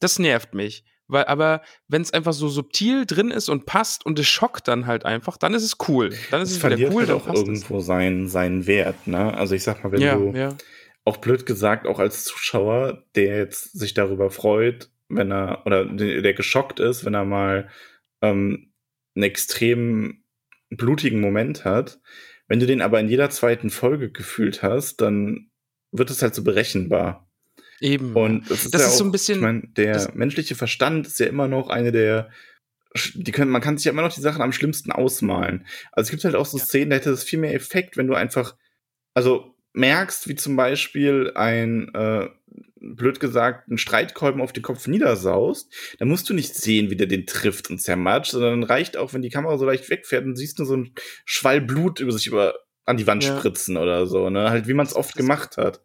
Das 0.00 0.18
nervt 0.18 0.54
mich. 0.54 0.84
Weil, 1.06 1.24
aber 1.26 1.62
wenn 1.88 2.02
es 2.02 2.12
einfach 2.12 2.32
so 2.32 2.48
subtil 2.48 3.06
drin 3.06 3.30
ist 3.30 3.48
und 3.48 3.66
passt 3.66 4.04
und 4.06 4.18
es 4.18 4.26
schockt 4.26 4.66
dann 4.66 4.86
halt 4.86 5.04
einfach, 5.04 5.36
dann 5.36 5.54
ist 5.54 5.62
es 5.62 5.76
cool. 5.88 6.10
Dann 6.30 6.42
ist 6.42 6.50
es, 6.50 6.56
es 6.56 6.64
wieder 6.64 6.92
cool. 6.92 7.06
Halt 7.06 7.10
auch 7.10 7.26
irgendwo 7.32 7.80
seinen, 7.80 8.28
seinen 8.28 8.66
Wert, 8.66 9.06
ne? 9.06 9.34
Also 9.34 9.54
ich 9.54 9.62
sag 9.62 9.84
mal, 9.84 9.92
wenn 9.92 10.00
ja, 10.00 10.16
du 10.16 10.32
ja 10.32 10.56
auch 11.04 11.16
blöd 11.16 11.46
gesagt, 11.46 11.86
auch 11.86 11.98
als 11.98 12.24
Zuschauer, 12.24 13.04
der 13.14 13.38
jetzt 13.38 13.78
sich 13.78 13.94
darüber 13.94 14.30
freut, 14.30 14.90
wenn 15.08 15.32
er, 15.32 15.66
oder 15.66 15.84
der 15.84 16.34
geschockt 16.34 16.80
ist, 16.80 17.04
wenn 17.04 17.14
er 17.14 17.24
mal 17.24 17.68
ähm, 18.22 18.71
einen 19.14 19.24
extrem 19.24 20.24
blutigen 20.70 21.20
Moment 21.20 21.64
hat. 21.64 22.00
Wenn 22.48 22.60
du 22.60 22.66
den 22.66 22.82
aber 22.82 23.00
in 23.00 23.08
jeder 23.08 23.30
zweiten 23.30 23.70
Folge 23.70 24.10
gefühlt 24.10 24.62
hast, 24.62 25.00
dann 25.00 25.50
wird 25.90 26.10
es 26.10 26.22
halt 26.22 26.34
so 26.34 26.42
berechenbar. 26.42 27.28
Eben. 27.80 28.14
Und 28.14 28.50
das 28.50 28.64
ist, 28.64 28.74
das 28.74 28.80
ja 28.80 28.86
ist 28.86 28.94
auch, 28.94 28.98
so 28.98 29.04
ein 29.04 29.12
bisschen. 29.12 29.36
Ich 29.36 29.42
mein, 29.42 29.72
der 29.76 30.12
menschliche 30.14 30.54
Verstand 30.54 31.06
ist 31.06 31.18
ja 31.18 31.26
immer 31.26 31.48
noch 31.48 31.68
eine 31.68 31.92
der. 31.92 32.30
Die 33.14 33.32
können, 33.32 33.50
man 33.50 33.62
kann 33.62 33.78
sich 33.78 33.86
ja 33.86 33.92
immer 33.92 34.02
noch 34.02 34.12
die 34.12 34.20
Sachen 34.20 34.42
am 34.42 34.52
schlimmsten 34.52 34.92
ausmalen. 34.92 35.66
Also 35.92 36.08
es 36.08 36.10
gibt 36.10 36.24
halt 36.24 36.34
auch 36.34 36.44
so 36.44 36.58
ja. 36.58 36.64
Szenen, 36.64 36.90
da 36.90 36.96
hätte 36.96 37.10
das 37.10 37.24
viel 37.24 37.38
mehr 37.38 37.54
Effekt, 37.54 37.96
wenn 37.96 38.06
du 38.06 38.14
einfach, 38.14 38.54
also 39.14 39.54
merkst, 39.72 40.28
wie 40.28 40.34
zum 40.34 40.56
Beispiel 40.56 41.32
ein, 41.34 41.88
äh, 41.94 42.28
blöd 42.82 43.20
gesagt, 43.20 43.68
ein 43.68 43.78
Streitkolben 43.78 44.40
auf 44.40 44.52
den 44.52 44.62
Kopf 44.62 44.86
niedersaust, 44.86 45.72
dann 45.98 46.08
musst 46.08 46.28
du 46.28 46.34
nicht 46.34 46.54
sehen, 46.54 46.90
wie 46.90 46.96
der 46.96 47.06
den 47.06 47.26
trifft 47.26 47.70
und 47.70 47.78
zermatscht, 47.78 48.32
sondern 48.32 48.64
reicht 48.64 48.96
auch, 48.96 49.14
wenn 49.14 49.22
die 49.22 49.30
Kamera 49.30 49.56
so 49.56 49.64
leicht 49.64 49.88
wegfährt 49.88 50.24
und 50.24 50.36
siehst 50.36 50.58
nur 50.58 50.66
so 50.66 50.76
ein 50.76 50.92
Schwall 51.24 51.60
Blut 51.60 52.00
über 52.00 52.12
sich 52.12 52.26
über 52.26 52.54
an 52.84 52.96
die 52.96 53.06
Wand 53.06 53.24
ja. 53.24 53.38
spritzen 53.38 53.76
oder 53.76 54.06
so, 54.06 54.28
ne? 54.28 54.50
Halt, 54.50 54.66
wie 54.66 54.74
man 54.74 54.86
es 54.86 54.94
oft 54.94 55.14
gemacht 55.14 55.56
hat. 55.56 55.84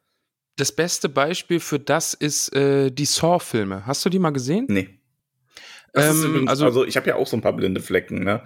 Das 0.56 0.72
beste 0.72 1.10
Beispiel 1.10 1.60
für 1.60 1.80
das 1.80 2.16
ist 2.16 2.54
äh, 2.56 2.90
die 2.92 3.06
Saw-Filme. 3.06 3.86
Hast 3.86 4.04
du 4.04 4.10
die 4.10 4.18
mal 4.18 4.32
gesehen? 4.32 4.66
Nee. 4.68 5.00
Ähm, 5.94 6.24
übrigens, 6.24 6.50
also, 6.50 6.66
also 6.66 6.86
ich 6.86 6.98
habe 6.98 7.08
ja 7.08 7.16
auch 7.16 7.28
so 7.28 7.38
ein 7.38 7.42
paar 7.42 7.56
blinde 7.56 7.82
Flecken, 7.82 8.24
ne? 8.24 8.44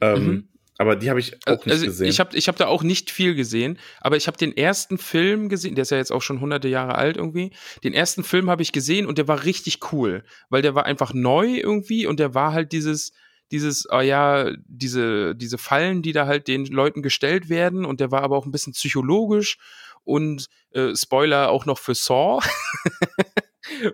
Ähm, 0.00 0.26
mhm. 0.26 0.48
Aber 0.78 0.96
die 0.96 1.10
habe 1.10 1.20
ich 1.20 1.34
auch 1.46 1.64
nicht 1.64 1.72
also 1.72 1.86
gesehen. 1.86 2.08
Ich 2.08 2.18
habe 2.18 2.36
ich 2.36 2.48
hab 2.48 2.56
da 2.56 2.66
auch 2.66 2.82
nicht 2.82 3.10
viel 3.10 3.34
gesehen, 3.34 3.78
aber 4.00 4.16
ich 4.16 4.26
habe 4.26 4.38
den 4.38 4.56
ersten 4.56 4.98
Film 4.98 5.48
gesehen, 5.48 5.74
der 5.74 5.82
ist 5.82 5.90
ja 5.90 5.98
jetzt 5.98 6.12
auch 6.12 6.22
schon 6.22 6.40
hunderte 6.40 6.68
Jahre 6.68 6.94
alt 6.96 7.16
irgendwie. 7.16 7.52
Den 7.84 7.92
ersten 7.92 8.24
Film 8.24 8.48
habe 8.48 8.62
ich 8.62 8.72
gesehen 8.72 9.06
und 9.06 9.18
der 9.18 9.28
war 9.28 9.44
richtig 9.44 9.92
cool, 9.92 10.24
weil 10.48 10.62
der 10.62 10.74
war 10.74 10.86
einfach 10.86 11.12
neu 11.12 11.56
irgendwie 11.56 12.06
und 12.06 12.18
der 12.18 12.34
war 12.34 12.52
halt 12.52 12.72
dieses, 12.72 13.12
dieses, 13.50 13.86
oh 13.90 14.00
ja, 14.00 14.50
diese, 14.66 15.34
diese 15.36 15.58
Fallen, 15.58 16.02
die 16.02 16.12
da 16.12 16.26
halt 16.26 16.48
den 16.48 16.64
Leuten 16.64 17.02
gestellt 17.02 17.50
werden 17.50 17.84
und 17.84 18.00
der 18.00 18.10
war 18.10 18.22
aber 18.22 18.36
auch 18.36 18.46
ein 18.46 18.52
bisschen 18.52 18.72
psychologisch 18.72 19.58
und 20.04 20.46
äh, 20.70 20.96
Spoiler 20.96 21.50
auch 21.50 21.66
noch 21.66 21.78
für 21.78 21.94
Saw. 21.94 22.40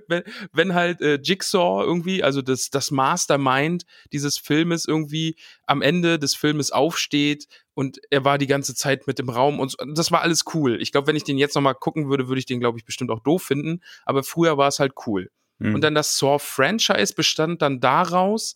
wenn, 0.09 0.23
wenn 0.53 0.75
halt 0.75 1.01
äh, 1.01 1.19
Jigsaw 1.23 1.85
irgendwie, 1.85 2.23
also 2.23 2.43
das, 2.43 2.71
das 2.71 2.91
Mastermind 2.91 3.85
dieses 4.13 4.39
Filmes 4.39 4.85
irgendwie 4.87 5.37
am 5.67 5.83
Ende 5.83 6.19
des 6.19 6.35
Filmes 6.35 6.71
aufsteht 6.71 7.47
und 7.75 7.99
er 8.11 8.25
war 8.25 8.39
die 8.39 8.47
ganze 8.47 8.75
Zeit 8.75 9.07
mit 9.07 9.21
im 9.21 9.29
Raum 9.29 9.61
und 9.61 9.77
das 9.95 10.11
war 10.11 10.23
alles 10.23 10.45
cool. 10.55 10.81
Ich 10.81 10.93
glaube, 10.93 11.07
wenn 11.07 11.17
ich 11.17 11.25
den 11.25 11.39
jetzt 11.39 11.55
nochmal 11.55 11.75
gucken 11.75 12.09
würde, 12.09 12.29
würde 12.29 12.39
ich 12.41 12.47
den, 12.47 12.61
glaube 12.61 12.79
ich, 12.79 12.85
bestimmt 12.85 13.11
auch 13.11 13.21
doof 13.21 13.43
finden, 13.43 13.83
aber 14.05 14.23
früher 14.23 14.57
war 14.57 14.69
es 14.69 14.79
halt 14.79 14.93
cool. 15.07 15.31
Mhm. 15.59 15.75
Und 15.75 15.81
dann 15.83 15.95
das 15.95 16.19
Saw-Franchise 16.19 17.15
bestand 17.15 17.63
dann 17.63 17.81
daraus, 17.81 18.55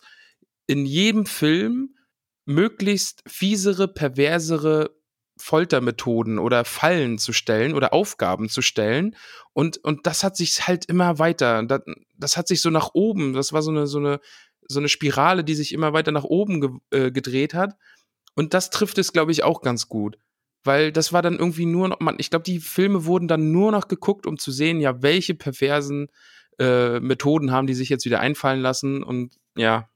in 0.67 0.85
jedem 0.85 1.25
Film 1.25 1.95
möglichst 2.45 3.23
fiesere, 3.27 3.87
perversere 3.87 4.91
Foltermethoden 5.37 6.39
oder 6.39 6.63
Fallen 6.65 7.17
zu 7.17 7.33
stellen 7.33 7.73
oder 7.73 7.93
Aufgaben 7.93 8.49
zu 8.49 8.61
stellen. 8.61 9.15
Und, 9.53 9.77
und 9.77 10.05
das 10.05 10.23
hat 10.23 10.37
sich 10.37 10.67
halt 10.67 10.85
immer 10.85 11.19
weiter, 11.19 11.63
das, 11.63 11.81
das 12.17 12.37
hat 12.37 12.47
sich 12.47 12.61
so 12.61 12.69
nach 12.69 12.91
oben, 12.93 13.33
das 13.33 13.53
war 13.53 13.61
so 13.61 13.71
eine, 13.71 13.87
so 13.87 13.99
eine, 13.99 14.19
so 14.67 14.79
eine 14.79 14.89
Spirale, 14.89 15.43
die 15.43 15.55
sich 15.55 15.73
immer 15.73 15.93
weiter 15.93 16.11
nach 16.11 16.23
oben 16.23 16.61
ge 16.61 16.69
äh, 16.91 17.11
gedreht 17.11 17.53
hat. 17.53 17.75
Und 18.35 18.53
das 18.53 18.69
trifft 18.69 18.97
es, 18.97 19.13
glaube 19.13 19.31
ich, 19.31 19.43
auch 19.43 19.61
ganz 19.61 19.87
gut. 19.87 20.17
Weil 20.63 20.91
das 20.91 21.11
war 21.11 21.21
dann 21.21 21.37
irgendwie 21.37 21.65
nur 21.65 21.89
noch, 21.89 21.99
man, 21.99 22.15
ich 22.19 22.29
glaube, 22.29 22.43
die 22.43 22.59
Filme 22.59 23.05
wurden 23.05 23.27
dann 23.27 23.51
nur 23.51 23.71
noch 23.71 23.87
geguckt, 23.87 24.25
um 24.25 24.37
zu 24.37 24.51
sehen, 24.51 24.79
ja, 24.79 25.01
welche 25.01 25.35
perversen 25.35 26.07
äh, 26.59 26.99
Methoden 26.99 27.51
haben 27.51 27.67
die 27.67 27.73
sich 27.73 27.89
jetzt 27.89 28.05
wieder 28.05 28.19
einfallen 28.19 28.61
lassen 28.61 29.03
und 29.03 29.35
ja. 29.55 29.89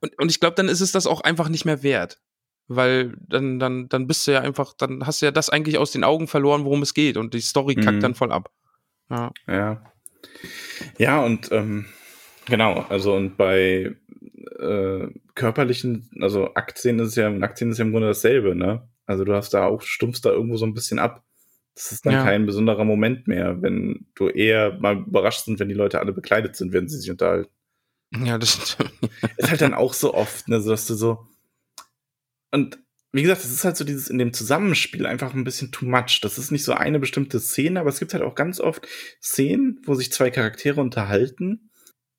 Und, 0.00 0.16
und 0.18 0.30
ich 0.30 0.38
glaube, 0.38 0.54
dann 0.54 0.68
ist 0.68 0.80
es 0.80 0.92
das 0.92 1.06
auch 1.06 1.22
einfach 1.22 1.48
nicht 1.48 1.64
mehr 1.64 1.82
wert. 1.82 2.20
Weil 2.68 3.14
dann, 3.28 3.58
dann, 3.58 3.88
dann 3.88 4.06
bist 4.06 4.26
du 4.26 4.32
ja 4.32 4.40
einfach, 4.40 4.72
dann 4.74 5.06
hast 5.06 5.20
du 5.20 5.26
ja 5.26 5.32
das 5.32 5.50
eigentlich 5.50 5.78
aus 5.78 5.92
den 5.92 6.04
Augen 6.04 6.28
verloren, 6.28 6.64
worum 6.64 6.82
es 6.82 6.94
geht 6.94 7.16
und 7.16 7.34
die 7.34 7.40
Story 7.40 7.74
kackt 7.74 7.96
mhm. 7.96 8.00
dann 8.00 8.14
voll 8.14 8.32
ab. 8.32 8.50
Ja. 9.10 9.32
Ja, 9.46 9.82
ja 10.96 11.24
und 11.24 11.50
ähm, 11.52 11.86
genau, 12.46 12.86
also 12.88 13.14
und 13.14 13.36
bei 13.36 13.94
äh, 14.58 15.06
körperlichen, 15.34 16.10
also 16.20 16.54
Aktien 16.54 16.98
ist 17.00 17.16
ja, 17.16 17.28
Aktien 17.40 17.70
ist 17.70 17.78
ja 17.78 17.84
im 17.84 17.92
Grunde 17.92 18.08
dasselbe, 18.08 18.54
ne? 18.54 18.88
Also 19.06 19.24
du 19.24 19.34
hast 19.34 19.52
da 19.52 19.66
auch, 19.66 19.82
stumpfst 19.82 20.24
da 20.24 20.30
irgendwo 20.30 20.56
so 20.56 20.64
ein 20.64 20.74
bisschen 20.74 20.98
ab. 20.98 21.24
Das 21.74 21.90
ist 21.90 22.04
dann 22.06 22.12
ja. 22.12 22.24
kein 22.24 22.46
besonderer 22.46 22.84
Moment 22.84 23.26
mehr, 23.26 23.60
wenn 23.62 24.06
du 24.14 24.28
eher 24.28 24.78
mal 24.78 24.98
überrascht 24.98 25.44
sind, 25.44 25.58
wenn 25.58 25.68
die 25.68 25.74
Leute 25.74 26.00
alle 26.00 26.12
bekleidet 26.12 26.54
sind, 26.54 26.72
wenn 26.72 26.88
sie 26.88 26.98
sich 26.98 27.10
unterhalten. 27.10 27.50
Ja, 28.24 28.36
das 28.38 28.72
stimmt. 28.72 28.92
ist 29.38 29.50
halt 29.50 29.62
dann 29.62 29.74
auch 29.74 29.94
so 29.94 30.12
oft, 30.14 30.48
ne, 30.48 30.60
so 30.60 30.70
dass 30.70 30.86
du 30.86 30.94
so. 30.94 31.26
Und 32.52 32.78
wie 33.12 33.22
gesagt, 33.22 33.44
es 33.44 33.52
ist 33.52 33.64
halt 33.64 33.76
so 33.76 33.84
dieses 33.84 34.08
in 34.08 34.18
dem 34.18 34.32
Zusammenspiel 34.32 35.06
einfach 35.06 35.34
ein 35.34 35.44
bisschen 35.44 35.70
too 35.70 35.84
much. 35.84 36.20
Das 36.22 36.38
ist 36.38 36.50
nicht 36.50 36.64
so 36.64 36.72
eine 36.72 36.98
bestimmte 36.98 37.40
Szene, 37.40 37.80
aber 37.80 37.90
es 37.90 37.98
gibt 37.98 38.14
halt 38.14 38.22
auch 38.22 38.34
ganz 38.34 38.58
oft 38.58 38.86
Szenen, 39.22 39.80
wo 39.84 39.94
sich 39.94 40.12
zwei 40.12 40.30
Charaktere 40.30 40.80
unterhalten, 40.80 41.70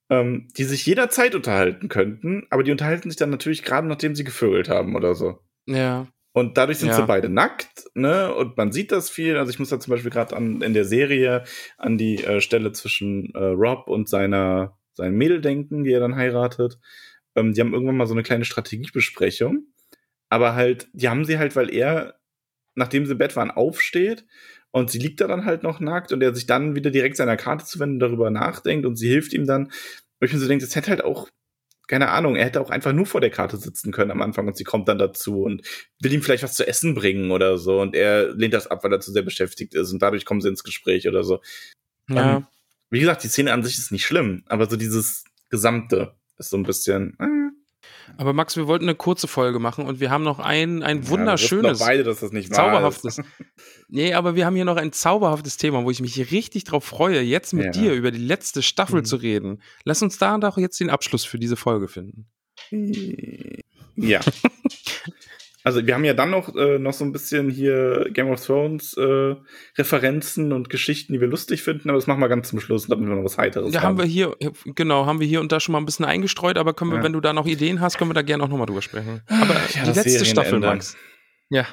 ähm, 0.08 0.48
die 0.56 0.64
sich 0.64 0.86
jederzeit 0.86 1.34
unterhalten 1.34 1.88
könnten, 1.88 2.46
aber 2.50 2.62
die 2.62 2.70
unterhalten 2.70 3.10
sich 3.10 3.18
dann 3.18 3.30
natürlich 3.30 3.64
gerade 3.64 3.88
nachdem 3.88 4.14
sie 4.14 4.24
gevögelt 4.24 4.68
haben 4.68 4.94
oder 4.94 5.14
so. 5.14 5.40
Ja. 5.66 6.06
Und 6.32 6.58
dadurch 6.58 6.78
sind 6.78 6.88
ja. 6.88 6.96
sie 6.96 7.06
beide 7.06 7.28
nackt, 7.28 7.84
ne? 7.94 8.34
Und 8.34 8.56
man 8.56 8.72
sieht 8.72 8.90
das 8.90 9.08
viel. 9.08 9.36
Also 9.36 9.50
ich 9.50 9.60
muss 9.60 9.68
da 9.68 9.78
zum 9.78 9.92
Beispiel 9.92 10.10
gerade 10.10 10.36
an 10.36 10.62
in 10.62 10.74
der 10.74 10.84
Serie 10.84 11.44
an 11.78 11.96
die 11.96 12.24
äh, 12.24 12.40
Stelle 12.40 12.72
zwischen 12.72 13.32
äh, 13.34 13.38
Rob 13.38 13.86
und 13.86 14.08
seiner 14.08 14.76
seinem 14.94 15.16
Mädel 15.16 15.40
denken, 15.40 15.84
die 15.84 15.92
er 15.92 16.00
dann 16.00 16.16
heiratet. 16.16 16.78
Ähm, 17.36 17.52
die 17.52 17.60
haben 17.60 17.72
irgendwann 17.72 17.96
mal 17.96 18.06
so 18.06 18.14
eine 18.14 18.22
kleine 18.22 18.44
Strategiebesprechung. 18.44 19.66
Aber 20.28 20.54
halt, 20.54 20.88
die 20.92 21.08
haben 21.08 21.24
sie 21.24 21.38
halt, 21.38 21.56
weil 21.56 21.72
er, 21.72 22.18
nachdem 22.74 23.06
sie 23.06 23.12
im 23.12 23.18
Bett 23.18 23.36
waren, 23.36 23.50
aufsteht 23.50 24.24
und 24.70 24.90
sie 24.90 24.98
liegt 24.98 25.20
da 25.20 25.28
dann 25.28 25.44
halt 25.44 25.62
noch 25.62 25.80
nackt 25.80 26.12
und 26.12 26.22
er 26.22 26.34
sich 26.34 26.46
dann 26.46 26.74
wieder 26.74 26.90
direkt 26.90 27.16
seiner 27.16 27.36
Karte 27.36 27.64
zuwendet 27.64 27.94
und 27.94 28.10
darüber 28.10 28.30
nachdenkt 28.30 28.86
und 28.86 28.96
sie 28.96 29.08
hilft 29.08 29.32
ihm 29.32 29.46
dann. 29.46 29.64
Und 29.64 29.72
ich 30.26 30.32
mir 30.32 30.38
so 30.38 30.48
denke, 30.48 30.64
das 30.64 30.74
hätte 30.74 30.90
halt 30.90 31.04
auch 31.04 31.28
keine 31.86 32.08
Ahnung, 32.08 32.36
er 32.36 32.46
hätte 32.46 32.60
auch 32.60 32.70
einfach 32.70 32.92
nur 32.92 33.06
vor 33.06 33.20
der 33.20 33.30
Karte 33.30 33.56
sitzen 33.56 33.92
können 33.92 34.10
am 34.10 34.22
Anfang 34.22 34.46
und 34.46 34.56
sie 34.56 34.64
kommt 34.64 34.88
dann 34.88 34.98
dazu 34.98 35.42
und 35.42 35.62
will 36.00 36.12
ihm 36.12 36.22
vielleicht 36.22 36.42
was 36.42 36.54
zu 36.54 36.66
essen 36.66 36.94
bringen 36.94 37.30
oder 37.30 37.58
so 37.58 37.80
und 37.80 37.94
er 37.94 38.34
lehnt 38.34 38.54
das 38.54 38.66
ab, 38.66 38.84
weil 38.84 38.92
er 38.92 39.00
zu 39.00 39.12
sehr 39.12 39.22
beschäftigt 39.22 39.74
ist 39.74 39.92
und 39.92 40.00
dadurch 40.00 40.24
kommen 40.24 40.40
sie 40.40 40.48
ins 40.48 40.64
Gespräch 40.64 41.06
oder 41.06 41.24
so. 41.24 41.40
Ja. 42.08 42.36
Ähm, 42.36 42.46
wie 42.90 43.00
gesagt, 43.00 43.24
die 43.24 43.28
Szene 43.28 43.52
an 43.52 43.62
sich 43.62 43.78
ist 43.78 43.92
nicht 43.92 44.06
schlimm, 44.06 44.44
aber 44.46 44.68
so 44.68 44.76
dieses 44.76 45.24
Gesamte 45.50 46.14
ist 46.38 46.50
so 46.50 46.56
ein 46.56 46.62
bisschen. 46.62 47.16
Äh, 47.18 47.43
aber 48.16 48.32
Max, 48.32 48.56
wir 48.56 48.66
wollten 48.66 48.84
eine 48.84 48.94
kurze 48.94 49.28
Folge 49.28 49.58
machen 49.58 49.86
und 49.86 50.00
wir 50.00 50.10
haben 50.10 50.24
noch 50.24 50.38
ein, 50.38 50.82
ein 50.82 51.08
wunderschönes, 51.08 51.80
ja, 51.80 51.86
beide, 51.86 52.04
dass 52.04 52.20
das 52.20 52.32
nicht 52.32 52.54
zauberhaftes. 52.54 53.20
nee, 53.88 54.14
aber 54.14 54.34
wir 54.34 54.46
haben 54.46 54.56
hier 54.56 54.64
noch 54.64 54.76
ein 54.76 54.92
zauberhaftes 54.92 55.56
Thema, 55.56 55.84
wo 55.84 55.90
ich 55.90 56.00
mich 56.00 56.30
richtig 56.30 56.64
drauf 56.64 56.84
freue, 56.84 57.20
jetzt 57.20 57.52
mit 57.52 57.66
ja. 57.66 57.70
dir 57.82 57.92
über 57.94 58.10
die 58.10 58.18
letzte 58.18 58.62
Staffel 58.62 59.00
mhm. 59.00 59.04
zu 59.04 59.16
reden. 59.16 59.62
Lass 59.84 60.02
uns 60.02 60.18
da 60.18 60.38
doch 60.38 60.58
jetzt 60.58 60.80
den 60.80 60.90
Abschluss 60.90 61.24
für 61.24 61.38
diese 61.38 61.56
Folge 61.56 61.88
finden. 61.88 62.28
Ja. 63.96 64.20
Also 65.64 65.86
wir 65.86 65.94
haben 65.94 66.04
ja 66.04 66.12
dann 66.12 66.30
noch, 66.30 66.54
äh, 66.54 66.78
noch 66.78 66.92
so 66.92 67.06
ein 67.06 67.12
bisschen 67.12 67.48
hier 67.48 68.10
Game 68.12 68.28
of 68.28 68.44
Thrones 68.44 68.94
äh, 68.98 69.34
Referenzen 69.78 70.52
und 70.52 70.68
Geschichten, 70.68 71.14
die 71.14 71.22
wir 71.22 71.26
lustig 71.26 71.62
finden, 71.62 71.88
aber 71.88 71.96
das 71.96 72.06
machen 72.06 72.20
wir 72.20 72.28
ganz 72.28 72.50
zum 72.50 72.60
Schluss, 72.60 72.86
damit 72.86 73.08
wir 73.08 73.16
noch 73.16 73.24
was 73.24 73.38
Heiteres 73.38 73.72
ja, 73.72 73.80
haben. 73.80 73.88
haben 73.88 73.98
wir 73.98 74.04
hier, 74.04 74.36
genau, 74.66 75.06
haben 75.06 75.20
wir 75.20 75.26
hier 75.26 75.40
und 75.40 75.52
da 75.52 75.60
schon 75.60 75.72
mal 75.72 75.78
ein 75.78 75.86
bisschen 75.86 76.04
eingestreut, 76.04 76.58
aber 76.58 76.74
können 76.74 76.90
wir, 76.90 76.98
ja. 76.98 77.04
wenn 77.04 77.14
du 77.14 77.20
da 77.22 77.32
noch 77.32 77.46
Ideen 77.46 77.80
hast, 77.80 77.96
können 77.96 78.10
wir 78.10 78.14
da 78.14 78.20
gerne 78.20 78.44
auch 78.44 78.48
nochmal 78.48 78.66
drüber 78.66 78.82
sprechen. 78.82 79.22
Aber 79.26 79.54
ja, 79.54 79.84
die 79.90 79.98
letzte 79.98 80.26
Staffel, 80.26 80.60
Max. 80.60 80.98
Ja. 81.48 81.66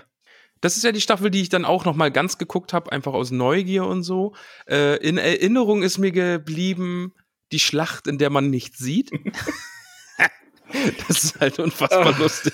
Das 0.61 0.77
ist 0.77 0.83
ja 0.83 0.93
die 0.93 1.01
Staffel, 1.01 1.29
die 1.29 1.41
ich 1.41 1.49
dann 1.49 1.65
auch 1.65 1.83
noch 1.83 1.95
mal 1.95 2.11
ganz 2.11 2.37
geguckt 2.37 2.71
habe, 2.71 2.93
einfach 2.93 3.13
aus 3.13 3.31
Neugier 3.31 3.85
und 3.85 4.03
so. 4.03 4.35
Äh, 4.69 4.97
in 5.05 5.17
Erinnerung 5.17 5.83
ist 5.83 5.97
mir 5.97 6.11
geblieben 6.11 7.13
die 7.51 7.59
Schlacht, 7.59 8.07
in 8.07 8.19
der 8.19 8.29
man 8.29 8.49
nichts 8.49 8.77
sieht. 8.77 9.11
das 11.07 11.25
ist 11.25 11.39
halt 11.41 11.59
unfassbar 11.59 12.15
oh. 12.17 12.21
lustig. 12.21 12.53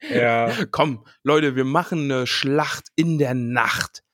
Ja. 0.00 0.52
Komm, 0.70 1.04
Leute, 1.22 1.56
wir 1.56 1.64
machen 1.64 2.10
eine 2.10 2.26
Schlacht 2.26 2.88
in 2.96 3.18
der 3.18 3.34
Nacht 3.34 4.04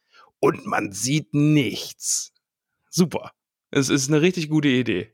und 0.41 0.67
man 0.67 0.93
sieht 0.93 1.35
nichts. 1.35 2.33
Super. 2.91 3.33
Es 3.71 3.89
ist 3.89 4.09
eine 4.09 4.23
richtig 4.23 4.49
gute 4.49 4.69
Idee. 4.69 5.11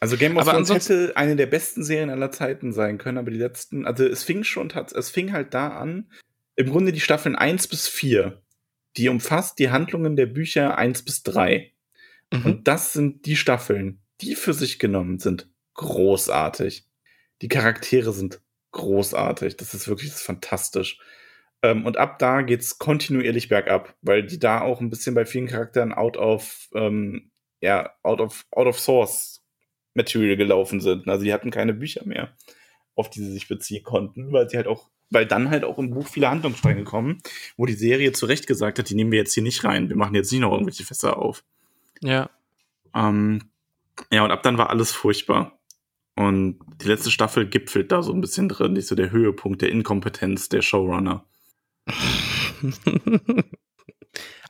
Also 0.00 0.16
Game 0.16 0.36
of 0.36 0.48
Thrones 0.48 0.70
hätte 0.70 1.12
eine 1.16 1.36
der 1.36 1.46
besten 1.46 1.84
Serien 1.84 2.10
aller 2.10 2.30
Zeiten 2.30 2.72
sein 2.72 2.98
können, 2.98 3.18
aber 3.18 3.30
die 3.30 3.36
letzten, 3.36 3.86
also 3.86 4.04
es 4.04 4.24
fing 4.24 4.42
schon, 4.42 4.70
es 4.70 5.10
fing 5.10 5.32
halt 5.32 5.52
da 5.52 5.68
an, 5.68 6.10
im 6.56 6.70
Grunde 6.70 6.92
die 6.92 7.00
Staffeln 7.00 7.36
1 7.36 7.68
bis 7.68 7.88
4, 7.88 8.42
die 8.96 9.08
umfasst 9.08 9.58
die 9.58 9.70
Handlungen 9.70 10.16
der 10.16 10.26
Bücher 10.26 10.78
1 10.78 11.04
bis 11.04 11.22
3. 11.22 11.72
Mhm. 12.32 12.44
Und 12.44 12.68
das 12.68 12.92
sind 12.92 13.26
die 13.26 13.36
Staffeln, 13.36 14.00
die 14.20 14.34
für 14.34 14.54
sich 14.54 14.78
genommen 14.78 15.18
sind 15.18 15.48
großartig. 15.74 16.86
Die 17.40 17.48
Charaktere 17.48 18.12
sind 18.12 18.40
großartig. 18.72 19.56
Das 19.56 19.74
ist 19.74 19.88
wirklich 19.88 20.10
das 20.10 20.20
ist 20.20 20.26
fantastisch. 20.26 20.98
Ähm, 21.62 21.86
und 21.86 21.96
ab 21.96 22.18
da 22.18 22.42
geht's 22.42 22.78
kontinuierlich 22.78 23.48
bergab, 23.48 23.94
weil 24.02 24.24
die 24.24 24.38
da 24.38 24.60
auch 24.60 24.80
ein 24.80 24.90
bisschen 24.90 25.14
bei 25.14 25.24
vielen 25.24 25.46
Charakteren 25.46 25.92
out 25.92 26.16
of, 26.16 26.68
ähm, 26.74 27.30
ja, 27.60 27.92
out 28.02 28.20
of, 28.20 28.44
out 28.50 28.66
of 28.66 28.78
source 28.78 29.44
Material 29.94 30.36
gelaufen 30.36 30.80
sind. 30.80 31.08
Also 31.08 31.24
die 31.24 31.32
hatten 31.32 31.50
keine 31.50 31.74
Bücher 31.74 32.04
mehr, 32.04 32.36
auf 32.96 33.10
die 33.10 33.20
sie 33.20 33.32
sich 33.32 33.46
beziehen 33.46 33.84
konnten, 33.84 34.32
weil 34.32 34.50
sie 34.50 34.56
halt 34.56 34.66
auch, 34.66 34.88
weil 35.10 35.26
dann 35.26 35.50
halt 35.50 35.64
auch 35.64 35.78
im 35.78 35.90
Buch 35.90 36.08
viele 36.08 36.30
Handlungsstränge 36.30 36.84
kommen, 36.84 37.22
wo 37.56 37.66
die 37.66 37.74
Serie 37.74 38.12
zu 38.12 38.26
Recht 38.26 38.46
gesagt 38.46 38.78
hat, 38.78 38.88
die 38.88 38.94
nehmen 38.94 39.12
wir 39.12 39.18
jetzt 39.20 39.34
hier 39.34 39.42
nicht 39.42 39.62
rein. 39.62 39.88
Wir 39.88 39.96
machen 39.96 40.14
jetzt 40.14 40.32
nicht 40.32 40.40
noch 40.40 40.52
irgendwelche 40.52 40.84
Fässer 40.84 41.18
auf. 41.18 41.44
Ja. 42.00 42.30
Ähm, 42.94 43.50
ja, 44.10 44.24
und 44.24 44.30
ab 44.30 44.42
dann 44.42 44.58
war 44.58 44.70
alles 44.70 44.90
furchtbar. 44.90 45.58
Und 46.14 46.58
die 46.82 46.88
letzte 46.88 47.10
Staffel 47.10 47.46
gipfelt 47.46 47.90
da 47.90 48.02
so 48.02 48.12
ein 48.12 48.20
bisschen 48.20 48.48
drin, 48.48 48.76
ist 48.76 48.88
so 48.88 48.94
der 48.94 49.10
Höhepunkt 49.10 49.62
der 49.62 49.70
Inkompetenz 49.70 50.48
der 50.48 50.62
Showrunner. 50.62 51.24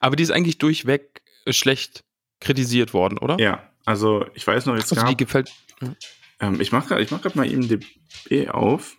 Aber 0.00 0.16
die 0.16 0.24
ist 0.24 0.32
eigentlich 0.32 0.58
durchweg 0.58 1.22
schlecht 1.48 2.04
kritisiert 2.40 2.92
worden, 2.92 3.18
oder? 3.18 3.38
Ja, 3.38 3.70
also 3.84 4.26
ich 4.34 4.46
weiß 4.46 4.66
noch, 4.66 4.76
jetzt 4.76 4.92
also 4.92 5.06
die 5.06 5.16
gefällt. 5.16 5.52
Ähm, 6.40 6.60
ich 6.60 6.72
mache 6.72 7.00
ich 7.00 7.10
mach 7.10 7.22
gerade 7.22 7.38
mal 7.38 7.50
eben 7.50 7.68
DB 7.68 8.48
auf, 8.48 8.96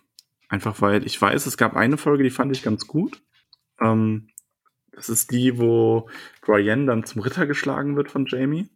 einfach 0.48 0.80
weil 0.80 1.06
ich 1.06 1.20
weiß, 1.20 1.46
es 1.46 1.56
gab 1.56 1.76
eine 1.76 1.98
Folge, 1.98 2.24
die 2.24 2.30
fand 2.30 2.56
ich 2.56 2.62
ganz 2.62 2.86
gut. 2.86 3.22
Ähm, 3.80 4.28
das 4.92 5.08
ist 5.08 5.30
die, 5.30 5.58
wo 5.58 6.08
Brian 6.40 6.86
dann 6.86 7.04
zum 7.04 7.22
Ritter 7.22 7.46
geschlagen 7.46 7.96
wird 7.96 8.10
von 8.10 8.26
Jamie. 8.26 8.68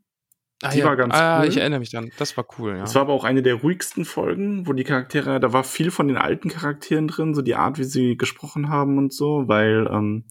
Ah, 0.63 0.71
die 0.71 0.81
ja. 0.81 0.87
war 0.87 0.97
ganz 0.97 1.15
ah, 1.15 1.41
cool. 1.41 1.49
Ich 1.49 1.57
erinnere 1.57 1.81
mich 1.81 1.91
dann. 1.91 2.11
Das 2.19 2.37
war 2.37 2.47
cool, 2.59 2.73
ja. 2.73 2.81
Das 2.81 2.95
war 2.95 3.03
aber 3.03 3.13
auch 3.13 3.25
eine 3.25 3.43
der 3.43 3.55
ruhigsten 3.55 4.05
Folgen, 4.05 4.67
wo 4.67 4.73
die 4.73 4.85
Charaktere, 4.85 5.39
da 5.39 5.53
war 5.53 5.63
viel 5.63 5.91
von 5.91 6.09
den 6.09 6.17
alten 6.17 6.49
Charakteren 6.49 7.07
drin, 7.07 7.35
so 7.35 7.43
die 7.43 7.55
Art, 7.55 7.79
wie 7.79 7.85
sie 7.85 8.17
gesprochen 8.17 8.69
haben 8.69 8.99
und 8.99 9.13
so, 9.13 9.47
weil, 9.47 9.89
ähm, 9.91 10.25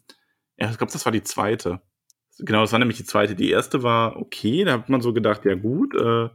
ja, 0.57 0.69
ich 0.69 0.77
glaube, 0.77 0.91
das 0.91 1.05
war 1.05 1.13
die 1.13 1.23
zweite. 1.23 1.81
Genau, 2.39 2.61
das 2.61 2.73
war 2.73 2.79
nämlich 2.79 2.97
die 2.97 3.05
zweite. 3.05 3.35
Die 3.35 3.49
erste 3.49 3.83
war 3.83 4.17
okay, 4.17 4.65
da 4.65 4.73
hat 4.73 4.89
man 4.89 5.01
so 5.01 5.13
gedacht, 5.13 5.45
ja 5.45 5.55
gut, 5.55 5.95
äh, 5.95 6.29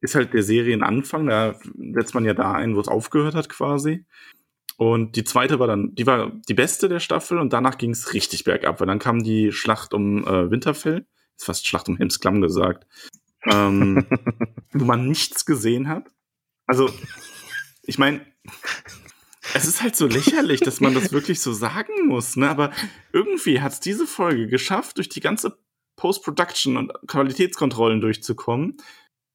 ist 0.00 0.14
halt 0.16 0.34
der 0.34 0.42
Serienanfang, 0.42 1.26
da 1.26 1.54
setzt 1.94 2.14
man 2.14 2.24
ja 2.24 2.34
da 2.34 2.52
ein, 2.52 2.74
wo 2.74 2.80
es 2.80 2.88
aufgehört 2.88 3.34
hat 3.34 3.48
quasi. 3.48 4.06
Und 4.76 5.14
die 5.14 5.24
zweite 5.24 5.58
war 5.58 5.66
dann, 5.66 5.94
die 5.94 6.06
war 6.06 6.32
die 6.48 6.54
beste 6.54 6.88
der 6.88 7.00
Staffel 7.00 7.38
und 7.38 7.52
danach 7.52 7.78
ging 7.78 7.90
es 7.90 8.12
richtig 8.12 8.44
bergab, 8.44 8.80
weil 8.80 8.86
dann 8.86 8.98
kam 8.98 9.22
die 9.22 9.52
Schlacht 9.52 9.94
um 9.94 10.26
äh, 10.26 10.50
Winterfell, 10.50 11.06
ist 11.36 11.44
fast 11.44 11.66
Schlacht 11.66 11.88
um 11.88 11.96
Helmsklamm 11.96 12.40
gesagt 12.40 12.86
ähm, 13.44 14.06
wo 14.72 14.84
man 14.84 15.06
nichts 15.06 15.44
gesehen 15.44 15.88
hat. 15.88 16.10
Also, 16.66 16.90
ich 17.82 17.98
meine, 17.98 18.24
es 19.54 19.66
ist 19.66 19.82
halt 19.82 19.96
so 19.96 20.06
lächerlich, 20.06 20.60
dass 20.60 20.80
man 20.80 20.94
das 20.94 21.12
wirklich 21.12 21.40
so 21.40 21.52
sagen 21.52 22.06
muss, 22.06 22.36
ne? 22.36 22.48
Aber 22.48 22.72
irgendwie 23.12 23.60
hat 23.60 23.72
es 23.72 23.80
diese 23.80 24.06
Folge 24.06 24.46
geschafft, 24.46 24.98
durch 24.98 25.08
die 25.08 25.20
ganze 25.20 25.58
Post-Production 25.96 26.76
und 26.76 26.92
Qualitätskontrollen 27.06 28.00
durchzukommen, 28.00 28.76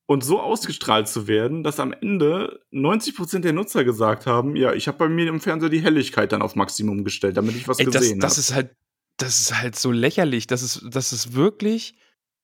und 0.08 0.24
so 0.24 0.40
ausgestrahlt 0.40 1.08
zu 1.08 1.28
werden, 1.28 1.64
dass 1.64 1.80
am 1.80 1.94
Ende 1.94 2.62
90% 2.72 3.40
der 3.40 3.54
Nutzer 3.54 3.84
gesagt 3.84 4.28
haben, 4.28 4.56
ja, 4.56 4.74
ich 4.74 4.88
habe 4.88 4.98
bei 4.98 5.10
mir 5.10 5.28
im 5.28 5.40
Fernseher 5.40 5.70
die 5.70 5.82
Helligkeit 5.82 6.32
dann 6.32 6.42
auf 6.42 6.56
Maximum 6.56 7.04
gestellt, 7.04 7.38
damit 7.38 7.56
ich 7.56 7.68
was 7.68 7.80
Ey, 7.80 7.86
gesehen 7.86 8.10
habe. 8.12 8.20
Das, 8.20 8.36
das 8.36 8.50
ist 8.50 8.54
halt, 8.54 8.76
das 9.18 9.40
ist 9.40 9.60
halt 9.60 9.76
so 9.76 9.92
lächerlich, 9.92 10.48
dass 10.48 10.62
es, 10.62 10.86
dass 10.88 11.12
es 11.12 11.34
wirklich 11.34 11.98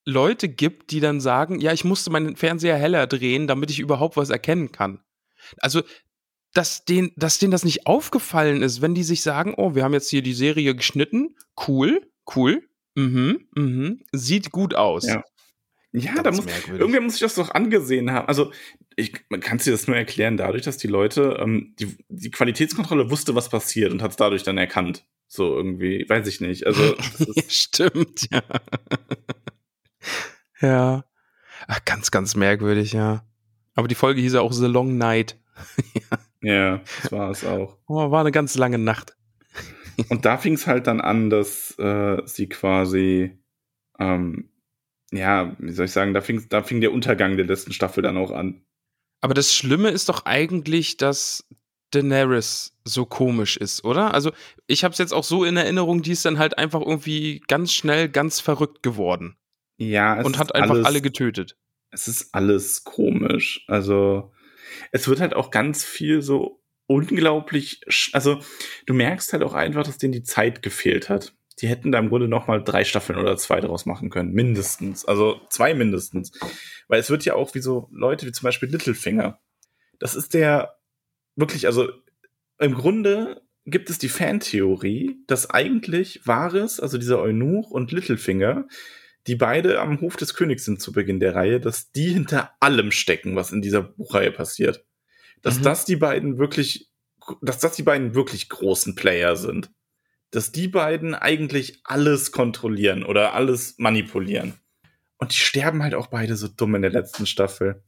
Leute 0.06 0.50
gibt, 0.50 0.92
die 0.92 1.00
dann 1.00 1.22
sagen, 1.22 1.60
ja, 1.60 1.74
ich 1.74 1.84
musste 1.84 2.10
meinen 2.10 2.36
Fernseher 2.36 2.78
heller 2.78 3.08
drehen, 3.08 3.48
damit 3.48 3.70
ich 3.70 3.80
überhaupt 3.80 4.18
was 4.18 4.30
erkennen 4.30 4.72
kann. 4.72 5.00
Also, 5.58 5.82
dass 6.54 6.86
denen, 6.86 7.12
dass 7.16 7.40
denen 7.40 7.52
das 7.52 7.64
nicht 7.64 7.88
aufgefallen 7.88 8.62
ist, 8.62 8.82
wenn 8.82 8.96
die 8.96 9.04
sich 9.04 9.22
sagen, 9.22 9.54
oh, 9.58 9.76
wir 9.76 9.84
haben 9.84 9.94
jetzt 9.94 10.10
hier 10.10 10.22
die 10.22 10.34
Serie 10.34 10.76
geschnitten, 10.76 11.36
cool, 11.68 12.02
cool, 12.36 12.64
mhm, 12.96 13.48
mhm, 13.56 14.04
sieht 14.12 14.52
gut 14.52 14.76
aus. 14.76 15.08
Ja. 15.08 15.24
Ja, 15.94 16.24
da 16.24 16.32
muss, 16.32 16.46
irgendwer 16.70 17.02
muss 17.02 17.14
sich 17.14 17.22
das 17.22 17.36
doch 17.36 17.54
angesehen 17.54 18.12
haben. 18.12 18.30
Also, 18.30 18.54
ich, 18.96 19.14
man 19.28 19.42
kann 19.42 19.58
dir 19.58 19.72
das 19.72 19.88
nur 19.88 19.98
erklären 19.98 20.38
dadurch, 20.38 20.64
dass 20.64 20.78
die 20.78 20.88
Leute, 20.88 21.38
ähm, 21.42 21.76
die, 21.80 21.98
die 22.08 22.32
Qualitätskontrolle 22.32 23.12
wusste, 23.12 23.36
was 23.36 23.50
passiert 23.50 23.92
und 23.92 24.02
hat 24.02 24.12
es 24.12 24.18
dadurch 24.18 24.44
dann 24.44 24.58
erkannt. 24.58 25.06
So 25.28 25.56
irgendwie, 25.56 26.06
weiß 26.08 26.28
ich 26.28 26.40
nicht. 26.40 26.66
Also, 26.66 26.96
stimmt, 27.50 28.28
ja. 28.32 28.42
ja. 30.62 31.06
Ach, 31.68 31.86
ganz, 31.86 32.12
ganz 32.12 32.36
merkwürdig, 32.36 32.94
ja. 32.94 33.26
Aber 33.76 33.88
die 33.88 33.96
Folge 33.96 34.22
hieß 34.22 34.34
ja 34.34 34.42
auch 34.42 34.54
The 34.54 34.66
Long 34.66 34.98
Night. 34.98 35.40
ja. 36.42 36.82
das 37.02 37.12
war 37.12 37.30
es 37.30 37.46
auch. 37.46 37.78
Oh, 37.88 38.12
war 38.12 38.22
eine 38.22 38.32
ganz 38.32 38.56
lange 38.56 38.78
Nacht. 38.78 39.16
und 40.10 40.26
da 40.26 40.38
fing 40.38 40.54
es 40.54 40.68
halt 40.68 40.88
dann 40.88 41.02
an, 41.02 41.30
dass 41.30 41.78
äh, 41.78 42.22
sie 42.26 42.50
quasi 42.50 43.38
ähm, 44.00 44.52
ja, 45.12 45.56
wie 45.60 45.72
soll 45.72 45.86
ich 45.86 45.92
sagen, 45.92 46.14
da 46.14 46.22
fing, 46.22 46.46
da 46.50 46.64
fing 46.64 46.82
der 46.82 46.94
Untergang 46.94 47.38
der 47.38 47.46
letzten 47.46 47.74
Staffel 47.74 48.02
dann 48.02 48.18
auch 48.18 48.32
an. 48.32 48.62
Aber 49.20 49.34
das 49.34 49.54
Schlimme 49.54 49.90
ist 49.90 50.10
doch 50.10 50.26
eigentlich, 50.26 50.98
dass 50.98 51.46
Daenerys 51.92 52.74
so 52.86 53.06
komisch 53.06 53.58
ist, 53.58 53.84
oder? 53.84 54.14
Also, 54.14 54.32
ich 54.68 54.84
habe 54.84 54.94
es 54.94 54.98
jetzt 54.98 55.14
auch 55.14 55.26
so 55.26 55.44
in 55.44 55.58
Erinnerung, 55.58 56.02
die 56.02 56.14
ist 56.14 56.26
dann 56.26 56.40
halt 56.40 56.58
einfach 56.58 56.82
irgendwie 56.82 57.44
ganz 57.48 57.74
schnell 57.74 58.10
ganz 58.10 58.40
verrückt 58.40 58.82
geworden. 58.82 59.36
Ja, 59.82 60.22
und 60.22 60.38
hat 60.38 60.54
einfach 60.56 60.76
alles, 60.76 60.86
alle 60.86 61.02
getötet. 61.02 61.58
Es 61.90 62.08
ist 62.08 62.34
alles 62.34 62.84
komisch. 62.84 63.66
Also, 63.68 64.32
es 64.92 65.08
wird 65.08 65.20
halt 65.20 65.34
auch 65.34 65.52
ganz 65.52 65.84
viel 65.84 66.22
so 66.22 66.62
unglaublich, 66.88 67.82
also 68.12 68.40
du 68.86 68.94
merkst 68.94 69.34
halt 69.34 69.44
auch 69.44 69.54
einfach, 69.54 69.84
dass 69.84 69.98
denen 69.98 70.12
die 70.12 70.24
Zeit 70.24 70.62
gefehlt 70.62 71.10
hat 71.10 71.34
die 71.62 71.68
hätten 71.68 71.92
da 71.92 72.00
im 72.00 72.10
Grunde 72.10 72.28
noch 72.28 72.48
mal 72.48 72.64
drei 72.64 72.84
Staffeln 72.84 73.20
oder 73.20 73.38
zwei 73.38 73.62
draus 73.62 73.86
machen 73.86 74.10
können, 74.10 74.34
mindestens. 74.34 75.06
Also 75.06 75.42
zwei 75.50 75.74
mindestens. 75.74 76.32
Weil 76.88 77.00
es 77.00 77.10
wird 77.10 77.24
ja 77.24 77.36
auch 77.36 77.54
wie 77.54 77.62
so 77.62 77.88
Leute 77.92 78.26
wie 78.26 78.32
zum 78.32 78.46
Beispiel 78.46 78.70
Littlefinger. 78.70 79.40
Das 80.00 80.16
ist 80.16 80.34
der 80.34 80.78
wirklich, 81.36 81.68
also 81.68 81.90
im 82.58 82.74
Grunde 82.74 83.42
gibt 83.66 83.92
es 83.92 84.00
die 84.00 84.10
Fantheorie, 84.10 85.18
dass 85.28 85.50
eigentlich 85.52 86.26
Varys, 86.26 86.80
also 86.80 86.98
dieser 86.98 87.22
Eunuch 87.22 87.70
und 87.70 87.92
Littlefinger, 87.92 88.68
die 89.28 89.36
beide 89.36 89.80
am 89.80 90.02
Hof 90.02 90.18
des 90.18 90.34
Königs 90.34 90.66
sind 90.66 90.82
zu 90.82 90.92
Beginn 90.92 91.20
der 91.20 91.36
Reihe, 91.36 91.60
dass 91.60 91.92
die 91.92 92.10
hinter 92.10 92.52
allem 92.60 92.92
stecken, 92.92 93.36
was 93.36 93.52
in 93.52 93.62
dieser 93.62 93.82
Buchreihe 93.82 94.32
passiert. 94.32 94.86
Dass 95.42 95.60
mhm. 95.60 95.64
das 95.64 95.86
die 95.86 95.96
beiden 95.96 96.38
wirklich, 96.38 96.90
dass 97.42 97.60
das 97.60 97.76
die 97.76 97.84
beiden 97.84 98.16
wirklich 98.16 98.50
großen 98.50 98.96
Player 98.96 99.36
sind 99.36 99.72
dass 100.32 100.54
die 100.54 100.70
beiden 100.70 101.14
eigentlich 101.14 101.82
alles 101.84 102.32
kontrollieren 102.32 103.04
oder 103.04 103.34
alles 103.34 103.76
manipulieren. 103.78 104.54
Und 105.18 105.34
die 105.34 105.40
sterben 105.40 105.84
halt 105.84 105.94
auch 105.94 106.08
beide 106.08 106.36
so 106.36 106.48
dumm 106.48 106.74
in 106.76 106.82
der 106.82 106.92
letzten 106.92 107.28
Staffel. 107.28 107.84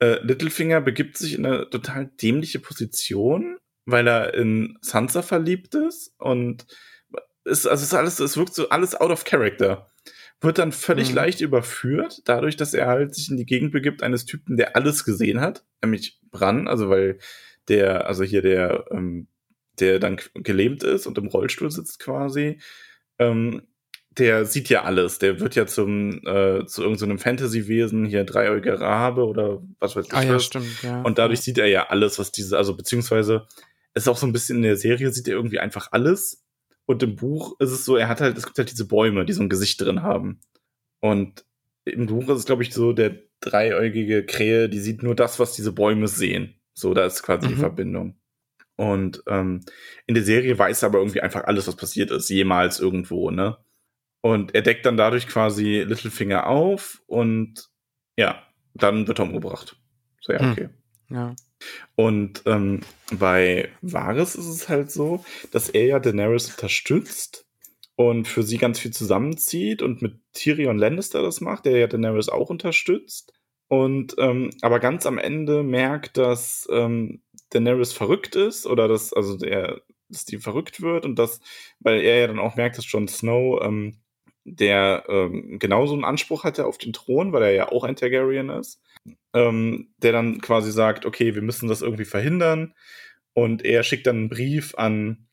Äh, 0.00 0.18
Littlefinger 0.22 0.80
begibt 0.80 1.16
sich 1.16 1.34
in 1.34 1.46
eine 1.46 1.70
total 1.70 2.10
dämliche 2.20 2.58
Position, 2.58 3.58
weil 3.86 4.06
er 4.08 4.34
in 4.34 4.76
Sansa 4.82 5.22
verliebt 5.22 5.74
ist 5.74 6.12
und 6.18 6.66
ist, 7.44 7.66
also 7.66 7.84
ist 7.84 7.94
alles, 7.94 8.18
es 8.18 8.36
wirkt 8.36 8.54
so 8.54 8.68
alles 8.68 8.96
out 8.96 9.12
of 9.12 9.24
character. 9.24 9.86
Wird 10.40 10.58
dann 10.58 10.72
völlig 10.72 11.10
mhm. 11.10 11.16
leicht 11.16 11.40
überführt, 11.40 12.22
dadurch, 12.26 12.56
dass 12.56 12.74
er 12.74 12.86
halt 12.86 13.14
sich 13.14 13.30
in 13.30 13.38
die 13.38 13.46
Gegend 13.46 13.72
begibt 13.72 14.02
eines 14.02 14.26
Typen, 14.26 14.56
der 14.56 14.76
alles 14.76 15.04
gesehen 15.04 15.40
hat, 15.40 15.64
nämlich 15.82 16.20
Bran, 16.30 16.68
also 16.68 16.90
weil 16.90 17.18
der, 17.68 18.06
also 18.06 18.22
hier 18.22 18.42
der 18.42 18.84
ähm, 18.90 19.28
der 19.80 19.98
dann 19.98 20.18
gelähmt 20.34 20.82
ist 20.82 21.06
und 21.06 21.18
im 21.18 21.26
Rollstuhl 21.26 21.70
sitzt 21.70 21.98
quasi, 21.98 22.60
ähm, 23.18 23.62
der 24.10 24.46
sieht 24.46 24.70
ja 24.70 24.84
alles. 24.84 25.18
Der 25.18 25.40
wird 25.40 25.54
ja 25.56 25.66
zum 25.66 26.20
äh, 26.26 26.64
zu 26.66 26.82
irgendeinem 26.82 27.18
so 27.18 27.24
Fantasy-Wesen, 27.24 28.06
hier 28.06 28.24
dreieugiger 28.24 28.80
Rabe 28.80 29.26
oder 29.26 29.62
was 29.78 29.94
weiß 29.94 30.06
ich. 30.06 30.14
Ah, 30.14 30.22
ja, 30.22 30.38
stimmt, 30.38 30.82
ja. 30.82 31.02
Und 31.02 31.18
dadurch 31.18 31.40
ja. 31.40 31.44
sieht 31.44 31.58
er 31.58 31.66
ja 31.66 31.88
alles, 31.88 32.18
was 32.18 32.32
diese, 32.32 32.56
also 32.56 32.74
beziehungsweise 32.74 33.46
ist 33.94 34.08
auch 34.08 34.16
so 34.16 34.26
ein 34.26 34.32
bisschen 34.32 34.56
in 34.56 34.62
der 34.62 34.76
Serie, 34.76 35.10
sieht 35.10 35.28
er 35.28 35.34
irgendwie 35.34 35.58
einfach 35.58 35.88
alles. 35.92 36.45
Und 36.86 37.02
im 37.02 37.16
Buch 37.16 37.58
ist 37.58 37.72
es 37.72 37.84
so, 37.84 37.96
er 37.96 38.08
hat 38.08 38.20
halt, 38.20 38.38
es 38.38 38.46
gibt 38.46 38.58
halt 38.58 38.70
diese 38.70 38.86
Bäume, 38.86 39.24
die 39.24 39.32
so 39.32 39.42
ein 39.42 39.48
Gesicht 39.48 39.80
drin 39.80 40.02
haben. 40.02 40.40
Und 41.00 41.44
im 41.84 42.06
Buch 42.06 42.28
ist 42.28 42.38
es, 42.38 42.46
glaube 42.46 42.62
ich, 42.62 42.72
so, 42.72 42.92
der 42.92 43.18
dreieugige 43.40 44.24
Krähe, 44.24 44.68
die 44.68 44.78
sieht 44.78 45.02
nur 45.02 45.14
das, 45.14 45.38
was 45.38 45.54
diese 45.54 45.72
Bäume 45.72 46.08
sehen. 46.08 46.54
So, 46.74 46.94
da 46.94 47.04
ist 47.04 47.22
quasi 47.22 47.46
mhm. 47.46 47.50
die 47.50 47.56
Verbindung. 47.56 48.16
Und 48.76 49.22
ähm, 49.26 49.62
in 50.06 50.14
der 50.14 50.24
Serie 50.24 50.58
weiß 50.58 50.82
er 50.82 50.88
aber 50.88 50.98
irgendwie 50.98 51.22
einfach 51.22 51.44
alles, 51.44 51.66
was 51.66 51.76
passiert 51.76 52.10
ist, 52.10 52.28
jemals 52.28 52.78
irgendwo, 52.78 53.30
ne? 53.30 53.56
Und 54.20 54.54
er 54.54 54.62
deckt 54.62 54.84
dann 54.84 54.96
dadurch 54.96 55.28
quasi 55.28 55.84
Littlefinger 55.86 56.46
auf 56.46 57.02
und 57.06 57.68
ja, 58.16 58.42
dann 58.74 59.06
wird 59.06 59.18
er 59.18 59.24
umgebracht. 59.24 59.76
So, 60.20 60.32
ja, 60.32 60.40
hm. 60.40 60.52
okay. 60.52 60.68
Hm. 61.08 61.16
Ja. 61.16 61.36
Und 61.94 62.42
ähm, 62.46 62.80
bei 63.12 63.70
Varys 63.80 64.34
ist 64.34 64.46
es 64.46 64.68
halt 64.68 64.90
so, 64.90 65.24
dass 65.50 65.68
er 65.68 65.86
ja 65.86 65.98
Daenerys 65.98 66.50
unterstützt 66.50 67.46
und 67.96 68.28
für 68.28 68.42
sie 68.42 68.58
ganz 68.58 68.78
viel 68.78 68.92
zusammenzieht 68.92 69.82
und 69.82 70.02
mit 70.02 70.20
Tyrion 70.32 70.78
Lannister 70.78 71.22
das 71.22 71.40
macht, 71.40 71.64
der 71.64 71.78
ja 71.78 71.86
Daenerys 71.86 72.28
auch 72.28 72.50
unterstützt. 72.50 73.32
Und 73.68 74.14
ähm, 74.18 74.50
aber 74.60 74.78
ganz 74.78 75.06
am 75.06 75.18
Ende 75.18 75.62
merkt, 75.62 76.18
dass 76.18 76.68
ähm, 76.70 77.22
Daenerys 77.50 77.92
verrückt 77.92 78.36
ist 78.36 78.66
oder 78.66 78.86
dass, 78.86 79.12
also 79.12 79.36
der, 79.36 79.80
dass 80.08 80.24
die 80.24 80.38
verrückt 80.38 80.82
wird 80.82 81.04
und 81.04 81.18
dass, 81.18 81.40
weil 81.80 82.00
er 82.00 82.20
ja 82.20 82.26
dann 82.28 82.38
auch 82.38 82.56
merkt, 82.56 82.78
dass 82.78 82.90
Jon 82.90 83.08
Snow, 83.08 83.60
ähm, 83.62 83.98
der 84.44 85.04
ähm, 85.08 85.58
genauso 85.58 85.94
einen 85.94 86.04
Anspruch 86.04 86.44
hatte 86.44 86.66
auf 86.66 86.78
den 86.78 86.92
Thron, 86.92 87.32
weil 87.32 87.42
er 87.42 87.52
ja 87.52 87.72
auch 87.72 87.82
ein 87.82 87.96
Targaryen 87.96 88.50
ist, 88.50 88.80
ähm, 89.32 89.88
der 89.98 90.12
dann 90.12 90.40
quasi 90.40 90.72
sagt, 90.72 91.06
okay, 91.06 91.34
wir 91.34 91.42
müssen 91.42 91.68
das 91.68 91.82
irgendwie 91.82 92.04
verhindern 92.04 92.74
und 93.32 93.64
er 93.64 93.82
schickt 93.82 94.06
dann 94.06 94.16
einen 94.16 94.28
Brief 94.28 94.74
an 94.76 95.28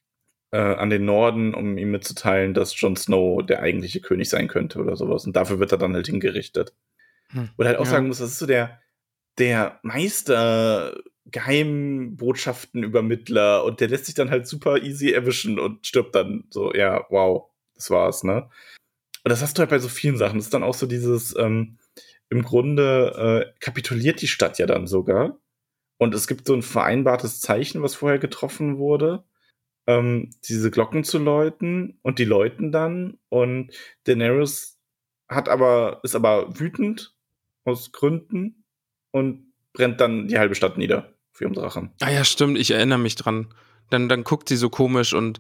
äh, 0.52 0.58
an 0.58 0.90
den 0.90 1.06
Norden, 1.06 1.56
um 1.56 1.78
ihm 1.78 1.92
mitzuteilen, 1.92 2.54
dass 2.54 2.80
Jon 2.80 2.96
Snow 2.96 3.44
der 3.44 3.62
eigentliche 3.62 4.02
König 4.02 4.30
sein 4.30 4.48
könnte 4.48 4.80
oder 4.80 4.96
sowas 4.96 5.26
und 5.26 5.36
dafür 5.36 5.60
wird 5.60 5.72
er 5.72 5.78
dann 5.78 5.96
halt 5.96 6.08
hingerichtet. 6.08 6.74
Hm. 7.30 7.50
Und 7.58 7.66
halt 7.66 7.78
auch 7.78 7.86
ja. 7.86 7.92
sagen 7.92 8.08
muss, 8.08 8.20
das 8.20 8.32
ist 8.32 8.40
so 8.40 8.46
der 8.46 8.80
der 9.40 9.80
Meister 9.82 10.96
Geheimbotschaftenübermittler 11.26 13.64
und 13.64 13.80
der 13.80 13.88
lässt 13.88 14.06
sich 14.06 14.16
dann 14.16 14.30
halt 14.30 14.48
super 14.48 14.82
easy 14.82 15.12
erwischen 15.12 15.60
und 15.60 15.88
stirbt 15.88 16.16
dann 16.16 16.44
so, 16.50 16.74
ja, 16.74 17.06
wow, 17.10 17.50
das 17.76 17.90
war's, 17.90 18.24
ne? 18.24 18.50
Und 19.24 19.30
das 19.30 19.42
hast 19.42 19.58
du 19.58 19.62
halt 19.62 19.70
bei 19.70 19.80
so 19.80 19.88
vielen 19.88 20.18
Sachen. 20.18 20.38
Das 20.38 20.48
ist 20.48 20.54
dann 20.54 20.64
auch 20.64 20.74
so 20.74 20.86
dieses, 20.86 21.34
ähm, 21.38 21.78
im 22.34 22.42
Grunde 22.42 23.46
äh, 23.54 23.60
kapituliert 23.60 24.22
die 24.22 24.28
Stadt 24.28 24.58
ja 24.58 24.66
dann 24.66 24.88
sogar. 24.88 25.40
Und 26.00 26.16
es 26.16 26.28
gibt 26.28 26.48
so 26.48 26.54
ein 26.56 26.64
vereinbartes 26.64 27.40
Zeichen, 27.40 27.84
was 27.84 27.94
vorher 27.94 28.18
getroffen 28.18 28.80
wurde, 28.80 29.24
ähm, 29.86 30.32
diese 30.50 30.72
Glocken 30.72 31.04
zu 31.04 31.20
läuten 31.20 32.00
und 32.02 32.18
die 32.18 32.26
läuten 32.26 32.72
dann. 32.72 33.20
Und 33.30 33.72
Daenerys 34.06 34.80
hat 35.30 35.48
aber, 35.48 36.00
ist 36.02 36.16
aber 36.16 36.60
wütend 36.60 37.16
aus 37.66 37.92
Gründen 37.92 38.66
und 39.12 39.54
brennt 39.74 40.02
dann 40.02 40.28
die 40.28 40.40
halbe 40.40 40.56
Stadt 40.56 40.78
nieder 40.78 41.14
für 41.32 41.46
ihren 41.46 41.54
Drachen. 41.54 41.92
Ah 42.02 42.10
ja, 42.10 42.26
stimmt, 42.26 42.58
ich 42.58 42.72
erinnere 42.72 43.00
mich 43.00 43.16
dran. 43.16 43.54
Dann, 43.92 44.10
dann 44.10 44.24
guckt 44.24 44.50
sie 44.50 44.58
so 44.58 44.70
komisch 44.70 45.14
und 45.14 45.40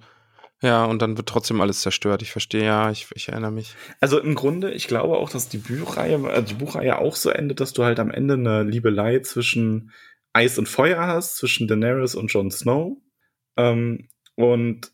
ja, 0.64 0.86
und 0.86 1.02
dann 1.02 1.18
wird 1.18 1.28
trotzdem 1.28 1.60
alles 1.60 1.82
zerstört. 1.82 2.22
Ich 2.22 2.32
verstehe, 2.32 2.64
ja, 2.64 2.90
ich, 2.90 3.08
ich 3.14 3.28
erinnere 3.28 3.52
mich. 3.52 3.76
Also 4.00 4.18
im 4.20 4.34
Grunde, 4.34 4.72
ich 4.72 4.88
glaube 4.88 5.18
auch, 5.18 5.30
dass 5.30 5.50
die 5.50 5.58
Buchreihe, 5.58 6.26
also 6.26 6.48
die 6.48 6.64
Buchreihe 6.64 6.98
auch 6.98 7.18
so 7.18 7.30
endet, 7.30 7.60
dass 7.60 7.74
du 7.74 7.84
halt 7.84 8.00
am 8.00 8.10
Ende 8.10 8.36
eine 8.36 8.64
Liebelei 8.64 9.20
zwischen 9.20 9.92
Eis 10.32 10.58
und 10.58 10.70
Feuer 10.70 11.06
hast, 11.06 11.36
zwischen 11.36 11.68
Daenerys 11.68 12.16
und 12.16 12.32
Jon 12.32 12.50
Snow. 12.50 12.98
Ähm, 13.58 14.08
und 14.36 14.94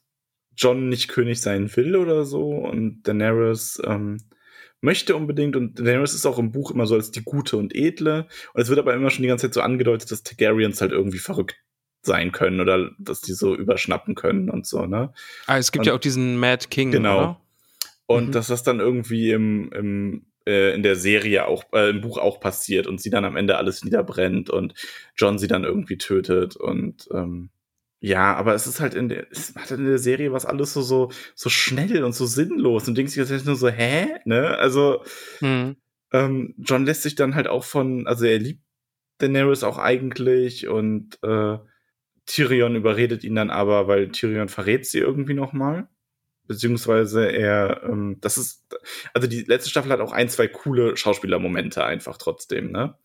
Jon 0.58 0.90
nicht 0.90 1.08
König 1.08 1.40
sein 1.40 1.74
will 1.78 1.96
oder 1.96 2.26
so 2.26 2.50
und 2.50 3.04
Daenerys 3.04 3.80
ähm, 3.86 4.18
möchte 4.82 5.16
unbedingt 5.16 5.56
und 5.56 5.80
Daenerys 5.80 6.14
ist 6.14 6.26
auch 6.26 6.40
im 6.40 6.52
Buch 6.52 6.72
immer 6.72 6.86
so 6.86 6.96
als 6.96 7.12
die 7.12 7.24
gute 7.24 7.58
und 7.58 7.74
edle 7.76 8.28
und 8.54 8.62
es 8.62 8.70
wird 8.70 8.80
aber 8.80 8.94
immer 8.94 9.10
schon 9.10 9.22
die 9.22 9.30
ganze 9.30 9.48
Zeit 9.48 9.54
so 9.54 9.62
angedeutet, 9.62 10.12
dass 10.12 10.24
Targaryens 10.24 10.82
halt 10.82 10.92
irgendwie 10.92 11.20
verrückt 11.20 11.56
sein 12.02 12.32
können 12.32 12.62
oder 12.62 12.92
dass 12.98 13.22
die 13.22 13.34
so 13.34 13.56
überschnappen 13.56 14.16
können 14.16 14.50
und 14.50 14.66
so, 14.66 14.86
ne? 14.86 15.14
Ah, 15.48 15.58
es 15.58 15.72
gibt 15.72 15.82
und, 15.82 15.88
ja 15.88 15.94
auch 15.94 16.00
diesen 16.00 16.40
Mad 16.40 16.68
King, 16.70 16.92
genau. 16.92 17.18
Oder? 17.18 17.42
Und 18.08 18.28
mhm. 18.28 18.32
dass 18.32 18.48
das 18.48 18.64
dann 18.64 18.80
irgendwie 18.80 19.32
im, 19.32 19.72
im, 19.72 20.26
äh, 20.48 20.74
in 20.74 20.84
der 20.84 20.96
Serie 20.96 21.46
auch, 21.46 21.64
äh, 21.74 21.90
im 21.90 22.02
Buch 22.02 22.18
auch 22.18 22.40
passiert 22.40 22.88
und 22.88 23.02
sie 23.02 23.10
dann 23.10 23.26
am 23.26 23.36
Ende 23.36 23.58
alles 23.58 23.84
niederbrennt 23.84 24.50
und 24.50 24.74
John 25.16 25.38
sie 25.38 25.48
dann 25.48 25.64
irgendwie 25.64 25.98
tötet 25.98 26.56
und 26.56 27.08
ähm, 27.14 27.50
ja, 28.02 28.34
aber 28.36 28.54
es 28.54 28.66
ist 28.66 28.80
halt 28.80 28.94
in 28.94 29.10
der, 29.10 29.28
es 29.30 29.54
hat 29.56 29.72
in 29.72 29.86
der 29.86 29.98
Serie 29.98 30.32
was 30.32 30.46
alles 30.46 30.74
so, 30.74 30.82
so, 30.82 31.12
so 31.36 31.50
schnell 31.50 32.04
und 32.04 32.14
so 32.14 32.26
sinnlos 32.26 32.88
und 32.88 32.98
denkst 32.98 33.14
dir 33.14 33.26
jetzt 33.26 33.46
nur 33.46 33.58
so, 33.58 33.68
hä? 33.68 34.08
Ne? 34.24 34.58
Also, 34.58 35.04
hm. 35.40 35.76
ähm, 36.14 36.56
John 36.58 36.86
lässt 36.86 37.04
sich 37.04 37.16
dann 37.16 37.36
halt 37.36 37.48
auch 37.48 37.66
von, 37.66 38.08
also 38.08 38.26
er 38.26 38.40
liebt 38.40 38.64
Daenerys 39.18 39.64
auch 39.64 39.78
eigentlich 39.78 40.70
und 40.70 41.20
äh, 41.24 41.58
Tyrion 42.30 42.76
überredet 42.76 43.24
ihn 43.24 43.36
dann 43.36 43.50
aber, 43.50 43.88
weil 43.88 44.10
Tyrion 44.10 44.50
verrät 44.50 44.86
sie 44.86 45.00
irgendwie 45.00 45.34
noch 45.34 45.52
mal. 45.52 45.90
Beziehungsweise 46.48 47.26
er, 47.26 47.82
ähm, 47.84 48.18
das 48.22 48.38
ist, 48.38 48.66
also 49.14 49.28
die 49.28 49.42
letzte 49.42 49.70
Staffel 49.70 49.92
hat 49.92 50.00
auch 50.00 50.12
ein, 50.12 50.30
zwei 50.30 50.48
coole 50.48 50.96
Schauspielermomente 50.96 51.84
einfach 51.84 52.18
trotzdem, 52.18 52.72
ne? 52.72 52.96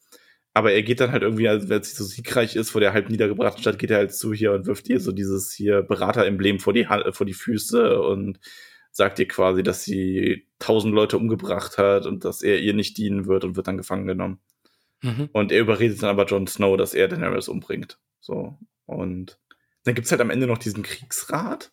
Aber 0.56 0.72
er 0.72 0.82
geht 0.82 1.00
dann 1.00 1.10
halt 1.10 1.22
irgendwie, 1.22 1.48
als 1.48 1.68
wenn 1.68 1.82
sie 1.82 1.96
so 1.96 2.04
siegreich 2.04 2.54
ist 2.54 2.70
vor 2.70 2.80
der 2.80 2.92
halb 2.92 3.08
niedergebrachten 3.08 3.60
Stadt, 3.60 3.78
geht 3.78 3.90
er 3.90 3.96
halt 3.96 4.14
zu 4.14 4.32
hier 4.32 4.52
und 4.52 4.66
wirft 4.66 4.88
ihr 4.88 5.00
so 5.00 5.10
dieses 5.10 5.52
hier 5.52 5.82
Berateremblem 5.82 6.60
vor 6.60 6.72
die, 6.72 6.86
vor 7.12 7.26
die 7.26 7.34
Füße 7.34 8.00
und 8.00 8.38
sagt 8.92 9.18
ihr 9.18 9.26
quasi, 9.26 9.64
dass 9.64 9.82
sie 9.82 10.46
tausend 10.60 10.94
Leute 10.94 11.16
umgebracht 11.16 11.76
hat 11.78 12.06
und 12.06 12.24
dass 12.24 12.42
er 12.42 12.60
ihr 12.60 12.74
nicht 12.74 12.98
dienen 12.98 13.26
wird 13.26 13.42
und 13.44 13.56
wird 13.56 13.66
dann 13.66 13.78
gefangen 13.78 14.06
genommen. 14.06 14.38
Mhm. 15.02 15.28
Und 15.32 15.50
er 15.50 15.60
überredet 15.60 16.02
dann 16.02 16.10
aber 16.10 16.26
Jon 16.26 16.46
Snow, 16.46 16.76
dass 16.76 16.94
er 16.94 17.08
Daenerys 17.08 17.48
umbringt. 17.48 17.98
So. 18.20 18.56
Und 18.86 19.38
dann 19.84 19.94
gibt's 19.94 20.10
halt 20.10 20.20
am 20.20 20.30
Ende 20.30 20.46
noch 20.46 20.58
diesen 20.58 20.82
Kriegsrat, 20.82 21.72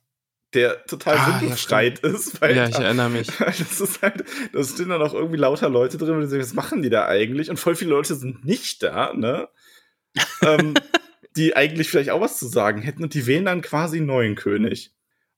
der 0.54 0.86
total 0.86 1.18
ah, 1.18 1.40
sinnbefreit 1.40 2.02
ja, 2.04 2.10
ist. 2.10 2.42
Weil 2.42 2.56
ja, 2.56 2.68
ich 2.68 2.76
erinnere 2.76 3.10
mich. 3.10 3.28
Das 3.40 3.82
ist 3.82 4.02
halt, 4.02 4.24
da 4.54 4.64
sind 4.64 4.90
dann 4.90 5.02
auch 5.02 5.14
irgendwie 5.14 5.38
lauter 5.38 5.70
Leute 5.70 5.98
drin, 5.98 6.16
und 6.16 6.22
die 6.22 6.28
sagen, 6.28 6.44
was 6.44 6.54
machen 6.54 6.82
die 6.82 6.90
da 6.90 7.08
eigentlich? 7.08 7.50
Und 7.50 7.58
voll 7.58 7.76
viele 7.76 7.92
Leute 7.92 8.16
sind 8.16 8.46
nicht 8.46 8.84
da, 8.84 9.14
ne? 9.14 9.50
ähm, 10.42 10.74
die 11.38 11.56
eigentlich 11.56 11.90
vielleicht 11.90 12.10
auch 12.10 12.20
was 12.20 12.38
zu 12.38 12.48
sagen 12.48 12.82
hätten 12.82 13.04
und 13.04 13.14
die 13.14 13.26
wählen 13.26 13.46
dann 13.46 13.62
quasi 13.62 13.98
einen 13.98 14.08
neuen 14.08 14.36
König. 14.36 14.94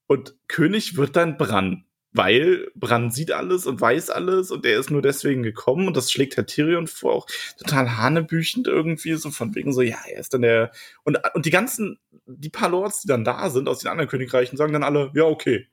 Und 0.08 0.36
König 0.48 0.98
wird 0.98 1.16
dann 1.16 1.38
Bran 1.38 1.86
weil 2.14 2.72
Bran 2.76 3.12
sieht 3.12 3.32
alles 3.32 3.66
und 3.66 3.82
weiß 3.82 4.10
alles 4.12 4.52
und 4.52 4.66
er 4.66 4.80
ist 4.80 4.92
nur 4.92 5.02
deswegen 5.02 5.44
gekommen 5.44 5.88
und 5.88 5.98
das 5.98 6.12
schlägt 6.12 6.38
Herr 6.38 6.46
Tyrion 6.46 6.88
vor, 6.88 7.14
auch 7.14 7.28
total 7.58 7.98
hanebüchend 7.98 8.68
irgendwie, 8.68 9.14
so 9.14 9.32
von 9.32 9.54
wegen 9.56 9.74
so, 9.74 9.82
ja, 9.82 9.98
er 10.10 10.20
ist 10.20 10.34
dann 10.34 10.44
der, 10.44 10.72
und, 11.04 11.18
und 11.34 11.46
die 11.46 11.52
ganzen, 11.52 12.00
die 12.26 12.50
paar 12.50 12.70
Lords, 12.70 13.02
die 13.02 13.08
dann 13.08 13.24
da 13.24 13.50
sind 13.50 13.68
aus 13.68 13.80
den 13.80 13.90
anderen 13.90 14.10
Königreichen, 14.10 14.58
sagen 14.58 14.74
dann 14.74 14.84
alle, 14.84 15.12
ja, 15.16 15.24
okay, 15.24 15.68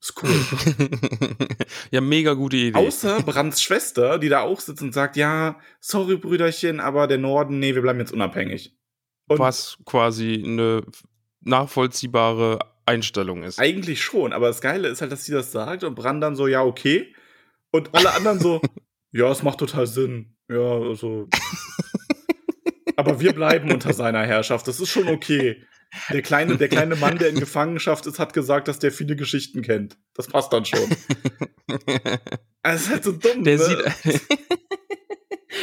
ist 0.00 0.14
cool. 0.22 0.30
ja, 1.90 2.00
mega 2.00 2.34
gute 2.34 2.56
Idee. 2.56 2.78
Außer 2.78 3.22
Brands 3.22 3.60
Schwester, 3.60 4.18
die 4.18 4.28
da 4.28 4.42
auch 4.42 4.60
sitzt 4.60 4.82
und 4.82 4.94
sagt, 4.94 5.16
ja, 5.16 5.58
sorry, 5.80 6.16
Brüderchen, 6.16 6.78
aber 6.78 7.08
der 7.08 7.18
Norden, 7.18 7.58
nee, 7.58 7.74
wir 7.74 7.82
bleiben 7.82 7.98
jetzt 7.98 8.12
unabhängig. 8.12 8.76
Und 9.26 9.38
Was 9.40 9.78
quasi 9.84 10.42
eine 10.44 10.82
nachvollziehbare 11.40 12.60
Einstellung 12.88 13.42
ist. 13.42 13.58
Eigentlich 13.58 14.02
schon, 14.02 14.32
aber 14.32 14.48
das 14.48 14.60
Geile 14.60 14.88
ist 14.88 15.00
halt, 15.00 15.12
dass 15.12 15.24
sie 15.24 15.32
das 15.32 15.52
sagt 15.52 15.84
und 15.84 15.94
Bran 15.94 16.20
dann 16.20 16.36
so, 16.36 16.46
ja, 16.46 16.62
okay. 16.62 17.14
Und 17.70 17.94
alle 17.94 18.12
anderen 18.14 18.40
so, 18.40 18.60
ja, 19.12 19.30
es 19.30 19.42
macht 19.42 19.58
total 19.58 19.86
Sinn. 19.86 20.34
Ja, 20.48 20.78
also. 20.78 21.28
aber 22.96 23.20
wir 23.20 23.32
bleiben 23.32 23.70
unter 23.70 23.92
seiner 23.92 24.24
Herrschaft. 24.24 24.66
Das 24.66 24.80
ist 24.80 24.90
schon 24.90 25.08
okay. 25.08 25.62
Der 26.10 26.22
kleine, 26.22 26.56
der 26.56 26.68
kleine 26.68 26.96
Mann, 26.96 27.18
der 27.18 27.30
in 27.30 27.40
Gefangenschaft 27.40 28.06
ist, 28.06 28.18
hat 28.18 28.32
gesagt, 28.32 28.68
dass 28.68 28.78
der 28.78 28.92
viele 28.92 29.16
Geschichten 29.16 29.62
kennt. 29.62 29.96
Das 30.14 30.26
passt 30.26 30.52
dann 30.52 30.64
schon. 30.64 30.80
Es 32.62 32.82
ist 32.82 32.90
halt 32.90 33.04
so 33.04 33.12
dumm. 33.12 33.44
Der 33.44 33.56
ne? 33.56 33.64
sieht. 33.64 34.18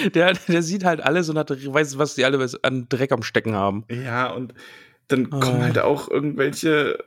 der, 0.15 0.33
der 0.33 0.63
sieht 0.63 0.83
halt 0.83 1.01
alles 1.01 1.29
und 1.29 1.37
hat, 1.37 1.51
weiß, 1.51 1.97
was 1.97 2.15
die 2.15 2.25
alle 2.25 2.47
an 2.63 2.87
Dreck 2.89 3.11
am 3.11 3.21
Stecken 3.21 3.53
haben. 3.53 3.85
Ja, 3.89 4.31
und 4.31 4.53
dann 5.07 5.29
kommen 5.29 5.61
halt 5.61 5.77
auch 5.77 6.09
irgendwelche 6.09 7.03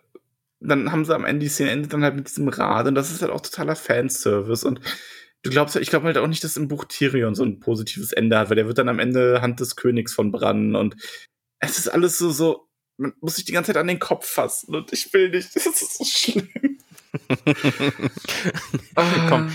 dann 0.61 0.91
haben 0.91 1.05
sie 1.05 1.15
am 1.15 1.25
Ende 1.25 1.45
die 1.45 1.49
Szene 1.49 1.71
endet 1.71 1.93
dann 1.93 2.03
halt 2.03 2.17
mit 2.17 2.29
diesem 2.29 2.49
Rad 2.49 2.87
und 2.87 2.95
das 2.95 3.11
ist 3.11 3.23
halt 3.23 3.31
auch 3.31 3.41
totaler 3.41 3.77
Fanservice 3.77 4.65
und 4.65 4.81
du 5.43 5.51
glaubst 5.51 5.77
ich 5.77 5.91
glaube 5.91 6.07
halt 6.07 6.19
auch 6.19 6.27
nicht, 6.27 6.43
dass 6.43 6.57
im 6.57 6.69
Buch 6.69 6.85
Tyrion 6.87 7.35
so 7.35 7.45
ein 7.45 7.61
positives 7.61 8.13
Ende 8.13 8.39
hat, 8.39 8.51
weil 8.51 8.57
der 8.57 8.67
wird 8.67 8.79
dann 8.79 8.89
am 8.89 8.99
Ende 8.99 9.41
Hand 9.41 9.61
des 9.61 9.77
Königs 9.77 10.13
von 10.13 10.33
Bran 10.33 10.75
und 10.75 10.97
es 11.61 11.79
ist 11.79 11.89
alles 11.89 12.19
so, 12.19 12.31
so, 12.31 12.69
man 12.97 13.13
muss 13.21 13.37
sich 13.37 13.45
die 13.45 13.53
ganze 13.53 13.73
Zeit 13.73 13.81
an 13.81 13.87
den 13.87 13.99
Kopf 13.99 14.27
fassen 14.27 14.75
und 14.75 14.93
ich 14.93 15.13
will 15.13 15.31
nicht, 15.31 15.51
das 15.55 15.67
ist 15.67 15.99
so 15.99 16.05
schlimm. 16.05 16.49
komm, 19.29 19.51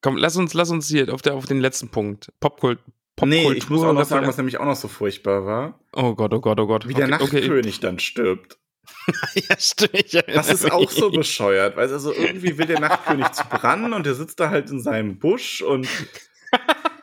komm, 0.00 0.16
lass 0.16 0.36
uns, 0.36 0.54
lass 0.54 0.70
uns 0.70 0.88
hier 0.88 1.12
auf, 1.12 1.22
der, 1.22 1.34
auf 1.34 1.46
den 1.46 1.60
letzten 1.60 1.88
Punkt. 1.88 2.32
Popkult. 2.40 2.78
Pop 3.16 3.28
nee, 3.28 3.52
ich 3.52 3.70
muss 3.70 3.82
auch 3.82 3.92
noch 3.92 4.04
sagen, 4.04 4.26
was 4.26 4.36
nämlich 4.36 4.58
auch 4.58 4.64
noch 4.64 4.76
so 4.76 4.88
furchtbar 4.88 5.46
war. 5.46 5.78
Oh 5.92 6.14
Gott, 6.14 6.34
oh 6.34 6.40
Gott, 6.40 6.58
oh 6.58 6.66
Gott. 6.66 6.88
Wie 6.88 6.94
der 6.94 7.04
okay, 7.04 7.12
Nachtkönig 7.12 7.76
okay. 7.76 7.86
dann 7.86 7.98
stirbt. 8.00 8.58
ja, 9.34 9.58
stimmt. 9.58 10.14
Das 10.34 10.50
ist 10.50 10.70
auch 10.70 10.90
so 10.90 11.10
bescheuert, 11.10 11.76
weil 11.76 11.92
also 11.92 12.12
irgendwie 12.12 12.58
will 12.58 12.66
der 12.66 12.80
Nachtkönig 12.80 13.32
zu 13.32 13.44
Bran 13.44 13.92
und 13.92 14.06
der 14.06 14.14
sitzt 14.14 14.40
da 14.40 14.50
halt 14.50 14.70
in 14.70 14.80
seinem 14.80 15.18
Busch 15.18 15.62
und 15.62 15.88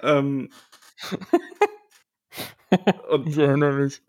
ähm, 0.02 0.50
und 3.10 3.28
ich 3.28 3.38
erinnere 3.38 3.74
mich. 3.74 4.02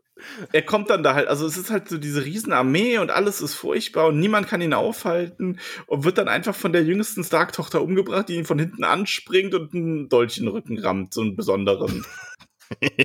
Er 0.53 0.63
kommt 0.63 0.89
dann 0.91 1.03
da 1.03 1.15
halt, 1.15 1.27
also 1.27 1.47
es 1.47 1.57
ist 1.57 1.71
halt 1.71 1.89
so 1.89 1.99
diese 1.99 2.25
Riesenarmee 2.25 2.99
und 2.99 3.11
alles 3.11 3.41
ist 3.41 3.55
furchtbar 3.55 4.07
und 4.07 4.21
niemand 4.21 4.47
kann 4.47 4.61
ihn 4.61 4.73
aufhalten 4.73 5.59
und 5.87 6.05
wird 6.05 6.19
dann 6.19 6.29
einfach 6.29 6.55
von 6.55 6.73
der 6.73 6.85
jüngsten 6.85 7.25
Stark-Tochter 7.25 7.83
umgebracht, 7.83 8.29
die 8.29 8.37
ihn 8.37 8.45
von 8.45 8.59
hinten 8.59 8.85
anspringt 8.85 9.55
und 9.55 9.75
einen 9.75 10.09
Dolch 10.09 10.39
in 10.39 10.45
den 10.45 10.53
Rücken 10.53 10.79
rammt, 10.79 11.13
so 11.13 11.23
einen 11.23 11.35
besonderen. 11.35 12.05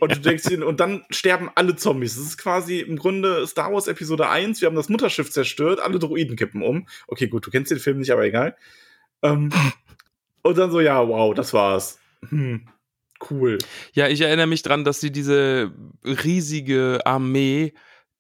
Und 0.01 0.15
du 0.15 0.19
denkst 0.19 0.43
dir, 0.43 0.65
und 0.65 0.79
dann 0.79 1.03
sterben 1.09 1.49
alle 1.55 1.75
Zombies. 1.75 2.15
Das 2.15 2.25
ist 2.25 2.37
quasi 2.37 2.79
im 2.79 2.97
Grunde 2.97 3.45
Star 3.47 3.73
Wars 3.73 3.87
Episode 3.87 4.29
1. 4.29 4.61
Wir 4.61 4.67
haben 4.67 4.75
das 4.75 4.89
Mutterschiff 4.89 5.31
zerstört, 5.31 5.79
alle 5.79 5.99
Droiden 5.99 6.35
kippen 6.35 6.61
um. 6.61 6.87
Okay, 7.07 7.27
gut, 7.27 7.45
du 7.45 7.51
kennst 7.51 7.71
den 7.71 7.79
Film 7.79 7.99
nicht, 7.99 8.11
aber 8.11 8.25
egal. 8.25 8.55
Ähm, 9.21 9.49
und 10.43 10.57
dann 10.57 10.71
so, 10.71 10.79
ja, 10.79 11.07
wow, 11.07 11.33
das 11.33 11.53
war's. 11.53 11.99
Hm, 12.29 12.67
cool. 13.29 13.57
Ja, 13.93 14.07
ich 14.07 14.21
erinnere 14.21 14.47
mich 14.47 14.61
dran, 14.61 14.83
dass 14.83 14.99
sie 14.99 15.11
diese 15.11 15.71
riesige 16.03 16.99
Armee, 17.05 17.73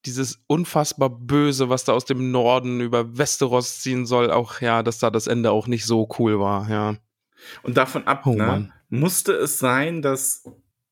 dieses 0.05 0.39
unfassbar 0.47 1.09
Böse, 1.09 1.69
was 1.69 1.83
da 1.83 1.93
aus 1.93 2.05
dem 2.05 2.31
Norden 2.31 2.81
über 2.81 3.17
Westeros 3.17 3.79
ziehen 3.79 4.05
soll, 4.05 4.31
auch, 4.31 4.61
ja, 4.61 4.83
dass 4.83 4.99
da 4.99 5.09
das 5.09 5.27
Ende 5.27 5.51
auch 5.51 5.67
nicht 5.67 5.85
so 5.85 6.07
cool 6.19 6.39
war, 6.39 6.69
ja. 6.69 6.95
Und 7.63 7.77
davon 7.77 8.07
ab, 8.07 8.25
oh, 8.25 8.33
ne, 8.33 8.71
musste 8.89 9.33
es 9.33 9.59
sein, 9.59 10.01
dass 10.01 10.43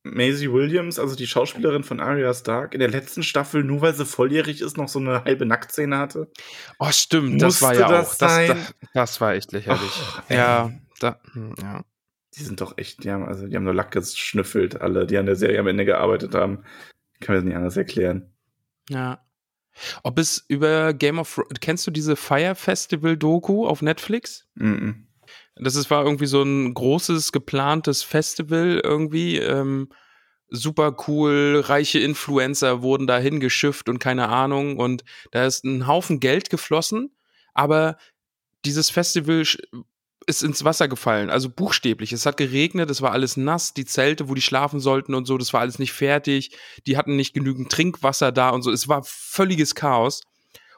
Maisie 0.06 0.52
Williams, 0.52 1.00
also 1.00 1.16
die 1.16 1.26
Schauspielerin 1.26 1.84
von 1.84 2.00
Arya 2.00 2.34
Stark, 2.34 2.76
in 2.76 2.80
der 2.80 2.90
letzten 2.90 3.24
Staffel, 3.24 3.64
nur 3.64 3.82
weil 3.82 3.96
sie 3.96 4.06
volljährig 4.06 4.62
ist, 4.62 4.78
noch 4.78 4.88
so 4.88 5.00
eine 5.00 5.24
halbe 5.24 5.46
Nacktszene 5.48 5.98
hatte. 5.98 6.32
Oh, 6.78 6.92
stimmt, 6.92 7.42
das 7.42 7.62
war 7.62 7.74
ja 7.74 7.90
das 7.90 8.14
auch. 8.14 8.18
Das, 8.20 8.48
das, 8.48 8.76
das, 8.94 9.22
war 9.22 9.34
echt 9.34 9.52
lächerlich. 9.52 9.92
Oh, 10.30 10.34
ja, 10.34 10.72
da, 11.00 11.20
hm, 11.34 11.56
ja. 11.60 11.84
Die 12.38 12.44
sind 12.44 12.62
doch 12.62 12.78
echt, 12.78 13.04
die 13.04 13.12
haben, 13.12 13.26
also 13.26 13.48
die 13.48 13.56
haben 13.56 13.64
nur 13.64 13.74
Lack 13.74 13.92
geschnüffelt, 13.92 14.80
alle, 14.80 15.08
die 15.08 15.18
an 15.18 15.26
der 15.26 15.36
Serie 15.36 15.60
am 15.60 15.68
Ende 15.68 15.86
gearbeitet 15.86 16.36
haben. 16.36 16.64
Ich 17.14 17.22
kann 17.22 17.34
mir 17.34 17.40
das 17.40 17.46
nicht 17.46 17.56
anders 17.56 17.78
erklären. 17.78 18.32
Ja. 18.90 19.26
Ob 20.04 20.20
es 20.20 20.46
über 20.48 20.94
Game 20.94 21.18
of 21.18 21.42
kennst 21.62 21.88
du 21.88 21.92
diese 21.92 22.16
Fire 22.16 22.56
Festival 22.56 23.18
Doku 23.18 23.66
auf 23.66 23.82
Netflix? 23.82 24.48
Mhm. 24.56 24.76
-mm. 24.76 25.05
Das 25.58 25.76
ist, 25.76 25.90
war 25.90 26.04
irgendwie 26.04 26.26
so 26.26 26.42
ein 26.44 26.74
großes, 26.74 27.32
geplantes 27.32 28.04
Festival 28.04 28.82
irgendwie. 28.84 29.38
Ähm, 29.38 29.90
super 30.50 30.96
cool, 31.08 31.64
reiche 31.66 32.00
Influencer 32.00 32.82
wurden 32.82 33.08
da 33.08 33.18
hingeschifft 33.18 33.90
und 33.90 34.00
keine 34.00 34.30
Ahnung. 34.30 34.78
Und 34.78 35.04
da 35.32 35.46
ist 35.46 35.64
ein 35.64 35.88
Haufen 35.88 36.20
Geld 36.20 36.50
geflossen, 36.50 37.16
aber 37.54 37.98
dieses 38.66 38.90
Festival 38.90 39.44
ist 40.28 40.44
ins 40.44 40.64
Wasser 40.64 40.88
gefallen, 40.88 41.30
also 41.30 41.50
buchstäblich. 41.50 42.12
Es 42.12 42.26
hat 42.26 42.38
geregnet, 42.38 42.90
es 42.90 43.02
war 43.02 43.12
alles 43.12 43.38
nass, 43.38 43.74
die 43.74 43.86
Zelte, 43.86 44.28
wo 44.28 44.34
die 44.34 44.42
schlafen 44.42 44.80
sollten 44.80 45.14
und 45.14 45.26
so, 45.26 45.38
das 45.38 45.54
war 45.54 45.62
alles 45.62 45.80
nicht 45.80 45.94
fertig. 45.94 46.58
Die 46.88 46.98
hatten 46.98 47.16
nicht 47.16 47.34
genügend 47.34 47.72
Trinkwasser 47.72 48.32
da 48.32 48.50
und 48.50 48.64
so. 48.64 48.72
Es 48.72 48.88
war 48.88 49.04
völliges 49.04 49.76
Chaos. 49.76 50.22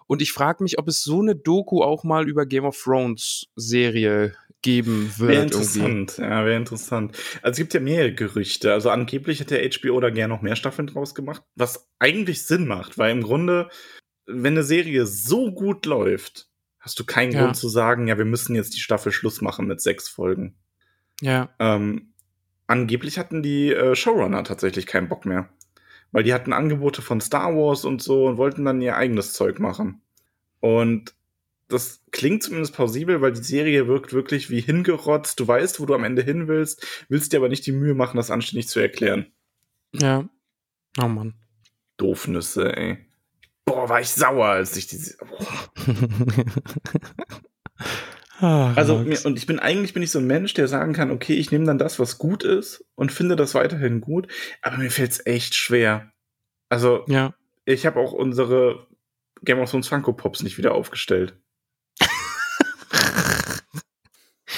Und 0.05 0.21
ich 0.21 0.31
frage 0.31 0.63
mich, 0.63 0.79
ob 0.79 0.87
es 0.87 1.03
so 1.03 1.21
eine 1.21 1.35
Doku 1.35 1.81
auch 1.81 2.03
mal 2.03 2.27
über 2.27 2.45
Game 2.45 2.65
of 2.65 2.81
Thrones 2.81 3.47
Serie 3.55 4.35
geben 4.67 5.13
wird. 5.15 5.29
Wäre 5.29 5.43
interessant, 5.43 6.17
irgendwie. 6.17 6.21
ja, 6.23 6.45
wäre 6.45 6.57
interessant. 6.57 7.17
Also 7.41 7.51
es 7.51 7.57
gibt 7.57 7.73
ja 7.73 7.79
mehrere 7.79 8.13
Gerüchte. 8.13 8.73
Also 8.73 8.89
angeblich 8.89 9.39
hätte 9.39 9.57
HBO 9.57 9.97
da 10.01 10.09
gerne 10.09 10.33
noch 10.33 10.41
mehr 10.41 10.57
Staffeln 10.57 10.87
draus 10.87 11.15
gemacht, 11.15 11.41
was 11.55 11.89
eigentlich 11.99 12.45
Sinn 12.45 12.67
macht, 12.67 12.97
weil 12.97 13.11
im 13.11 13.23
Grunde, 13.23 13.69
wenn 14.25 14.55
eine 14.55 14.63
Serie 14.63 15.05
so 15.05 15.53
gut 15.53 15.85
läuft, 15.85 16.49
hast 16.81 16.99
du 16.99 17.05
keinen 17.05 17.31
ja. 17.31 17.43
Grund 17.43 17.55
zu 17.55 17.69
sagen, 17.69 18.09
ja, 18.09 18.17
wir 18.17 18.25
müssen 18.25 18.57
jetzt 18.57 18.75
die 18.75 18.81
Staffel 18.81 19.13
Schluss 19.13 19.39
machen 19.39 19.67
mit 19.67 19.79
sechs 19.79 20.09
Folgen. 20.09 20.57
Ja. 21.21 21.47
Ähm, 21.59 22.11
angeblich 22.67 23.17
hatten 23.17 23.41
die 23.41 23.71
äh, 23.71 23.95
Showrunner 23.95 24.43
tatsächlich 24.43 24.85
keinen 24.85 25.07
Bock 25.07 25.25
mehr. 25.25 25.47
Weil 26.11 26.23
die 26.23 26.33
hatten 26.33 26.51
Angebote 26.51 27.01
von 27.01 27.21
Star 27.21 27.55
Wars 27.55 27.85
und 27.85 28.03
so 28.03 28.25
und 28.25 28.35
wollten 28.35 28.65
dann 28.65 28.81
ihr 28.81 28.97
eigenes 28.97 29.31
Zeug 29.31 29.59
machen. 29.59 30.01
Und 30.59 31.13
das 31.67 32.01
klingt 32.11 32.43
zumindest 32.43 32.73
plausibel, 32.73 33.21
weil 33.21 33.33
die 33.33 33.43
Serie 33.43 33.87
wirkt 33.87 34.13
wirklich 34.13 34.49
wie 34.49 34.61
hingerotzt. 34.61 35.39
Du 35.39 35.47
weißt, 35.47 35.79
wo 35.79 35.85
du 35.85 35.93
am 35.93 36.03
Ende 36.03 36.21
hin 36.21 36.47
willst, 36.47 37.05
willst 37.09 37.33
dir 37.33 37.37
aber 37.37 37.49
nicht 37.49 37.65
die 37.65 37.71
Mühe 37.71 37.93
machen, 37.93 38.17
das 38.17 38.31
anständig 38.31 38.67
zu 38.67 38.79
erklären. 38.79 39.27
Ja. 39.93 40.27
Oh 40.99 41.07
Mann. 41.07 41.33
Doofnüsse, 41.97 42.75
ey. 42.75 42.97
Boah, 43.65 43.89
war 43.89 43.99
ich 43.99 44.09
sauer, 44.09 44.47
als 44.47 44.77
ich 44.77 44.87
diese. 44.87 45.17
Ah, 48.39 48.73
Also, 48.75 48.99
mir, 48.99 49.17
und 49.25 49.37
ich 49.37 49.47
bin 49.47 49.57
eigentlich 49.57 49.93
bin 49.93 50.03
ich 50.03 50.11
so 50.11 50.19
ein 50.19 50.27
Mensch, 50.27 50.53
der 50.53 50.67
sagen 50.67 50.93
kann, 50.93 51.09
okay, 51.09 51.33
ich 51.33 51.51
nehme 51.51 51.65
dann 51.65 51.79
das, 51.79 51.97
was 51.97 52.19
gut 52.19 52.43
ist 52.43 52.85
und 52.93 53.11
finde 53.11 53.35
das 53.35 53.55
weiterhin 53.55 53.99
gut, 53.99 54.27
aber 54.61 54.77
mir 54.77 54.91
fällt's 54.91 55.25
echt 55.25 55.55
schwer. 55.55 56.11
Also, 56.69 57.03
ja. 57.07 57.33
ich 57.65 57.87
habe 57.87 57.99
auch 57.99 58.13
unsere 58.13 58.87
Game 59.41 59.59
of 59.59 59.71
Thrones 59.71 59.87
Funko 59.87 60.13
Pops 60.13 60.43
nicht 60.43 60.57
wieder 60.59 60.75
aufgestellt. 60.75 61.35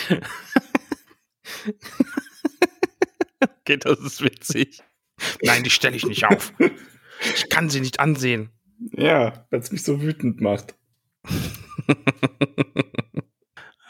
Okay, 3.62 3.78
das 3.78 4.00
ist 4.00 4.24
witzig. 4.24 4.82
Nein, 5.44 5.64
die 5.64 5.70
stelle 5.70 5.96
ich 5.96 6.06
nicht 6.06 6.26
auf. 6.26 6.54
Ich 7.36 7.50
kann 7.50 7.70
sie 7.70 7.82
nicht 7.82 8.00
ansehen. 8.00 8.50
Ja, 8.94 9.46
weil 9.50 9.60
es 9.60 9.72
mich 9.72 9.84
so 9.84 10.02
wütend 10.02 10.42
macht. 10.42 10.76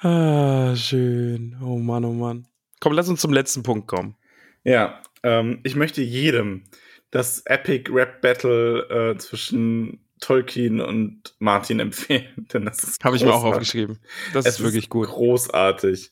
Ah, 0.01 0.77
schön. 0.77 1.57
Oh 1.61 1.77
Mann, 1.77 2.05
oh 2.05 2.13
Mann. 2.13 2.47
Komm, 2.79 2.93
lass 2.93 3.09
uns 3.09 3.19
zum 3.19 3.33
letzten 3.33 3.63
Punkt 3.63 3.87
kommen. 3.87 4.15
Ja, 4.63 5.01
ähm, 5.23 5.59
ich 5.63 5.75
möchte 5.75 6.01
jedem 6.01 6.63
das 7.11 7.41
Epic 7.45 7.91
Rap 7.91 8.21
Battle 8.21 8.87
äh, 8.89 9.17
zwischen 9.17 9.99
Tolkien 10.19 10.81
und 10.81 11.35
Martin 11.39 11.79
empfehlen, 11.79 12.47
denn 12.53 12.65
das 12.65 12.83
ist 12.83 13.03
Habe 13.03 13.15
ich 13.15 13.23
mir 13.23 13.33
auch 13.33 13.43
aufgeschrieben. 13.43 13.99
Das 14.33 14.45
Es 14.45 14.55
ist 14.55 14.63
wirklich 14.63 14.89
gut. 14.89 15.07
Großartig. 15.07 16.11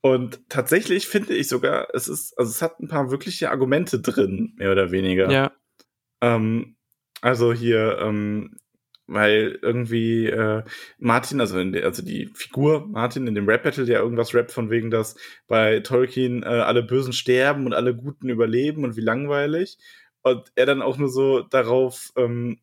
Und 0.00 0.48
tatsächlich 0.50 1.08
finde 1.08 1.34
ich 1.34 1.48
sogar, 1.48 1.88
es 1.94 2.08
ist, 2.08 2.38
also 2.38 2.50
es 2.50 2.60
hat 2.60 2.78
ein 2.78 2.88
paar 2.88 3.10
wirkliche 3.10 3.50
Argumente 3.50 4.00
drin, 4.00 4.52
mehr 4.56 4.70
oder 4.70 4.90
weniger. 4.90 5.30
Ja. 5.30 5.52
Ähm, 6.20 6.76
also 7.22 7.54
hier, 7.54 7.98
ähm, 8.00 8.58
weil 9.06 9.58
irgendwie 9.62 10.26
äh, 10.26 10.62
Martin, 10.98 11.40
also, 11.40 11.58
in 11.58 11.72
der, 11.72 11.84
also 11.84 12.02
die 12.02 12.30
Figur 12.34 12.86
Martin 12.86 13.26
in 13.26 13.34
dem 13.34 13.48
Rap-Battle, 13.48 13.86
der 13.86 14.00
irgendwas 14.00 14.34
rappt 14.34 14.52
von 14.52 14.70
wegen, 14.70 14.90
dass 14.90 15.16
bei 15.46 15.80
Tolkien 15.80 16.42
äh, 16.42 16.46
alle 16.46 16.82
Bösen 16.82 17.12
sterben 17.12 17.66
und 17.66 17.74
alle 17.74 17.94
Guten 17.94 18.28
überleben 18.28 18.84
und 18.84 18.96
wie 18.96 19.02
langweilig. 19.02 19.78
Und 20.22 20.52
er 20.54 20.66
dann 20.66 20.82
auch 20.82 20.96
nur 20.96 21.08
so 21.08 21.40
darauf 21.40 22.12
ähm, 22.16 22.58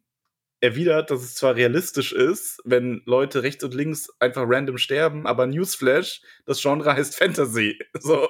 erwidert, 0.61 1.09
dass 1.09 1.23
es 1.23 1.33
zwar 1.35 1.55
realistisch 1.55 2.13
ist, 2.13 2.61
wenn 2.63 3.01
Leute 3.05 3.41
rechts 3.41 3.63
und 3.63 3.73
links 3.73 4.09
einfach 4.19 4.43
random 4.45 4.77
sterben, 4.77 5.25
aber 5.25 5.47
Newsflash, 5.47 6.21
das 6.45 6.61
Genre 6.61 6.93
heißt 6.93 7.15
Fantasy. 7.15 7.77
So. 7.99 8.27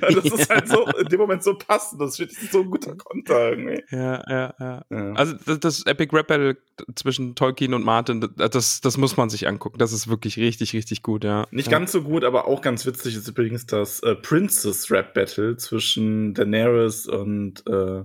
Das 0.00 0.24
ist 0.24 0.48
halt 0.48 0.68
so 0.68 0.86
in 0.98 1.06
dem 1.06 1.18
Moment 1.18 1.42
so 1.42 1.56
passend. 1.56 2.00
Das 2.00 2.18
ich 2.20 2.50
so 2.50 2.60
ein 2.60 2.70
guter 2.70 2.94
Konter 2.94 3.50
irgendwie. 3.50 3.82
Ja, 3.90 4.22
ja, 4.28 4.54
ja. 4.60 4.84
Ja. 4.90 5.12
Also 5.14 5.34
das, 5.44 5.60
das 5.60 5.86
Epic 5.86 6.14
Rap 6.14 6.28
Battle 6.28 6.56
zwischen 6.94 7.34
Tolkien 7.34 7.74
und 7.74 7.84
Martin, 7.84 8.28
das, 8.36 8.80
das 8.80 8.96
muss 8.96 9.16
man 9.16 9.28
sich 9.28 9.48
angucken. 9.48 9.78
Das 9.78 9.92
ist 9.92 10.08
wirklich 10.08 10.36
richtig, 10.36 10.72
richtig 10.72 11.02
gut, 11.02 11.24
ja. 11.24 11.46
Nicht 11.50 11.66
ja. 11.66 11.78
ganz 11.78 11.90
so 11.90 12.02
gut, 12.02 12.22
aber 12.22 12.46
auch 12.46 12.60
ganz 12.60 12.86
witzig 12.86 13.16
ist 13.16 13.28
übrigens 13.28 13.66
das 13.66 14.00
äh, 14.00 14.14
Princess 14.14 14.90
Rap 14.90 15.14
Battle 15.14 15.56
zwischen 15.56 16.34
Daenerys 16.34 17.06
und 17.08 17.66
äh, 17.66 18.04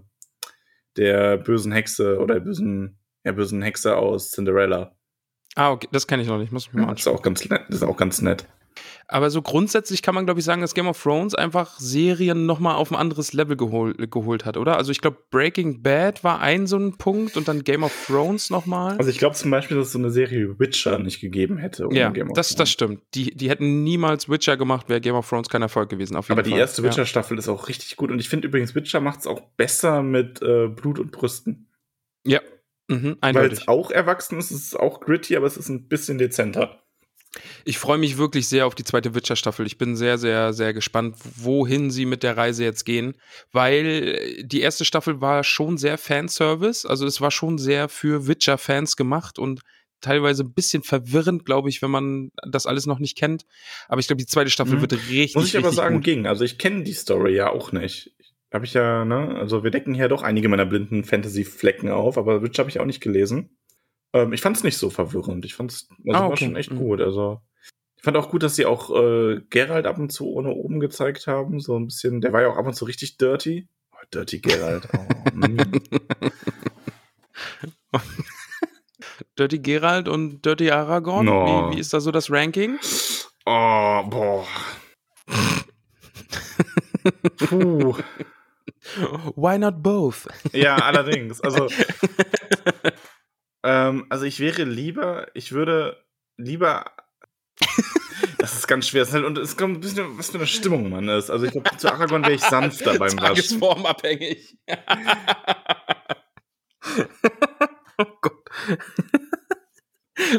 der 0.97 1.37
bösen 1.37 1.71
Hexe 1.71 2.17
oder 2.19 2.35
der 2.35 2.41
bösen, 2.41 2.97
ja, 3.27 3.33
bösen 3.33 3.61
Hexe 3.61 3.95
aus 3.95 4.31
Cinderella. 4.31 4.95
Ah, 5.55 5.71
okay, 5.71 5.87
das 5.91 6.07
kenne 6.07 6.23
ich 6.23 6.27
noch 6.29 6.37
nicht, 6.39 6.51
muss 6.51 6.67
ich 6.67 6.73
mir 6.73 6.81
mal 6.81 6.87
Das 6.93 7.01
ist 7.01 7.07
anschauen. 7.07 7.19
auch 7.19 7.23
ganz 7.23 7.49
nett. 7.49 7.61
Das 7.67 7.75
ist 7.77 7.83
auch 7.83 7.97
ganz 7.97 8.21
nett. 8.21 8.47
Aber 9.07 9.31
so 9.31 9.41
grundsätzlich 9.41 10.03
kann 10.03 10.13
man, 10.13 10.25
glaube 10.25 10.39
ich, 10.39 10.45
sagen, 10.45 10.61
dass 10.61 10.75
Game 10.75 10.87
of 10.87 11.01
Thrones 11.01 11.33
einfach 11.33 11.79
Serien 11.79 12.45
nochmal 12.45 12.75
auf 12.75 12.91
ein 12.91 12.95
anderes 12.95 13.33
Level 13.33 13.55
gehol 13.57 13.93
geholt 13.95 14.45
hat, 14.45 14.55
oder? 14.57 14.77
Also 14.77 14.91
ich 14.91 15.01
glaube, 15.01 15.17
Breaking 15.31 15.81
Bad 15.81 16.23
war 16.23 16.41
ein 16.41 16.67
so 16.67 16.77
ein 16.77 16.97
Punkt 16.97 17.37
und 17.37 17.47
dann 17.47 17.63
Game 17.63 17.83
of 17.83 18.05
Thrones 18.05 18.49
nochmal. 18.51 18.97
Also 18.97 19.09
ich 19.09 19.17
glaube 19.17 19.35
zum 19.35 19.49
Beispiel, 19.49 19.77
dass 19.77 19.87
es 19.87 19.93
so 19.93 19.97
eine 19.99 20.11
Serie 20.11 20.49
wie 20.49 20.59
Witcher 20.59 20.99
nicht 20.99 21.21
gegeben 21.21 21.57
hätte. 21.57 21.87
ja, 21.91 22.09
Game 22.09 22.27
of 22.29 22.35
das, 22.35 22.53
das 22.53 22.69
stimmt. 22.69 23.01
Die, 23.15 23.31
die 23.35 23.49
hätten 23.49 23.83
niemals 23.83 24.29
Witcher 24.29 24.57
gemacht, 24.57 24.89
wäre 24.89 25.01
Game 25.01 25.15
of 25.15 25.27
Thrones 25.27 25.49
kein 25.49 25.61
Erfolg 25.63 25.89
gewesen. 25.89 26.15
Aber 26.15 26.43
die 26.43 26.51
Fall. 26.51 26.59
erste 26.59 26.83
Ja. 26.83 26.89
Witcher-Staffel 26.89 27.37
ist 27.39 27.47
auch 27.49 27.69
richtig 27.69 27.95
gut. 27.95 28.11
Und 28.11 28.19
ich 28.19 28.29
finde 28.29 28.47
übrigens, 28.47 28.75
Witcher 28.75 28.99
macht 28.99 29.21
es 29.21 29.27
auch 29.27 29.39
besser 29.55 30.03
mit 30.03 30.41
äh, 30.43 30.67
Blut 30.67 30.99
und 30.99 31.11
Brüsten. 31.11 31.71
Ja, 32.25 32.41
mhm, 32.87 33.17
Weil 33.21 33.51
es 33.51 33.67
auch 33.67 33.91
erwachsen 33.91 34.37
ist, 34.39 34.51
es 34.51 34.63
ist 34.63 34.79
auch 34.79 34.99
gritty, 34.99 35.35
aber 35.35 35.47
es 35.47 35.57
ist 35.57 35.69
ein 35.69 35.87
bisschen 35.87 36.17
dezenter. 36.17 36.81
Ich 37.65 37.77
freue 37.77 37.97
mich 37.99 38.17
wirklich 38.17 38.47
sehr 38.47 38.65
auf 38.65 38.73
die 38.73 38.83
zweite 38.85 39.13
Witcher-Staffel. 39.13 39.67
Ich 39.67 39.77
bin 39.77 39.95
sehr, 39.95 40.17
sehr, 40.17 40.53
sehr 40.53 40.73
gespannt, 40.73 41.17
wohin 41.35 41.91
sie 41.91 42.05
mit 42.05 42.23
der 42.23 42.35
Reise 42.35 42.63
jetzt 42.63 42.83
gehen, 42.85 43.15
weil 43.51 44.43
die 44.43 44.61
erste 44.61 44.85
Staffel 44.85 45.21
war 45.21 45.43
schon 45.43 45.77
sehr 45.77 45.97
Fanservice. 45.97 46.85
Also 46.87 47.05
es 47.05 47.21
war 47.21 47.29
schon 47.29 47.57
sehr 47.59 47.89
für 47.89 48.27
Witcher-Fans 48.27 48.95
gemacht 48.95 49.37
und 49.37 49.61
teilweise 50.01 50.43
ein 50.43 50.53
bisschen 50.53 50.83
verwirrend, 50.83 51.45
glaube 51.45 51.69
ich, 51.69 51.81
wenn 51.81 51.91
man 51.91 52.31
das 52.49 52.65
alles 52.65 52.85
noch 52.85 52.99
nicht 52.99 53.17
kennt. 53.17 53.45
Aber 53.87 53.99
ich 53.99 54.07
glaube, 54.07 54.19
die 54.19 54.27
zweite 54.27 54.49
Staffel 54.49 54.77
Mhm. 54.77 54.81
wird 54.81 54.93
richtig, 54.93 55.35
Muss 55.35 55.47
ich 55.47 55.57
aber 55.57 55.71
sagen, 55.73 55.95
gut. 55.95 56.05
ging. 56.05 56.25
Also 56.27 56.43
ich 56.43 56.57
kenne 56.57 56.83
die 56.83 56.93
Story 56.93 57.35
ja 57.35 57.49
auch 57.51 57.71
nicht. 57.71 58.13
Habe 58.53 58.65
ich 58.65 58.73
ja, 58.73 59.03
ne? 59.05 59.35
Also 59.35 59.63
wir 59.63 59.71
decken 59.71 59.93
hier 59.93 60.07
doch 60.07 60.23
einige 60.23 60.49
meiner 60.49 60.65
blinden 60.65 61.03
Fantasy-Flecken 61.03 61.89
auf, 61.89 62.17
aber 62.17 62.41
Witch 62.41 62.57
habe 62.59 62.69
ich 62.69 62.79
auch 62.79 62.85
nicht 62.85 63.01
gelesen. 63.01 63.57
Ähm, 64.13 64.31
ich 64.31 64.41
fand 64.41 64.55
es 64.57 64.63
nicht 64.63 64.77
so 64.77 64.89
verwirrend. 64.89 65.43
Ich 65.45 65.53
fand 65.55 65.71
es 65.71 65.89
also 66.07 66.17
Ah, 66.17 66.21
war 66.21 66.29
okay. 66.31 66.45
schon 66.45 66.55
echt 66.55 66.71
Mhm. 66.71 66.77
gut. 66.77 67.01
Also 67.01 67.41
ich 67.97 68.03
fand 68.03 68.15
auch 68.15 68.29
gut, 68.29 68.43
dass 68.43 68.55
sie 68.55 68.65
auch 68.65 68.89
äh, 68.95 69.41
Geralt 69.49 69.85
ab 69.85 69.97
und 69.99 70.11
zu 70.11 70.29
ohne 70.31 70.51
oben 70.53 70.79
gezeigt 70.79 71.27
haben. 71.27 71.59
So 71.59 71.77
ein 71.77 71.87
bisschen, 71.87 72.21
der 72.21 72.31
war 72.31 72.41
ja 72.41 72.47
auch 72.49 72.57
ab 72.57 72.65
und 72.67 72.73
zu 72.73 72.85
richtig 72.85 73.17
dirty. 73.17 73.67
Oh, 73.91 73.97
dirty 74.13 74.39
Geralt. 74.39 74.87
Oh. 74.95 75.05
Dirty 79.37 79.59
Geralt 79.59 80.07
und 80.07 80.43
Dirty 80.45 80.71
Aragorn. 80.71 81.25
No. 81.25 81.69
Wie, 81.71 81.75
wie 81.75 81.79
ist 81.79 81.93
da 81.93 81.99
so 81.99 82.11
das 82.11 82.31
Ranking? 82.31 82.79
oh, 83.45 84.03
boah. 84.09 84.45
Puh. 87.37 87.95
Why 89.35 89.57
not 89.57 89.81
both? 89.83 90.27
Ja, 90.53 90.75
allerdings. 90.75 91.41
Also, 91.41 91.67
ähm, 93.63 94.05
also 94.09 94.25
ich 94.25 94.39
wäre 94.39 94.63
lieber, 94.63 95.27
ich 95.33 95.51
würde 95.51 96.03
lieber. 96.37 96.91
Das 98.37 98.53
ist 98.53 98.67
ganz 98.67 98.87
schwer. 98.87 99.05
Halt, 99.11 99.25
und 99.25 99.37
es 99.37 99.57
kommt 99.57 99.77
ein 99.77 99.81
bisschen, 99.81 100.17
was 100.17 100.29
für 100.29 100.37
eine 100.37 100.47
Stimmung 100.47 100.89
man 100.89 101.09
ist. 101.09 101.29
Also 101.29 101.45
ich 101.45 101.51
glaube, 101.51 101.75
zu 101.77 101.91
Aragorn 101.91 102.23
wäre 102.23 102.33
ich 102.33 102.41
sanfter 102.49 102.97
beim 102.97 103.11
Waschen. 103.17 103.17
Tagesformabhängig. 103.17 104.57
oh 107.97 108.05
Gott. 108.21 108.49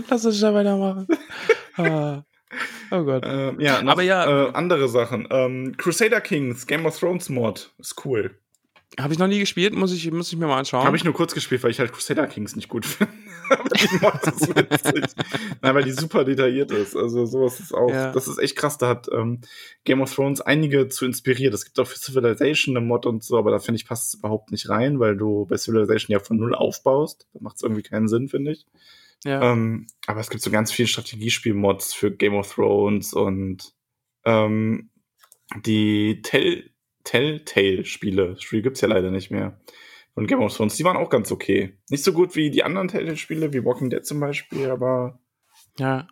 Lass 0.08 0.24
uns 0.24 0.40
da 0.40 0.54
weitermachen. 0.54 1.06
Ah. 1.76 2.22
Oh 2.90 3.04
Gott. 3.04 3.22
Ähm, 3.26 3.60
ja, 3.60 3.82
noch, 3.82 3.92
Aber 3.92 4.02
ja- 4.02 4.46
Äh, 4.48 4.52
andere 4.52 4.88
Sachen. 4.88 5.28
Ähm, 5.30 5.74
Crusader 5.76 6.20
Kings, 6.22 6.66
Game 6.66 6.86
of 6.86 6.98
Thrones 6.98 7.28
Mod. 7.28 7.70
Ist 7.78 8.04
cool. 8.06 8.38
Habe 8.98 9.12
ich 9.12 9.18
noch 9.18 9.26
nie 9.28 9.38
gespielt, 9.38 9.74
muss 9.74 9.92
ich, 9.92 10.10
muss 10.10 10.32
ich 10.32 10.38
mir 10.38 10.46
mal 10.46 10.58
anschauen. 10.58 10.84
Habe 10.84 10.96
ich 10.96 11.04
nur 11.04 11.12
kurz 11.12 11.34
gespielt, 11.34 11.62
weil 11.62 11.70
ich 11.70 11.78
halt 11.78 11.92
Crusader 11.92 12.26
Kings 12.26 12.56
nicht 12.56 12.68
gut 12.70 12.86
finde. 12.86 13.12
Aber 13.50 13.68
die 13.68 13.94
Mod 14.00 14.26
ist 14.26 14.56
witzig. 14.56 15.04
Nein, 15.60 15.74
weil 15.74 15.84
die 15.84 15.92
super 15.92 16.24
detailliert 16.24 16.70
ist. 16.70 16.96
Also 16.96 17.26
sowas 17.26 17.60
ist 17.60 17.72
auch, 17.74 17.90
Ja. 17.90 18.10
das 18.12 18.26
ist 18.26 18.38
echt 18.38 18.56
krass. 18.56 18.78
Da 18.78 18.88
hat 18.88 19.06
ähm, 19.12 19.42
Game 19.84 20.00
of 20.00 20.12
Thrones 20.12 20.40
einige 20.40 20.88
zu 20.88 21.04
inspiriert. 21.04 21.52
Es 21.54 21.66
gibt 21.66 21.78
auch 21.78 21.86
für 21.86 21.98
Civilization 21.98 22.76
eine 22.76 22.84
Mod 22.84 23.04
und 23.06 23.22
so, 23.22 23.36
aber 23.36 23.50
da 23.50 23.58
finde 23.58 23.76
ich 23.76 23.86
passt 23.86 24.14
es 24.14 24.20
überhaupt 24.20 24.50
nicht 24.50 24.68
rein, 24.70 24.98
weil 24.98 25.16
du 25.16 25.44
bei 25.46 25.56
Civilization 25.58 26.12
ja 26.12 26.18
von 26.20 26.38
null 26.38 26.54
aufbaust. 26.54 27.26
Da 27.34 27.40
macht 27.42 27.56
es 27.56 27.62
irgendwie 27.62 27.82
keinen 27.82 28.08
Sinn, 28.08 28.28
finde 28.28 28.52
ich. 28.52 28.66
Ja. 29.24 29.52
Ähm, 29.52 29.86
aber 30.06 30.20
es 30.20 30.30
gibt 30.30 30.42
so 30.42 30.50
ganz 30.50 30.72
viele 30.72 30.88
Strategiespiel-Mods 30.88 31.94
für 31.94 32.10
Game 32.10 32.34
of 32.34 32.54
Thrones 32.54 33.14
und 33.14 33.72
ähm, 34.24 34.90
die 35.64 36.22
Tell 36.22 36.70
Telltale-Spiele. 37.04 38.34
Das 38.34 38.42
Spiel 38.42 38.60
gibt's 38.60 38.82
ja 38.82 38.88
leider 38.88 39.10
nicht 39.10 39.30
mehr. 39.30 39.58
Von 40.12 40.26
Game 40.26 40.42
of 40.42 40.54
Thrones. 40.54 40.76
Die 40.76 40.84
waren 40.84 40.96
auch 40.96 41.08
ganz 41.08 41.32
okay. 41.32 41.78
Nicht 41.88 42.04
so 42.04 42.12
gut 42.12 42.36
wie 42.36 42.50
die 42.50 42.64
anderen 42.64 42.88
Telltale-Spiele, 42.88 43.52
wie 43.52 43.64
Walking 43.64 43.88
Dead 43.88 44.04
zum 44.04 44.20
Beispiel, 44.20 44.70
aber 44.70 45.18
ja. 45.78 46.06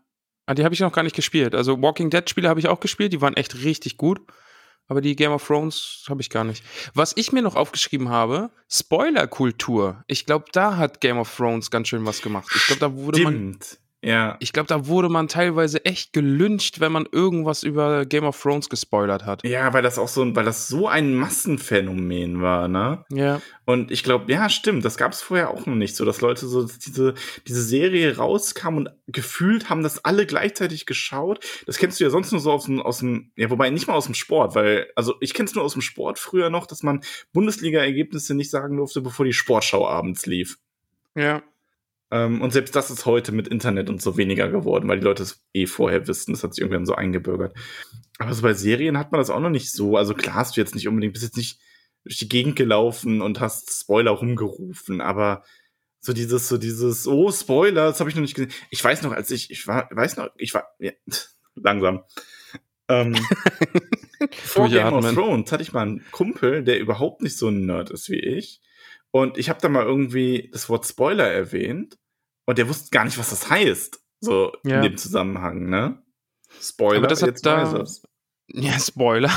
Ah, 0.46 0.54
die 0.54 0.64
habe 0.64 0.74
ich 0.74 0.80
noch 0.80 0.92
gar 0.92 1.02
nicht 1.02 1.16
gespielt. 1.16 1.54
Also 1.54 1.82
Walking 1.82 2.08
Dead 2.08 2.28
Spiele 2.30 2.48
habe 2.48 2.60
ich 2.60 2.68
auch 2.68 2.80
gespielt, 2.80 3.12
die 3.12 3.20
waren 3.20 3.36
echt 3.36 3.64
richtig 3.64 3.96
gut. 3.96 4.20
Aber 4.88 5.00
die 5.00 5.16
Game 5.16 5.32
of 5.32 5.44
Thrones 5.44 6.04
habe 6.08 6.20
ich 6.20 6.30
gar 6.30 6.44
nicht. 6.44 6.62
Was 6.94 7.12
ich 7.16 7.32
mir 7.32 7.42
noch 7.42 7.56
aufgeschrieben 7.56 8.08
habe, 8.08 8.50
Spoilerkultur. 8.70 10.04
Ich 10.06 10.26
glaube, 10.26 10.46
da 10.52 10.76
hat 10.76 11.00
Game 11.00 11.18
of 11.18 11.34
Thrones 11.34 11.70
ganz 11.70 11.88
schön 11.88 12.04
was 12.06 12.22
gemacht. 12.22 12.48
Ich 12.54 12.66
glaube, 12.66 12.80
da 12.80 12.94
wurde 12.94 13.22
man. 13.22 13.58
Ja. 14.02 14.36
Ich 14.40 14.52
glaube, 14.52 14.68
da 14.68 14.86
wurde 14.86 15.08
man 15.08 15.26
teilweise 15.26 15.84
echt 15.84 16.12
gelyncht, 16.12 16.80
wenn 16.80 16.92
man 16.92 17.06
irgendwas 17.10 17.62
über 17.62 18.04
Game 18.06 18.24
of 18.24 18.40
Thrones 18.40 18.68
gespoilert 18.68 19.24
hat. 19.24 19.44
Ja, 19.44 19.72
weil 19.72 19.82
das 19.82 19.98
auch 19.98 20.08
so, 20.08 20.36
weil 20.36 20.44
das 20.44 20.68
so 20.68 20.86
ein 20.86 21.14
Massenphänomen 21.14 22.40
war, 22.40 22.68
ne? 22.68 23.04
Ja. 23.10 23.40
Und 23.64 23.90
ich 23.90 24.04
glaube, 24.04 24.30
ja, 24.30 24.48
stimmt, 24.48 24.84
das 24.84 24.96
gab 24.96 25.12
es 25.12 25.22
vorher 25.22 25.50
auch 25.50 25.66
noch 25.66 25.74
nicht 25.74 25.96
so, 25.96 26.04
dass 26.04 26.20
Leute 26.20 26.46
so 26.46 26.62
dass 26.62 26.78
diese, 26.78 27.14
diese 27.48 27.62
Serie 27.62 28.16
rauskam 28.16 28.76
und 28.76 28.90
gefühlt 29.08 29.70
haben 29.70 29.82
das 29.82 30.04
alle 30.04 30.26
gleichzeitig 30.26 30.86
geschaut. 30.86 31.44
Das 31.66 31.78
kennst 31.78 31.98
du 31.98 32.04
ja 32.04 32.10
sonst 32.10 32.30
nur 32.30 32.40
so 32.40 32.52
aus 32.52 32.66
dem, 32.66 32.80
aus 32.80 32.98
dem 32.98 33.32
ja, 33.34 33.50
wobei 33.50 33.70
nicht 33.70 33.88
mal 33.88 33.94
aus 33.94 34.06
dem 34.06 34.14
Sport, 34.14 34.54
weil, 34.54 34.86
also 34.94 35.14
ich 35.20 35.34
kenn's 35.34 35.54
nur 35.54 35.64
aus 35.64 35.72
dem 35.72 35.82
Sport 35.82 36.18
früher 36.18 36.50
noch, 36.50 36.66
dass 36.66 36.82
man 36.82 37.00
Bundesliga-Ergebnisse 37.32 38.34
nicht 38.34 38.50
sagen 38.50 38.76
durfte, 38.76 39.00
bevor 39.00 39.24
die 39.24 39.32
Sportschau 39.32 39.88
abends 39.88 40.26
lief. 40.26 40.58
Ja. 41.16 41.42
Ähm, 42.10 42.40
und 42.40 42.52
selbst 42.52 42.76
das 42.76 42.90
ist 42.90 43.06
heute 43.06 43.32
mit 43.32 43.48
Internet 43.48 43.88
und 43.90 44.00
so 44.00 44.16
weniger 44.16 44.48
geworden, 44.48 44.88
weil 44.88 45.00
die 45.00 45.04
Leute 45.04 45.24
es 45.24 45.44
eh 45.52 45.66
vorher 45.66 46.06
wissen. 46.06 46.32
Das 46.32 46.44
hat 46.44 46.54
sich 46.54 46.62
irgendwann 46.62 46.86
so 46.86 46.94
eingebürgert. 46.94 47.56
Aber 48.18 48.32
so 48.32 48.42
bei 48.42 48.54
Serien 48.54 48.98
hat 48.98 49.12
man 49.12 49.20
das 49.20 49.30
auch 49.30 49.40
noch 49.40 49.50
nicht 49.50 49.72
so. 49.72 49.96
Also 49.96 50.14
klar 50.14 50.36
hast 50.36 50.56
du 50.56 50.60
jetzt 50.60 50.74
nicht 50.74 50.88
unbedingt, 50.88 51.12
bist 51.14 51.24
jetzt 51.24 51.36
nicht 51.36 51.60
durch 52.04 52.18
die 52.18 52.28
Gegend 52.28 52.54
gelaufen 52.54 53.20
und 53.20 53.40
hast 53.40 53.80
Spoiler 53.80 54.12
rumgerufen, 54.12 55.00
aber 55.00 55.42
so 55.98 56.12
dieses, 56.12 56.46
so 56.48 56.56
dieses, 56.56 57.08
oh, 57.08 57.32
Spoiler, 57.32 57.86
das 57.86 57.98
habe 57.98 58.08
ich 58.08 58.14
noch 58.14 58.22
nicht 58.22 58.34
gesehen. 58.34 58.52
Ich 58.70 58.82
weiß 58.82 59.02
noch, 59.02 59.12
als 59.12 59.30
ich, 59.32 59.50
ich 59.50 59.66
war, 59.66 59.88
weiß 59.90 60.16
noch, 60.16 60.30
ich 60.36 60.54
war, 60.54 60.68
ja, 60.78 60.92
langsam. 61.56 62.04
Ähm, 62.88 63.16
vor 64.30 64.68
Game 64.68 64.92
of 64.92 65.12
Thrones 65.12 65.50
hatte 65.50 65.64
ich 65.64 65.72
mal 65.72 65.82
einen 65.82 66.04
Kumpel, 66.12 66.62
der 66.62 66.78
überhaupt 66.78 67.22
nicht 67.22 67.36
so 67.36 67.48
ein 67.48 67.66
Nerd 67.66 67.90
ist 67.90 68.08
wie 68.08 68.20
ich. 68.20 68.60
Und 69.10 69.38
ich 69.38 69.48
habe 69.48 69.60
da 69.60 69.68
mal 69.68 69.84
irgendwie 69.84 70.50
das 70.52 70.68
Wort 70.68 70.86
Spoiler 70.86 71.26
erwähnt 71.26 71.98
und 72.44 72.58
der 72.58 72.68
wusste 72.68 72.90
gar 72.90 73.04
nicht, 73.04 73.18
was 73.18 73.30
das 73.30 73.50
heißt. 73.50 74.00
So 74.20 74.52
ja. 74.64 74.76
in 74.76 74.82
dem 74.82 74.96
Zusammenhang, 74.96 75.68
ne? 75.68 76.02
Spoiler, 76.60 76.98
Aber 76.98 77.06
das 77.06 77.20
jetzt 77.20 77.44
da. 77.44 77.84
Ja, 78.48 78.72
Spoiler. 78.78 79.30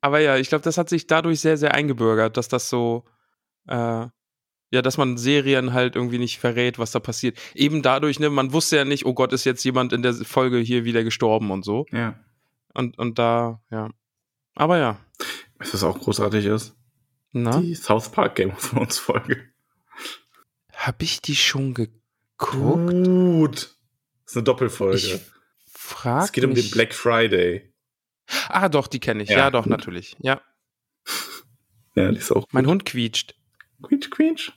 Aber 0.00 0.18
ja, 0.18 0.36
ich 0.36 0.48
glaube, 0.48 0.64
das 0.64 0.78
hat 0.78 0.88
sich 0.88 1.06
dadurch 1.06 1.40
sehr, 1.40 1.56
sehr 1.56 1.74
eingebürgert, 1.74 2.36
dass 2.36 2.48
das 2.48 2.68
so, 2.68 3.04
äh, 3.68 4.06
ja, 4.72 4.82
dass 4.82 4.96
man 4.96 5.18
Serien 5.18 5.72
halt 5.72 5.96
irgendwie 5.96 6.18
nicht 6.18 6.38
verrät, 6.38 6.78
was 6.78 6.90
da 6.90 7.00
passiert. 7.00 7.38
Eben 7.54 7.82
dadurch, 7.82 8.18
ne, 8.18 8.30
man 8.30 8.52
wusste 8.52 8.76
ja 8.76 8.84
nicht, 8.84 9.04
oh 9.04 9.14
Gott, 9.14 9.32
ist 9.32 9.44
jetzt 9.44 9.64
jemand 9.64 9.92
in 9.92 10.02
der 10.02 10.14
Folge 10.14 10.58
hier 10.58 10.84
wieder 10.84 11.04
gestorben 11.04 11.50
und 11.50 11.64
so. 11.64 11.86
Ja. 11.92 12.18
Und, 12.74 12.98
und 12.98 13.18
da, 13.18 13.62
ja. 13.70 13.90
Aber 14.54 14.78
ja. 14.78 14.98
Was 15.58 15.84
auch 15.84 15.98
großartig 15.98 16.46
ist? 16.46 16.74
Na? 17.32 17.60
Die 17.60 17.74
South 17.74 18.10
Park 18.10 18.36
Game 18.36 18.50
of 18.52 18.70
Thrones 18.70 18.98
Folge. 18.98 19.48
Hab 20.72 21.02
ich 21.02 21.20
die 21.20 21.36
schon 21.36 21.74
geguckt? 21.74 22.00
Gut. 22.38 23.76
Das 24.24 24.32
ist 24.32 24.36
eine 24.36 24.44
Doppelfolge. 24.44 24.96
Ich 24.96 25.20
frag 25.66 26.24
es 26.24 26.32
geht 26.32 26.44
um 26.44 26.54
den 26.54 26.70
Black 26.70 26.94
Friday. 26.94 27.72
Ah, 28.48 28.68
doch, 28.68 28.86
die 28.86 29.00
kenne 29.00 29.22
ich. 29.22 29.28
Ja, 29.28 29.38
ja 29.38 29.50
doch, 29.50 29.64
gut. 29.64 29.70
natürlich. 29.70 30.16
Ja. 30.20 30.40
Ja, 31.94 32.10
die 32.10 32.16
ist 32.16 32.32
auch. 32.32 32.44
Gut. 32.44 32.54
Mein 32.54 32.66
Hund 32.66 32.86
quietscht. 32.86 33.34
Quietsch, 33.82 34.10
quietsch. 34.10 34.50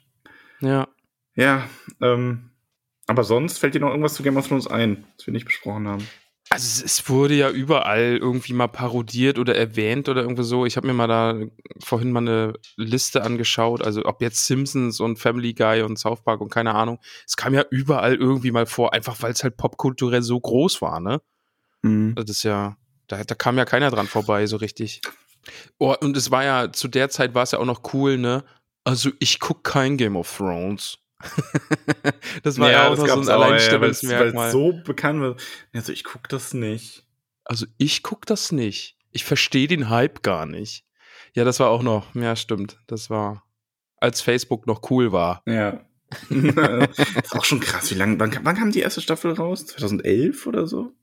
Ja. 0.61 0.87
Ja, 1.35 1.69
ähm, 1.99 2.51
aber 3.07 3.25
sonst 3.25 3.57
fällt 3.57 3.75
dir 3.75 3.81
noch 3.81 3.89
irgendwas 3.89 4.13
zu 4.13 4.23
Game 4.23 4.37
of 4.37 4.47
Thrones 4.47 4.67
ein, 4.67 5.05
was 5.17 5.27
wir 5.27 5.33
nicht 5.33 5.43
besprochen 5.43 5.85
haben? 5.85 6.07
Also 6.55 6.85
es 6.85 7.09
wurde 7.09 7.33
ja 7.33 7.49
überall 7.49 8.15
irgendwie 8.15 8.53
mal 8.53 8.69
parodiert 8.69 9.39
oder 9.39 9.55
erwähnt 9.55 10.07
oder 10.07 10.21
irgendwie 10.21 10.45
so. 10.45 10.65
Ich 10.65 10.77
habe 10.77 10.87
mir 10.87 10.93
mal 10.93 11.07
da 11.07 11.37
vorhin 11.83 12.13
mal 12.13 12.21
eine 12.21 12.53
Liste 12.77 13.23
angeschaut, 13.23 13.83
also 13.83 14.05
ob 14.05 14.21
jetzt 14.21 14.47
Simpsons 14.47 15.01
und 15.01 15.19
Family 15.19 15.53
Guy 15.53 15.81
und 15.81 15.99
South 15.99 16.23
Park 16.23 16.39
und 16.39 16.49
keine 16.49 16.73
Ahnung. 16.73 16.99
Es 17.27 17.35
kam 17.35 17.53
ja 17.53 17.65
überall 17.71 18.15
irgendwie 18.15 18.51
mal 18.51 18.65
vor, 18.65 18.93
einfach 18.93 19.21
weil 19.21 19.33
es 19.33 19.43
halt 19.43 19.57
popkulturell 19.57 20.21
so 20.21 20.39
groß 20.39 20.81
war, 20.81 21.01
ne? 21.01 21.19
Mhm. 21.81 22.15
Das 22.15 22.29
ist 22.29 22.43
ja, 22.43 22.77
da, 23.07 23.21
da 23.25 23.35
kam 23.35 23.57
ja 23.57 23.65
keiner 23.65 23.91
dran 23.91 24.07
vorbei, 24.07 24.47
so 24.47 24.55
richtig. 24.55 25.01
Oh, 25.77 25.93
und 25.99 26.15
es 26.15 26.31
war 26.31 26.45
ja, 26.45 26.71
zu 26.71 26.87
der 26.87 27.09
Zeit 27.09 27.35
war 27.35 27.43
es 27.43 27.51
ja 27.51 27.59
auch 27.59 27.65
noch 27.65 27.93
cool, 27.93 28.17
ne? 28.17 28.45
Also 28.85 29.09
ich 29.19 29.41
guck 29.41 29.65
kein 29.65 29.97
Game 29.97 30.15
of 30.15 30.37
Thrones. 30.37 30.99
das 32.43 32.59
war 32.59 32.71
ja, 32.71 32.83
ja 32.83 32.89
auch 32.89 32.97
noch 32.97 33.07
so 33.07 33.21
ein 33.21 33.29
Alleinstellungsmerkmal. 33.29 34.47
Ja, 34.47 34.51
so 34.51 34.73
bekannt 34.83 35.21
war. 35.21 35.35
Also 35.73 35.91
ich 35.91 36.03
guck 36.03 36.27
das 36.29 36.53
nicht. 36.53 37.05
Also 37.43 37.65
ich 37.77 38.03
guck 38.03 38.25
das 38.25 38.51
nicht. 38.51 38.97
Ich 39.11 39.23
verstehe 39.23 39.67
den 39.67 39.89
Hype 39.89 40.23
gar 40.23 40.45
nicht. 40.45 40.85
Ja, 41.33 41.43
das 41.43 41.59
war 41.59 41.69
auch 41.69 41.83
noch, 41.83 42.13
ja, 42.15 42.35
stimmt. 42.35 42.79
Das 42.87 43.09
war, 43.09 43.43
als 43.97 44.21
Facebook 44.21 44.67
noch 44.67 44.89
cool 44.89 45.11
war. 45.11 45.41
Ja. 45.45 45.85
das 46.29 46.99
ist 47.23 47.35
auch 47.35 47.45
schon 47.45 47.59
krass. 47.59 47.91
Wie 47.91 47.95
lange, 47.95 48.19
wann, 48.19 48.37
wann 48.43 48.55
kam 48.55 48.71
die 48.71 48.79
erste 48.79 49.01
Staffel 49.01 49.33
raus? 49.33 49.65
2011 49.67 50.45
oder 50.47 50.67
so? 50.67 50.93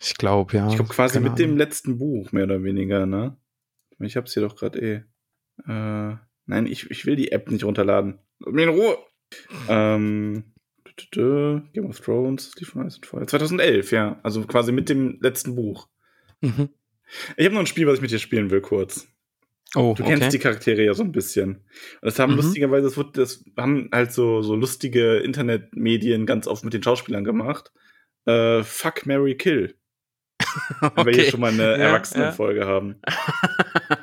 Ich 0.00 0.16
glaube, 0.16 0.56
ja. 0.56 0.68
Ich 0.68 0.76
glaube 0.76 0.90
quasi 0.90 1.20
mit 1.20 1.38
dem 1.38 1.56
letzten 1.56 1.98
Buch, 1.98 2.32
mehr 2.32 2.44
oder 2.44 2.62
weniger, 2.62 3.06
ne? 3.06 3.36
Ich 4.00 4.16
hab's 4.16 4.34
hier 4.34 4.42
doch 4.42 4.56
gerade 4.56 4.78
eh. 4.80 4.94
Äh, 5.70 6.16
nein, 6.46 6.66
ich, 6.66 6.90
ich 6.90 7.06
will 7.06 7.16
die 7.16 7.32
App 7.32 7.50
nicht 7.50 7.64
runterladen. 7.64 8.18
Lass 8.40 8.52
mich 8.52 8.64
in 8.64 8.70
Ruhe. 8.70 8.98
Ähm, 9.68 10.44
Game 11.12 11.86
of 11.86 12.00
Thrones, 12.00 12.52
die 12.52 12.64
von 12.64 12.88
2011, 12.88 13.90
ja. 13.92 14.20
Also 14.22 14.42
quasi 14.44 14.72
mit 14.72 14.88
dem 14.88 15.18
letzten 15.20 15.56
Buch. 15.56 15.88
Mhm. 16.40 16.68
Ich 17.36 17.44
habe 17.44 17.54
noch 17.54 17.62
ein 17.62 17.66
Spiel, 17.66 17.86
was 17.86 17.96
ich 17.96 18.00
mit 18.00 18.10
dir 18.10 18.18
spielen 18.18 18.50
will, 18.50 18.60
kurz. 18.60 19.08
Oh, 19.76 19.94
du 19.96 20.04
kennst 20.04 20.22
okay. 20.22 20.30
die 20.30 20.38
Charaktere 20.38 20.84
ja 20.84 20.94
so 20.94 21.02
ein 21.02 21.12
bisschen. 21.12 21.56
Und 21.56 21.64
das 22.02 22.18
haben 22.18 22.32
mhm. 22.32 22.38
lustigerweise, 22.38 22.84
das, 22.84 22.96
wurde, 22.96 23.10
das 23.12 23.44
haben 23.56 23.88
halt 23.92 24.12
so, 24.12 24.42
so 24.42 24.54
lustige 24.54 25.16
Internetmedien 25.16 26.26
ganz 26.26 26.46
oft 26.46 26.64
mit 26.64 26.74
den 26.74 26.82
Schauspielern 26.82 27.24
gemacht. 27.24 27.72
Äh, 28.26 28.62
Fuck 28.62 29.06
Mary 29.06 29.36
Kill. 29.36 29.74
okay. 30.80 30.92
Wenn 30.96 31.06
wir 31.06 31.14
hier 31.14 31.30
schon 31.30 31.40
mal 31.40 31.52
eine 31.52 31.70
ja, 31.72 31.86
Erwachsenenfolge 31.88 32.60
ja. 32.60 32.66
haben. 32.66 32.96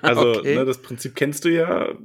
Also, 0.01 0.39
okay. 0.39 0.55
ne, 0.55 0.65
das 0.65 0.81
Prinzip 0.81 1.15
kennst 1.15 1.45
du 1.45 1.49
ja 1.49 1.95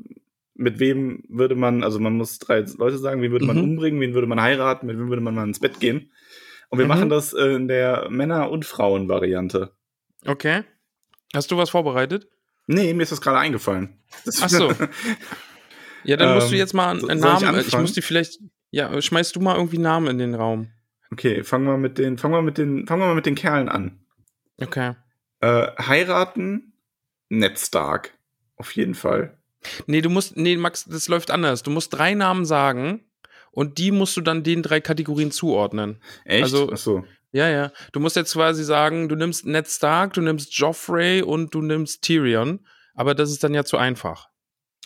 mit 0.57 0.79
wem 0.79 1.25
würde 1.29 1.55
man, 1.55 1.85
also 1.85 1.99
man 1.99 2.17
muss 2.17 2.39
drei 2.39 2.65
Leute 2.79 2.99
sagen, 2.99 3.23
wen 3.23 3.33
würde 3.33 3.47
man 3.47 3.57
mhm. 3.57 3.65
umbringen, 3.65 4.01
wen 4.01 4.15
würde 4.15 4.27
man 4.27 4.41
heiraten, 4.41 4.87
mit 4.87 4.99
wem 4.99 5.09
würde 5.09 5.23
man 5.23 5.35
mal 5.35 5.45
ins 5.45 5.61
Bett 5.61 5.81
gehen. 5.81 6.11
Und 6.69 6.79
wir 6.79 6.87
mhm. 6.87 6.89
machen 6.89 7.09
das 7.09 7.33
äh, 7.33 7.55
in 7.55 7.69
der 7.69 8.09
Männer- 8.11 8.51
und 8.51 8.65
Frauen-Variante. 8.65 9.73
Okay. 10.25 10.65
Hast 11.35 11.51
du 11.51 11.57
was 11.57 11.71
vorbereitet? 11.71 12.29
Nee, 12.67 12.93
mir 12.95 13.03
ist 13.03 13.13
das 13.13 13.21
gerade 13.21 13.39
eingefallen. 13.39 13.99
Das 14.25 14.43
Ach 14.43 14.49
so. 14.49 14.73
ja, 16.05 16.17
dann 16.17 16.35
musst 16.35 16.51
du 16.51 16.55
ähm, 16.55 16.59
jetzt 16.59 16.75
mal 16.75 16.91
einen 16.91 17.21
Namen. 17.21 17.61
Ich, 17.61 17.69
ich 17.69 17.79
muss 17.79 17.93
dir 17.93 18.03
vielleicht. 18.03 18.41
Ja, 18.71 19.01
schmeißt 19.01 19.37
du 19.37 19.41
mal 19.41 19.57
irgendwie 19.57 19.79
Namen 19.79 20.09
in 20.09 20.19
den 20.19 20.35
Raum. 20.35 20.73
Okay, 21.13 21.45
fangen 21.45 21.67
wir 21.67 21.77
mit 21.77 21.99
den, 21.99 22.19
fangen 22.19 22.35
wir 22.35 22.43
mit 22.43 22.59
den, 22.59 22.87
fangen 22.87 23.03
wir 23.03 23.07
mal 23.07 23.15
mit 23.15 23.27
den 23.27 23.37
Kerlen 23.37 23.69
an. 23.69 24.01
Okay. 24.61 24.95
Äh, 25.41 25.69
heiraten, 25.79 26.73
Ned 27.29 27.59
Stark. 27.59 28.15
Auf 28.57 28.73
jeden 28.73 28.95
Fall. 28.95 29.39
Nee, 29.87 30.01
du 30.01 30.11
musst, 30.11 30.37
nee, 30.37 30.57
Max, 30.57 30.85
das 30.85 31.09
läuft 31.09 31.31
anders. 31.31 31.63
Du 31.63 31.71
musst 31.71 31.93
drei 31.93 32.15
Namen 32.15 32.45
sagen 32.45 33.05
und 33.51 33.79
die 33.79 33.91
musst 33.91 34.17
du 34.17 34.21
dann 34.21 34.43
den 34.43 34.63
drei 34.63 34.81
Kategorien 34.81 35.31
zuordnen. 35.31 36.03
Echt? 36.25 36.45
Also, 36.45 36.71
Ach 36.73 36.77
so. 36.77 37.05
Ja, 37.33 37.49
ja. 37.51 37.73
Du 37.93 38.01
musst 38.01 38.17
jetzt 38.17 38.33
quasi 38.33 38.65
sagen, 38.65 39.09
du 39.09 39.17
nimmst 39.17 39.45
Ned 39.45 39.69
Stark, 39.69 40.15
du 40.15 40.23
nimmst 40.23 40.57
Joffrey 40.57 41.23
und 41.23 41.55
du 41.55 41.61
nimmst 41.61 42.03
Tyrion. 42.03 42.67
Aber 42.95 43.15
das 43.15 43.31
ist 43.31 43.45
dann 43.45 43.53
ja 43.53 43.65
zu 43.65 43.77
einfach. 43.77 44.29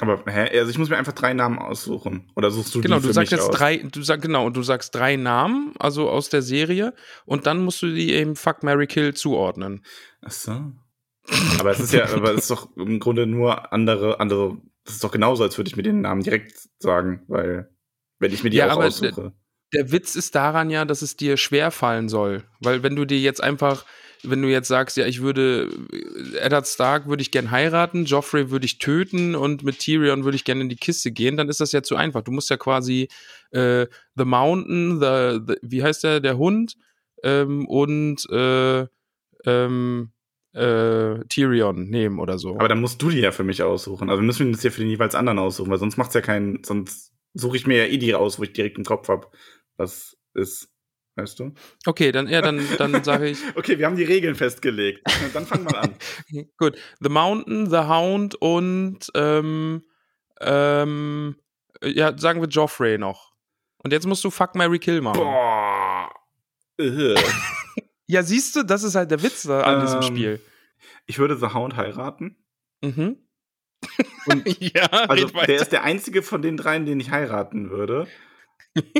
Aber 0.00 0.24
hä? 0.26 0.58
Also 0.58 0.70
ich 0.70 0.78
muss 0.78 0.88
mir 0.88 0.96
einfach 0.96 1.12
drei 1.12 1.34
Namen 1.34 1.58
aussuchen. 1.58 2.30
Oder 2.34 2.50
suchst 2.50 2.74
du 2.74 2.80
genau, 2.80 2.96
die 2.96 3.02
für 3.02 3.08
du 3.08 3.12
sagst 3.12 3.32
jetzt 3.32 3.48
aus? 3.48 3.56
drei, 3.56 3.76
du 3.78 4.02
sagst 4.02 4.22
genau, 4.22 4.46
und 4.46 4.56
du 4.56 4.62
sagst 4.62 4.94
drei 4.94 5.16
Namen, 5.16 5.74
also 5.78 6.08
aus 6.08 6.28
der 6.28 6.42
Serie, 6.42 6.94
und 7.26 7.46
dann 7.46 7.62
musst 7.62 7.82
du 7.82 7.92
die 7.92 8.12
eben 8.12 8.34
Fuck 8.34 8.62
Mary 8.62 8.86
Kill 8.86 9.14
zuordnen. 9.14 9.84
Ach 10.22 10.30
so. 10.30 10.72
Aber 11.58 11.70
es 11.70 11.80
ist 11.80 11.92
ja, 11.92 12.08
aber 12.08 12.32
es 12.32 12.42
ist 12.42 12.50
doch 12.50 12.74
im 12.76 12.98
Grunde 12.98 13.26
nur 13.26 13.72
andere, 13.72 14.20
andere 14.20 14.58
das 14.84 14.94
ist 14.94 15.04
doch 15.04 15.12
genauso, 15.12 15.42
als 15.42 15.58
würde 15.58 15.68
ich 15.68 15.76
mir 15.76 15.82
den 15.82 16.00
Namen 16.00 16.22
direkt 16.22 16.68
sagen, 16.78 17.22
weil 17.28 17.70
wenn 18.18 18.32
ich 18.32 18.42
mir 18.42 18.50
die 18.50 18.56
ja, 18.56 18.72
auch 18.72 18.82
aussuche. 18.82 19.32
Der 19.72 19.92
Witz 19.92 20.16
ist 20.16 20.34
daran 20.34 20.70
ja, 20.70 20.84
dass 20.84 21.02
es 21.02 21.16
dir 21.16 21.36
schwer 21.36 21.70
fallen 21.70 22.08
soll, 22.08 22.44
weil 22.60 22.82
wenn 22.82 22.96
du 22.96 23.04
dir 23.04 23.20
jetzt 23.20 23.42
einfach 23.42 23.84
wenn 24.22 24.42
du 24.42 24.48
jetzt 24.48 24.68
sagst, 24.68 24.96
ja, 24.96 25.06
ich 25.06 25.22
würde 25.22 25.70
Eddard 26.40 26.66
Stark 26.66 27.08
würde 27.08 27.22
ich 27.22 27.30
gern 27.30 27.50
heiraten, 27.50 28.04
Joffrey 28.04 28.50
würde 28.50 28.66
ich 28.66 28.78
töten 28.78 29.34
und 29.34 29.62
mit 29.62 29.78
Tyrion 29.78 30.24
würde 30.24 30.36
ich 30.36 30.44
gerne 30.44 30.62
in 30.62 30.68
die 30.68 30.76
Kiste 30.76 31.10
gehen, 31.10 31.36
dann 31.36 31.48
ist 31.48 31.60
das 31.60 31.72
ja 31.72 31.82
zu 31.82 31.96
einfach. 31.96 32.22
Du 32.22 32.32
musst 32.32 32.50
ja 32.50 32.56
quasi 32.56 33.08
äh, 33.50 33.86
The 34.16 34.24
Mountain, 34.24 35.00
the, 35.00 35.40
the, 35.46 35.54
wie 35.62 35.82
heißt 35.82 36.04
der, 36.04 36.20
der 36.20 36.36
Hund 36.36 36.76
ähm, 37.22 37.66
und 37.66 38.28
äh, 38.30 38.86
ähm, 39.46 40.12
äh, 40.52 41.24
Tyrion 41.28 41.88
nehmen 41.88 42.18
oder 42.18 42.38
so. 42.38 42.54
Aber 42.54 42.68
dann 42.68 42.80
musst 42.80 43.00
du 43.02 43.10
die 43.10 43.20
ja 43.20 43.32
für 43.32 43.44
mich 43.44 43.62
aussuchen. 43.62 44.10
Also 44.10 44.22
müssen 44.22 44.46
wir 44.46 44.52
das 44.52 44.62
ja 44.62 44.70
für 44.70 44.80
den 44.80 44.90
jeweils 44.90 45.14
anderen 45.14 45.38
aussuchen, 45.38 45.70
weil 45.70 45.78
sonst 45.78 45.96
macht's 45.96 46.14
ja 46.14 46.20
keinen, 46.20 46.64
sonst 46.64 47.12
suche 47.34 47.56
ich 47.56 47.66
mir 47.66 47.78
ja 47.78 47.92
eh 47.92 47.98
die 47.98 48.14
aus, 48.14 48.38
wo 48.38 48.42
ich 48.42 48.52
direkt 48.52 48.78
im 48.78 48.84
Kopf 48.84 49.08
habe, 49.08 49.28
was 49.76 50.16
ist. 50.34 50.68
Weißt 51.16 51.38
du? 51.40 51.52
Okay, 51.86 52.12
dann, 52.12 52.28
ja, 52.28 52.40
dann, 52.40 52.64
dann 52.78 53.04
sage 53.04 53.28
ich. 53.28 53.38
okay, 53.56 53.78
wir 53.78 53.86
haben 53.86 53.96
die 53.96 54.04
Regeln 54.04 54.34
festgelegt. 54.34 55.02
Dann 55.34 55.44
fangen 55.44 55.68
wir 55.68 55.82
an. 55.82 55.94
Gut. 56.56 56.78
The 57.00 57.08
Mountain, 57.08 57.68
The 57.68 57.78
Hound 57.78 58.36
und 58.36 59.10
ähm, 59.14 59.82
ähm, 60.40 61.36
ja, 61.82 62.16
sagen 62.16 62.40
wir 62.40 62.48
Joffrey 62.48 62.96
noch. 62.96 63.32
Und 63.82 63.92
jetzt 63.92 64.06
musst 64.06 64.24
du 64.24 64.30
Fuck 64.30 64.54
Mary 64.54 64.78
Kill 64.78 65.00
machen. 65.00 65.20
Boah. 65.20 66.10
Ja, 68.10 68.24
siehst 68.24 68.56
du, 68.56 68.64
das 68.64 68.82
ist 68.82 68.96
halt 68.96 69.12
der 69.12 69.22
Witz 69.22 69.46
an 69.46 69.82
diesem 69.82 69.98
Ähm, 69.98 70.02
Spiel. 70.02 70.40
Ich 71.06 71.20
würde 71.20 71.36
The 71.36 71.54
Hound 71.54 71.76
heiraten. 71.76 72.36
Mhm. 72.82 73.16
Ja, 74.58 74.86
also 75.08 75.28
der 75.28 75.56
ist 75.56 75.70
der 75.72 75.84
einzige 75.84 76.22
von 76.22 76.42
den 76.42 76.56
dreien, 76.56 76.84
den 76.86 76.98
ich 77.00 77.10
heiraten 77.12 77.70
würde. 77.70 78.08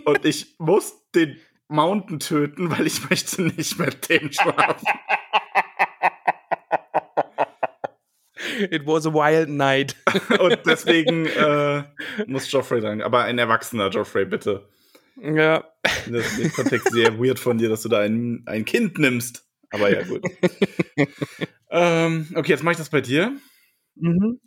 Und 0.04 0.24
ich 0.24 0.54
muss 0.58 0.94
den 1.14 1.38
Mountain 1.68 2.20
töten, 2.20 2.70
weil 2.70 2.86
ich 2.86 3.10
möchte 3.10 3.42
nicht 3.42 3.78
mit 3.78 4.08
dem 4.08 4.32
schlafen. 4.32 4.86
It 8.70 8.86
was 8.86 9.06
a 9.06 9.12
wild 9.12 9.48
night. 9.48 9.96
Und 10.38 10.60
deswegen 10.66 11.26
äh, 11.26 11.82
muss 12.26 12.50
Joffrey 12.50 12.80
sein. 12.80 13.02
Aber 13.02 13.24
ein 13.24 13.38
erwachsener 13.38 13.88
Joffrey, 13.90 14.24
bitte. 14.24 14.68
Ja. 15.22 15.64
Das 15.82 16.26
ist 16.26 16.38
im 16.38 16.52
Kontext 16.52 16.92
sehr 16.92 17.18
weird 17.18 17.38
von 17.38 17.58
dir, 17.58 17.68
dass 17.68 17.82
du 17.82 17.88
da 17.88 18.00
ein, 18.00 18.42
ein 18.46 18.64
Kind 18.64 18.98
nimmst. 18.98 19.46
Aber 19.70 19.90
ja, 19.92 20.02
gut. 20.02 20.24
ähm, 21.70 22.28
okay, 22.34 22.50
jetzt 22.50 22.62
mache 22.62 22.72
ich 22.72 22.78
das 22.78 22.90
bei 22.90 23.00
dir. 23.00 23.32
Mhm. 23.94 24.40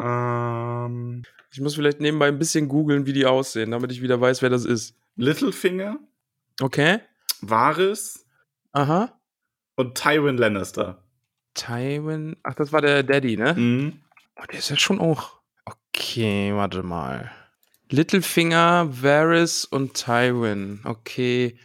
Ähm, 0.00 1.22
Ich 1.52 1.60
muss 1.60 1.74
vielleicht 1.74 2.00
nebenbei 2.00 2.28
ein 2.28 2.38
bisschen 2.38 2.68
googeln, 2.68 3.06
wie 3.06 3.12
die 3.12 3.26
aussehen, 3.26 3.70
damit 3.70 3.92
ich 3.92 4.02
wieder 4.02 4.20
weiß, 4.20 4.40
wer 4.42 4.50
das 4.50 4.64
ist. 4.64 4.96
Littlefinger, 5.16 5.98
Okay. 6.60 7.00
Varys 7.40 8.26
Aha. 8.72 9.18
und 9.76 9.96
Tywin 9.96 10.36
Lannister. 10.36 11.02
Tywin. 11.54 12.36
Ach, 12.42 12.54
das 12.54 12.72
war 12.72 12.80
der 12.82 13.02
Daddy, 13.02 13.36
ne? 13.36 13.54
Mhm. 13.54 14.00
Oh, 14.36 14.44
der 14.50 14.58
ist 14.58 14.70
ja 14.70 14.76
schon 14.76 15.00
auch. 15.00 15.40
Okay, 15.64 16.52
warte 16.54 16.82
mal. 16.82 17.30
Littlefinger, 17.90 18.88
Varys 18.90 19.64
und 19.64 19.94
Tywin. 19.94 20.80
Okay. 20.84 21.58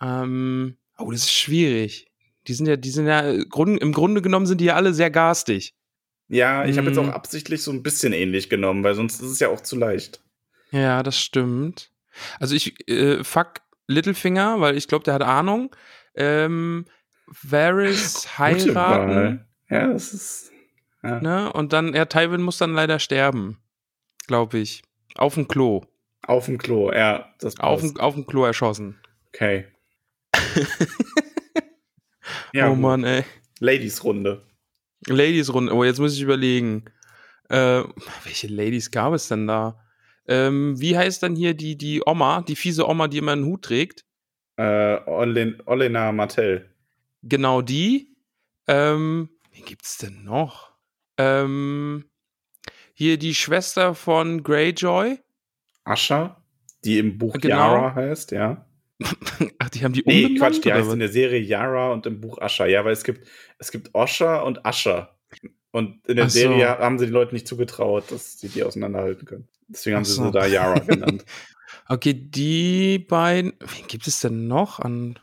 Ähm. 0.00 0.76
Oh, 0.98 1.10
das 1.10 1.22
ist 1.22 1.32
schwierig. 1.32 2.08
Die 2.46 2.54
sind 2.54 2.66
ja, 2.66 2.76
die 2.76 2.90
sind 2.90 3.06
ja, 3.06 3.20
im 3.20 3.48
Grunde 3.92 4.22
genommen 4.22 4.46
sind 4.46 4.60
die 4.60 4.66
ja 4.66 4.74
alle 4.74 4.92
sehr 4.92 5.10
garstig. 5.10 5.74
Ja, 6.28 6.64
ich 6.64 6.78
habe 6.78 6.88
jetzt 6.88 6.96
Mhm. 6.96 7.08
auch 7.10 7.14
absichtlich 7.14 7.62
so 7.62 7.70
ein 7.72 7.82
bisschen 7.82 8.12
ähnlich 8.12 8.48
genommen, 8.48 8.84
weil 8.84 8.94
sonst 8.94 9.20
ist 9.20 9.30
es 9.30 9.40
ja 9.40 9.48
auch 9.48 9.60
zu 9.60 9.76
leicht. 9.76 10.20
Ja, 10.70 11.02
das 11.02 11.18
stimmt. 11.18 11.90
Also 12.38 12.54
ich 12.54 12.88
äh, 12.88 13.24
fuck 13.24 13.60
Littlefinger, 13.88 14.60
weil 14.60 14.76
ich 14.76 14.86
glaube, 14.88 15.04
der 15.04 15.14
hat 15.14 15.22
Ahnung. 15.22 15.74
Ähm, 16.14 16.86
Varys 17.26 18.38
heiraten. 18.38 19.46
Ja, 19.68 19.88
das 19.88 20.12
ist. 20.12 20.50
Ja. 21.02 21.20
Ne? 21.20 21.52
Und 21.52 21.72
dann, 21.72 21.94
ja, 21.94 22.04
Tywin 22.04 22.42
muss 22.42 22.58
dann 22.58 22.74
leider 22.74 22.98
sterben. 22.98 23.58
Glaube 24.26 24.58
ich. 24.58 24.82
Auf 25.16 25.34
dem 25.34 25.48
Klo. 25.48 25.82
Auf 26.22 26.46
dem 26.46 26.58
Klo, 26.58 26.92
ja. 26.92 27.32
Das 27.40 27.58
Auf 27.60 27.80
dem, 27.80 27.96
auf 27.98 28.14
dem 28.14 28.26
Klo 28.26 28.44
erschossen. 28.44 28.98
Okay. 29.28 29.66
ja, 32.52 32.68
oh 32.68 32.74
gut. 32.74 32.80
Mann, 32.80 33.04
ey. 33.04 33.24
Ladies-Runde. 33.60 34.46
Ladies-Runde. 35.06 35.72
Oh, 35.74 35.84
jetzt 35.84 35.98
muss 35.98 36.14
ich 36.14 36.22
überlegen. 36.22 36.84
Äh, 37.48 37.82
welche 38.24 38.48
Ladies 38.48 38.90
gab 38.90 39.12
es 39.12 39.28
denn 39.28 39.46
da? 39.46 39.80
Ähm, 40.28 40.80
wie 40.80 40.96
heißt 40.96 41.22
dann 41.22 41.34
hier 41.34 41.54
die, 41.54 41.76
die 41.76 42.02
Oma, 42.06 42.42
die 42.42 42.56
fiese 42.56 42.88
Oma, 42.88 43.08
die 43.08 43.18
immer 43.18 43.32
einen 43.32 43.46
Hut 43.46 43.62
trägt? 43.62 44.04
Äh, 44.56 44.98
Olen, 45.06 45.62
Olena 45.66 46.12
Martell. 46.12 46.70
Genau 47.22 47.62
die. 47.62 48.14
Ähm, 48.66 49.30
wen 49.52 49.64
gibt's 49.64 49.98
denn 49.98 50.22
noch? 50.24 50.72
Ähm, 51.16 52.09
hier 53.00 53.16
die 53.16 53.34
Schwester 53.34 53.94
von 53.94 54.42
Greyjoy. 54.42 55.18
Ascha, 55.84 56.36
die 56.84 56.98
im 56.98 57.16
Buch 57.16 57.32
Genau. 57.40 57.56
Yara 57.56 57.94
heißt, 57.94 58.30
ja. 58.32 58.66
Ach, 59.58 59.70
die 59.70 59.82
haben 59.82 59.94
die 59.94 60.02
Nee, 60.04 60.26
umbenannt? 60.26 60.38
Quatsch, 60.56 60.64
die 60.66 60.70
heißt 60.70 60.86
was? 60.86 60.92
in 60.92 60.98
der 61.00 61.08
Serie 61.08 61.40
Yara 61.40 61.92
und 61.92 62.04
im 62.04 62.20
Buch 62.20 62.36
Ascha. 62.42 62.66
Ja, 62.66 62.84
weil 62.84 62.92
es 62.92 63.02
gibt, 63.02 63.26
es 63.58 63.70
gibt 63.72 63.94
Osha 63.94 64.40
und 64.42 64.66
Ascha. 64.66 65.16
Und 65.70 66.06
in 66.08 66.16
der 66.16 66.28
so. 66.28 66.40
Serie 66.40 66.68
haben 66.78 66.98
sie 66.98 67.06
den 67.06 67.14
Leuten 67.14 67.34
nicht 67.34 67.48
zugetraut, 67.48 68.04
dass 68.12 68.38
sie 68.38 68.50
die 68.50 68.62
auseinanderhalten 68.64 69.24
können. 69.24 69.48
Deswegen 69.68 69.96
haben 69.96 70.02
Ach 70.02 70.06
sie 70.06 70.12
so. 70.16 70.24
sie 70.26 70.30
da 70.32 70.44
Yara 70.44 70.78
genannt. 70.86 71.24
Okay, 71.88 72.12
die 72.12 72.98
beiden. 72.98 73.54
Wen 73.60 73.86
gibt 73.88 74.06
es 74.08 74.20
denn 74.20 74.46
noch 74.46 74.78
an 74.78 75.18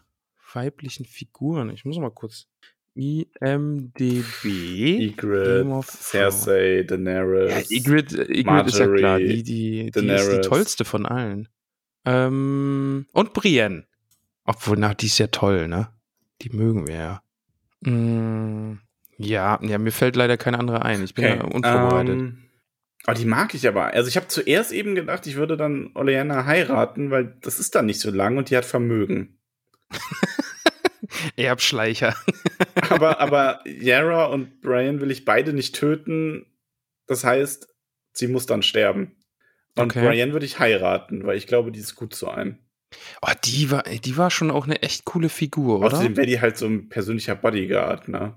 weiblichen 0.51 1.05
Figuren? 1.05 1.69
Ich 1.69 1.85
muss 1.85 1.99
mal 1.99 2.09
kurz. 2.09 2.47
IMDB. 2.98 4.44
Ygritte, 5.11 5.82
Cersei, 5.86 6.84
Daenerys. 6.84 7.69
Ja, 7.69 7.78
Ygritte, 7.78 8.24
Ygritte 8.24 8.68
ist 8.68 8.80
ja 8.80 8.88
klar. 8.88 9.19
Die, 9.19 9.44
die, 9.44 9.91
die 9.91 10.10
ist 10.10 10.32
die 10.32 10.41
tollste 10.41 10.84
von 10.86 11.06
allen. 11.06 11.48
Ähm, 12.06 13.06
und 13.11 13.34
Brienne. 13.34 13.86
Obwohl, 14.45 14.78
na, 14.78 14.94
die 14.94 15.07
ist 15.07 15.18
ja 15.18 15.28
toll, 15.28 15.68
ne? 15.68 15.90
Die 16.41 16.49
mögen 16.49 16.88
wir 16.88 16.95
ja. 16.95 17.22
Mm, 17.82 18.80
ja, 19.18 19.60
ja, 19.61 19.78
mir 19.78 19.91
fällt 19.91 20.15
leider 20.15 20.38
keine 20.38 20.60
andere 20.60 20.84
ein. 20.84 21.03
Ich 21.03 21.14
bin 21.14 21.26
Okay, 21.26 21.38
ja 21.38 21.44
unvorbereitet. 21.44 22.15
Ähm, 22.15 22.44
aber 23.06 23.18
die 23.18 23.26
mag 23.26 23.53
ich 23.53 23.68
aber. 23.68 23.94
Also 23.94 24.10
ich 24.10 24.18
habe 24.18 24.28
zuerst 24.28 24.72
eben 24.72 24.95
gedacht, 24.95 25.28
ich 25.28 25.36
würde 25.36 25.57
dann 25.57 25.91
Oleana 25.95 26.45
heiraten, 26.45 27.11
weil 27.11 27.38
das 27.41 27.60
ist 27.60 27.76
dann 27.76 27.86
nicht 27.86 27.99
so 27.99 28.11
lang 28.11 28.38
und 28.38 28.49
die 28.49 28.57
hat 28.57 28.65
Vermögen. 28.65 29.40
Erbschleicher. 31.36 32.15
aber, 32.90 33.19
aber 33.19 33.61
Yara 33.68 34.26
und 34.26 34.61
Brian 34.61 35.02
will 35.02 35.11
ich 35.11 35.26
beide 35.26 35.53
nicht 35.53 35.76
töten. 35.76 36.45
Das 37.07 37.24
heißt, 37.24 37.68
sie 38.14 38.28
muss 38.28 38.45
dann 38.45 38.64
sterben. 38.64 39.15
Und 39.76 39.91
Okay. 39.91 40.06
Brian 40.07 40.34
würde 40.34 40.45
ich 40.45 40.60
heiraten, 40.60 41.26
weil 41.26 41.38
ich 41.38 41.48
glaube, 41.48 41.72
die 41.72 41.80
ist 41.80 41.95
gut 41.95 42.15
zu 42.15 42.30
einem. 42.30 42.57
Oh, 43.22 43.32
die 43.45 43.69
war, 43.69 43.84
die 43.84 44.18
war 44.18 44.32
schon 44.32 44.49
auch 44.49 44.65
eine 44.65 44.82
echt 44.82 45.06
coole 45.06 45.30
Figur, 45.30 45.80
oder? 45.80 45.88
Außerdem 45.98 46.15
wäre 46.18 46.26
die 46.28 46.41
halt 46.41 46.57
so 46.57 46.65
ein 46.65 46.90
persönlicher 46.90 47.36
Bodyguard, 47.36 48.07
ne? 48.07 48.36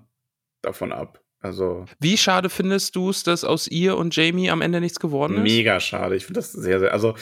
Davon 0.61 0.93
ab. 0.93 1.23
Also 1.39 1.87
Wie 2.01 2.19
schade 2.19 2.51
findest 2.51 2.95
du 2.97 3.09
es, 3.09 3.23
dass 3.23 3.45
aus 3.45 3.67
ihr 3.69 3.97
und 3.97 4.15
Jamie 4.15 4.51
am 4.51 4.61
Ende 4.61 4.81
nichts 4.81 5.01
geworden 5.01 5.37
ist? 5.39 5.43
mega 5.45 5.81
schade. 5.81 6.15
Ich 6.17 6.27
finde 6.27 6.41
das 6.41 6.53
sehr, 6.53 6.79
sehr. 6.81 6.93
Also 6.93 7.15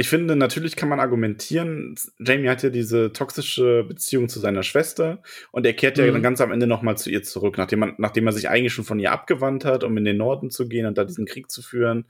ich 0.00 0.08
finde, 0.08 0.36
natürlich 0.36 0.76
kann 0.76 0.88
man 0.88 1.00
argumentieren. 1.00 1.96
Jamie 2.20 2.48
hat 2.48 2.62
ja 2.62 2.70
diese 2.70 3.12
toxische 3.12 3.82
Beziehung 3.84 4.28
zu 4.28 4.38
seiner 4.38 4.62
Schwester 4.62 5.22
und 5.52 5.66
er 5.66 5.74
kehrt 5.74 5.98
ja 5.98 6.06
Mhm. 6.06 6.12
dann 6.12 6.22
ganz 6.22 6.40
am 6.40 6.52
Ende 6.52 6.66
nochmal 6.66 6.96
zu 6.96 7.10
ihr 7.10 7.22
zurück, 7.24 7.58
nachdem, 7.58 7.80
man, 7.80 7.94
nachdem 7.98 8.26
er 8.26 8.32
sich 8.32 8.48
eigentlich 8.48 8.72
schon 8.72 8.84
von 8.84 9.00
ihr 9.00 9.10
abgewandt 9.12 9.64
hat, 9.64 9.82
um 9.84 9.96
in 9.96 10.04
den 10.04 10.16
Norden 10.16 10.50
zu 10.50 10.68
gehen 10.68 10.86
und 10.86 10.96
da 10.96 11.04
diesen 11.04 11.26
Krieg 11.26 11.50
zu 11.50 11.60
führen 11.62 12.06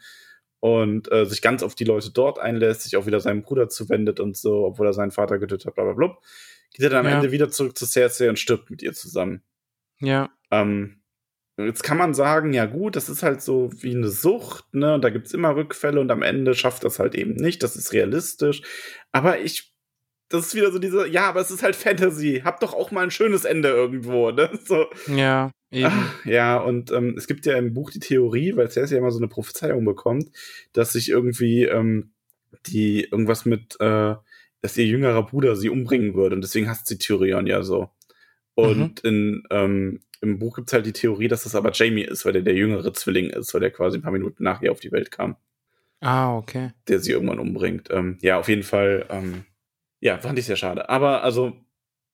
und 0.60 1.10
äh, 1.10 1.24
sich 1.24 1.40
ganz 1.40 1.62
auf 1.62 1.74
die 1.74 1.84
Leute 1.84 2.10
dort 2.12 2.38
einlässt, 2.38 2.82
sich 2.82 2.96
auch 2.96 3.06
wieder 3.06 3.20
seinem 3.20 3.42
Bruder 3.42 3.68
zuwendet 3.70 4.20
und 4.20 4.36
so, 4.36 4.64
obwohl 4.66 4.86
er 4.86 4.92
seinen 4.92 5.10
Vater 5.12 5.38
getötet 5.38 5.66
hat, 5.68 5.74
bla 5.74 5.84
bla 5.84 5.94
bla. 5.94 6.16
Geht 6.74 6.84
er 6.84 6.90
dann 6.90 7.06
am 7.06 7.10
Ja. 7.10 7.16
Ende 7.18 7.32
wieder 7.32 7.48
zurück 7.48 7.78
zu 7.78 7.86
Cersei 7.86 8.28
und 8.28 8.38
stirbt 8.38 8.68
mit 8.70 8.82
ihr 8.82 8.92
zusammen. 8.92 9.42
Ja. 10.00 10.28
Ähm, 10.50 10.97
jetzt 11.58 11.82
kann 11.82 11.98
man 11.98 12.14
sagen, 12.14 12.52
ja 12.52 12.66
gut, 12.66 12.96
das 12.96 13.08
ist 13.08 13.22
halt 13.22 13.42
so 13.42 13.70
wie 13.80 13.94
eine 13.94 14.08
Sucht, 14.08 14.72
ne? 14.72 14.94
Und 14.94 15.02
da 15.02 15.10
gibt's 15.10 15.34
immer 15.34 15.56
Rückfälle 15.56 16.00
und 16.00 16.10
am 16.10 16.22
Ende 16.22 16.54
schafft 16.54 16.84
das 16.84 16.98
halt 16.98 17.14
eben 17.14 17.34
nicht. 17.34 17.62
Das 17.62 17.76
ist 17.76 17.92
realistisch. 17.92 18.62
Aber 19.10 19.40
ich, 19.40 19.72
das 20.28 20.46
ist 20.46 20.54
wieder 20.54 20.70
so 20.70 20.78
diese, 20.78 21.08
ja, 21.08 21.28
aber 21.28 21.40
es 21.40 21.50
ist 21.50 21.62
halt 21.62 21.74
Fantasy. 21.74 22.42
Hab 22.44 22.60
doch 22.60 22.74
auch 22.74 22.90
mal 22.90 23.02
ein 23.02 23.10
schönes 23.10 23.44
Ende 23.44 23.68
irgendwo, 23.70 24.30
ne? 24.30 24.50
So. 24.64 24.86
Ja, 25.08 25.50
eben. 25.70 25.86
Ah, 25.86 26.14
ja, 26.24 26.58
und 26.58 26.92
ähm, 26.92 27.14
es 27.16 27.26
gibt 27.26 27.44
ja 27.44 27.56
im 27.56 27.74
Buch 27.74 27.90
die 27.90 28.00
Theorie, 28.00 28.56
weil 28.56 28.70
Cersei 28.70 28.94
ja 28.94 29.00
immer 29.00 29.10
so 29.10 29.18
eine 29.18 29.28
Prophezeiung 29.28 29.84
bekommt, 29.84 30.30
dass 30.72 30.92
sich 30.92 31.08
irgendwie 31.08 31.64
ähm, 31.64 32.12
die 32.66 33.04
irgendwas 33.04 33.44
mit, 33.46 33.80
äh, 33.80 34.14
dass 34.60 34.76
ihr 34.76 34.86
jüngerer 34.86 35.24
Bruder 35.26 35.56
sie 35.56 35.70
umbringen 35.70 36.14
würde 36.14 36.36
und 36.36 36.42
deswegen 36.42 36.68
hasst 36.68 36.86
sie 36.86 36.98
Tyrion 36.98 37.46
ja 37.46 37.62
so. 37.62 37.90
Und 38.54 39.00
in, 39.00 39.44
ähm, 39.50 40.00
im 40.20 40.38
Buch 40.38 40.56
gibt's 40.56 40.72
halt 40.72 40.86
die 40.86 40.92
Theorie, 40.92 41.28
dass 41.28 41.44
das 41.44 41.54
aber 41.54 41.70
Jamie 41.72 42.02
ist, 42.04 42.24
weil 42.24 42.32
der 42.32 42.42
der 42.42 42.54
jüngere 42.54 42.92
Zwilling 42.92 43.30
ist, 43.30 43.52
weil 43.54 43.60
der 43.60 43.70
quasi 43.70 43.98
ein 43.98 44.02
paar 44.02 44.12
Minuten 44.12 44.42
nach 44.42 44.60
ihr 44.62 44.72
auf 44.72 44.80
die 44.80 44.92
Welt 44.92 45.10
kam, 45.10 45.36
Ah, 46.00 46.36
okay. 46.36 46.72
der 46.88 47.00
sie 47.00 47.12
irgendwann 47.12 47.38
umbringt. 47.38 47.88
Ähm, 47.90 48.18
ja, 48.20 48.38
auf 48.38 48.48
jeden 48.48 48.62
Fall, 48.62 49.06
ähm, 49.10 49.44
ja, 50.00 50.18
fand 50.18 50.38
ich 50.38 50.46
sehr 50.46 50.56
schade. 50.56 50.88
Aber 50.88 51.22
also, 51.22 51.52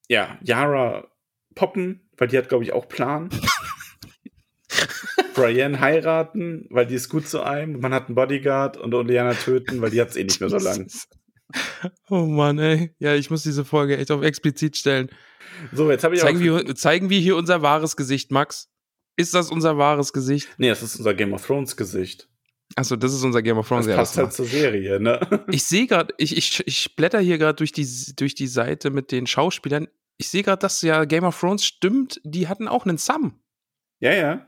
ja, 0.07 0.37
Yara 0.43 1.07
poppen, 1.55 2.09
weil 2.17 2.27
die 2.27 2.37
hat, 2.37 2.49
glaube 2.49 2.63
ich, 2.63 2.73
auch 2.73 2.87
Plan. 2.87 3.29
Brienne 5.33 5.79
heiraten, 5.79 6.65
weil 6.69 6.85
die 6.85 6.95
ist 6.95 7.09
gut 7.09 7.27
zu 7.27 7.43
einem. 7.43 7.79
Man 7.79 7.93
hat 7.93 8.07
einen 8.07 8.15
Bodyguard 8.15 8.77
und 8.77 8.93
Oleana 8.93 9.33
töten, 9.33 9.81
weil 9.81 9.89
die 9.89 9.99
hat's 10.01 10.15
eh 10.15 10.23
nicht 10.23 10.39
mehr 10.39 10.49
so 10.49 10.57
lang. 10.57 10.87
Oh 12.09 12.25
Mann, 12.25 12.57
ey. 12.57 12.91
Ja, 12.97 13.13
ich 13.13 13.29
muss 13.29 13.43
diese 13.43 13.63
Folge 13.63 13.97
echt 13.97 14.09
auf 14.09 14.23
explizit 14.23 14.75
stellen. 14.75 15.09
So, 15.73 15.89
jetzt 15.91 16.03
habe 16.03 16.15
ich 16.15 16.21
Zeigen 16.21 16.37
auch. 16.39 16.65
wir, 16.65 16.75
zeigen 16.75 17.09
wir 17.09 17.19
hier 17.19 17.35
unser 17.35 17.61
wahres 17.61 17.95
Gesicht, 17.95 18.31
Max? 18.31 18.69
Ist 19.17 19.33
das 19.33 19.49
unser 19.49 19.77
wahres 19.77 20.11
Gesicht? 20.13 20.49
Nee, 20.57 20.69
das 20.69 20.83
ist 20.83 20.97
unser 20.97 21.13
Game 21.13 21.33
of 21.33 21.45
Thrones 21.45 21.77
Gesicht. 21.77 22.27
Achso, 22.75 22.95
das 22.95 23.13
ist 23.13 23.23
unser 23.23 23.41
Game 23.41 23.57
of 23.57 23.67
Thrones. 23.67 23.85
Das 23.85 23.91
ja, 23.91 23.97
passt 23.97 24.17
halt 24.17 24.33
zur 24.33 24.45
Serie, 24.45 24.99
ne? 24.99 25.19
Ich 25.51 25.63
sehe 25.63 25.87
gerade, 25.87 26.13
ich, 26.17 26.35
ich, 26.35 26.63
ich 26.67 26.95
blätter 26.95 27.19
hier 27.19 27.37
gerade 27.37 27.55
durch 27.55 27.71
die, 27.71 27.87
durch 28.15 28.35
die 28.35 28.47
Seite 28.47 28.89
mit 28.89 29.11
den 29.11 29.27
Schauspielern. 29.27 29.87
Ich 30.17 30.29
sehe 30.29 30.43
gerade, 30.43 30.59
dass 30.59 30.81
ja 30.81 31.05
Game 31.05 31.23
of 31.23 31.39
Thrones 31.39 31.63
stimmt. 31.65 32.19
Die 32.23 32.47
hatten 32.47 32.67
auch 32.67 32.85
einen 32.85 32.97
Sam. 32.97 33.39
Ja, 33.99 34.13
ja. 34.13 34.45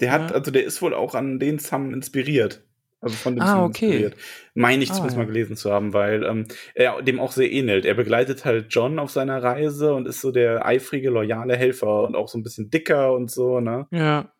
Der 0.00 0.12
hat, 0.12 0.30
Ja. 0.30 0.36
also 0.36 0.50
der 0.50 0.64
ist 0.64 0.80
wohl 0.80 0.94
auch 0.94 1.14
an 1.14 1.38
den 1.38 1.58
Sam 1.58 1.92
inspiriert. 1.92 2.64
Also 3.00 3.14
von 3.14 3.36
dem 3.36 3.42
Ah, 3.42 3.64
okay. 3.64 3.84
inspiriert. 3.86 4.16
Meine 4.54 4.82
ich 4.82 4.90
Ah, 4.90 4.94
zumindest 4.94 5.16
ja. 5.16 5.22
mal 5.22 5.28
gelesen 5.28 5.56
zu 5.56 5.70
haben, 5.72 5.92
weil 5.92 6.24
ähm, 6.24 6.46
er 6.74 7.00
dem 7.02 7.20
auch 7.20 7.30
sehr 7.32 7.50
ähnelt. 7.50 7.84
Er 7.84 7.94
begleitet 7.94 8.44
halt 8.44 8.66
John 8.70 8.98
auf 8.98 9.10
seiner 9.10 9.40
Reise 9.42 9.94
und 9.94 10.08
ist 10.08 10.20
so 10.20 10.32
der 10.32 10.66
eifrige, 10.66 11.10
loyale 11.10 11.56
Helfer 11.56 12.02
und 12.02 12.16
auch 12.16 12.28
so 12.28 12.36
ein 12.38 12.42
bisschen 12.42 12.70
dicker 12.70 13.12
und 13.12 13.30
so, 13.30 13.60
ne? 13.60 13.86
Ja. 13.92 14.32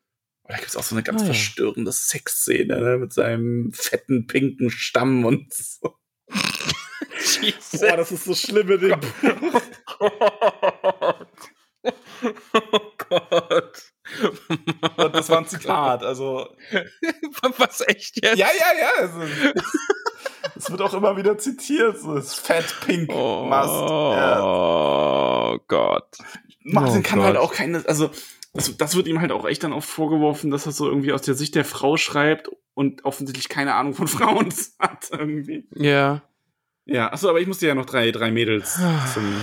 Und 0.42 0.52
da 0.52 0.56
gibt 0.56 0.68
es 0.68 0.76
auch 0.76 0.82
so 0.82 0.94
eine 0.96 1.02
ganz 1.04 1.20
Ah, 1.22 1.26
ja. 1.26 1.32
verstörende 1.32 1.92
Sexszene, 1.92 2.80
ne? 2.80 2.98
Mit 2.98 3.12
seinem 3.12 3.70
fetten, 3.72 4.26
pinken 4.26 4.70
Stamm 4.70 5.24
und 5.24 5.52
so. 5.52 5.94
Boah, 7.80 7.96
das 7.96 8.10
ist 8.10 8.24
so 8.24 8.34
schlimm 8.34 8.70
in 8.72 8.80
dem 8.80 9.00
Buch. 9.00 9.62
Oh 12.54 12.90
Gott. 13.08 13.92
Und 13.97 13.97
das 15.12 15.28
war 15.28 15.38
ein 15.38 15.46
Zitat, 15.46 16.02
also. 16.02 16.48
Was 17.58 17.80
echt 17.86 18.22
jetzt? 18.22 18.38
Ja, 18.38 18.46
ja, 18.46 18.80
ja. 18.80 18.90
Also, 18.98 19.20
es 20.56 20.70
wird 20.70 20.80
auch 20.82 20.94
immer 20.94 21.16
wieder 21.16 21.38
zitiert. 21.38 21.98
So, 22.00 22.14
das 22.14 22.34
Fat 22.34 22.74
Pink 22.84 23.10
Oh, 23.12 23.44
Must. 23.44 23.68
Ja. 23.70 24.40
oh 24.42 25.58
Gott. 25.68 26.16
Martin 26.64 27.00
Oh 27.00 27.02
kann 27.02 27.18
Gott. 27.18 27.26
halt 27.26 27.36
auch 27.36 27.52
keine, 27.52 27.82
also 27.86 28.10
das, 28.54 28.76
das 28.76 28.96
wird 28.96 29.06
ihm 29.06 29.20
halt 29.20 29.32
auch 29.32 29.46
echt 29.46 29.62
dann 29.62 29.72
oft 29.72 29.88
vorgeworfen, 29.88 30.50
dass 30.50 30.66
er 30.66 30.72
so 30.72 30.88
irgendwie 30.88 31.12
aus 31.12 31.22
der 31.22 31.34
Sicht 31.34 31.54
der 31.54 31.64
Frau 31.64 31.96
schreibt 31.96 32.50
und 32.74 33.04
offensichtlich 33.04 33.48
keine 33.48 33.74
Ahnung 33.74 33.94
von 33.94 34.08
Frauen 34.08 34.52
hat 34.78 35.08
irgendwie. 35.10 35.66
Ja. 35.74 36.22
Ja, 36.84 37.12
achso, 37.12 37.28
aber 37.28 37.40
ich 37.40 37.46
muss 37.46 37.58
dir 37.58 37.68
ja 37.68 37.74
noch 37.74 37.84
drei, 37.84 38.10
drei 38.10 38.30
Mädels 38.30 38.78
zum 39.12 39.34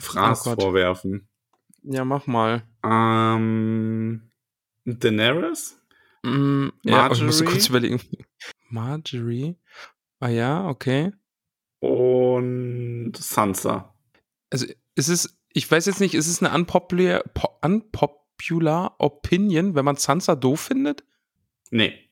Fraß 0.00 0.46
Oh 0.46 0.54
vorwerfen. 0.54 1.28
Ja, 1.82 2.04
mach 2.04 2.26
mal. 2.26 2.62
Ähm, 2.84 4.30
Daenerys? 4.84 5.80
Mm, 6.22 6.68
ja, 6.84 7.10
ich 7.10 7.20
Marjorie? 7.20 7.44
kurz 7.44 7.68
überlegen. 7.68 8.00
Marjorie? 8.68 9.56
Ah 10.20 10.28
ja, 10.28 10.68
okay. 10.68 11.12
Und 11.80 13.12
Sansa. 13.16 13.94
Also 14.50 14.66
ist 14.94 15.08
es, 15.08 15.38
ich 15.52 15.70
weiß 15.70 15.86
jetzt 15.86 16.00
nicht, 16.00 16.14
ist 16.14 16.28
es 16.28 16.42
eine 16.42 16.54
unpopular, 16.54 17.22
po, 17.34 17.48
unpopular 17.62 18.94
Opinion, 18.98 19.74
wenn 19.74 19.84
man 19.84 19.96
Sansa 19.96 20.34
doof 20.34 20.60
findet? 20.60 21.04
Nee, 21.70 22.04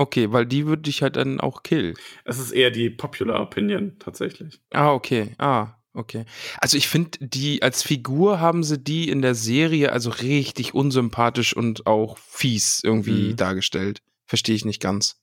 Okay, 0.00 0.32
weil 0.32 0.46
die 0.46 0.66
würde 0.66 0.88
ich 0.88 1.02
halt 1.02 1.16
dann 1.16 1.40
auch 1.40 1.62
killen. 1.62 1.94
es 2.24 2.38
ist 2.38 2.52
eher 2.52 2.70
die 2.70 2.88
Popular 2.88 3.38
Opinion 3.42 3.98
tatsächlich. 3.98 4.62
Ah, 4.70 4.94
okay. 4.94 5.34
Ah, 5.36 5.74
okay. 5.94 6.24
Also 6.60 6.76
ich 6.76 6.88
finde, 6.88 7.18
die 7.20 7.62
als 7.62 7.82
Figur 7.82 8.40
haben 8.40 8.62
sie 8.64 8.78
die 8.78 9.08
in 9.08 9.22
der 9.22 9.34
Serie 9.34 9.92
also 9.92 10.10
richtig 10.10 10.74
unsympathisch 10.74 11.54
und 11.56 11.86
auch 11.86 12.18
fies 12.18 12.80
irgendwie 12.84 13.30
Mhm. 13.32 13.36
dargestellt. 13.36 14.02
Verstehe 14.26 14.54
ich 14.54 14.64
nicht 14.64 14.80
ganz. 14.80 15.16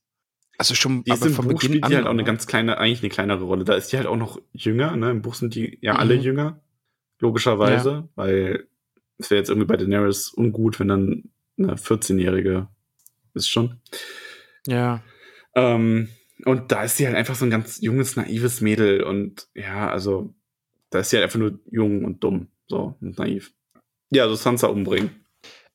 Also 0.58 0.74
schon 0.76 1.04
Die 1.04 1.12
aber 1.12 1.28
im 1.28 1.34
von 1.34 1.46
Buch 1.48 1.54
Beginn 1.54 1.70
spielt 1.70 1.84
an. 1.84 1.90
die 1.92 1.96
halt 1.98 2.06
auch 2.08 2.12
eine 2.12 2.24
ganz 2.24 2.48
kleine, 2.48 2.78
eigentlich 2.80 3.02
eine 3.02 3.10
kleinere 3.10 3.44
Rolle. 3.44 3.64
Da 3.64 3.76
ist 3.76 3.92
die 3.92 3.98
halt 3.98 4.08
auch 4.08 4.16
noch 4.18 4.40
jünger, 4.54 4.96
ne? 4.96 5.12
Im 5.12 5.22
Buch 5.22 5.36
sind 5.36 5.54
die 5.56 5.78
ja 5.82 5.94
Mhm. 5.94 6.00
alle 6.00 6.16
jünger, 6.16 6.62
logischerweise, 7.20 8.10
weil 8.16 8.68
es 9.20 9.30
wäre 9.30 9.40
jetzt 9.40 9.50
irgendwie 9.50 9.68
bei 9.68 9.78
Daenerys 9.78 10.30
ungut, 10.36 10.80
wenn 10.80 10.88
dann 10.88 11.24
eine 11.60 11.76
14-Jährige 11.78 12.68
ist 13.34 13.50
schon. 13.50 13.80
Ja. 14.68 15.02
Ähm, 15.56 16.10
und 16.46 16.72
da 16.72 16.84
ist 16.84 16.98
sie 16.98 17.06
halt 17.08 17.16
einfach 17.16 17.36
so 17.36 17.46
ein 17.46 17.52
ganz 17.52 17.80
junges, 17.82 18.16
naives 18.16 18.62
Mädel 18.62 19.04
und 19.04 19.48
ja, 19.56 19.90
also 19.90 20.34
da 20.90 21.00
ist 21.00 21.10
sie 21.10 21.18
halt 21.18 21.26
einfach 21.26 21.40
nur 21.40 21.60
jung 21.70 22.04
und 22.06 22.24
dumm, 22.24 22.48
so 22.68 22.96
und 23.02 23.18
naiv. 23.20 23.54
Ja, 24.10 24.24
also 24.24 24.36
Sansa 24.36 24.68
umbringen. 24.68 25.10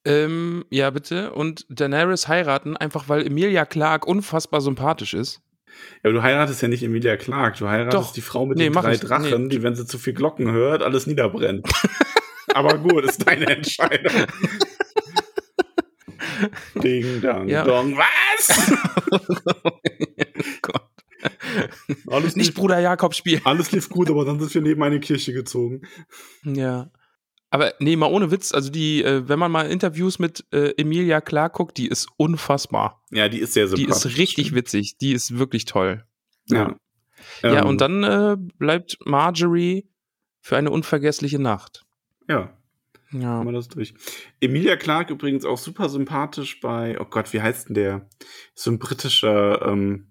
Ähm, 0.04 0.64
ja, 0.70 0.90
bitte. 0.90 1.32
Und 1.32 1.64
Daenerys 1.68 2.26
heiraten, 2.28 2.76
einfach 2.76 3.08
weil 3.08 3.26
Emilia 3.26 3.64
Clarke 3.64 4.08
unfassbar 4.08 4.60
sympathisch 4.60 5.14
ist. 5.14 5.40
Ja, 6.02 6.10
aber 6.10 6.12
du 6.14 6.22
heiratest 6.22 6.60
ja 6.60 6.68
nicht 6.68 6.82
Emilia 6.82 7.16
Clarke, 7.16 7.58
du 7.58 7.68
heiratest 7.68 8.08
Doch. 8.08 8.12
die 8.12 8.20
Frau 8.20 8.44
mit 8.46 8.58
Nee, 8.58 8.64
den 8.64 8.72
drei 8.72 8.94
ich. 8.94 9.00
Drachen, 9.00 9.44
Nee. 9.44 9.48
die, 9.48 9.62
wenn 9.62 9.74
sie 9.76 9.86
zu 9.86 9.98
viel 9.98 10.12
Glocken 10.12 10.50
hört, 10.50 10.82
alles 10.82 11.06
niederbrennt. 11.06 11.66
aber 12.54 12.78
gut, 12.78 13.04
ist 13.04 13.26
deine 13.26 13.46
Entscheidung. 13.46 14.12
Ding, 16.82 17.20
dang, 17.20 17.48
Ja. 17.48 17.64
dong. 17.64 17.96
Was? 17.96 18.72
oh. 20.74 20.78
Alles 22.08 22.36
Nicht 22.36 22.46
lief, 22.48 22.54
Bruder 22.54 22.78
Jakob 22.80 23.14
spielen. 23.14 23.40
alles 23.44 23.72
lief 23.72 23.88
gut, 23.88 24.10
aber 24.10 24.24
dann 24.24 24.38
sind 24.40 24.52
wir 24.54 24.62
neben 24.62 24.82
eine 24.82 25.00
Kirche 25.00 25.32
gezogen. 25.32 25.82
Ja. 26.44 26.90
Aber 27.50 27.74
nee, 27.80 27.96
mal 27.96 28.10
ohne 28.10 28.30
Witz, 28.30 28.52
also 28.52 28.70
die, 28.70 29.02
äh, 29.04 29.28
wenn 29.28 29.38
man 29.38 29.52
mal 29.52 29.70
Interviews 29.70 30.18
mit 30.18 30.44
äh, 30.52 30.70
Emilia 30.78 31.20
Clarke 31.20 31.56
guckt, 31.56 31.76
die 31.76 31.86
ist 31.86 32.08
unfassbar. 32.16 33.02
Ja, 33.10 33.28
die 33.28 33.40
ist 33.40 33.52
sehr 33.52 33.66
Die 33.66 33.76
sympathisch. 33.82 34.12
ist 34.12 34.18
richtig 34.18 34.54
witzig, 34.54 34.96
die 34.98 35.12
ist 35.12 35.36
wirklich 35.38 35.66
toll. 35.66 36.04
Ja. 36.48 36.76
Ja, 37.42 37.60
Ähm, 37.60 37.66
und 37.66 37.80
dann 37.80 38.02
äh, 38.04 38.36
bleibt 38.58 38.96
Marjorie 39.04 39.86
für 40.40 40.56
eine 40.56 40.70
unvergessliche 40.70 41.38
Nacht. 41.38 41.84
Ja, 42.28 42.56
Ja. 43.12 43.44
wir 43.44 43.52
das 43.52 43.68
durch. 43.68 43.92
Emilia 44.40 44.76
Clarke 44.76 45.12
übrigens 45.12 45.44
auch 45.44 45.58
super 45.58 45.88
sympathisch 45.90 46.58
bei, 46.60 46.98
oh 46.98 47.04
Gott, 47.04 47.32
wie 47.34 47.42
heißt 47.42 47.68
denn 47.68 47.74
der? 47.74 48.08
So 48.54 48.70
ein 48.70 48.78
britischer 48.78 49.60
ähm, 49.66 50.08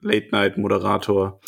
Late-Night-Moderator, 0.00 1.40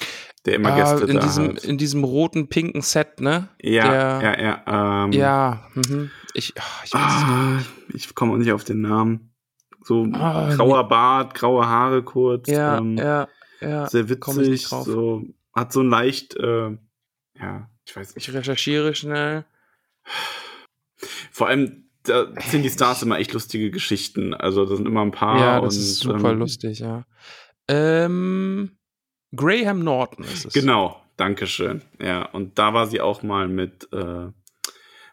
der 0.46 0.54
immer 0.54 0.72
Ah, 0.72 0.76
Gäste 0.76 1.06
in 1.10 1.16
da 1.16 1.22
diesem, 1.22 1.48
hat. 1.56 1.64
in 1.64 1.78
diesem 1.78 2.04
roten, 2.04 2.48
pinken 2.48 2.82
Set, 2.82 3.20
ne? 3.20 3.48
Ja, 3.60 4.18
der- 4.20 4.38
ja, 4.40 4.62
ja. 4.66 5.04
Ähm, 5.04 5.12
Ja, 5.12 5.66
mhm. 5.74 6.10
ich, 6.34 6.54
ah, 6.58 6.62
ich 6.84 6.94
Ah, 6.94 7.56
nicht. 7.88 8.06
ich 8.08 8.14
komme 8.14 8.32
auch 8.32 8.36
nicht 8.38 8.52
auf 8.52 8.64
den 8.64 8.80
Namen. 8.80 9.34
So 9.82 10.06
Ah, 10.12 10.54
grauer 10.54 10.88
Bart, 10.88 11.34
graue 11.34 11.66
Haare 11.66 12.02
kurz. 12.02 12.48
Ja, 12.48 12.78
ähm, 12.78 12.96
ja, 12.98 13.28
ja. 13.60 13.88
sehr 13.88 14.08
witzig. 14.08 14.66
So, 14.68 15.22
hat 15.54 15.72
so 15.72 15.80
ein 15.80 15.88
leicht, 15.88 16.36
äh, 16.36 16.76
ja, 17.38 17.70
ich 17.86 17.96
weiß 17.96 18.14
nicht. 18.14 18.28
Ich 18.28 18.34
recherchiere 18.34 18.94
schnell. 18.94 19.44
Vor 21.30 21.48
allem, 21.48 21.88
da 22.02 22.26
sind 22.48 22.62
die 22.62 22.70
Stars 22.70 23.02
immer 23.02 23.18
echt 23.18 23.32
lustige 23.32 23.70
Geschichten. 23.70 24.34
Also, 24.34 24.64
da 24.66 24.76
sind 24.76 24.86
immer 24.86 25.02
ein 25.02 25.10
paar. 25.12 25.38
ja, 25.38 25.60
das 25.60 25.76
und, 25.76 25.82
ist 25.82 25.98
super 26.00 26.30
ähm, 26.30 26.38
lustig, 26.40 26.80
ja. 26.80 27.04
Ähm, 27.70 28.76
Graham 29.34 29.84
Norton 29.84 30.24
ist 30.24 30.46
es. 30.46 30.52
Genau, 30.52 31.00
Dankeschön. 31.16 31.82
Ja, 32.00 32.24
und 32.26 32.58
da 32.58 32.74
war 32.74 32.86
sie 32.86 33.00
auch 33.00 33.22
mal 33.22 33.46
mit, 33.48 33.88
äh, 33.92 34.26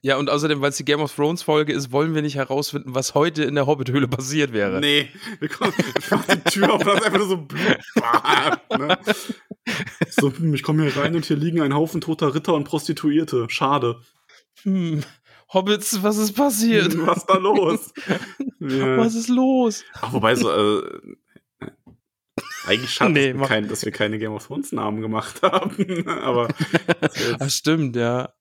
Ja, 0.01 0.17
und 0.17 0.29
außerdem, 0.29 0.61
weil 0.61 0.69
es 0.69 0.77
die 0.77 0.85
Game 0.85 0.99
of 1.01 1.13
Thrones 1.15 1.43
Folge 1.43 1.73
ist, 1.73 1.91
wollen 1.91 2.15
wir 2.15 2.21
nicht 2.21 2.35
herausfinden, 2.35 2.95
was 2.95 3.13
heute 3.13 3.43
in 3.43 3.55
der 3.55 3.67
Hobbit-Höhle 3.67 4.07
passiert 4.07 4.53
wäre. 4.53 4.79
Nee, 4.79 5.09
wir 5.39 5.49
kommen, 5.49 5.73
ich 5.99 6.11
mach 6.11 6.25
die 6.25 6.41
Tür 6.49 6.73
auf 6.73 6.79
und 6.81 6.87
da 6.87 6.93
ist 6.95 7.03
einfach 7.05 7.19
nur 7.19 7.27
so 7.27 7.37
Blut. 7.37 7.77
ne? 8.79 8.97
So, 10.09 10.31
hm, 10.35 10.53
ich 10.53 10.63
komme 10.63 10.83
hier 10.83 11.01
rein 11.01 11.15
und 11.15 11.25
hier 11.25 11.37
liegen 11.37 11.61
ein 11.61 11.73
Haufen 11.73 12.01
toter 12.01 12.33
Ritter 12.35 12.53
und 12.53 12.65
Prostituierte. 12.65 13.45
Schade. 13.49 14.01
Hm, 14.63 15.03
Hobbits, 15.53 16.01
was 16.01 16.17
ist 16.17 16.33
passiert? 16.33 16.95
Was 17.05 17.17
ist 17.19 17.29
da 17.29 17.37
los? 17.37 17.93
ja. 18.59 18.97
Was 18.97 19.15
ist 19.15 19.29
los? 19.29 19.83
Ach, 20.01 20.11
wobei 20.13 20.35
so, 20.35 20.51
äh, 20.51 21.01
Eigentlich 22.65 22.93
schade, 22.93 23.11
Nee, 23.11 23.33
dass, 23.33 23.47
kein, 23.47 23.67
dass 23.67 23.85
wir 23.85 23.91
keine 23.91 24.17
Game 24.19 24.31
of 24.31 24.47
Thrones 24.47 24.71
Namen 24.71 25.01
gemacht 25.01 25.41
haben. 25.41 26.07
aber 26.07 26.47
Das 27.39 27.55
stimmt, 27.55 27.95
ja. 27.95 28.33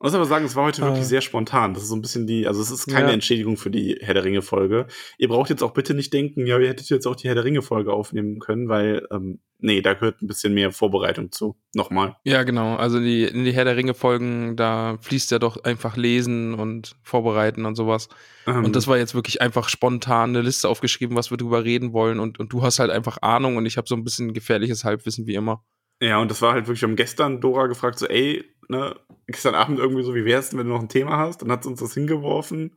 Ich 0.00 0.04
muss 0.04 0.14
aber 0.14 0.26
sagen, 0.26 0.44
es 0.44 0.54
war 0.54 0.64
heute 0.64 0.82
wirklich 0.82 1.00
Äh. 1.02 1.06
sehr 1.06 1.20
spontan. 1.22 1.74
Das 1.74 1.82
ist 1.82 1.88
so 1.88 1.96
ein 1.96 2.02
bisschen 2.02 2.28
die, 2.28 2.46
also 2.46 2.62
es 2.62 2.70
ist 2.70 2.86
keine 2.86 3.08
Ja. 3.08 3.14
Entschädigung 3.14 3.56
für 3.56 3.68
die 3.68 3.98
Herr 4.00 4.14
der 4.14 4.22
Ringe 4.22 4.42
Folge. 4.42 4.86
Ihr 5.18 5.26
braucht 5.26 5.50
jetzt 5.50 5.60
auch 5.60 5.72
bitte 5.72 5.92
nicht 5.92 6.12
denken, 6.12 6.46
ja, 6.46 6.56
ihr 6.56 6.68
hättet 6.68 6.88
jetzt 6.88 7.04
auch 7.06 7.16
die 7.16 7.26
Herr 7.26 7.34
der 7.34 7.42
Ringe 7.42 7.62
Folge 7.62 7.92
aufnehmen 7.92 8.38
können, 8.38 8.68
weil, 8.68 9.04
ähm, 9.10 9.40
nee, 9.58 9.82
da 9.82 9.94
gehört 9.94 10.22
ein 10.22 10.28
bisschen 10.28 10.54
mehr 10.54 10.70
Vorbereitung 10.70 11.32
zu. 11.32 11.56
Nochmal. 11.74 12.14
Ja, 12.22 12.44
genau. 12.44 12.76
Also 12.76 13.00
die, 13.00 13.24
in 13.24 13.44
die 13.44 13.50
Herr 13.50 13.64
der 13.64 13.76
Ringe-Folgen, 13.76 14.54
da 14.54 14.98
fließt 15.00 15.32
ja 15.32 15.40
doch 15.40 15.64
einfach 15.64 15.96
Lesen 15.96 16.54
und 16.54 16.94
Vorbereiten 17.02 17.66
und 17.66 17.74
sowas. 17.74 18.08
Ähm, 18.46 18.66
Und 18.66 18.76
das 18.76 18.86
war 18.86 18.98
jetzt 18.98 19.16
wirklich 19.16 19.42
einfach 19.42 19.68
spontan 19.68 20.30
eine 20.30 20.42
Liste 20.42 20.68
aufgeschrieben, 20.68 21.16
was 21.16 21.32
wir 21.32 21.38
drüber 21.38 21.64
reden 21.64 21.92
wollen. 21.92 22.20
Und, 22.20 22.38
und 22.38 22.52
du 22.52 22.62
hast 22.62 22.78
halt 22.78 22.92
einfach 22.92 23.18
Ahnung 23.22 23.56
und 23.56 23.66
ich 23.66 23.76
habe 23.76 23.88
so 23.88 23.96
ein 23.96 24.04
bisschen 24.04 24.32
gefährliches 24.32 24.84
Halbwissen 24.84 25.26
wie 25.26 25.34
immer. 25.34 25.64
ja, 26.00 26.18
und 26.20 26.30
das 26.30 26.40
war 26.40 26.52
halt 26.52 26.68
wirklich, 26.68 26.82
wir 26.82 26.88
haben 26.88 26.94
gestern 26.94 27.40
Dora 27.40 27.66
gefragt, 27.66 27.98
so, 27.98 28.06
ey, 28.06 28.44
ne, 28.68 28.96
gestern 29.26 29.54
Abend 29.54 29.78
irgendwie 29.78 30.02
so, 30.04 30.14
wie 30.14 30.24
wär's 30.24 30.50
denn, 30.50 30.58
wenn 30.58 30.66
du 30.66 30.72
noch 30.74 30.80
ein 30.82 30.88
Thema 30.88 31.16
hast? 31.18 31.42
Dann 31.42 31.50
hat 31.52 31.64
sie 31.64 31.68
uns 31.70 31.80
das 31.80 31.94
hingeworfen. 31.94 32.76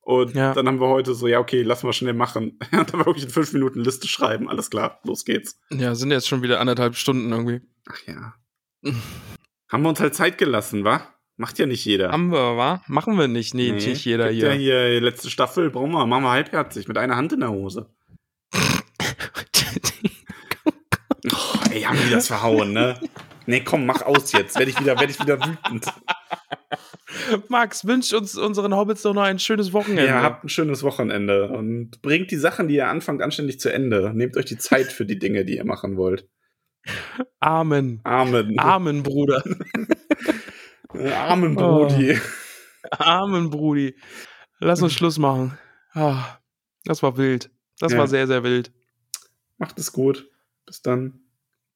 Und 0.00 0.34
Ja. 0.34 0.54
dann 0.54 0.66
haben 0.66 0.80
wir 0.80 0.88
heute 0.88 1.14
so, 1.14 1.26
ja, 1.26 1.38
okay, 1.38 1.62
lass 1.62 1.82
mal 1.82 1.92
schnell 1.92 2.14
machen. 2.14 2.58
Und 2.72 2.72
dann 2.92 3.04
wirklich 3.06 3.24
in 3.24 3.30
fünf 3.30 3.52
Minuten 3.52 3.80
Liste 3.80 4.08
schreiben. 4.08 4.48
Alles 4.48 4.70
klar, 4.70 5.00
los 5.04 5.24
geht's. 5.24 5.58
Ja, 5.70 5.94
sind 5.94 6.10
jetzt 6.10 6.28
schon 6.28 6.42
wieder 6.42 6.60
anderthalb 6.60 6.96
Stunden 6.96 7.30
irgendwie. 7.30 7.60
Ach 7.88 7.98
ja. 8.06 8.34
haben 9.68 9.82
wir 9.82 9.88
uns 9.88 10.00
halt 10.00 10.14
Zeit 10.14 10.38
gelassen, 10.38 10.84
wa? 10.84 11.02
Macht 11.36 11.58
ja 11.58 11.66
nicht 11.66 11.84
jeder. 11.84 12.10
Haben 12.10 12.32
wir, 12.32 12.56
wa? 12.56 12.82
Machen 12.88 13.16
wir 13.16 13.28
nicht. 13.28 13.54
Nee, 13.54 13.70
nicht 13.70 14.04
jeder 14.04 14.28
hier. 14.30 14.48
Ja, 14.54 14.84
hier 14.84 15.00
letzte 15.00 15.30
Staffel, 15.30 15.70
brauchen 15.70 15.92
wir, 15.92 16.04
machen 16.06 16.24
wir 16.24 16.30
halbherzig, 16.30 16.88
mit 16.88 16.98
einer 16.98 17.14
Hand 17.16 17.32
in 17.32 17.40
der 17.40 17.50
Hose. 17.50 17.90
Oh, 21.32 21.58
ey, 21.70 21.82
haben 21.82 21.98
die 22.04 22.10
das 22.10 22.28
verhauen, 22.28 22.72
ne? 22.72 22.98
Nee, 23.48 23.60
komm, 23.64 23.86
mach 23.86 24.02
aus 24.02 24.32
jetzt. 24.32 24.58
Werde 24.58 24.70
ich 24.70 24.78
wieder, 24.78 24.98
werde 25.00 25.10
ich 25.10 25.18
wieder 25.18 25.38
wütend. 25.40 25.86
Max, 27.48 27.86
wünscht 27.86 28.12
uns 28.12 28.36
unseren 28.36 28.74
Hobbits 28.76 29.00
doch 29.00 29.14
noch 29.14 29.22
ein 29.22 29.38
schönes 29.38 29.72
Wochenende. 29.72 30.04
Ja, 30.04 30.22
habt 30.22 30.44
ein 30.44 30.50
schönes 30.50 30.82
Wochenende 30.82 31.48
und 31.48 32.02
bringt 32.02 32.30
die 32.30 32.36
Sachen, 32.36 32.68
die 32.68 32.74
ihr 32.74 32.88
anfangt, 32.88 33.22
anständig 33.22 33.58
zu 33.58 33.72
Ende. 33.72 34.12
Nehmt 34.14 34.36
euch 34.36 34.44
die 34.44 34.58
Zeit 34.58 34.92
für 34.92 35.06
die 35.06 35.18
Dinge, 35.18 35.46
die 35.46 35.56
ihr 35.56 35.64
machen 35.64 35.96
wollt. 35.96 36.28
Amen. 37.40 38.00
Amen. 38.04 38.58
Amen, 38.58 39.02
Bruder. 39.02 39.42
Amen, 40.90 41.54
Brudi. 41.54 42.18
Amen, 42.90 43.48
Brudi. 43.48 43.94
Lass 44.60 44.82
uns 44.82 44.92
Schluss 44.92 45.18
machen. 45.18 45.56
Ah, 45.94 46.38
das 46.84 47.02
war 47.02 47.16
wild. 47.16 47.50
Das 47.78 47.92
Ja. 47.92 47.98
war 47.98 48.08
sehr, 48.08 48.26
sehr 48.26 48.42
wild. 48.42 48.72
Macht 49.56 49.78
es 49.78 49.90
gut. 49.92 50.28
Bis 50.66 50.82
dann. 50.82 51.20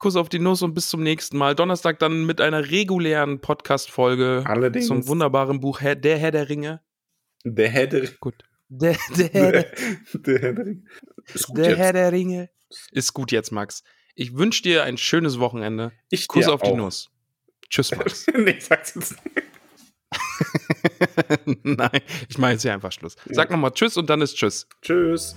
Kuss 0.02 0.16
auf 0.16 0.28
die 0.28 0.40
Nuss 0.40 0.62
und 0.62 0.74
bis 0.74 0.88
zum 0.90 1.04
nächsten 1.04 1.38
Mal. 1.38 1.54
Donnerstag 1.54 2.00
dann 2.00 2.26
mit 2.26 2.40
einer 2.40 2.68
regulären 2.72 3.40
Podcast-Folge 3.40 4.42
Allerdings. 4.44 4.88
zum 4.88 5.06
wunderbaren 5.06 5.60
Buch 5.60 5.80
Herr, 5.80 5.94
Der 5.94 6.18
Herr 6.18 6.32
der 6.32 6.48
Ringe. 6.48 6.80
Der 7.44 7.68
Herr 7.70 7.86
der, 7.86 8.08
Gut. 8.18 8.34
Der, 8.68 8.96
der, 9.16 9.28
Herr, 9.28 9.52
der, 9.52 9.64
der, 10.14 10.38
Herr 10.40 10.52
der 10.54 10.66
Ringe. 10.66 10.82
Ist 11.32 11.46
gut 11.46 11.56
der 11.58 11.68
jetzt. 11.68 11.78
Herr 11.78 11.92
der 11.92 12.10
Ringe. 12.10 12.50
Ist 12.90 13.12
gut 13.12 13.30
jetzt, 13.30 13.52
Max. 13.52 13.84
Ich 14.16 14.36
wünsche 14.36 14.64
dir 14.64 14.82
ein 14.82 14.98
schönes 14.98 15.38
Wochenende. 15.38 15.92
Ich 16.10 16.26
Kuss 16.26 16.46
dir 16.46 16.52
auf 16.52 16.62
die 16.62 16.70
auch. 16.70 16.76
Nuss. 16.76 17.08
Tschüss, 17.70 17.92
Max. 17.96 18.26
nee, 18.36 18.50
ich 18.58 18.64
sag's 18.64 18.96
jetzt 18.96 19.14
nicht. 19.24 19.46
Nein, 21.62 22.00
ich 22.28 22.38
meine 22.38 22.54
jetzt 22.54 22.62
hier 22.62 22.74
einfach 22.74 22.90
Schluss. 22.90 23.14
Sag 23.26 23.52
nochmal 23.52 23.70
Tschüss 23.70 23.96
und 23.96 24.10
dann 24.10 24.20
ist 24.20 24.34
Tschüss. 24.34 24.66
Tschüss. 24.82 25.36